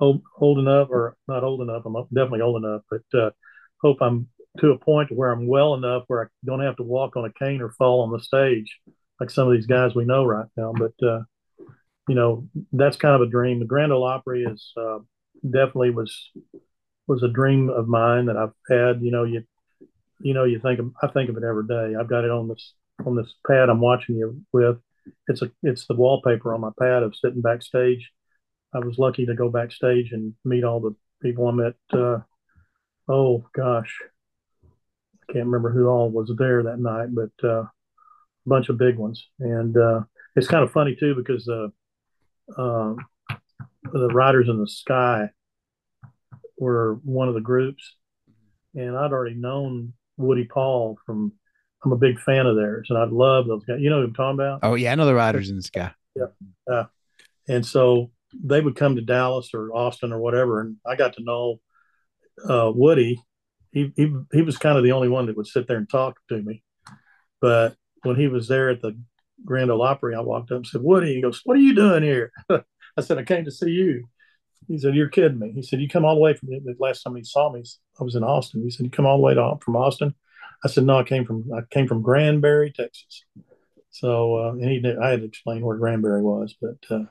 old, 0.00 0.22
old 0.38 0.58
enough, 0.58 0.88
or 0.90 1.16
not 1.26 1.44
old 1.44 1.60
enough. 1.60 1.84
I'm 1.84 1.94
definitely 2.14 2.42
old 2.42 2.62
enough, 2.62 2.82
but 2.90 3.18
uh, 3.18 3.30
hope 3.80 3.98
I'm 4.00 4.28
to 4.58 4.70
a 4.70 4.78
point 4.78 5.10
where 5.10 5.32
I'm 5.32 5.46
well 5.46 5.74
enough 5.74 6.04
where 6.08 6.24
I 6.24 6.26
don't 6.44 6.60
have 6.60 6.76
to 6.76 6.82
walk 6.82 7.16
on 7.16 7.24
a 7.24 7.32
cane 7.32 7.62
or 7.62 7.70
fall 7.70 8.02
on 8.02 8.12
the 8.12 8.20
stage 8.20 8.78
like 9.18 9.30
some 9.30 9.46
of 9.48 9.54
these 9.54 9.66
guys 9.66 9.94
we 9.94 10.04
know 10.04 10.24
right 10.24 10.46
now. 10.56 10.72
But 10.76 11.06
uh, 11.06 11.20
you 12.08 12.14
know, 12.14 12.48
that's 12.72 12.96
kind 12.96 13.14
of 13.14 13.22
a 13.22 13.30
dream. 13.30 13.60
The 13.60 13.64
Grand 13.64 13.92
Ole 13.92 14.04
Opry 14.04 14.44
is 14.44 14.72
uh, 14.76 14.98
definitely 15.44 15.90
was 15.90 16.30
was 17.06 17.22
a 17.22 17.28
dream 17.28 17.68
of 17.68 17.88
mine 17.88 18.26
that 18.26 18.36
I've 18.36 18.54
had. 18.70 19.02
You 19.02 19.10
know, 19.10 19.24
you 19.24 19.44
you 20.20 20.34
know, 20.34 20.44
you 20.44 20.60
think 20.60 20.78
of, 20.78 20.92
I 21.02 21.08
think 21.08 21.28
of 21.28 21.36
it 21.36 21.42
every 21.44 21.66
day. 21.66 21.94
I've 21.98 22.08
got 22.08 22.24
it 22.24 22.30
on 22.30 22.48
this 22.48 22.74
on 23.04 23.16
this 23.16 23.34
pad 23.46 23.68
I'm 23.68 23.80
watching 23.80 24.16
you 24.16 24.40
with. 24.52 24.78
It's 25.28 25.42
a 25.42 25.50
it's 25.62 25.86
the 25.86 25.94
wallpaper 25.94 26.54
on 26.54 26.60
my 26.60 26.70
pad 26.78 27.02
of 27.02 27.16
sitting 27.16 27.42
backstage. 27.42 28.10
I 28.74 28.78
was 28.78 28.98
lucky 28.98 29.26
to 29.26 29.34
go 29.34 29.50
backstage 29.50 30.12
and 30.12 30.34
meet 30.44 30.64
all 30.64 30.80
the 30.80 30.94
people 31.20 31.48
I 31.48 31.52
met. 31.52 31.74
Uh, 31.92 32.20
oh 33.08 33.44
gosh, 33.54 33.98
I 34.64 35.32
can't 35.32 35.46
remember 35.46 35.70
who 35.70 35.86
all 35.86 36.10
was 36.10 36.32
there 36.38 36.62
that 36.62 36.78
night, 36.78 37.08
but 37.12 37.32
uh, 37.46 37.62
a 37.62 37.70
bunch 38.46 38.68
of 38.68 38.78
big 38.78 38.96
ones. 38.96 39.26
And 39.40 39.76
uh, 39.76 40.02
it's 40.36 40.48
kind 40.48 40.64
of 40.64 40.72
funny 40.72 40.96
too 40.98 41.14
because 41.14 41.48
uh, 41.48 41.68
uh, 42.56 42.94
the 43.82 44.08
Riders 44.08 44.48
in 44.48 44.58
the 44.58 44.68
Sky 44.68 45.30
were 46.58 46.94
one 47.04 47.28
of 47.28 47.34
the 47.34 47.40
groups, 47.40 47.96
and 48.74 48.96
I'd 48.96 49.12
already 49.12 49.34
known 49.34 49.94
Woody 50.16 50.44
Paul 50.44 50.98
from. 51.04 51.32
I'm 51.84 51.90
a 51.90 51.96
big 51.96 52.20
fan 52.20 52.46
of 52.46 52.54
theirs, 52.54 52.86
and 52.90 52.98
I 52.98 53.06
love 53.06 53.48
those 53.48 53.64
guys. 53.64 53.80
You 53.80 53.90
know 53.90 53.98
who 53.98 54.04
I'm 54.04 54.14
talking 54.14 54.38
about? 54.38 54.60
Oh 54.62 54.74
yeah, 54.74 54.92
I 54.92 54.94
know 54.94 55.04
the 55.04 55.16
Riders 55.16 55.50
in 55.50 55.56
the 55.56 55.62
Sky. 55.62 55.90
Yeah, 56.14 56.26
uh, 56.70 56.84
and 57.48 57.66
so 57.66 58.12
they 58.32 58.60
would 58.60 58.76
come 58.76 58.94
to 58.94 59.02
Dallas 59.02 59.50
or 59.52 59.74
Austin 59.74 60.12
or 60.12 60.20
whatever, 60.20 60.60
and 60.60 60.76
I 60.86 60.94
got 60.94 61.14
to 61.14 61.24
know 61.24 61.60
uh, 62.48 62.70
Woody. 62.72 63.20
He, 63.72 63.92
he 63.96 64.14
he 64.32 64.42
was 64.42 64.58
kind 64.58 64.78
of 64.78 64.84
the 64.84 64.92
only 64.92 65.08
one 65.08 65.26
that 65.26 65.36
would 65.36 65.48
sit 65.48 65.66
there 65.66 65.76
and 65.78 65.90
talk 65.90 66.18
to 66.28 66.40
me, 66.40 66.62
but 67.40 67.74
when 68.02 68.14
he 68.14 68.28
was 68.28 68.46
there 68.46 68.70
at 68.70 68.80
the 68.80 68.96
Grand 69.44 69.70
Ole 69.70 69.82
Opry, 69.82 70.14
I 70.14 70.20
walked 70.20 70.52
up 70.52 70.58
and 70.58 70.66
said, 70.66 70.82
"Woody," 70.82 71.14
he 71.14 71.22
goes, 71.22 71.40
"What 71.44 71.56
are 71.56 71.60
you 71.60 71.74
doing 71.74 72.04
here?" 72.04 72.30
I 72.96 73.00
said, 73.00 73.18
"I 73.18 73.24
came 73.24 73.44
to 73.44 73.50
see 73.50 73.70
you." 73.70 74.08
He 74.68 74.78
said, 74.78 74.94
"You're 74.94 75.08
kidding 75.08 75.38
me." 75.38 75.52
He 75.52 75.62
said, 75.62 75.80
"You 75.80 75.88
come 75.88 76.04
all 76.04 76.14
the 76.14 76.20
way 76.20 76.34
from 76.34 76.50
the 76.50 76.76
last 76.78 77.02
time 77.02 77.16
he 77.16 77.24
saw 77.24 77.50
me, 77.50 77.62
I 78.00 78.04
was 78.04 78.14
in 78.14 78.24
Austin." 78.24 78.62
He 78.62 78.70
said, 78.70 78.84
"You 78.84 78.90
come 78.90 79.06
all 79.06 79.16
the 79.18 79.22
way 79.22 79.34
to, 79.34 79.56
from 79.60 79.76
Austin?" 79.76 80.14
I 80.64 80.68
said, 80.68 80.84
"No, 80.84 80.98
I 80.98 81.02
came 81.04 81.24
from 81.24 81.44
I 81.52 81.60
came 81.70 81.88
from 81.88 82.02
Granbury, 82.02 82.70
Texas." 82.72 83.24
So, 83.90 84.36
uh, 84.38 84.52
and 84.52 84.64
he 84.64 84.80
did, 84.80 84.98
I 84.98 85.10
had 85.10 85.20
to 85.20 85.26
explain 85.26 85.60
where 85.64 85.76
Granbury 85.76 86.22
was, 86.22 86.54
but 86.60 86.78
uh, 86.90 87.04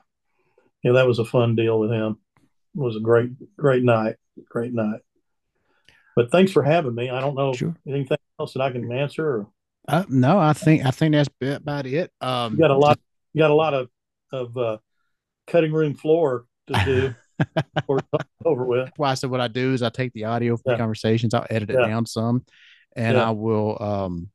know 0.84 0.94
that 0.94 1.06
was 1.06 1.20
a 1.20 1.24
fun 1.24 1.54
deal 1.54 1.78
with 1.78 1.90
him. 1.90 2.18
It 2.74 2.80
was 2.80 2.96
a 2.96 3.00
great 3.00 3.30
great 3.56 3.84
night, 3.84 4.16
great 4.48 4.72
night. 4.72 5.00
But 6.16 6.30
thanks 6.30 6.52
for 6.52 6.62
having 6.62 6.94
me. 6.94 7.08
I 7.10 7.20
don't 7.20 7.34
know 7.34 7.52
Sure. 7.52 7.74
anything 7.86 8.18
else 8.38 8.52
that 8.54 8.62
I 8.62 8.70
can 8.70 8.90
answer. 8.92 9.26
Or 9.26 9.46
Uh, 9.88 10.04
no, 10.08 10.38
I 10.38 10.52
think 10.52 10.84
I 10.84 10.90
think 10.90 11.14
that's 11.14 11.28
about 11.42 11.86
it. 11.86 12.10
Um, 12.20 12.54
you 12.54 12.58
got 12.58 12.70
a 12.70 12.76
lot. 12.76 12.98
You 13.32 13.38
got 13.40 13.50
a 13.50 13.54
lot 13.54 13.74
of 13.74 13.88
of 14.32 14.56
uh, 14.56 14.78
cutting 15.46 15.72
room 15.72 15.94
floor 15.94 16.46
to 16.68 16.84
do. 16.84 17.14
or 17.88 17.98
over 18.44 18.64
with. 18.64 18.90
why 18.96 19.10
I 19.10 19.14
said 19.14 19.30
what 19.30 19.40
I 19.40 19.48
do 19.48 19.72
is 19.72 19.82
I 19.82 19.88
take 19.88 20.12
the 20.12 20.24
audio 20.26 20.56
from 20.56 20.62
Yeah. 20.66 20.74
the 20.74 20.78
conversations, 20.82 21.34
I'll 21.34 21.46
edit 21.50 21.70
it 21.70 21.78
Yeah. 21.80 21.86
down 21.88 22.06
some, 22.06 22.44
and 22.94 23.16
Yeah. 23.16 23.28
I 23.28 23.30
will 23.30 23.82
um 23.82 24.28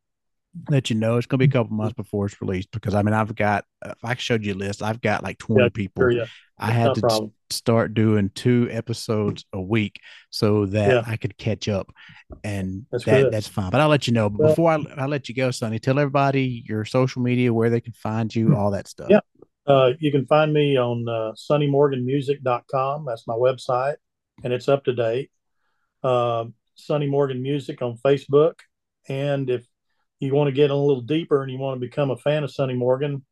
let 0.70 0.90
you 0.90 0.96
know. 0.98 1.18
It's 1.18 1.28
gonna 1.28 1.38
be 1.40 1.46
a 1.46 1.50
couple 1.50 1.76
months 1.78 1.94
before 1.94 2.26
it's 2.26 2.42
released 2.42 2.72
because 2.72 2.96
I 2.96 3.04
mean 3.04 3.14
I've 3.14 3.34
got 3.36 3.64
if 3.86 4.04
I 4.04 4.16
showed 4.16 4.44
you 4.44 4.54
a 4.54 4.56
list, 4.56 4.82
I've 4.84 5.00
got 5.00 5.24
like 5.24 5.38
20 5.38 5.64
Yeah, 5.64 5.70
people 5.70 6.10
Sure. 6.12 6.26
I 6.60 6.72
had 6.72 6.96
to 6.96 7.02
problem. 7.02 7.34
start 7.52 7.94
doing 7.94 8.30
two 8.34 8.68
episodes 8.72 9.46
a 9.54 9.62
week 9.62 10.02
so 10.32 10.66
that. 10.66 11.08
I 11.08 11.16
could 11.16 11.38
catch 11.38 11.70
up, 11.70 11.94
and 12.44 12.88
that's 12.92 13.06
that, 13.06 13.32
that's 13.32 13.48
fine. 13.48 13.70
But 13.70 13.80
I'll 13.80 13.90
let 13.90 14.08
you 14.08 14.14
know. 14.14 14.28
But 14.30 14.40
well, 14.40 14.50
before 14.50 14.72
I, 14.72 15.04
I 15.04 15.06
let 15.06 15.30
you 15.30 15.36
go, 15.36 15.52
Sonny, 15.52 15.78
tell 15.78 16.00
everybody 16.00 16.64
your 16.66 16.84
social 16.84 17.22
media, 17.22 17.54
where 17.54 17.70
they 17.70 17.80
can 17.80 17.94
find 17.94 18.34
you, 18.36 18.56
all 18.56 18.72
that 18.72 18.88
stuff. 18.88 19.10
Yeah, 19.12 19.20
uh, 19.68 19.92
you 20.00 20.12
can 20.12 20.26
find 20.26 20.54
me 20.54 20.78
on 20.78 21.08
uh, 21.08 21.34
sonnymorganmusic.com. 21.34 23.06
That's 23.06 23.28
my 23.28 23.34
website, 23.34 23.96
and 24.44 24.54
it's 24.54 24.70
up 24.70 24.86
to 24.86 24.94
date. 24.94 25.30
Uh, 26.04 26.46
Sonny 26.76 27.08
Morgan 27.08 27.42
Music 27.42 27.82
on 27.82 27.98
Facebook, 27.98 28.60
and 29.10 29.50
if 29.50 29.66
you 30.20 30.34
want 30.34 30.48
to 30.48 30.54
get 30.54 30.72
a 30.72 30.76
little 30.76 31.02
deeper 31.02 31.44
and 31.44 31.52
you 31.52 31.58
want 31.58 31.80
to 31.80 31.86
become 31.86 32.12
a 32.12 32.18
fan 32.18 32.44
of 32.44 32.52
Sonny 32.52 32.76
Morgan, 32.76 33.26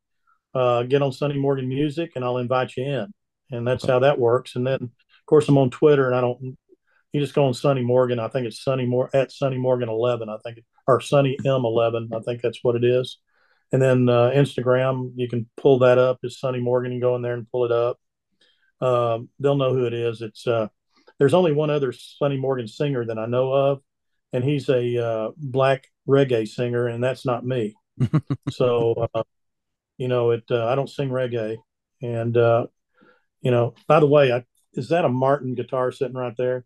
uh, 0.53 0.84
get 0.84 1.02
on 1.02 1.12
Sonny 1.12 1.38
Morgan 1.38 1.68
Music, 1.68 2.12
and 2.16 2.26
I'll 2.26 2.38
invite 2.38 2.76
you 2.76 2.84
in. 2.84 3.14
And 3.52 3.68
that's 3.68 3.86
how 3.86 3.99
that 3.99 4.20
works. 4.20 4.56
And 4.56 4.66
then, 4.66 4.82
of 4.82 5.26
course, 5.28 5.48
I'm 5.48 5.57
on 5.57 5.70
Twitter, 5.70 6.07
and 6.07 6.16
I 6.16 6.22
don't. 6.22 6.57
You 7.14 7.22
just 7.22 7.34
go 7.34 7.45
on 7.45 7.53
Sonny 7.53 7.82
Morgan. 7.82 8.20
I 8.20 8.28
think 8.28 8.45
it's 8.45 8.62
Sonny 8.62 8.86
More 8.86 9.10
at 9.14 9.32
Sonny 9.32 9.57
Morgan 9.57 9.88
11. 9.88 10.28
I 10.28 10.38
think, 10.44 10.60
or 10.88 10.99
Sonny 10.99 11.38
M11. 11.45 12.10
I 12.14 12.20
think 12.22 12.41
that's 12.41 12.60
what 12.62 12.76
it 12.76 12.84
is. 12.84 13.20
And 13.72 13.82
then 13.82 14.10
uh, 14.10 14.32
Instagram, 14.34 15.12
you 15.16 15.28
can 15.28 15.50
pull 15.58 15.80
that 15.80 15.98
up. 15.98 16.20
It's 16.24 16.40
Sonny 16.40 16.60
Morgan. 16.60 16.92
You 16.92 17.02
go 17.02 17.16
in 17.16 17.22
there 17.22 17.34
and 17.34 17.50
pull 17.50 17.66
it 17.66 17.72
up. 17.72 18.00
Um, 18.82 19.30
they'll 19.40 19.58
know 19.58 19.74
who 19.74 19.86
it 19.86 19.94
is. 19.94 20.22
It's 20.22 20.46
uh, 20.48 20.68
there's 21.20 21.34
only 21.34 21.52
one 21.52 21.70
other 21.70 21.92
Sonny 21.92 22.38
Morgan 22.38 22.68
singer 22.68 23.06
that 23.06 23.18
I 23.18 23.26
know 23.26 23.52
of, 23.52 23.82
and 24.34 24.44
he's 24.44 24.70
a 24.70 25.04
uh, 25.04 25.32
black 25.38 25.88
reggae 26.08 26.48
singer, 26.48 26.88
and 26.88 27.04
that's 27.04 27.26
not 27.26 27.46
me. 27.46 27.76
so, 28.50 29.08
uh, 29.14 29.24
you 29.98 30.08
know, 30.08 30.32
it. 30.32 30.44
Uh, 30.50 30.68
I 30.68 30.76
don't 30.76 30.90
sing 30.90 31.10
reggae, 31.10 31.58
and 32.02 32.36
uh, 32.36 32.68
you 33.42 33.52
know. 33.52 33.74
By 33.88 34.00
the 34.00 34.08
way, 34.08 34.32
I, 34.32 34.44
is 34.74 34.90
that 34.90 35.06
a 35.06 35.10
Martin 35.10 35.56
guitar 35.56 35.92
sitting 35.92 36.18
right 36.18 36.36
there 36.38 36.66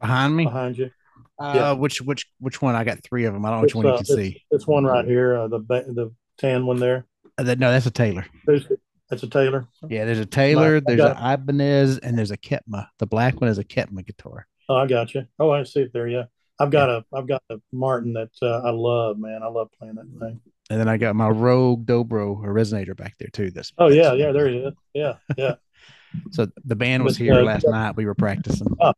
behind 0.00 0.34
me? 0.34 0.44
Behind 0.44 0.78
you. 0.78 0.90
Uh, 1.38 1.52
yeah. 1.54 1.72
Which 1.72 2.00
which 2.00 2.26
which 2.40 2.60
one? 2.60 2.74
I 2.74 2.84
got 2.84 3.02
three 3.02 3.24
of 3.24 3.32
them. 3.32 3.44
I 3.44 3.50
don't 3.50 3.58
know 3.58 3.62
which 3.62 3.74
one 3.74 3.86
you 3.86 3.92
uh, 3.92 3.96
can 3.96 4.00
it's, 4.02 4.14
see. 4.14 4.44
It's 4.50 4.66
one 4.66 4.84
right 4.84 5.04
here. 5.04 5.36
Uh, 5.36 5.48
the 5.48 5.58
the 5.60 6.12
tan 6.38 6.66
one 6.66 6.78
there. 6.78 7.06
Uh, 7.36 7.44
that, 7.44 7.58
no, 7.58 7.70
that's 7.70 7.86
a 7.86 7.90
Taylor. 7.90 8.26
There's, 8.46 8.66
that's 9.08 9.22
a 9.22 9.28
Taylor. 9.28 9.68
Yeah, 9.88 10.04
there's 10.04 10.18
a 10.18 10.26
Taylor. 10.26 10.80
there's 10.80 11.00
an 11.00 11.16
Ibanez, 11.16 11.98
and 11.98 12.18
there's 12.18 12.30
a 12.30 12.36
Kepma. 12.36 12.88
The 12.98 13.06
black 13.06 13.40
one 13.40 13.48
is 13.48 13.58
a 13.58 13.64
Kepma 13.64 14.04
guitar. 14.04 14.46
Oh, 14.68 14.76
I 14.76 14.86
got 14.86 15.14
you. 15.14 15.26
Oh, 15.38 15.50
I 15.50 15.62
see 15.62 15.80
it 15.80 15.92
there. 15.92 16.08
Yeah, 16.08 16.24
I've 16.58 16.70
got 16.70 16.88
yeah. 16.88 17.00
a 17.12 17.18
I've 17.18 17.28
got 17.28 17.42
a 17.50 17.58
Martin 17.72 18.12
that 18.14 18.30
uh, 18.42 18.60
I 18.60 18.70
love. 18.70 19.18
Man, 19.18 19.42
I 19.42 19.48
love 19.48 19.68
playing 19.78 19.94
that 19.94 20.06
thing. 20.18 20.40
And 20.70 20.78
then 20.78 20.88
I 20.88 20.98
got 20.98 21.16
my 21.16 21.28
Rogue 21.28 21.86
Dobro 21.86 22.44
a 22.44 22.48
resonator 22.48 22.94
back 22.96 23.14
there 23.18 23.30
too. 23.32 23.50
This. 23.50 23.72
Oh 23.78 23.88
yeah, 23.88 24.12
yeah, 24.12 24.32
there 24.32 24.48
he 24.48 24.58
is. 24.58 24.74
Yeah, 24.92 25.14
yeah. 25.36 25.54
so 26.32 26.48
the 26.64 26.76
band 26.76 27.04
was 27.04 27.16
but, 27.16 27.24
here 27.24 27.42
last 27.42 27.66
night. 27.66 27.96
We 27.96 28.04
were 28.04 28.14
practicing. 28.14 28.76
Oh, 28.80 28.92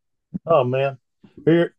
oh 0.46 0.64
man, 0.64 0.98
here. 1.44 1.74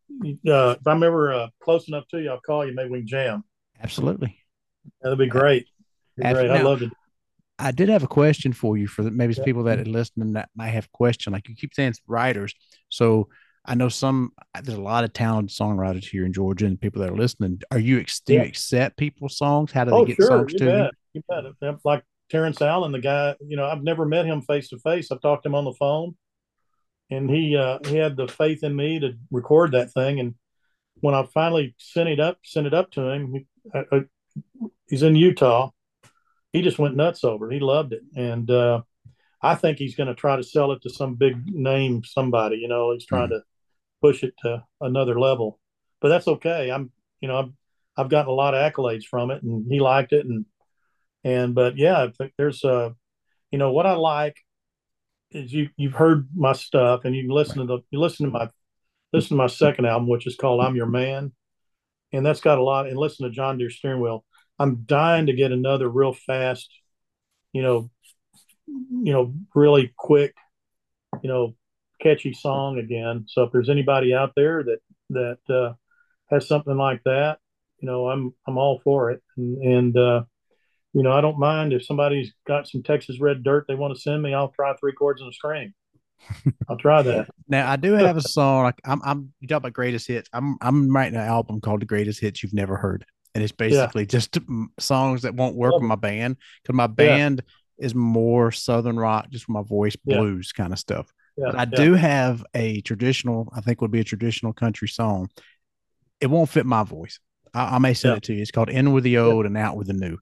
Uh, 0.47 0.75
if 0.79 0.87
I'm 0.87 1.03
ever 1.03 1.33
uh, 1.33 1.47
close 1.61 1.87
enough 1.87 2.07
to 2.09 2.21
you, 2.21 2.29
I'll 2.29 2.41
call 2.41 2.65
you. 2.65 2.73
Maybe 2.73 2.89
we 2.89 2.99
can 2.99 3.07
jam. 3.07 3.43
Absolutely. 3.81 4.37
That'd 5.01 5.17
be 5.17 5.27
great. 5.27 5.67
Be 6.17 6.23
great. 6.23 6.49
I 6.49 6.61
love 6.61 6.81
it. 6.81 6.91
I 7.57 7.71
did 7.71 7.89
have 7.89 8.03
a 8.03 8.07
question 8.07 8.53
for 8.53 8.77
you 8.77 8.87
for 8.87 9.03
the, 9.03 9.11
maybe 9.11 9.33
some 9.33 9.45
people 9.45 9.63
that 9.63 9.79
are 9.79 9.85
listening 9.85 10.33
that 10.33 10.49
might 10.55 10.69
have 10.69 10.91
question. 10.91 11.33
Like 11.33 11.47
you 11.47 11.55
keep 11.55 11.73
saying 11.73 11.93
writers. 12.07 12.53
So 12.89 13.29
I 13.65 13.75
know 13.75 13.89
some, 13.89 14.31
there's 14.63 14.77
a 14.77 14.81
lot 14.81 15.03
of 15.03 15.13
talented 15.13 15.55
songwriters 15.55 16.05
here 16.05 16.25
in 16.25 16.33
Georgia 16.33 16.65
and 16.65 16.81
people 16.81 17.01
that 17.01 17.11
are 17.11 17.17
listening. 17.17 17.61
Are 17.69 17.77
you, 17.77 18.03
do 18.25 18.33
you 18.33 18.41
accept 18.41 18.97
people's 18.97 19.37
songs? 19.37 19.71
How 19.71 19.83
do 19.83 19.91
oh, 19.91 20.01
they 20.01 20.13
get 20.13 20.15
sure. 20.17 20.27
songs 20.27 20.53
you 20.53 20.59
to 20.59 20.65
bet. 20.65 20.91
you? 21.13 21.23
You 21.29 21.53
bet. 21.61 21.75
Like 21.85 22.03
Terrence 22.31 22.61
Allen, 22.61 22.91
the 22.91 22.99
guy, 22.99 23.35
you 23.45 23.57
know, 23.57 23.65
I've 23.65 23.83
never 23.83 24.05
met 24.05 24.25
him 24.25 24.41
face 24.41 24.69
to 24.69 24.79
face. 24.79 25.11
I've 25.11 25.21
talked 25.21 25.43
to 25.43 25.49
him 25.49 25.55
on 25.55 25.65
the 25.65 25.73
phone 25.73 26.15
and 27.11 27.29
he, 27.29 27.55
uh, 27.55 27.79
he 27.85 27.97
had 27.97 28.17
the 28.17 28.27
faith 28.27 28.63
in 28.63 28.75
me 28.75 28.99
to 28.99 29.13
record 29.29 29.73
that 29.73 29.91
thing. 29.91 30.19
And 30.19 30.35
when 30.95 31.13
I 31.13 31.23
finally 31.33 31.75
sent 31.77 32.09
it 32.09 32.19
up, 32.19 32.39
sent 32.43 32.65
it 32.65 32.73
up 32.73 32.91
to 32.91 33.09
him, 33.09 33.33
he, 33.33 33.47
I, 33.73 33.83
I, 33.91 34.01
he's 34.87 35.03
in 35.03 35.15
Utah 35.15 35.69
he 36.53 36.61
just 36.61 36.79
went 36.79 36.95
nuts 36.95 37.23
over 37.23 37.49
it. 37.49 37.53
He 37.53 37.59
loved 37.59 37.93
it, 37.93 38.01
and 38.15 38.49
uh, 38.49 38.81
I 39.41 39.55
think 39.55 39.77
he's 39.77 39.95
going 39.95 40.07
to 40.07 40.15
try 40.15 40.35
to 40.35 40.43
sell 40.43 40.71
it 40.73 40.81
to 40.83 40.89
some 40.89 41.15
big 41.15 41.37
name 41.47 42.03
somebody. 42.03 42.57
You 42.57 42.67
know, 42.67 42.91
he's 42.91 43.05
trying 43.05 43.29
mm-hmm. 43.29 43.39
to 43.39 43.43
push 44.01 44.23
it 44.23 44.33
to 44.39 44.63
another 44.81 45.19
level, 45.19 45.59
but 46.01 46.09
that's 46.09 46.27
okay. 46.27 46.69
I'm, 46.69 46.91
you 47.21 47.27
know, 47.27 47.37
I've 47.37 47.51
I've 47.97 48.09
gotten 48.09 48.29
a 48.29 48.35
lot 48.35 48.53
of 48.53 48.71
accolades 48.71 49.05
from 49.05 49.31
it, 49.31 49.43
and 49.43 49.65
he 49.69 49.79
liked 49.79 50.13
it, 50.13 50.25
and 50.25 50.45
and 51.23 51.55
but 51.55 51.77
yeah, 51.77 52.07
there's 52.37 52.63
uh, 52.65 52.89
you 53.51 53.59
know, 53.59 53.71
what 53.71 53.85
I 53.85 53.93
like 53.93 54.37
is 55.31 55.53
you 55.53 55.69
you've 55.77 55.93
heard 55.93 56.27
my 56.35 56.53
stuff, 56.53 57.01
and 57.05 57.15
you 57.15 57.23
can 57.23 57.31
listen 57.31 57.57
to 57.59 57.65
the 57.65 57.79
you 57.91 57.99
listen 57.99 58.25
to 58.27 58.31
my 58.31 58.49
listen 59.13 59.29
to 59.29 59.35
my 59.35 59.47
second 59.47 59.85
album, 59.85 60.07
which 60.07 60.27
is 60.27 60.35
called 60.35 60.63
I'm 60.63 60.75
Your 60.75 60.85
Man, 60.85 61.31
and 62.13 62.25
that's 62.25 62.41
got 62.41 62.57
a 62.57 62.63
lot. 62.63 62.87
And 62.87 62.97
listen 62.97 63.25
to 63.25 63.33
John 63.33 63.57
Deere 63.57 63.69
Steering 63.69 64.01
Wheel 64.01 64.25
I'm 64.61 64.83
dying 64.85 65.25
to 65.25 65.33
get 65.33 65.51
another 65.51 65.89
real 65.89 66.13
fast, 66.13 66.69
you 67.51 67.63
know, 67.63 67.89
you 68.67 69.11
know, 69.11 69.33
really 69.55 69.91
quick, 69.97 70.35
you 71.23 71.29
know, 71.29 71.55
catchy 71.99 72.31
song 72.31 72.77
again. 72.77 73.25
So 73.27 73.41
if 73.41 73.51
there's 73.51 73.71
anybody 73.71 74.13
out 74.13 74.33
there 74.35 74.63
that 74.63 74.79
that 75.09 75.53
uh, 75.53 75.73
has 76.29 76.47
something 76.47 76.77
like 76.77 77.01
that, 77.05 77.39
you 77.79 77.87
know, 77.87 78.07
I'm 78.07 78.35
I'm 78.47 78.59
all 78.59 78.79
for 78.83 79.09
it. 79.09 79.23
And, 79.35 79.63
and 79.63 79.97
uh, 79.97 80.23
you 80.93 81.03
know, 81.03 81.11
I 81.11 81.21
don't 81.21 81.39
mind 81.39 81.73
if 81.73 81.85
somebody's 81.85 82.33
got 82.45 82.67
some 82.67 82.83
Texas 82.83 83.19
red 83.19 83.43
dirt 83.43 83.65
they 83.67 83.75
want 83.75 83.95
to 83.95 84.01
send 84.01 84.21
me. 84.21 84.33
I'll 84.33 84.49
try 84.49 84.75
three 84.75 84.93
chords 84.93 85.21
and 85.21 85.29
a 85.29 85.33
string. 85.33 85.73
I'll 86.69 86.77
try 86.77 87.01
that. 87.01 87.29
now 87.47 87.69
I 87.69 87.77
do 87.77 87.93
have 87.93 88.17
a 88.17 88.21
song. 88.21 88.63
Like 88.63 88.79
I'm, 88.85 89.01
I'm 89.03 89.33
you 89.39 89.47
talk 89.47 89.57
about 89.57 89.73
greatest 89.73 90.07
hits. 90.07 90.29
I'm, 90.33 90.57
I'm 90.61 90.95
writing 90.95 91.15
an 91.15 91.25
album 91.25 91.61
called 91.61 91.81
The 91.81 91.87
Greatest 91.87 92.19
Hits 92.19 92.43
You've 92.43 92.53
Never 92.53 92.77
Heard 92.77 93.05
and 93.33 93.43
it's 93.43 93.53
basically 93.53 94.03
yeah. 94.03 94.07
just 94.07 94.31
mm, 94.31 94.67
songs 94.79 95.21
that 95.21 95.35
won't 95.35 95.55
work 95.55 95.73
with 95.73 95.83
my 95.83 95.95
band 95.95 96.37
because 96.61 96.75
my 96.75 96.87
band 96.87 97.43
yeah. 97.77 97.85
is 97.85 97.95
more 97.95 98.51
southern 98.51 98.97
rock, 98.97 99.29
just 99.29 99.49
my 99.49 99.61
voice 99.61 99.95
blues 99.95 100.51
yeah. 100.53 100.63
kind 100.63 100.73
of 100.73 100.79
stuff. 100.79 101.11
but 101.37 101.55
I 101.55 101.65
do 101.65 101.93
have 101.93 102.45
a 102.53 102.81
traditional, 102.81 103.51
I 103.55 103.61
think 103.61 103.81
would 103.81 103.91
be 103.91 104.01
a 104.01 104.05
traditional 104.05 104.53
country 104.53 104.87
song. 104.87 105.29
It 106.19 106.27
won't 106.27 106.49
fit 106.49 106.65
my 106.65 106.83
voice. 106.83 107.19
I, 107.53 107.75
I 107.75 107.77
may 107.79 107.93
send 107.93 108.17
it 108.17 108.23
to 108.23 108.33
you. 108.33 108.41
It's 108.41 108.51
called 108.51 108.69
"In 108.69 108.93
with 108.93 109.03
the 109.03 109.17
Old 109.17 109.45
and 109.45 109.57
Out 109.57 109.75
with 109.75 109.87
the 109.87 109.93
New." 109.93 110.17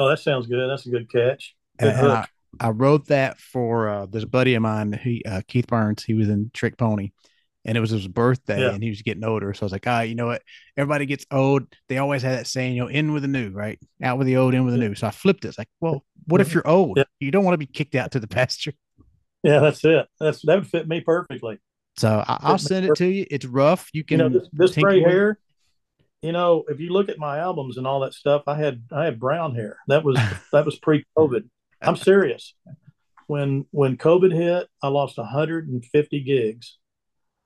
Oh, 0.00 0.08
that 0.08 0.18
sounds 0.18 0.46
good. 0.46 0.66
That's 0.70 0.86
a 0.86 0.90
good 0.90 1.12
catch. 1.12 1.54
Good 1.78 1.90
and, 1.90 1.98
and 2.00 2.12
I, 2.12 2.26
I, 2.58 2.70
wrote 2.70 3.08
that 3.08 3.38
for 3.38 3.90
uh, 3.90 4.06
this 4.06 4.24
buddy 4.24 4.54
of 4.54 4.62
mine, 4.62 4.94
he 4.94 5.22
uh, 5.26 5.42
Keith 5.46 5.66
Burns. 5.66 6.02
He 6.02 6.14
was 6.14 6.30
in 6.30 6.50
Trick 6.54 6.78
Pony, 6.78 7.10
and 7.66 7.76
it 7.76 7.82
was 7.82 7.90
his 7.90 8.08
birthday 8.08 8.62
yeah. 8.62 8.70
and 8.70 8.82
he 8.82 8.88
was 8.88 9.02
getting 9.02 9.24
older. 9.24 9.52
So 9.52 9.64
I 9.64 9.66
was 9.66 9.72
like, 9.72 9.86
ah, 9.86 10.00
you 10.00 10.14
know 10.14 10.24
what? 10.24 10.40
Everybody 10.74 11.04
gets 11.04 11.26
old. 11.30 11.64
They 11.90 11.98
always 11.98 12.22
have 12.22 12.38
that 12.38 12.46
saying, 12.46 12.76
you 12.76 12.82
know, 12.82 12.88
in 12.88 13.12
with 13.12 13.20
the 13.20 13.28
new, 13.28 13.50
right? 13.50 13.78
Out 14.02 14.16
with 14.16 14.26
the 14.26 14.38
old, 14.38 14.54
in 14.54 14.64
with 14.64 14.72
the 14.72 14.80
new. 14.80 14.94
So 14.94 15.06
I 15.06 15.10
flipped 15.10 15.44
it. 15.44 15.48
It's 15.48 15.58
like, 15.58 15.68
well, 15.80 16.02
what 16.26 16.40
if 16.40 16.54
you're 16.54 16.66
old? 16.66 16.96
Yeah. 16.96 17.04
You 17.18 17.30
don't 17.30 17.44
want 17.44 17.52
to 17.52 17.58
be 17.58 17.66
kicked 17.66 17.94
out 17.94 18.12
to 18.12 18.20
the 18.20 18.28
pasture. 18.28 18.72
Yeah, 19.42 19.58
that's 19.58 19.84
it. 19.84 20.06
That's 20.18 20.40
that 20.46 20.54
would 20.54 20.66
fit 20.66 20.88
me 20.88 21.02
perfectly. 21.02 21.58
So 21.98 22.24
I, 22.26 22.52
will 22.52 22.58
send 22.58 22.86
it 22.86 22.94
to 22.96 23.06
you. 23.06 23.26
It's 23.30 23.44
rough. 23.44 23.90
You 23.92 24.04
can 24.04 24.18
you 24.18 24.28
know 24.28 24.38
this, 24.38 24.48
this 24.52 24.76
gray 24.76 25.00
hair. 25.00 25.38
You 26.22 26.32
know, 26.32 26.64
if 26.68 26.80
you 26.80 26.92
look 26.92 27.08
at 27.08 27.18
my 27.18 27.38
albums 27.38 27.78
and 27.78 27.86
all 27.86 28.00
that 28.00 28.14
stuff, 28.14 28.42
I 28.46 28.56
had 28.56 28.82
I 28.92 29.04
had 29.04 29.18
brown 29.18 29.54
hair. 29.54 29.78
That 29.88 30.04
was 30.04 30.18
that 30.52 30.64
was 30.64 30.78
pre-COVID. 30.78 31.48
I'm 31.80 31.96
serious. 31.96 32.54
When 33.26 33.66
when 33.70 33.96
COVID 33.96 34.32
hit, 34.32 34.68
I 34.82 34.88
lost 34.88 35.16
150 35.16 36.20
gigs 36.22 36.78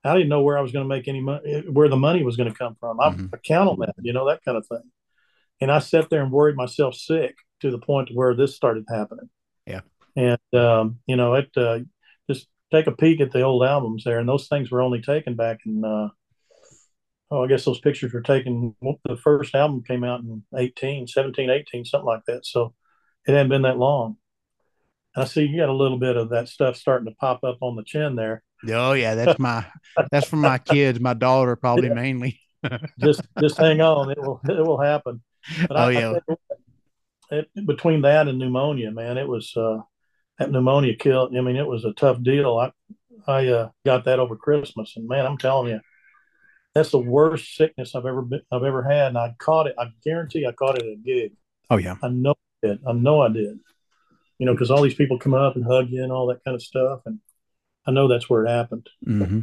I 0.05 0.13
didn't 0.13 0.29
know 0.29 0.41
where 0.41 0.57
I 0.57 0.61
was 0.61 0.71
going 0.71 0.87
to 0.87 0.95
make 0.95 1.07
any 1.07 1.19
money, 1.19 1.63
where 1.71 1.89
the 1.89 1.97
money 1.97 2.23
was 2.23 2.37
going 2.37 2.51
to 2.51 2.57
come 2.57 2.75
from. 2.79 2.99
I, 2.99 3.09
mm-hmm. 3.09 3.27
I 3.33 3.37
count 3.37 3.69
on 3.69 3.79
that, 3.79 3.95
you 4.01 4.13
know, 4.13 4.27
that 4.27 4.43
kind 4.45 4.57
of 4.57 4.67
thing. 4.67 4.83
And 5.59 5.71
I 5.71 5.79
sat 5.79 6.09
there 6.09 6.21
and 6.21 6.31
worried 6.31 6.55
myself 6.55 6.95
sick 6.95 7.35
to 7.61 7.71
the 7.71 7.79
point 7.79 8.09
where 8.13 8.35
this 8.35 8.55
started 8.55 8.85
happening. 8.89 9.29
Yeah. 9.65 9.81
And, 10.15 10.39
um, 10.53 10.99
you 11.07 11.15
know, 11.15 11.33
it, 11.35 11.49
uh, 11.57 11.79
just 12.29 12.47
take 12.71 12.87
a 12.87 12.91
peek 12.91 13.19
at 13.19 13.31
the 13.31 13.41
old 13.41 13.63
albums 13.63 14.03
there. 14.03 14.19
And 14.19 14.29
those 14.29 14.47
things 14.47 14.69
were 14.69 14.81
only 14.81 15.01
taken 15.01 15.35
back 15.35 15.61
in, 15.65 15.83
uh, 15.83 16.09
oh, 17.31 17.43
I 17.43 17.47
guess 17.47 17.65
those 17.65 17.79
pictures 17.79 18.13
were 18.13 18.21
taken. 18.21 18.75
The 18.81 19.17
first 19.17 19.55
album 19.55 19.83
came 19.83 20.03
out 20.03 20.21
in 20.21 20.43
18, 20.55 21.07
17, 21.07 21.49
18, 21.49 21.85
something 21.85 22.05
like 22.05 22.23
that. 22.27 22.45
So 22.45 22.73
it 23.27 23.31
hadn't 23.31 23.49
been 23.49 23.63
that 23.63 23.77
long. 23.77 24.17
I 25.15 25.25
see 25.25 25.45
you 25.45 25.61
got 25.61 25.69
a 25.69 25.73
little 25.73 25.97
bit 25.97 26.17
of 26.17 26.29
that 26.29 26.49
stuff 26.49 26.75
starting 26.75 27.07
to 27.07 27.15
pop 27.15 27.43
up 27.43 27.57
on 27.61 27.75
the 27.75 27.83
chin 27.83 28.15
there. 28.15 28.43
Oh 28.69 28.93
yeah, 28.93 29.15
that's 29.15 29.39
my 29.39 29.65
that's 30.11 30.27
for 30.27 30.35
my 30.35 30.57
kids, 30.57 30.99
my 30.99 31.13
daughter 31.13 31.55
probably 31.55 31.87
yeah. 31.87 31.93
mainly. 31.93 32.41
just 32.99 33.21
just 33.39 33.57
hang 33.57 33.79
on, 33.79 34.11
it 34.11 34.17
will 34.17 34.41
it 34.43 34.65
will 34.65 34.79
happen. 34.79 35.21
But 35.67 35.77
oh 35.77 35.83
I, 35.83 35.91
yeah. 35.91 36.13
I 36.29 36.35
it, 37.31 37.49
between 37.65 38.01
that 38.01 38.27
and 38.27 38.39
pneumonia, 38.39 38.91
man, 38.91 39.17
it 39.17 39.27
was 39.27 39.55
uh, 39.55 39.77
that 40.37 40.51
pneumonia 40.51 40.95
killed. 40.95 41.35
I 41.35 41.41
mean, 41.41 41.55
it 41.55 41.67
was 41.67 41.85
a 41.85 41.93
tough 41.93 42.21
deal. 42.21 42.57
I 42.57 42.71
I 43.27 43.47
uh, 43.47 43.69
got 43.85 44.05
that 44.05 44.19
over 44.19 44.35
Christmas, 44.35 44.93
and 44.95 45.07
man, 45.07 45.25
I'm 45.25 45.37
telling 45.37 45.71
you, 45.71 45.79
that's 46.75 46.91
the 46.91 46.99
worst 46.99 47.55
sickness 47.55 47.95
I've 47.95 48.05
ever 48.05 48.21
been, 48.21 48.41
I've 48.51 48.63
ever 48.63 48.83
had. 48.83 49.07
And 49.07 49.17
I 49.17 49.33
caught 49.39 49.67
it. 49.67 49.75
I 49.79 49.85
guarantee 50.03 50.45
I 50.45 50.51
caught 50.51 50.75
it 50.77 50.83
at 50.83 50.93
a 50.93 50.97
gig. 50.97 51.31
Oh 51.69 51.77
yeah, 51.77 51.95
I 52.03 52.09
know 52.09 52.35
I 52.63 52.67
did. 52.67 52.79
I 52.87 52.91
know 52.93 53.21
I 53.21 53.29
did. 53.29 53.59
you 54.37 54.45
know, 54.45 54.53
because 54.53 54.71
all 54.71 54.81
these 54.81 54.95
people 54.95 55.17
come 55.17 55.33
up 55.33 55.55
and 55.55 55.65
hug 55.65 55.89
you 55.89 56.03
and 56.03 56.11
all 56.11 56.27
that 56.27 56.43
kind 56.43 56.55
of 56.55 56.61
stuff. 56.61 57.01
And 57.05 57.19
I 57.87 57.91
know 57.91 58.07
that's 58.07 58.29
where 58.29 58.45
it 58.45 58.49
happened. 58.49 58.87
Mm-hmm. 59.05 59.41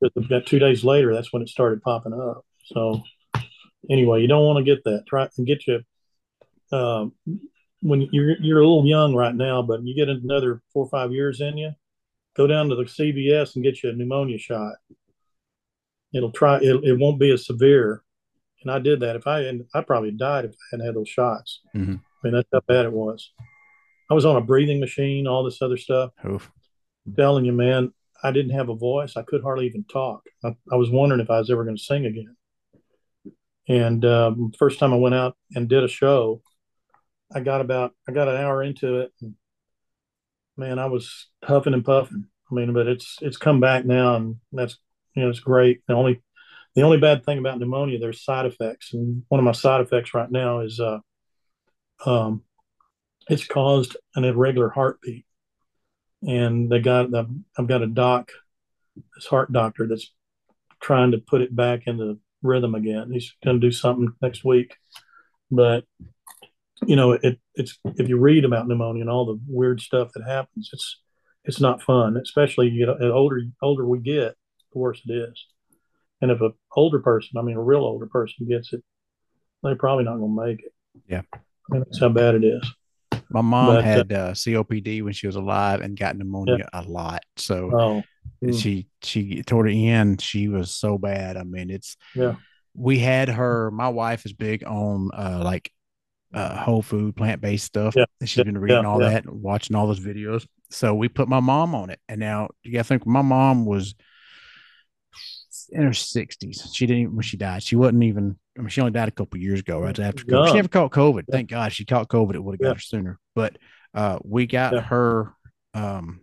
But 0.00 0.12
about 0.16 0.46
two 0.46 0.58
days 0.58 0.84
later, 0.84 1.14
that's 1.14 1.32
when 1.32 1.42
it 1.42 1.48
started 1.48 1.82
popping 1.82 2.12
up. 2.12 2.44
So 2.66 3.02
anyway, 3.90 4.20
you 4.20 4.28
don't 4.28 4.44
want 4.44 4.58
to 4.58 4.64
get 4.64 4.84
that. 4.84 5.04
Try 5.06 5.28
and 5.36 5.46
get 5.46 5.66
you 5.66 5.82
um, 6.72 7.12
when 7.80 8.08
you're 8.12 8.36
you're 8.40 8.60
a 8.60 8.66
little 8.66 8.86
young 8.86 9.14
right 9.14 9.34
now, 9.34 9.62
but 9.62 9.84
you 9.84 9.94
get 9.94 10.08
another 10.08 10.62
four 10.72 10.84
or 10.84 10.90
five 10.90 11.12
years 11.12 11.40
in 11.40 11.56
you, 11.56 11.72
go 12.36 12.46
down 12.46 12.68
to 12.68 12.74
the 12.74 12.84
CVS 12.84 13.54
and 13.54 13.64
get 13.64 13.82
you 13.82 13.90
a 13.90 13.92
pneumonia 13.92 14.38
shot. 14.38 14.74
It'll 16.14 16.30
try. 16.30 16.58
It, 16.58 16.84
it 16.84 16.98
won't 16.98 17.18
be 17.18 17.30
as 17.32 17.46
severe. 17.46 18.02
And 18.62 18.70
I 18.70 18.78
did 18.78 19.00
that. 19.00 19.16
If 19.16 19.26
I 19.26 19.40
and 19.40 19.64
I 19.74 19.82
probably 19.82 20.12
died 20.12 20.46
if 20.46 20.52
I 20.52 20.64
hadn't 20.70 20.86
had 20.86 20.94
those 20.94 21.08
shots. 21.08 21.60
Mhm. 21.74 21.98
I 21.98 22.26
mean, 22.26 22.34
that's 22.34 22.48
how 22.52 22.60
bad 22.66 22.86
it 22.86 22.92
was. 22.92 23.32
I 24.10 24.14
was 24.14 24.24
on 24.24 24.36
a 24.36 24.40
breathing 24.40 24.80
machine, 24.80 25.26
all 25.26 25.44
this 25.44 25.60
other 25.60 25.76
stuff. 25.76 26.12
Oof. 26.24 26.50
I'm 27.06 27.14
telling 27.14 27.44
you, 27.44 27.52
man, 27.52 27.92
I 28.22 28.30
didn't 28.30 28.52
have 28.52 28.70
a 28.70 28.74
voice. 28.74 29.16
I 29.16 29.22
could 29.22 29.42
hardly 29.42 29.66
even 29.66 29.84
talk. 29.84 30.22
I, 30.42 30.56
I 30.72 30.76
was 30.76 30.90
wondering 30.90 31.20
if 31.20 31.30
I 31.30 31.38
was 31.38 31.50
ever 31.50 31.64
going 31.64 31.76
to 31.76 31.82
sing 31.82 32.06
again. 32.06 32.36
And 33.68 34.04
um, 34.04 34.52
first 34.58 34.78
time 34.78 34.92
I 34.92 34.98
went 34.98 35.14
out 35.14 35.36
and 35.54 35.68
did 35.68 35.84
a 35.84 35.88
show, 35.88 36.42
I 37.34 37.40
got 37.40 37.60
about 37.60 37.92
I 38.08 38.12
got 38.12 38.28
an 38.28 38.36
hour 38.36 38.62
into 38.62 39.00
it. 39.00 39.12
And, 39.20 39.34
man, 40.56 40.78
I 40.78 40.86
was 40.86 41.28
huffing 41.42 41.74
and 41.74 41.84
puffing. 41.84 42.26
I 42.50 42.54
mean, 42.54 42.72
but 42.72 42.86
it's 42.86 43.18
it's 43.20 43.36
come 43.36 43.60
back 43.60 43.84
now, 43.84 44.16
and 44.16 44.36
that's 44.52 44.78
you 45.14 45.22
know 45.22 45.30
it's 45.30 45.40
great. 45.40 45.80
The 45.86 45.94
only 45.94 46.22
the 46.74 46.82
only 46.82 46.98
bad 46.98 47.24
thing 47.24 47.38
about 47.38 47.58
pneumonia, 47.58 47.98
there's 47.98 48.24
side 48.24 48.46
effects, 48.46 48.94
and 48.94 49.22
one 49.28 49.38
of 49.38 49.44
my 49.44 49.52
side 49.52 49.80
effects 49.80 50.14
right 50.14 50.30
now 50.30 50.60
is 50.60 50.80
uh, 50.80 50.98
um, 52.04 52.42
it's 53.28 53.46
caused 53.46 53.96
an 54.16 54.24
irregular 54.24 54.70
heartbeat 54.70 55.24
and 56.26 56.70
they 56.70 56.80
got 56.80 57.14
I've 57.14 57.66
got 57.66 57.82
a 57.82 57.86
doc, 57.86 58.30
this 59.14 59.26
heart 59.26 59.52
doctor 59.52 59.86
that's 59.86 60.12
trying 60.80 61.12
to 61.12 61.18
put 61.18 61.40
it 61.40 61.54
back 61.54 61.82
into 61.86 62.18
rhythm 62.42 62.74
again. 62.74 63.10
He's 63.12 63.34
going 63.44 63.60
to 63.60 63.66
do 63.66 63.72
something 63.72 64.12
next 64.20 64.44
week, 64.44 64.76
but 65.50 65.84
you 66.86 66.96
know 66.96 67.12
it 67.12 67.38
it's 67.54 67.78
if 67.84 68.08
you 68.08 68.18
read 68.18 68.44
about 68.44 68.66
pneumonia 68.66 69.02
and 69.02 69.10
all 69.10 69.26
the 69.26 69.40
weird 69.46 69.80
stuff 69.80 70.10
that 70.14 70.24
happens, 70.24 70.70
it's 70.72 71.00
it's 71.44 71.60
not 71.60 71.82
fun. 71.82 72.16
Especially 72.16 72.68
you 72.68 72.86
know, 72.86 72.96
older 73.12 73.42
older 73.62 73.86
we 73.86 73.98
get, 73.98 74.34
the 74.74 74.78
worse 74.80 75.00
it 75.06 75.12
is. 75.12 75.46
And 76.20 76.30
if 76.30 76.40
an 76.40 76.52
older 76.76 77.00
person, 77.00 77.38
I 77.38 77.42
mean 77.42 77.56
a 77.56 77.62
real 77.62 77.80
older 77.80 78.06
person, 78.06 78.46
gets 78.48 78.72
it, 78.72 78.82
they're 79.62 79.76
probably 79.76 80.04
not 80.04 80.18
going 80.18 80.36
to 80.36 80.46
make 80.46 80.60
it. 80.60 80.72
Yeah. 81.08 81.22
I 81.34 81.38
mean, 81.74 81.84
that's 81.86 82.00
how 82.00 82.10
bad 82.10 82.34
it 82.34 82.44
is. 82.44 82.72
My 83.30 83.40
mom 83.40 83.76
But, 83.76 83.78
uh, 83.78 83.82
had 83.82 84.12
uh, 84.12 84.30
COPD 84.32 85.02
when 85.02 85.12
she 85.12 85.26
was 85.26 85.36
alive 85.36 85.80
and 85.80 85.98
got 85.98 86.16
pneumonia 86.16 86.68
a 86.72 86.82
lot. 86.82 87.22
So 87.36 87.70
Oh, 87.72 88.02
Mm. 88.42 88.60
she 88.60 88.86
she 89.02 89.42
toward 89.42 89.68
the 89.68 89.88
end 89.88 90.20
she 90.20 90.48
was 90.48 90.74
so 90.76 90.98
bad. 90.98 91.36
I 91.36 91.44
mean, 91.44 91.70
it's 91.70 91.96
Yeah. 92.14 92.34
We 92.74 92.98
had 92.98 93.28
her. 93.28 93.70
My 93.70 93.88
wife 93.88 94.26
is 94.26 94.32
big 94.32 94.64
on 94.64 95.10
uh 95.14 95.40
like 95.42 95.70
uh 96.34 96.56
whole 96.56 96.82
food, 96.82 97.16
plant 97.16 97.40
based 97.40 97.64
stuff. 97.64 97.94
Yeah, 97.96 98.04
And 98.20 98.28
she's 98.28 98.38
yeah, 98.38 98.44
been 98.44 98.58
reading 98.58 98.82
yeah, 98.82 98.88
all 98.88 99.00
yeah. 99.00 99.10
that, 99.10 99.24
and 99.24 99.40
watching 99.42 99.76
all 99.76 99.86
those 99.86 100.00
videos. 100.00 100.46
So 100.70 100.94
we 100.94 101.08
put 101.08 101.28
my 101.28 101.40
mom 101.40 101.74
on 101.74 101.90
it, 101.90 102.00
and 102.08 102.18
now 102.20 102.48
you 102.62 102.72
got 102.72 102.78
to 102.78 102.84
think 102.84 103.06
my 103.06 103.22
mom 103.22 103.64
was 103.64 103.94
in 105.70 105.82
her 105.82 105.92
sixties. 105.92 106.68
She 106.74 106.86
didn't 106.86 107.02
even 107.02 107.16
when 107.16 107.22
she 107.22 107.36
died. 107.36 107.62
She 107.62 107.76
wasn't 107.76 108.04
even. 108.04 108.36
I 108.56 108.60
mean, 108.60 108.68
she 108.68 108.80
only 108.80 108.92
died 108.92 109.08
a 109.08 109.12
couple 109.12 109.38
years 109.40 109.60
ago, 109.60 109.80
right 109.80 109.98
after 109.98 110.24
COVID. 110.24 110.48
She 110.48 110.54
never 110.54 110.68
caught 110.68 110.92
COVID. 110.92 111.24
Thank 111.30 111.50
God 111.50 111.72
she 111.72 111.84
caught 111.84 112.08
COVID. 112.08 112.34
It 112.34 112.42
would 112.44 112.52
have 112.54 112.60
got 112.60 112.68
Yeah. 112.68 112.74
her 112.74 112.80
sooner. 112.80 113.18
But 113.34 113.58
uh, 113.94 114.18
we 114.22 114.46
got 114.46 114.72
Yeah. 114.74 114.80
her 114.82 115.32
um, 115.74 116.20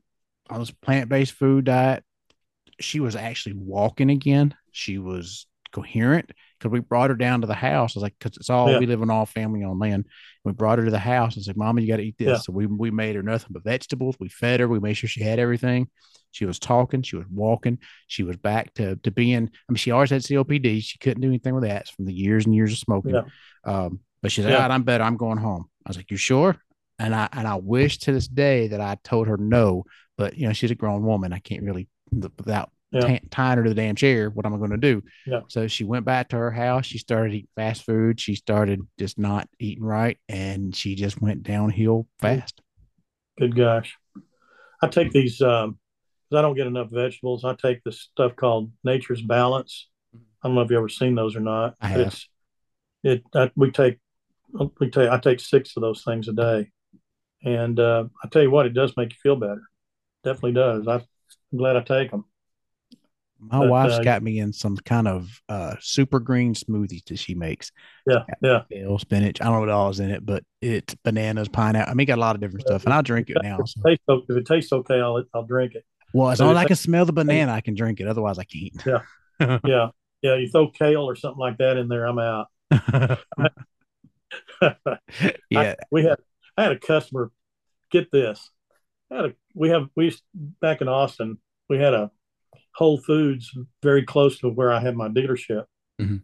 on 0.49 0.59
this 0.59 0.71
plant 0.71 1.09
based 1.09 1.33
food 1.33 1.65
diet. 1.65 2.03
She 2.79 2.99
was 2.99 3.15
actually 3.15 3.55
walking 3.55 4.09
again. 4.09 4.55
She 4.71 4.97
was 4.97 5.45
coherent 5.73 6.31
because 6.57 6.71
we 6.71 6.79
brought 6.79 7.09
her 7.09 7.15
down 7.15 7.41
to 7.41 7.47
the 7.47 7.53
house. 7.53 7.95
I 7.95 7.99
was 7.99 8.03
like, 8.03 8.15
because 8.19 8.37
it's 8.37 8.49
all 8.49 8.71
Yeah. 8.71 8.79
we 8.79 8.85
live 8.85 9.01
in 9.01 9.09
all 9.09 9.25
family 9.25 9.63
on 9.63 9.79
land. 9.79 10.05
We 10.43 10.51
brought 10.53 10.79
her 10.79 10.85
to 10.85 10.91
the 10.91 10.99
house 10.99 11.35
and 11.35 11.43
said, 11.45 11.57
"Mama, 11.57 11.81
you 11.81 11.87
got 11.87 11.97
to 11.97 12.03
eat 12.03 12.17
this." 12.17 12.27
Yeah. 12.27 12.37
So 12.37 12.53
we 12.53 12.65
we 12.65 12.91
made 12.91 13.15
her 13.15 13.23
nothing 13.23 13.49
but 13.51 13.63
vegetables. 13.63 14.15
We 14.19 14.29
fed 14.29 14.59
her. 14.61 14.67
We 14.67 14.79
made 14.79 14.93
sure 14.95 15.07
she 15.09 15.23
had 15.23 15.37
everything. 15.39 15.89
She 16.31 16.45
was 16.45 16.59
talking. 16.59 17.01
She 17.01 17.15
was 17.15 17.25
walking. 17.29 17.79
She 18.07 18.23
was 18.23 18.37
back 18.37 18.73
to 18.75 18.95
to 18.97 19.11
being. 19.11 19.43
I 19.47 19.71
mean, 19.71 19.75
she 19.77 19.91
always 19.91 20.09
had 20.09 20.21
COPD. 20.21 20.81
She 20.83 20.97
couldn't 20.97 21.21
do 21.21 21.27
anything 21.27 21.53
with 21.55 21.63
that 21.65 21.87
from 21.89 22.05
the 22.05 22.13
years 22.13 22.45
and 22.45 22.55
years 22.55 22.71
of 22.71 22.77
smoking. 22.79 23.13
Yeah. 23.15 23.21
Um, 23.65 23.99
but 24.21 24.31
she 24.31 24.41
said, 24.41 24.49
Yeah. 24.51 24.57
"All 24.57 24.61
right, 24.63 24.71
I'm 24.71 24.83
better. 24.83 25.03
I'm 25.03 25.17
going 25.17 25.37
home." 25.37 25.69
I 25.85 25.89
was 25.89 25.97
like, 25.97 26.11
"You 26.11 26.17
sure?" 26.17 26.57
And 26.99 27.13
I 27.15 27.27
and 27.33 27.47
I 27.47 27.55
wish 27.55 27.99
to 27.99 28.11
this 28.11 28.27
day 28.27 28.67
that 28.67 28.81
I 28.81 28.97
told 29.03 29.27
her 29.27 29.37
no. 29.37 29.83
But 30.17 30.37
you 30.37 30.47
know, 30.47 30.53
she's 30.53 30.71
a 30.71 30.75
grown 30.75 31.03
woman. 31.03 31.33
I 31.33 31.39
can't 31.39 31.63
really 31.63 31.87
without 32.11 32.71
Yeah. 32.91 33.01
ta- 33.17 33.25
tying 33.31 33.57
her 33.57 33.63
to 33.63 33.69
the 33.69 33.75
damn 33.75 33.95
chair. 33.95 34.29
What 34.29 34.45
am 34.45 34.53
I 34.53 34.57
going 34.57 34.71
to 34.71 34.77
do? 34.77 35.01
Yeah. 35.25 35.41
So 35.47 35.67
she 35.67 35.83
went 35.85 36.05
back 36.05 36.29
to 36.29 36.35
her 36.37 36.51
house. 36.51 36.85
She 36.85 36.97
started 36.97 37.33
eating 37.33 37.47
fast 37.55 37.83
food. 37.83 38.19
She 38.19 38.35
started 38.35 38.81
just 38.99 39.17
not 39.17 39.47
eating 39.59 39.83
right, 39.83 40.17
and 40.29 40.75
she 40.75 40.95
just 40.95 41.21
went 41.21 41.43
downhill 41.43 42.07
fast. 42.19 42.61
Good 43.39 43.55
gosh. 43.55 43.97
I 44.83 44.87
take 44.87 45.11
these 45.11 45.41
um 45.41 45.79
'cause 46.31 46.39
I 46.39 46.43
don't 46.43 46.55
get 46.55 46.67
enough 46.67 46.89
vegetables. 46.91 47.43
I 47.45 47.55
take 47.55 47.83
this 47.83 48.01
stuff 48.01 48.35
called 48.37 48.71
Nature's 48.83 49.21
Balance. 49.21 49.89
I 50.43 50.47
don't 50.47 50.55
know 50.55 50.61
if 50.61 50.71
you 50.71 50.77
ever 50.77 50.89
seen 50.89 51.15
those 51.15 51.35
or 51.35 51.41
not. 51.41 51.75
I 51.81 51.87
have. 51.89 52.07
It's 52.07 52.29
it 53.03 53.23
I, 53.35 53.51
we 53.55 53.71
take 53.71 53.99
we 54.79 54.89
take 54.89 55.09
I 55.09 55.19
take 55.19 55.39
six 55.39 55.77
of 55.77 55.81
those 55.81 56.03
things 56.03 56.27
a 56.27 56.33
day, 56.33 56.71
and 57.43 57.79
uh, 57.79 58.05
I 58.23 58.27
tell 58.29 58.43
you 58.43 58.51
what, 58.51 58.67
it 58.67 58.73
does 58.73 58.97
make 58.97 59.11
you 59.11 59.17
feel 59.23 59.35
better. 59.37 59.63
Definitely 60.23 60.53
does. 60.53 60.87
I, 60.87 60.95
I'm 60.95 61.57
glad 61.57 61.77
I 61.77 61.81
take 61.81 62.11
them. 62.11 62.25
My 63.39 63.59
But, 63.59 63.69
wife's 63.69 63.95
uh, 63.95 64.03
got 64.03 64.21
me 64.21 64.39
in 64.39 64.53
some 64.53 64.77
kind 64.77 65.07
of 65.07 65.41
uh, 65.49 65.75
super 65.79 66.19
green 66.19 66.53
smoothies 66.53 67.03
that 67.05 67.17
she 67.17 67.33
makes. 67.33 67.71
Yeah, 68.07 68.25
yeah. 68.41 68.63
Kale, 68.71 68.99
spinach. 68.99 69.41
I 69.41 69.45
don't 69.45 69.53
know 69.55 69.59
what 69.61 69.69
all 69.69 69.89
is 69.89 69.99
in 69.99 70.11
it, 70.11 70.25
but 70.25 70.43
it's 70.61 70.95
bananas, 71.03 71.49
pineapple. 71.49 71.91
I 71.91 71.95
mean, 71.95 72.07
got 72.07 72.19
a 72.19 72.21
lot 72.21 72.35
of 72.35 72.41
different 72.41 72.61
stuff, 72.61 72.85
and 72.85 72.93
I 72.93 73.01
drink 73.01 73.29
it 73.29 73.41
now. 73.41 73.63
If 73.63 73.65
So. 73.65 73.81
it 73.83 73.99
tastes, 74.07 74.25
if 74.29 74.37
it 74.37 74.45
tastes 74.45 74.73
okay, 74.73 74.99
I'll 75.01 75.23
I'll 75.33 75.43
drink 75.43 75.75
it. 75.75 75.85
Well, 76.13 76.29
as 76.29 76.39
But 76.39 76.45
long 76.45 76.57
as 76.57 76.63
I 76.63 76.65
can 76.65 76.75
smell 76.75 77.05
the 77.05 77.13
banana, 77.13 77.51
I 77.53 77.61
can 77.61 77.75
drink 77.75 77.99
it. 77.99 78.07
Otherwise, 78.07 78.37
I 78.39 78.43
can't. 78.43 78.85
Yeah. 78.85 79.01
Yeah, 79.65 79.87
yeah. 80.21 80.35
You 80.35 80.47
throw 80.47 80.67
kale 80.69 81.01
or 81.01 81.15
something 81.15 81.39
like 81.39 81.57
that 81.57 81.75
in 81.75 81.87
there, 81.87 82.05
I'm 82.05 82.19
out. 82.19 82.47
yeah. 85.49 85.75
we 85.89 86.03
had 86.03 86.19
I 86.55 86.63
had 86.63 86.71
a 86.73 86.79
customer 86.79 87.31
get 87.89 88.11
this. 88.11 88.49
I 89.09 89.15
had 89.15 89.25
a 89.25 89.33
we 89.55 89.69
have 89.69 89.87
we 89.95 90.05
used, 90.05 90.21
back 90.35 90.81
in 90.81 90.87
Austin, 90.87 91.39
we 91.69 91.77
had 91.79 91.95
a 91.95 92.11
Whole 92.75 92.99
Foods 92.99 93.51
very 93.81 94.03
close 94.03 94.37
to 94.39 94.49
where 94.49 94.71
I 94.71 94.79
had 94.79 94.95
my 94.95 95.09
dealership. 95.09 95.65
Mhm. 95.99 96.21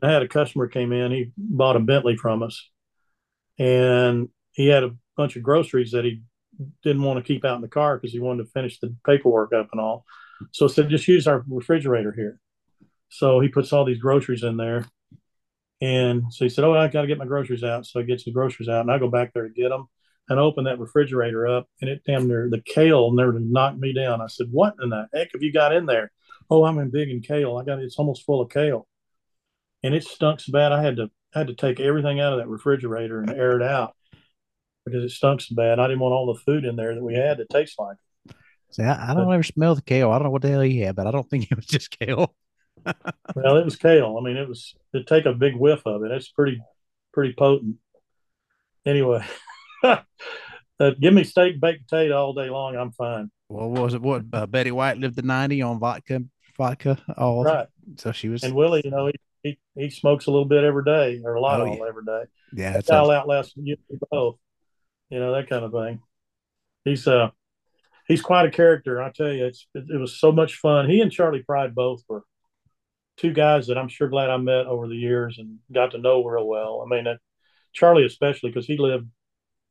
And 0.00 0.10
I 0.10 0.12
had 0.12 0.22
a 0.22 0.28
customer 0.28 0.68
came 0.68 0.92
in, 0.92 1.10
he 1.10 1.32
bought 1.36 1.76
a 1.76 1.80
Bentley 1.80 2.16
from 2.16 2.42
us. 2.44 2.70
And 3.58 4.28
he 4.52 4.68
had 4.68 4.84
a 4.84 4.94
bunch 5.16 5.34
of 5.36 5.42
groceries 5.42 5.90
that 5.90 6.04
he 6.04 6.22
didn't 6.82 7.02
want 7.02 7.18
to 7.18 7.24
keep 7.24 7.44
out 7.44 7.56
in 7.56 7.62
the 7.62 7.68
car 7.68 7.96
because 7.96 8.12
he 8.12 8.20
wanted 8.20 8.44
to 8.44 8.50
finish 8.50 8.78
the 8.78 8.94
paperwork 9.06 9.52
up 9.52 9.68
and 9.72 9.80
all. 9.80 10.04
So 10.52 10.66
I 10.66 10.68
said, 10.68 10.88
just 10.88 11.08
use 11.08 11.26
our 11.26 11.44
refrigerator 11.48 12.12
here. 12.12 12.40
So 13.10 13.40
he 13.40 13.48
puts 13.48 13.72
all 13.72 13.84
these 13.84 13.98
groceries 13.98 14.42
in 14.42 14.56
there. 14.56 14.86
And 15.80 16.24
so 16.30 16.44
he 16.44 16.48
said, 16.48 16.64
Oh, 16.64 16.74
I 16.74 16.88
got 16.88 17.02
to 17.02 17.06
get 17.06 17.18
my 17.18 17.26
groceries 17.26 17.64
out. 17.64 17.86
So 17.86 18.00
he 18.00 18.06
gets 18.06 18.24
the 18.24 18.32
groceries 18.32 18.68
out, 18.68 18.82
and 18.82 18.90
I 18.90 18.98
go 18.98 19.08
back 19.08 19.32
there 19.32 19.48
to 19.48 19.54
get 19.54 19.70
them 19.70 19.88
and 20.28 20.38
open 20.38 20.64
that 20.64 20.78
refrigerator 20.78 21.46
up. 21.46 21.68
And 21.80 21.90
it 21.90 22.02
damn 22.06 22.28
near 22.28 22.48
the 22.50 22.60
kale 22.60 23.12
never 23.12 23.38
knocked 23.38 23.78
me 23.78 23.92
down. 23.92 24.20
I 24.20 24.26
said, 24.26 24.48
What 24.50 24.74
in 24.82 24.90
the 24.90 25.08
heck 25.14 25.30
have 25.32 25.42
you 25.42 25.52
got 25.52 25.74
in 25.74 25.86
there? 25.86 26.12
Oh, 26.50 26.64
I'm 26.64 26.78
in 26.78 26.90
big 26.90 27.08
in 27.08 27.20
kale. 27.20 27.56
I 27.56 27.64
got 27.64 27.78
it's 27.78 27.98
almost 27.98 28.24
full 28.24 28.42
of 28.42 28.50
kale. 28.50 28.86
And 29.82 29.94
it 29.94 30.04
stunk 30.04 30.40
so 30.40 30.52
bad 30.52 30.72
I 30.72 30.82
had 30.82 30.96
to 30.96 31.10
I 31.34 31.38
had 31.38 31.46
to 31.46 31.54
take 31.54 31.80
everything 31.80 32.20
out 32.20 32.32
of 32.32 32.40
that 32.40 32.48
refrigerator 32.48 33.20
and 33.20 33.30
air 33.30 33.58
it 33.58 33.62
out 33.62 33.94
because 34.90 35.04
it 35.04 35.14
stunk 35.14 35.40
so 35.40 35.54
bad. 35.54 35.78
I 35.78 35.86
didn't 35.86 36.00
want 36.00 36.12
all 36.14 36.32
the 36.32 36.40
food 36.40 36.64
in 36.64 36.76
there 36.76 36.94
that 36.94 37.02
we 37.02 37.14
had 37.14 37.38
to 37.38 37.46
taste 37.46 37.78
like. 37.78 37.96
See, 38.70 38.82
I, 38.82 39.10
I 39.10 39.14
don't 39.14 39.32
ever 39.32 39.42
smell 39.42 39.74
the 39.74 39.82
kale. 39.82 40.10
I 40.10 40.18
don't 40.18 40.24
know 40.24 40.30
what 40.30 40.42
the 40.42 40.48
hell 40.48 40.60
he 40.60 40.80
had, 40.80 40.94
but 40.96 41.06
I 41.06 41.10
don't 41.10 41.28
think 41.30 41.50
it 41.50 41.56
was 41.56 41.66
just 41.66 41.98
kale. 41.98 42.34
Well, 43.34 43.58
it 43.58 43.64
was 43.64 43.76
kale. 43.76 44.16
I 44.18 44.24
mean, 44.24 44.36
it 44.36 44.48
was 44.48 44.74
to 44.94 45.04
take 45.04 45.26
a 45.26 45.32
big 45.34 45.54
whiff 45.54 45.82
of 45.86 46.02
it. 46.02 46.10
It's 46.10 46.30
pretty, 46.30 46.60
pretty 47.12 47.34
potent. 47.34 47.76
Anyway, 48.86 49.24
uh, 49.84 49.98
give 50.98 51.12
me 51.14 51.22
steak, 51.24 51.60
baked 51.60 51.88
potato 51.88 52.16
all 52.16 52.32
day 52.32 52.48
long. 52.48 52.76
I'm 52.76 52.90
fine. 52.92 53.30
What 53.48 53.70
was 53.70 53.94
it? 53.94 54.02
What 54.02 54.24
uh, 54.32 54.46
Betty 54.46 54.70
White 54.72 54.96
lived 54.98 55.16
to 55.16 55.22
ninety 55.22 55.60
on 55.62 55.78
vodka, 55.78 56.22
vodka. 56.56 56.98
All 57.16 57.44
Right. 57.44 57.66
So 57.98 58.12
she 58.12 58.28
was. 58.28 58.42
And 58.42 58.54
Willie, 58.54 58.82
you 58.84 58.90
know, 58.90 59.06
he, 59.06 59.14
he, 59.42 59.58
he 59.76 59.90
smokes 59.90 60.26
a 60.26 60.30
little 60.30 60.46
bit 60.46 60.64
every 60.64 60.84
day 60.84 61.20
or 61.24 61.34
a 61.34 61.40
lot 61.40 61.60
Oh, 61.60 61.66
all 61.66 61.76
yeah. 61.76 61.84
every 61.88 62.04
day. 62.04 62.22
yeah, 62.54 62.68
That 62.70 62.74
that's 62.78 62.88
guy'll 62.88 63.10
outlast 63.10 63.52
you 63.56 63.76
both. 64.10 64.38
You 65.10 65.18
know, 65.18 65.32
that 65.32 65.48
kind 65.48 65.64
of 65.64 65.72
thing. 65.72 66.00
He's 66.84 67.06
uh 67.06 67.30
he's 68.08 68.22
quite 68.22 68.46
a 68.46 68.50
character. 68.50 69.02
I 69.02 69.10
tell 69.10 69.32
you, 69.32 69.46
it's 69.46 69.66
it, 69.74 69.84
it 69.88 69.98
was 69.98 70.18
so 70.18 70.32
much 70.32 70.56
fun. 70.56 70.88
He 70.88 71.00
and 71.00 71.12
Charley 71.12 71.42
Pride 71.42 71.74
both 71.74 72.02
were 72.08 72.24
two 73.16 73.32
guys 73.32 73.66
that 73.66 73.76
I'm 73.76 73.88
sure 73.88 74.08
glad 74.08 74.30
I 74.30 74.36
met 74.38 74.66
over 74.66 74.88
the 74.88 74.96
years 74.96 75.38
and 75.38 75.58
got 75.70 75.90
to 75.90 75.98
know 75.98 76.24
real 76.24 76.46
well. 76.46 76.84
I 76.84 76.88
mean, 76.88 77.06
uh, 77.06 77.16
Charley 77.72 78.04
especially 78.06 78.50
because 78.50 78.66
he 78.66 78.76
lived 78.76 79.08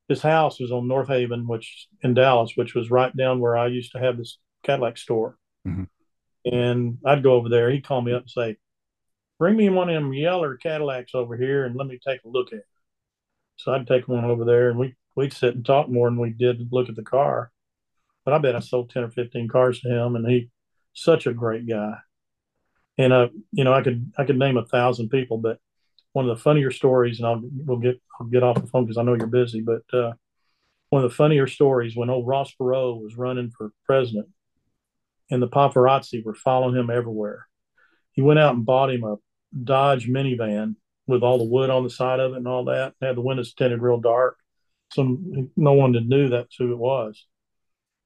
his 0.08 0.22
house 0.22 0.60
was 0.60 0.72
on 0.72 0.88
North 0.88 1.08
Haven, 1.08 1.48
which 1.48 1.88
in 2.02 2.16
Dallas, 2.16 2.54
which 2.56 2.74
was 2.74 2.90
right 2.92 3.16
down 3.16 3.40
where 3.40 3.56
I 3.56 3.68
used 3.68 3.92
to 3.94 4.00
have 4.00 4.18
this 4.18 4.40
Cadillac 4.64 4.98
store. 4.98 5.38
Mhm. 5.68 5.88
And 6.46 6.98
I'd 7.06 7.24
go 7.24 7.34
over 7.34 7.48
there. 7.48 7.70
He'd 7.70 7.86
call 7.86 8.02
me 8.02 8.14
up 8.14 8.24
and 8.24 8.30
say, 8.30 8.58
"Bring 9.38 9.56
me 9.56 9.70
one 9.70 9.90
of 9.90 9.96
them 9.96 10.14
yeller 10.14 10.58
Cadillacs 10.58 11.14
over 11.14 11.38
here, 11.38 11.66
and 11.66 11.76
let 11.76 11.88
me 11.88 12.00
take 12.00 12.24
a 12.24 12.28
look 12.28 12.48
at 12.52 12.60
it." 12.60 12.66
So 13.58 13.74
I'd 13.74 13.88
take 13.88 14.08
one 14.08 14.26
over 14.26 14.46
there, 14.46 14.70
and 14.70 14.80
we 14.80 14.96
we'd 15.20 15.34
sit 15.34 15.54
and 15.54 15.66
talk 15.66 15.90
more 15.90 16.10
than 16.10 16.18
we 16.18 16.30
did 16.30 16.70
look 16.72 16.88
at 16.88 16.96
the 16.96 17.04
car. 17.04 17.52
But 18.24 18.34
I 18.34 18.38
bet 18.38 18.56
I 18.56 18.60
sold 18.60 18.90
ten 18.90 19.04
or 19.04 19.10
fifteen 19.10 19.48
cars 19.48 19.82
to 19.82 19.90
him, 19.90 20.16
and 20.16 20.26
he 20.28 20.50
such 20.94 21.28
a 21.28 21.34
great 21.34 21.68
guy. 21.68 21.96
And 22.98 23.12
uh, 23.12 23.28
you 23.52 23.64
know, 23.66 23.74
I 23.74 23.82
could 23.82 24.14
I 24.18 24.24
could 24.24 24.40
name 24.40 24.58
a 24.58 24.66
thousand 24.66 25.10
people, 25.10 25.38
but 25.38 25.60
one 26.14 26.28
of 26.28 26.36
the 26.36 26.42
funnier 26.42 26.72
stories, 26.72 27.20
and 27.20 27.28
I'll 27.28 27.42
we'll 27.44 27.78
get 27.78 28.02
I'll 28.20 28.28
get 28.28 28.44
off 28.44 28.62
the 28.62 28.68
phone 28.68 28.86
because 28.86 28.98
I 28.98 29.04
know 29.04 29.14
you're 29.14 29.28
busy, 29.28 29.62
but 29.62 29.84
uh, 29.94 30.14
one 30.90 31.04
of 31.04 31.10
the 31.10 31.16
funnier 31.16 31.48
stories 31.48 31.96
when 31.96 32.10
old 32.10 32.28
Ross 32.28 32.54
Perot 32.56 33.02
was 33.02 33.18
running 33.18 33.52
for 33.52 33.72
president, 33.86 34.28
and 35.30 35.42
the 35.42 35.48
paparazzi 35.48 36.24
were 36.24 36.36
following 36.36 36.76
him 36.76 36.90
everywhere. 36.90 37.48
He 38.14 38.22
went 38.22 38.40
out 38.40 38.56
and 38.56 38.66
bought 38.66 38.92
him 38.92 39.04
a 39.04 39.18
Dodge 39.64 40.08
minivan 40.08 40.76
with 41.08 41.24
all 41.24 41.40
the 41.40 41.44
wood 41.44 41.70
on 41.70 41.84
the 41.84 41.90
side 41.90 42.20
of 42.20 42.34
it 42.34 42.38
and 42.38 42.48
all 42.48 42.66
that. 42.66 42.94
Had 43.02 43.16
the 43.18 43.22
windows 43.22 43.54
tinted 43.54 43.82
real 43.82 44.00
dark, 44.00 44.38
so 44.92 45.18
no 45.56 45.74
one 45.74 45.92
knew 46.08 46.30
that's 46.30 46.56
who 46.56 46.72
it 46.72 46.78
was. 46.78 47.26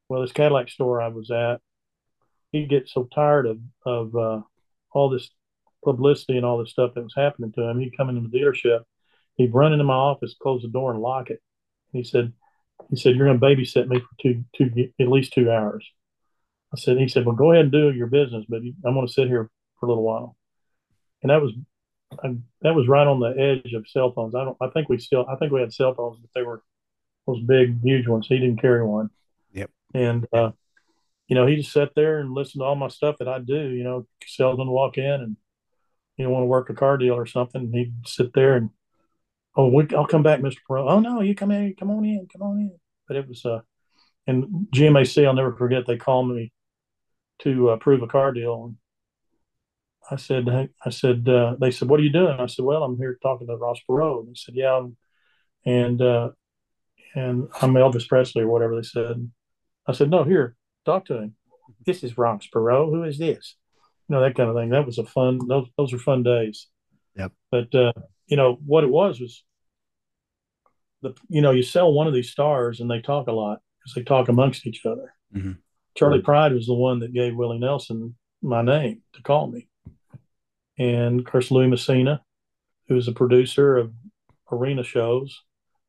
Well, 0.09 0.21
this 0.21 0.31
Cadillac 0.31 0.69
store 0.69 1.01
I 1.01 1.07
was 1.07 1.31
at, 1.31 1.61
he'd 2.51 2.69
get 2.69 2.89
so 2.89 3.07
tired 3.13 3.45
of 3.45 3.59
of 3.85 4.15
uh, 4.15 4.41
all 4.91 5.09
this 5.09 5.29
publicity 5.83 6.37
and 6.37 6.45
all 6.45 6.57
this 6.57 6.71
stuff 6.71 6.93
that 6.95 7.03
was 7.03 7.13
happening 7.15 7.51
to 7.53 7.61
him. 7.61 7.79
He'd 7.79 7.97
come 7.97 8.09
into 8.09 8.27
the 8.27 8.37
dealership, 8.37 8.83
he'd 9.35 9.53
run 9.53 9.73
into 9.73 9.85
my 9.85 9.93
office, 9.93 10.35
close 10.41 10.61
the 10.61 10.67
door, 10.67 10.91
and 10.91 11.01
lock 11.01 11.29
it. 11.29 11.41
He 11.91 12.03
said, 12.03 12.33
"He 12.89 12.95
said 12.95 13.15
you're 13.15 13.27
going 13.27 13.39
to 13.39 13.45
babysit 13.45 13.87
me 13.87 13.99
for 13.99 14.09
two, 14.21 14.43
two, 14.55 14.89
at 14.99 15.07
least 15.07 15.33
two 15.33 15.51
hours." 15.51 15.89
I 16.73 16.79
said, 16.79 16.97
"He 16.97 17.07
said, 17.07 17.25
well, 17.25 17.35
go 17.35 17.51
ahead 17.51 17.65
and 17.65 17.71
do 17.71 17.91
your 17.91 18.07
business, 18.07 18.45
but 18.49 18.61
I'm 18.85 18.93
going 18.95 19.05
to 19.05 19.13
sit 19.13 19.27
here 19.27 19.49
for 19.79 19.85
a 19.85 19.89
little 19.89 20.03
while." 20.03 20.35
And 21.21 21.29
that 21.29 21.41
was, 21.41 21.53
I, 22.23 22.35
that 22.61 22.75
was 22.75 22.87
right 22.87 23.07
on 23.07 23.19
the 23.19 23.29
edge 23.29 23.73
of 23.73 23.87
cell 23.87 24.11
phones. 24.11 24.35
I 24.35 24.43
don't, 24.43 24.57
I 24.59 24.67
think 24.69 24.89
we 24.89 24.97
still, 24.97 25.25
I 25.29 25.35
think 25.37 25.51
we 25.51 25.61
had 25.61 25.71
cell 25.71 25.93
phones, 25.93 26.19
but 26.19 26.29
they 26.35 26.43
were 26.43 26.61
those 27.25 27.41
big, 27.43 27.81
huge 27.83 28.07
ones. 28.07 28.27
He 28.27 28.39
didn't 28.39 28.61
carry 28.61 28.85
one. 28.85 29.09
Yep. 29.53 29.69
And 29.93 30.27
uh, 30.33 30.51
you 31.27 31.35
know, 31.35 31.45
he 31.45 31.57
just 31.57 31.71
sat 31.71 31.91
there 31.95 32.19
and 32.19 32.33
listened 32.33 32.61
to 32.61 32.65
all 32.65 32.75
my 32.75 32.89
stuff 32.89 33.17
that 33.19 33.27
I 33.27 33.39
do. 33.39 33.69
You 33.69 33.83
know, 33.83 34.07
Selden 34.25 34.69
walk 34.69 34.97
in 34.97 35.05
and 35.05 35.37
you 36.17 36.25
know 36.25 36.31
want 36.31 36.43
to 36.43 36.47
work 36.47 36.69
a 36.69 36.73
car 36.73 36.97
deal 36.97 37.13
or 37.13 37.25
something. 37.25 37.71
he'd 37.71 37.93
sit 38.05 38.33
there 38.33 38.55
and 38.55 38.69
oh, 39.55 39.67
we, 39.67 39.87
I'll 39.95 40.07
come 40.07 40.23
back, 40.23 40.41
Mister 40.41 40.61
Perot. 40.69 40.89
Oh 40.89 40.99
no, 40.99 41.21
you 41.21 41.35
come 41.35 41.51
in, 41.51 41.75
come 41.75 41.91
on 41.91 42.05
in, 42.05 42.27
come 42.31 42.41
on 42.41 42.59
in. 42.59 42.75
But 43.07 43.17
it 43.17 43.27
was 43.27 43.45
uh, 43.45 43.61
and 44.27 44.67
GMAC, 44.73 45.25
I'll 45.25 45.33
never 45.33 45.55
forget. 45.55 45.85
They 45.85 45.97
called 45.97 46.29
me 46.29 46.51
to 47.39 47.69
approve 47.69 48.01
a 48.01 48.07
car 48.07 48.31
deal. 48.31 48.65
And 48.65 48.77
I 50.09 50.15
said, 50.15 50.69
I 50.85 50.89
said, 50.89 51.27
uh, 51.27 51.55
they 51.59 51.71
said, 51.71 51.89
what 51.89 51.99
are 51.99 52.03
you 52.03 52.11
doing? 52.11 52.39
I 52.39 52.45
said, 52.45 52.65
well, 52.65 52.83
I'm 52.83 52.97
here 52.97 53.17
talking 53.21 53.47
to 53.47 53.55
Ross 53.55 53.79
Perot. 53.89 54.19
And 54.19 54.29
he 54.29 54.35
said, 54.35 54.55
yeah, 54.55 54.85
and 55.65 56.01
uh, 56.01 56.29
and 57.15 57.47
I'm 57.61 57.73
Elvis 57.73 58.07
Presley 58.07 58.43
or 58.43 58.47
whatever 58.47 58.75
they 58.75 58.83
said. 58.83 59.29
I 59.87 59.93
said, 59.93 60.09
no, 60.09 60.23
here, 60.23 60.55
talk 60.85 61.05
to 61.05 61.17
him. 61.17 61.35
This 61.85 62.03
is 62.03 62.17
Ross 62.17 62.47
Perot. 62.53 62.89
Who 62.89 63.03
is 63.03 63.17
this? 63.17 63.55
You 64.07 64.15
know, 64.15 64.21
that 64.21 64.35
kind 64.35 64.49
of 64.49 64.55
thing. 64.55 64.69
That 64.69 64.85
was 64.85 64.97
a 64.97 65.05
fun, 65.05 65.39
those, 65.47 65.67
those 65.77 65.93
are 65.93 65.99
fun 65.99 66.23
days. 66.23 66.67
Yep. 67.15 67.31
But, 67.51 67.75
uh, 67.75 67.93
you 68.27 68.37
know, 68.37 68.59
what 68.65 68.83
it 68.83 68.89
was 68.89 69.19
was 69.19 69.43
the, 71.01 71.13
you 71.27 71.41
know, 71.41 71.51
you 71.51 71.63
sell 71.63 71.91
one 71.91 72.07
of 72.07 72.13
these 72.13 72.31
stars 72.31 72.79
and 72.79 72.89
they 72.89 73.01
talk 73.01 73.27
a 73.27 73.31
lot 73.31 73.59
because 73.79 73.95
they 73.95 74.03
talk 74.03 74.29
amongst 74.29 74.65
each 74.65 74.85
other. 74.85 75.13
Mhm. 75.35 75.57
Charley 75.95 76.21
Pride 76.21 76.53
was 76.53 76.65
the 76.65 76.73
one 76.73 76.99
that 76.99 77.13
gave 77.13 77.35
Willie 77.35 77.59
Nelson 77.59 78.15
my 78.41 78.61
name 78.61 79.01
to 79.13 79.21
call 79.21 79.47
me. 79.47 79.67
And 80.77 81.19
of 81.19 81.25
course, 81.25 81.51
Louis 81.51 81.67
Messina, 81.67 82.23
who's 82.87 83.07
a 83.07 83.13
producer 83.13 83.77
of 83.77 83.93
arena 84.51 84.83
shows, 84.83 85.43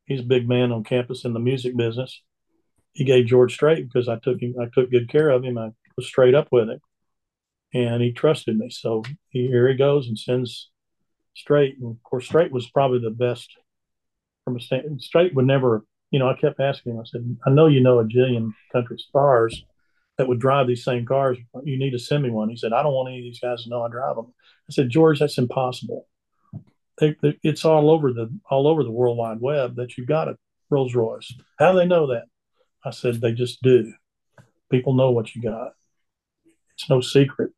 he's 0.06 0.20
a 0.20 0.24
big 0.24 0.48
man 0.48 0.72
on 0.72 0.84
campus 0.84 1.24
in 1.24 1.32
the 1.32 1.40
music 1.40 1.76
business 1.76 2.22
he 2.94 3.04
gave 3.04 3.26
George 3.26 3.52
Strait 3.52 3.86
because 3.86 4.08
I 4.08 4.18
took 4.18 4.40
him, 4.40 4.54
I 4.58 4.66
took 4.72 4.90
good 4.90 5.08
care 5.10 5.28
of 5.28 5.44
him. 5.44 5.58
I 5.58 5.70
was 5.96 6.06
straight 6.06 6.34
up 6.34 6.48
with 6.50 6.70
him, 6.70 6.80
and 7.74 8.00
he 8.00 8.12
trusted 8.12 8.56
me. 8.56 8.70
So 8.70 9.02
he, 9.28 9.48
here 9.48 9.68
he 9.68 9.74
goes 9.74 10.08
and 10.08 10.18
sends 10.18 10.70
Strait. 11.34 11.76
And 11.80 11.90
of 11.90 12.02
course, 12.04 12.24
Strait 12.24 12.52
was 12.52 12.70
probably 12.70 13.00
the 13.00 13.10
best 13.10 13.50
from 14.44 14.56
a 14.56 14.60
stand. 14.60 15.02
Strait 15.02 15.34
would 15.34 15.46
never, 15.46 15.84
you 16.12 16.20
know. 16.20 16.28
I 16.28 16.34
kept 16.40 16.60
asking 16.60 16.92
him. 16.92 17.00
I 17.00 17.04
said, 17.04 17.36
"I 17.44 17.50
know 17.50 17.66
you 17.66 17.82
know 17.82 17.98
a 17.98 18.04
jillion 18.04 18.52
country 18.72 18.98
stars 18.98 19.64
that 20.16 20.28
would 20.28 20.38
drive 20.38 20.68
these 20.68 20.84
same 20.84 21.04
cars. 21.04 21.36
You 21.64 21.76
need 21.76 21.90
to 21.90 21.98
send 21.98 22.22
me 22.22 22.30
one." 22.30 22.48
He 22.48 22.56
said, 22.56 22.72
"I 22.72 22.84
don't 22.84 22.94
want 22.94 23.08
any 23.08 23.18
of 23.18 23.24
these 23.24 23.40
guys 23.40 23.64
to 23.64 23.70
know 23.70 23.82
I 23.82 23.88
drive 23.88 24.14
them." 24.14 24.32
I 24.68 24.72
said, 24.72 24.88
"George, 24.88 25.18
that's 25.18 25.38
impossible. 25.38 26.06
They, 26.98 27.16
they, 27.20 27.38
it's 27.42 27.64
all 27.64 27.90
over 27.90 28.12
the 28.12 28.30
all 28.50 28.68
over 28.68 28.84
the 28.84 28.90
World 28.90 29.18
Wide 29.18 29.40
Web 29.40 29.76
that 29.76 29.96
you've 29.96 30.06
got 30.06 30.28
a 30.28 30.36
Rolls 30.70 30.94
Royce. 30.94 31.34
How 31.58 31.72
do 31.72 31.78
they 31.78 31.86
know 31.86 32.08
that?" 32.08 32.24
I 32.84 32.90
said, 32.90 33.20
they 33.20 33.32
just 33.32 33.62
do. 33.62 33.94
People 34.70 34.94
know 34.94 35.10
what 35.10 35.34
you 35.34 35.42
got. 35.42 35.72
It's 36.74 36.90
no 36.90 37.00
secret. 37.00 37.52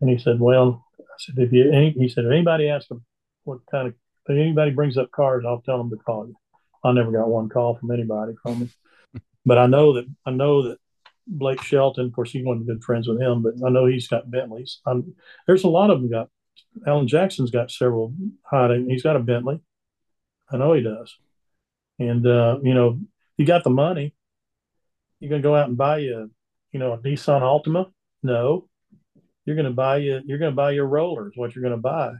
And 0.00 0.08
he 0.08 0.18
said, 0.18 0.40
well, 0.40 0.86
I 0.98 1.02
said, 1.18 1.34
if 1.38 1.52
you, 1.52 1.70
any, 1.70 1.90
he 1.90 2.08
said, 2.08 2.24
if 2.24 2.32
anybody 2.32 2.68
asks 2.68 2.90
him 2.90 3.04
what 3.44 3.60
kind 3.70 3.88
of, 3.88 3.94
if 4.26 4.36
anybody 4.36 4.70
brings 4.70 4.96
up 4.96 5.10
cars, 5.10 5.44
I'll 5.46 5.60
tell 5.60 5.78
them 5.78 5.90
to 5.90 5.96
call 5.96 6.26
you. 6.26 6.36
I 6.82 6.92
never 6.92 7.12
got 7.12 7.28
one 7.28 7.50
call 7.50 7.76
from 7.76 7.90
anybody 7.90 8.32
from 8.42 8.54
him. 8.54 8.70
But 9.46 9.56
I 9.56 9.66
know 9.66 9.94
that, 9.94 10.06
I 10.26 10.32
know 10.32 10.68
that 10.68 10.76
Blake 11.26 11.62
Shelton, 11.62 12.04
of 12.04 12.12
course, 12.12 12.30
he 12.30 12.44
wasn't 12.44 12.66
good 12.66 12.84
friends 12.84 13.08
with 13.08 13.18
him, 13.18 13.42
but 13.42 13.54
I 13.66 13.70
know 13.70 13.86
he's 13.86 14.06
got 14.06 14.30
Bentleys. 14.30 14.80
I'm, 14.84 15.14
there's 15.46 15.64
a 15.64 15.68
lot 15.68 15.88
of 15.88 15.98
them 15.98 16.10
got, 16.10 16.28
Alan 16.86 17.08
Jackson's 17.08 17.50
got 17.50 17.70
several 17.70 18.14
hiding. 18.44 18.88
He's 18.88 19.02
got 19.02 19.16
a 19.16 19.20
Bentley. 19.20 19.60
I 20.50 20.56
know 20.56 20.72
he 20.72 20.82
does. 20.82 21.16
And, 21.98 22.26
uh, 22.26 22.58
you 22.62 22.74
know, 22.74 22.98
you 23.36 23.46
got 23.46 23.64
the 23.64 23.70
money 23.70 24.14
you're 25.20 25.28
going 25.28 25.42
to 25.42 25.46
go 25.46 25.54
out 25.54 25.68
and 25.68 25.76
buy 25.76 25.98
you, 25.98 26.30
you 26.72 26.80
know, 26.80 26.94
a 26.94 26.98
Nissan 26.98 27.42
Altima? 27.42 27.90
No, 28.22 28.68
you're 29.44 29.56
going 29.56 29.66
to 29.66 29.72
buy 29.72 29.98
you, 29.98 30.20
you're 30.24 30.38
going 30.38 30.52
to 30.52 30.56
buy 30.56 30.72
your 30.72 30.86
rollers. 30.86 31.34
What 31.36 31.54
you're 31.54 31.62
going 31.62 31.76
to 31.76 31.80
buy? 31.80 32.12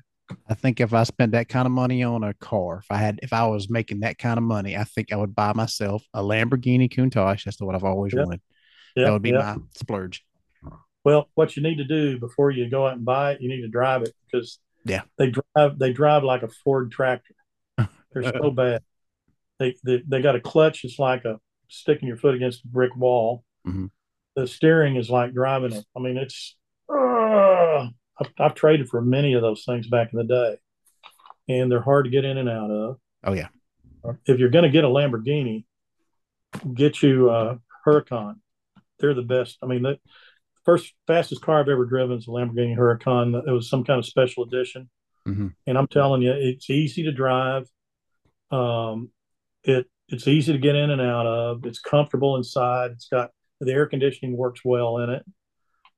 I 0.48 0.54
think 0.54 0.80
if 0.80 0.94
I 0.94 1.02
spent 1.02 1.32
that 1.32 1.48
kind 1.48 1.66
of 1.66 1.72
money 1.72 2.04
on 2.04 2.22
a 2.22 2.34
car, 2.34 2.78
if 2.78 2.86
I 2.90 2.98
had, 2.98 3.18
if 3.22 3.32
I 3.32 3.46
was 3.46 3.68
making 3.68 4.00
that 4.00 4.18
kind 4.18 4.38
of 4.38 4.44
money, 4.44 4.76
I 4.76 4.84
think 4.84 5.12
I 5.12 5.16
would 5.16 5.34
buy 5.34 5.52
myself 5.54 6.04
a 6.14 6.22
Lamborghini 6.22 6.88
Countach. 6.92 7.42
That's 7.44 7.60
what 7.60 7.74
I've 7.74 7.84
always 7.84 8.12
Yep. 8.12 8.24
wanted. 8.24 8.40
Yeah, 8.94 9.04
that 9.04 9.12
would 9.12 9.22
be 9.22 9.30
yeah. 9.30 9.56
my 9.56 9.56
splurge. 9.74 10.24
Well, 11.04 11.28
what 11.34 11.56
you 11.56 11.62
need 11.62 11.76
to 11.78 11.84
do 11.84 12.18
before 12.18 12.50
you 12.50 12.68
go 12.68 12.86
out 12.86 12.96
and 12.96 13.04
buy 13.04 13.32
it, 13.32 13.40
you 13.40 13.48
need 13.48 13.62
to 13.62 13.68
drive 13.68 14.02
it 14.02 14.14
because 14.26 14.58
Yeah. 14.84 15.02
they 15.18 15.30
drive 15.30 15.78
they 15.78 15.92
drive 15.92 16.24
like 16.24 16.42
a 16.42 16.48
Ford 16.48 16.90
tractor. 16.92 17.34
They're 18.12 18.22
so 18.24 18.50
bad. 18.50 18.82
They, 19.58 19.76
they 19.84 20.02
they 20.06 20.22
got 20.22 20.36
a 20.36 20.40
clutch. 20.40 20.84
It's 20.84 20.98
like 20.98 21.24
a 21.24 21.38
sticking 21.68 22.08
your 22.08 22.16
foot 22.16 22.34
against 22.34 22.64
a 22.64 22.68
brick 22.68 22.94
wall. 22.96 23.44
Mhm. 23.66 23.90
The 24.36 24.46
steering 24.46 24.96
is 24.96 25.10
like 25.10 25.32
driving 25.34 25.72
it. 25.72 25.84
I 25.96 26.00
mean, 26.00 26.16
it's. 26.16 26.56
Uh, 26.88 27.88
I've, 28.20 28.32
I've 28.38 28.54
traded 28.54 28.88
for 28.88 29.00
many 29.00 29.32
of 29.34 29.42
those 29.42 29.64
things 29.64 29.88
back 29.88 30.12
in 30.12 30.18
the 30.18 30.24
day, 30.24 30.56
and 31.48 31.70
they're 31.70 31.80
hard 31.82 32.04
to 32.04 32.10
get 32.10 32.24
in 32.24 32.36
and 32.38 32.48
out 32.48 32.70
of. 32.70 32.96
Oh 33.24 33.32
yeah. 33.32 33.48
If 34.26 34.38
you're 34.38 34.48
going 34.50 34.64
to 34.64 34.70
get 34.70 34.84
a 34.84 34.88
Lamborghini, 34.88 35.64
get 36.74 37.02
you 37.02 37.30
a 37.30 37.58
Huracan. 37.86 38.36
They're 38.98 39.14
the 39.14 39.22
best. 39.22 39.58
I 39.62 39.66
mean, 39.66 39.82
the 39.82 39.98
first 40.64 40.94
fastest 41.06 41.42
car 41.42 41.60
I've 41.60 41.68
ever 41.68 41.84
driven 41.84 42.16
is 42.18 42.26
a 42.26 42.30
Lamborghini 42.30 42.76
Huracan. 42.76 43.46
It 43.46 43.50
was 43.50 43.68
some 43.68 43.84
kind 43.84 43.98
of 43.98 44.06
special 44.06 44.44
edition, 44.44 44.90
Mhm. 45.26 45.54
and 45.66 45.78
I'm 45.78 45.86
telling 45.88 46.22
you, 46.22 46.32
it's 46.32 46.70
easy 46.70 47.02
to 47.04 47.12
drive. 47.12 47.68
Um, 48.50 49.10
it 49.64 49.86
it's 50.08 50.26
easy 50.26 50.52
to 50.52 50.58
get 50.58 50.74
in 50.74 50.90
and 50.90 51.00
out 51.00 51.26
of. 51.26 51.64
It's 51.64 51.78
comfortable 51.78 52.36
inside. 52.36 52.90
It's 52.92 53.08
got 53.08 53.30
the 53.60 53.72
air 53.72 53.86
conditioning 53.86 54.36
works 54.36 54.64
well 54.64 54.98
in 54.98 55.10
it, 55.10 55.24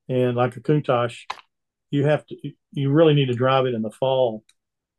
and 0.07 0.35
like 0.37 0.55
a 0.55 0.61
Countach, 0.61 1.17
you 1.89 2.05
have 2.05 2.25
to 2.27 2.35
you 2.71 2.91
really 2.91 3.13
need 3.13 3.27
to 3.27 3.33
drive 3.33 3.65
it 3.65 3.73
in 3.73 3.81
the 3.81 3.91
fall 3.91 4.43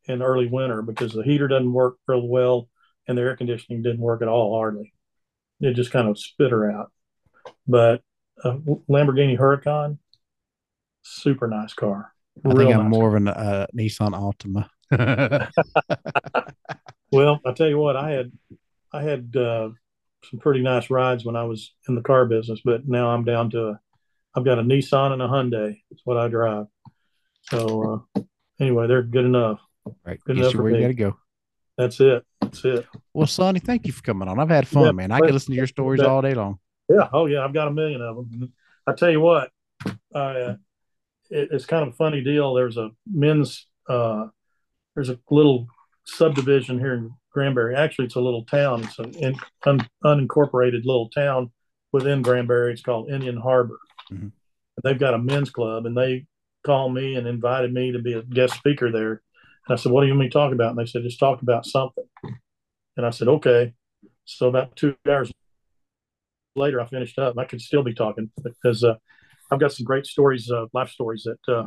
and 0.06 0.22
early 0.22 0.46
winter 0.46 0.82
because 0.82 1.12
the 1.12 1.22
heater 1.22 1.48
doesn't 1.48 1.72
work 1.72 1.96
real 2.06 2.26
well 2.26 2.68
and 3.06 3.16
the 3.16 3.22
air 3.22 3.36
conditioning 3.36 3.82
didn't 3.82 4.00
work 4.00 4.22
at 4.22 4.28
all 4.28 4.56
hardly. 4.56 4.92
It 5.60 5.74
just 5.74 5.90
kind 5.90 6.08
of 6.08 6.18
spit 6.18 6.50
her 6.50 6.70
out. 6.70 6.92
But 7.66 8.02
a 8.42 8.52
Lamborghini 8.90 9.38
Huracan, 9.38 9.98
super 11.02 11.46
nice 11.46 11.74
car. 11.74 12.12
I 12.44 12.54
think 12.54 12.74
I'm 12.74 12.84
nice 12.84 12.90
more 12.90 13.08
of 13.08 13.14
an 13.14 13.28
uh, 13.28 13.66
Nissan 13.74 14.12
Altima. 14.12 14.68
Well, 17.14 17.40
I 17.46 17.52
tell 17.52 17.68
you 17.68 17.78
what, 17.78 17.94
I 17.94 18.10
had 18.10 18.32
I 18.92 19.02
had 19.02 19.36
uh, 19.36 19.68
some 20.28 20.40
pretty 20.40 20.62
nice 20.62 20.90
rides 20.90 21.24
when 21.24 21.36
I 21.36 21.44
was 21.44 21.72
in 21.88 21.94
the 21.94 22.00
car 22.00 22.26
business, 22.26 22.60
but 22.64 22.88
now 22.88 23.10
I'm 23.10 23.22
down 23.24 23.50
to 23.50 23.68
a 23.68 23.80
I've 24.34 24.44
got 24.44 24.58
a 24.58 24.62
Nissan 24.62 25.12
and 25.12 25.22
a 25.22 25.28
Hyundai. 25.28 25.78
That's 25.90 26.02
what 26.04 26.16
I 26.16 26.26
drive. 26.26 26.66
So 27.50 28.04
uh, 28.16 28.22
anyway, 28.58 28.88
they're 28.88 29.04
good 29.04 29.26
enough. 29.26 29.60
right. 30.04 30.18
Good 30.24 30.36
Get 30.36 30.46
enough 30.46 30.54
where 30.56 30.72
you 30.72 30.80
got 30.80 30.88
to 30.88 30.94
go. 30.94 31.16
That's 31.78 32.00
it. 32.00 32.24
That's 32.40 32.64
it. 32.64 32.84
Well, 33.12 33.28
Sonny, 33.28 33.60
thank 33.60 33.86
you 33.86 33.92
for 33.92 34.02
coming 34.02 34.26
on. 34.26 34.40
I've 34.40 34.48
had 34.48 34.66
fun, 34.66 34.86
Yeah, 34.86 34.92
man. 34.92 35.12
I 35.12 35.20
could 35.20 35.30
listen 35.30 35.52
to 35.52 35.56
your 35.56 35.68
stories 35.68 36.00
all 36.00 36.20
day 36.20 36.34
long. 36.34 36.58
Yeah. 36.88 37.08
Oh, 37.12 37.26
yeah. 37.26 37.44
I've 37.44 37.54
got 37.54 37.68
a 37.68 37.72
million 37.72 38.00
of 38.02 38.16
them. 38.16 38.52
I 38.86 38.92
tell 38.92 39.10
you 39.10 39.20
what, 39.20 39.50
uh, 40.14 40.54
it, 41.30 41.48
it's 41.52 41.66
kind 41.66 41.82
of 41.82 41.94
a 41.94 41.96
funny 41.96 42.22
deal. 42.22 42.54
There's 42.54 42.76
a 42.76 42.90
men's, 43.10 43.66
uh, 43.88 44.26
there's 44.94 45.10
a 45.10 45.18
little 45.30 45.66
subdivision 46.04 46.78
here 46.78 46.94
in 46.94 47.10
Granbury. 47.32 47.74
Actually, 47.74 48.06
it's 48.06 48.14
a 48.14 48.20
little 48.20 48.44
town. 48.44 48.84
It's 48.84 48.98
an 48.98 49.14
in, 49.14 49.36
un, 49.66 49.86
unincorporated 50.04 50.84
little 50.84 51.08
town 51.08 51.50
within 51.92 52.22
Granbury. 52.22 52.72
It's 52.72 52.82
called 52.82 53.10
Indian 53.10 53.38
Harbor. 53.38 53.78
Mhm. 54.12 54.32
They've 54.82 54.98
got 54.98 55.14
a 55.14 55.18
men's 55.18 55.50
club, 55.50 55.86
and 55.86 55.96
they 55.96 56.26
called 56.64 56.92
me 56.94 57.14
and 57.14 57.26
invited 57.26 57.72
me 57.72 57.92
to 57.92 57.98
be 58.00 58.14
a 58.14 58.22
guest 58.22 58.54
speaker 58.54 58.90
there. 58.90 59.22
And 59.66 59.70
I 59.70 59.76
said, 59.76 59.92
"What 59.92 60.02
do 60.02 60.08
you 60.08 60.12
want 60.12 60.20
me 60.20 60.28
to 60.28 60.32
talk 60.32 60.52
about?" 60.52 60.70
And 60.70 60.78
they 60.78 60.86
said, 60.86 61.02
"Just 61.02 61.20
talk 61.20 61.42
about 61.42 61.64
something." 61.64 62.04
And 62.96 63.06
I 63.06 63.10
said, 63.10 63.28
"Okay." 63.28 63.74
So 64.24 64.48
about 64.48 64.74
two 64.76 64.96
hours 65.08 65.32
later, 66.56 66.80
I 66.80 66.86
finished 66.86 67.18
up. 67.18 67.38
I 67.38 67.44
could 67.44 67.60
still 67.60 67.82
be 67.82 67.94
talking 67.94 68.30
because 68.42 68.84
uh, 68.84 68.94
I've 69.50 69.60
got 69.60 69.72
some 69.72 69.84
great 69.84 70.06
stories, 70.06 70.50
uh, 70.50 70.66
life 70.72 70.90
stories 70.90 71.24
that 71.24 71.52
uh, 71.52 71.66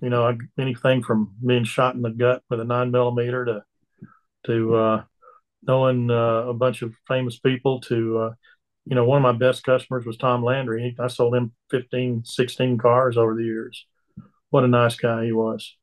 you 0.00 0.10
know, 0.10 0.26
I, 0.26 0.36
anything 0.60 1.02
from 1.02 1.34
being 1.44 1.64
shot 1.64 1.94
in 1.94 2.02
the 2.02 2.10
gut 2.10 2.42
with 2.50 2.60
a 2.60 2.64
nine 2.64 2.90
millimeter 2.90 3.44
to 3.44 3.62
to 4.46 4.76
uh, 4.76 5.04
knowing 5.62 6.10
uh, 6.10 6.44
a 6.48 6.54
bunch 6.54 6.82
of 6.82 6.94
famous 7.08 7.38
people 7.38 7.80
to 7.82 8.18
uh, 8.18 8.30
you 8.84 8.94
know, 8.94 9.04
one 9.04 9.16
of 9.16 9.22
my 9.22 9.36
best 9.36 9.64
customers 9.64 10.06
was 10.06 10.16
Tom 10.16 10.44
Landry. 10.44 10.94
I 11.00 11.08
sold 11.08 11.34
him 11.34 11.52
15, 11.72 12.24
16 12.24 12.78
cars 12.78 13.16
over 13.16 13.34
the 13.34 13.42
years. 13.42 13.84
What 14.50 14.62
a 14.62 14.68
nice 14.68 14.94
guy 14.94 15.24
he 15.24 15.32
was. 15.32 15.76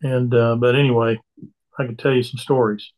And 0.00 0.30
but 0.30 0.74
anyway, 0.74 1.18
I 1.78 1.86
could 1.86 1.98
tell 1.98 2.12
you 2.12 2.22
some 2.22 2.38
stories. 2.38 2.92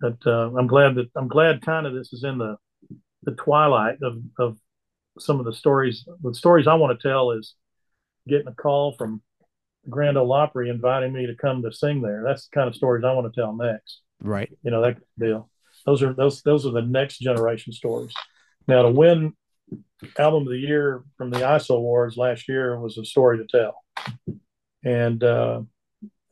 But 0.00 0.26
I'm 0.26 0.66
glad 0.66 0.94
that 0.94 1.10
I'm 1.14 1.28
glad 1.28 1.60
kind 1.60 1.86
of 1.86 1.92
this 1.92 2.14
is 2.14 2.24
in 2.24 2.38
the 2.38 2.56
the 3.22 3.32
twilight 3.32 3.98
of 4.02 4.18
of 4.38 4.58
some 5.18 5.38
of 5.38 5.46
the 5.46 5.52
stories. 5.52 6.06
The 6.22 6.34
stories 6.34 6.66
I 6.66 6.74
want 6.74 6.98
to 6.98 7.08
tell 7.08 7.32
is 7.32 7.54
getting 8.28 8.48
a 8.48 8.54
call 8.54 8.92
from 8.96 9.22
Grand 9.88 10.18
Ole 10.18 10.32
Opry 10.32 10.68
inviting 10.68 11.12
me 11.12 11.26
to 11.26 11.34
come 11.34 11.62
to 11.62 11.72
sing 11.72 12.02
there. 12.02 12.22
That's 12.24 12.48
the 12.48 12.54
kind 12.54 12.68
of 12.68 12.76
stories 12.76 13.04
I 13.04 13.12
want 13.12 13.32
to 13.32 13.40
tell 13.40 13.54
next. 13.54 14.02
Right. 14.22 14.50
You 14.62 14.70
know 14.70 14.82
that 14.82 14.98
deal. 15.18 15.50
Those 15.86 16.02
are 16.02 16.12
those 16.12 16.42
those 16.42 16.66
are 16.66 16.72
the 16.72 16.82
next 16.82 17.18
generation 17.18 17.72
stories. 17.72 18.12
Now 18.66 18.82
to 18.82 18.90
win 18.90 19.34
album 20.18 20.42
of 20.42 20.48
the 20.48 20.58
year 20.58 21.02
from 21.16 21.30
the 21.30 21.38
ISO 21.38 21.76
Awards 21.76 22.16
last 22.16 22.48
year 22.48 22.78
was 22.78 22.98
a 22.98 23.04
story 23.04 23.38
to 23.38 23.46
tell, 23.46 23.82
and 24.84 25.22
uh, 25.22 25.62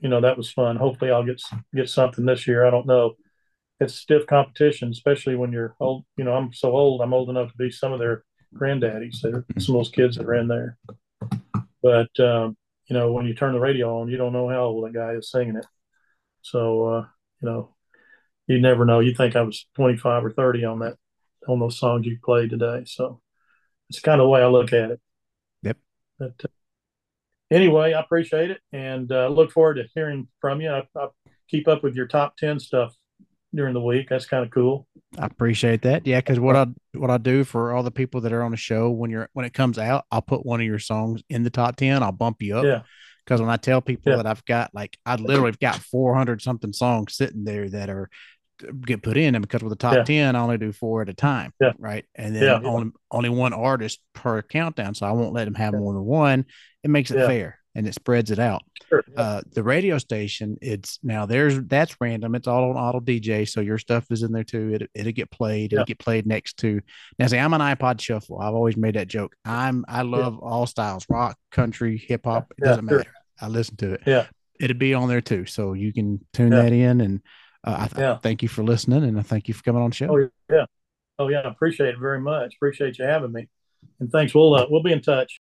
you 0.01 0.09
know 0.09 0.21
that 0.21 0.37
was 0.37 0.51
fun. 0.51 0.77
Hopefully, 0.77 1.11
I'll 1.11 1.25
get 1.25 1.41
get 1.75 1.89
something 1.89 2.25
this 2.25 2.47
year. 2.47 2.67
I 2.67 2.71
don't 2.71 2.87
know. 2.87 3.15
It's 3.81 3.95
stiff 3.95 4.27
competition, 4.27 4.91
especially 4.91 5.37
when 5.37 5.53
you're 5.53 5.77
old. 5.79 6.05
You 6.17 6.25
know, 6.25 6.33
I'm 6.33 6.53
so 6.53 6.73
old. 6.73 7.01
I'm 7.01 7.15
old 7.15 7.31
enough 7.31 7.51
to 7.53 7.57
be 7.57 7.71
some 7.71 7.93
of 7.93 8.01
their 8.01 8.25
granddaddies. 8.55 9.21
They're 9.21 9.45
some 9.59 9.77
of 9.77 9.81
those 9.81 9.91
kids 9.91 10.17
that 10.17 10.27
are 10.27 10.35
in 10.35 10.49
there. 10.49 10.77
But 11.83 12.19
um, 12.19 12.57
you 12.87 12.95
know, 12.97 13.13
when 13.13 13.27
you 13.27 13.35
turn 13.35 13.53
the 13.53 13.61
radio 13.61 14.01
on, 14.01 14.09
you 14.09 14.17
don't 14.17 14.33
know 14.33 14.49
how 14.49 14.65
old 14.65 14.85
that 14.85 14.95
guy 14.95 15.13
is 15.13 15.31
singing 15.31 15.57
it. 15.57 15.67
So 16.43 16.87
uh, 16.87 17.07
you 17.41 17.49
know, 17.49 17.75
you 18.47 18.61
never 18.61 18.85
know. 18.85 19.01
You 19.01 19.15
think 19.15 19.37
I 19.37 19.43
was 19.43 19.67
25 19.77 20.25
or 20.25 20.33
30 20.33 20.65
on 20.65 20.79
that 20.81 20.97
on 21.47 21.61
those 21.61 21.79
songs 21.79 22.07
you 22.07 22.19
played 22.23 22.51
today. 22.51 22.83
So 22.87 23.21
it's 23.89 24.01
kind 24.01 24.21
of 24.21 24.25
the 24.25 24.29
way 24.29 24.43
I 24.43 24.49
look 24.49 24.73
at 24.73 24.91
it. 24.91 25.01
Yep. 25.63 25.77
But 26.19 26.35
uh, 26.45 26.49
anyway, 27.51 27.93
I 27.93 28.01
appreciate 28.01 28.51
it 28.51 28.61
and 28.73 29.11
uh, 29.13 29.29
look 29.29 29.53
forward 29.53 29.75
to 29.75 29.89
hearing 29.95 30.29
from 30.41 30.61
you. 30.61 30.71
I, 30.71 30.87
I 30.97 31.09
keep 31.49 31.69
up 31.69 31.83
with 31.83 31.95
your 31.95 32.07
top 32.07 32.37
10 32.37 32.59
stuff 32.61 32.95
during 33.55 33.75
the 33.75 33.81
week. 33.81 34.09
That's 34.09 34.27
kind 34.27 34.45
of 34.45 34.51
cool. 34.51 34.87
I 35.19 35.27
appreciate 35.27 35.83
that. 35.83 36.07
Yeah, 36.07 36.21
because 36.21 36.39
what 36.39 36.57
I 36.57 36.67
what 36.95 37.11
I 37.11 37.19
do 37.19 37.45
for 37.45 37.73
all 37.73 37.83
the 37.83 37.91
people 37.91 38.21
that 38.23 38.33
are 38.33 38.43
on 38.43 38.51
the 38.51 38.57
show 38.57 38.91
when 38.91 39.11
you're 39.11 39.29
when 39.33 39.47
it 39.47 39.55
comes 39.55 39.79
out, 39.79 40.05
I'll 40.11 40.23
put 40.23 40.45
one 40.45 40.61
of 40.61 40.67
your 40.67 40.79
songs 40.79 41.23
in 41.31 41.43
the 41.43 41.51
top 41.51 41.77
ten. 41.77 42.03
I'll 42.03 42.13
bump 42.13 42.43
you 42.43 42.57
up. 42.59 42.65
Yeah. 42.65 42.83
Because 43.25 43.41
when 43.41 43.51
I 43.51 43.57
tell 43.57 43.81
people 43.81 44.13
Yeah. 44.13 44.17
that 44.17 44.27
I've 44.27 44.45
got 44.45 44.75
like 44.75 44.99
I 45.07 45.17
literally 45.17 45.51
have 45.51 45.61
got 45.61 45.77
four 45.77 46.15
hundred 46.15 46.43
something 46.43 46.73
songs 46.73 47.15
sitting 47.15 47.45
there 47.45 47.69
that 47.71 47.89
are 47.91 48.11
get 48.85 49.03
put 49.03 49.17
in, 49.17 49.35
and 49.35 49.43
because 49.43 49.63
with 49.63 49.71
the 49.71 49.77
top 49.77 49.95
Yeah. 49.97 50.03
ten, 50.05 50.37
I 50.37 50.41
only 50.41 50.59
do 50.59 50.73
four 50.73 51.03
at 51.03 51.09
a 51.09 51.15
time. 51.15 51.53
Yeah. 51.61 51.73
Right. 51.79 52.05
And 52.15 52.35
then 52.35 52.67
only 52.67 52.91
only 53.11 53.29
one 53.31 53.53
artist 53.53 54.01
per 54.15 54.43
countdown, 54.43 54.95
so 54.95 55.07
I 55.07 55.13
won't 55.13 55.33
let 55.33 55.45
them 55.47 55.55
have 55.55 55.75
more 55.75 55.95
than 55.95 56.05
one. 56.05 56.45
It 56.83 56.91
makes 56.91 57.11
it 57.11 57.25
fair 57.27 57.59
and 57.79 57.87
it 57.87 57.95
spreads 57.95 58.31
it 58.31 58.39
out 58.39 58.63
Sure. 58.89 59.05
uh 59.17 59.41
the 59.53 59.63
radio 59.63 59.97
station 59.99 60.57
it's 60.61 60.99
now 61.03 61.25
there's 61.27 61.61
that's 61.65 61.97
random 62.01 62.35
it's 62.35 62.49
all 62.49 62.71
on 62.71 62.77
auto 62.77 63.01
dj 63.01 63.49
so 63.49 63.61
your 63.61 63.79
stuff 63.79 64.07
is 64.11 64.23
in 64.23 64.33
there 64.33 64.45
too 64.45 64.75
it, 64.75 64.91
it'll 64.95 65.13
get 65.13 65.31
played 65.31 65.73
it'll 65.73 65.83
Yeah. 65.83 65.87
get 65.87 65.99
played 65.99 66.27
next 66.27 66.57
to 66.59 66.81
now 67.19 67.27
see 67.29 67.39
i'm 67.39 67.55
an 67.55 67.61
ipod 67.61 68.01
shuffle 68.01 68.41
i've 68.41 68.55
always 68.55 68.77
made 68.77 68.95
that 68.97 69.09
joke 69.09 69.35
i'm 69.45 69.85
i 69.89 70.03
love 70.03 70.39
all 70.39 70.67
styles 70.67 71.07
rock 71.09 71.37
country 71.53 71.97
hip-hop 71.97 72.51
it 72.51 72.57
Yeah, 72.61 72.69
doesn't 72.69 72.89
sure. 72.89 72.99
matter 72.99 73.11
i 73.41 73.47
listen 73.49 73.77
to 73.77 73.93
it 73.95 74.01
Yeah. 74.07 74.27
it'll 74.61 74.77
be 74.77 74.95
on 74.95 75.09
there 75.09 75.21
too 75.21 75.47
so 75.47 75.75
you 75.75 75.93
can 75.93 76.19
tune 76.33 76.53
Yeah. 76.53 76.63
that 76.63 76.73
in 76.73 77.01
and 77.01 77.21
uh, 77.65 77.77
I 77.81 77.87
th- 77.89 77.99
Yeah. 78.01 78.17
thank 78.19 78.43
you 78.43 78.49
for 78.49 78.63
listening 78.65 79.05
and 79.05 79.19
i 79.19 79.23
thank 79.23 79.49
you 79.49 79.55
for 79.55 79.63
coming 79.63 79.83
on 79.83 79.91
the 79.91 79.97
show 79.97 80.09
Oh 80.11 80.29
yeah. 80.51 80.65
Oh 81.21 81.29
yeah. 81.29 81.41
I 81.41 81.49
appreciate 81.51 81.89
it 81.91 81.99
very 82.01 82.21
much. 82.21 82.55
Appreciate 82.55 82.97
you 82.99 83.05
having 83.05 83.33
me. 83.33 83.49
And 83.99 84.09
thanks. 84.11 84.33
We'll 84.35 84.55
uh, 84.55 84.67
we'll 84.71 84.85
be 84.85 84.93
in 84.93 85.03
touch. 85.03 85.41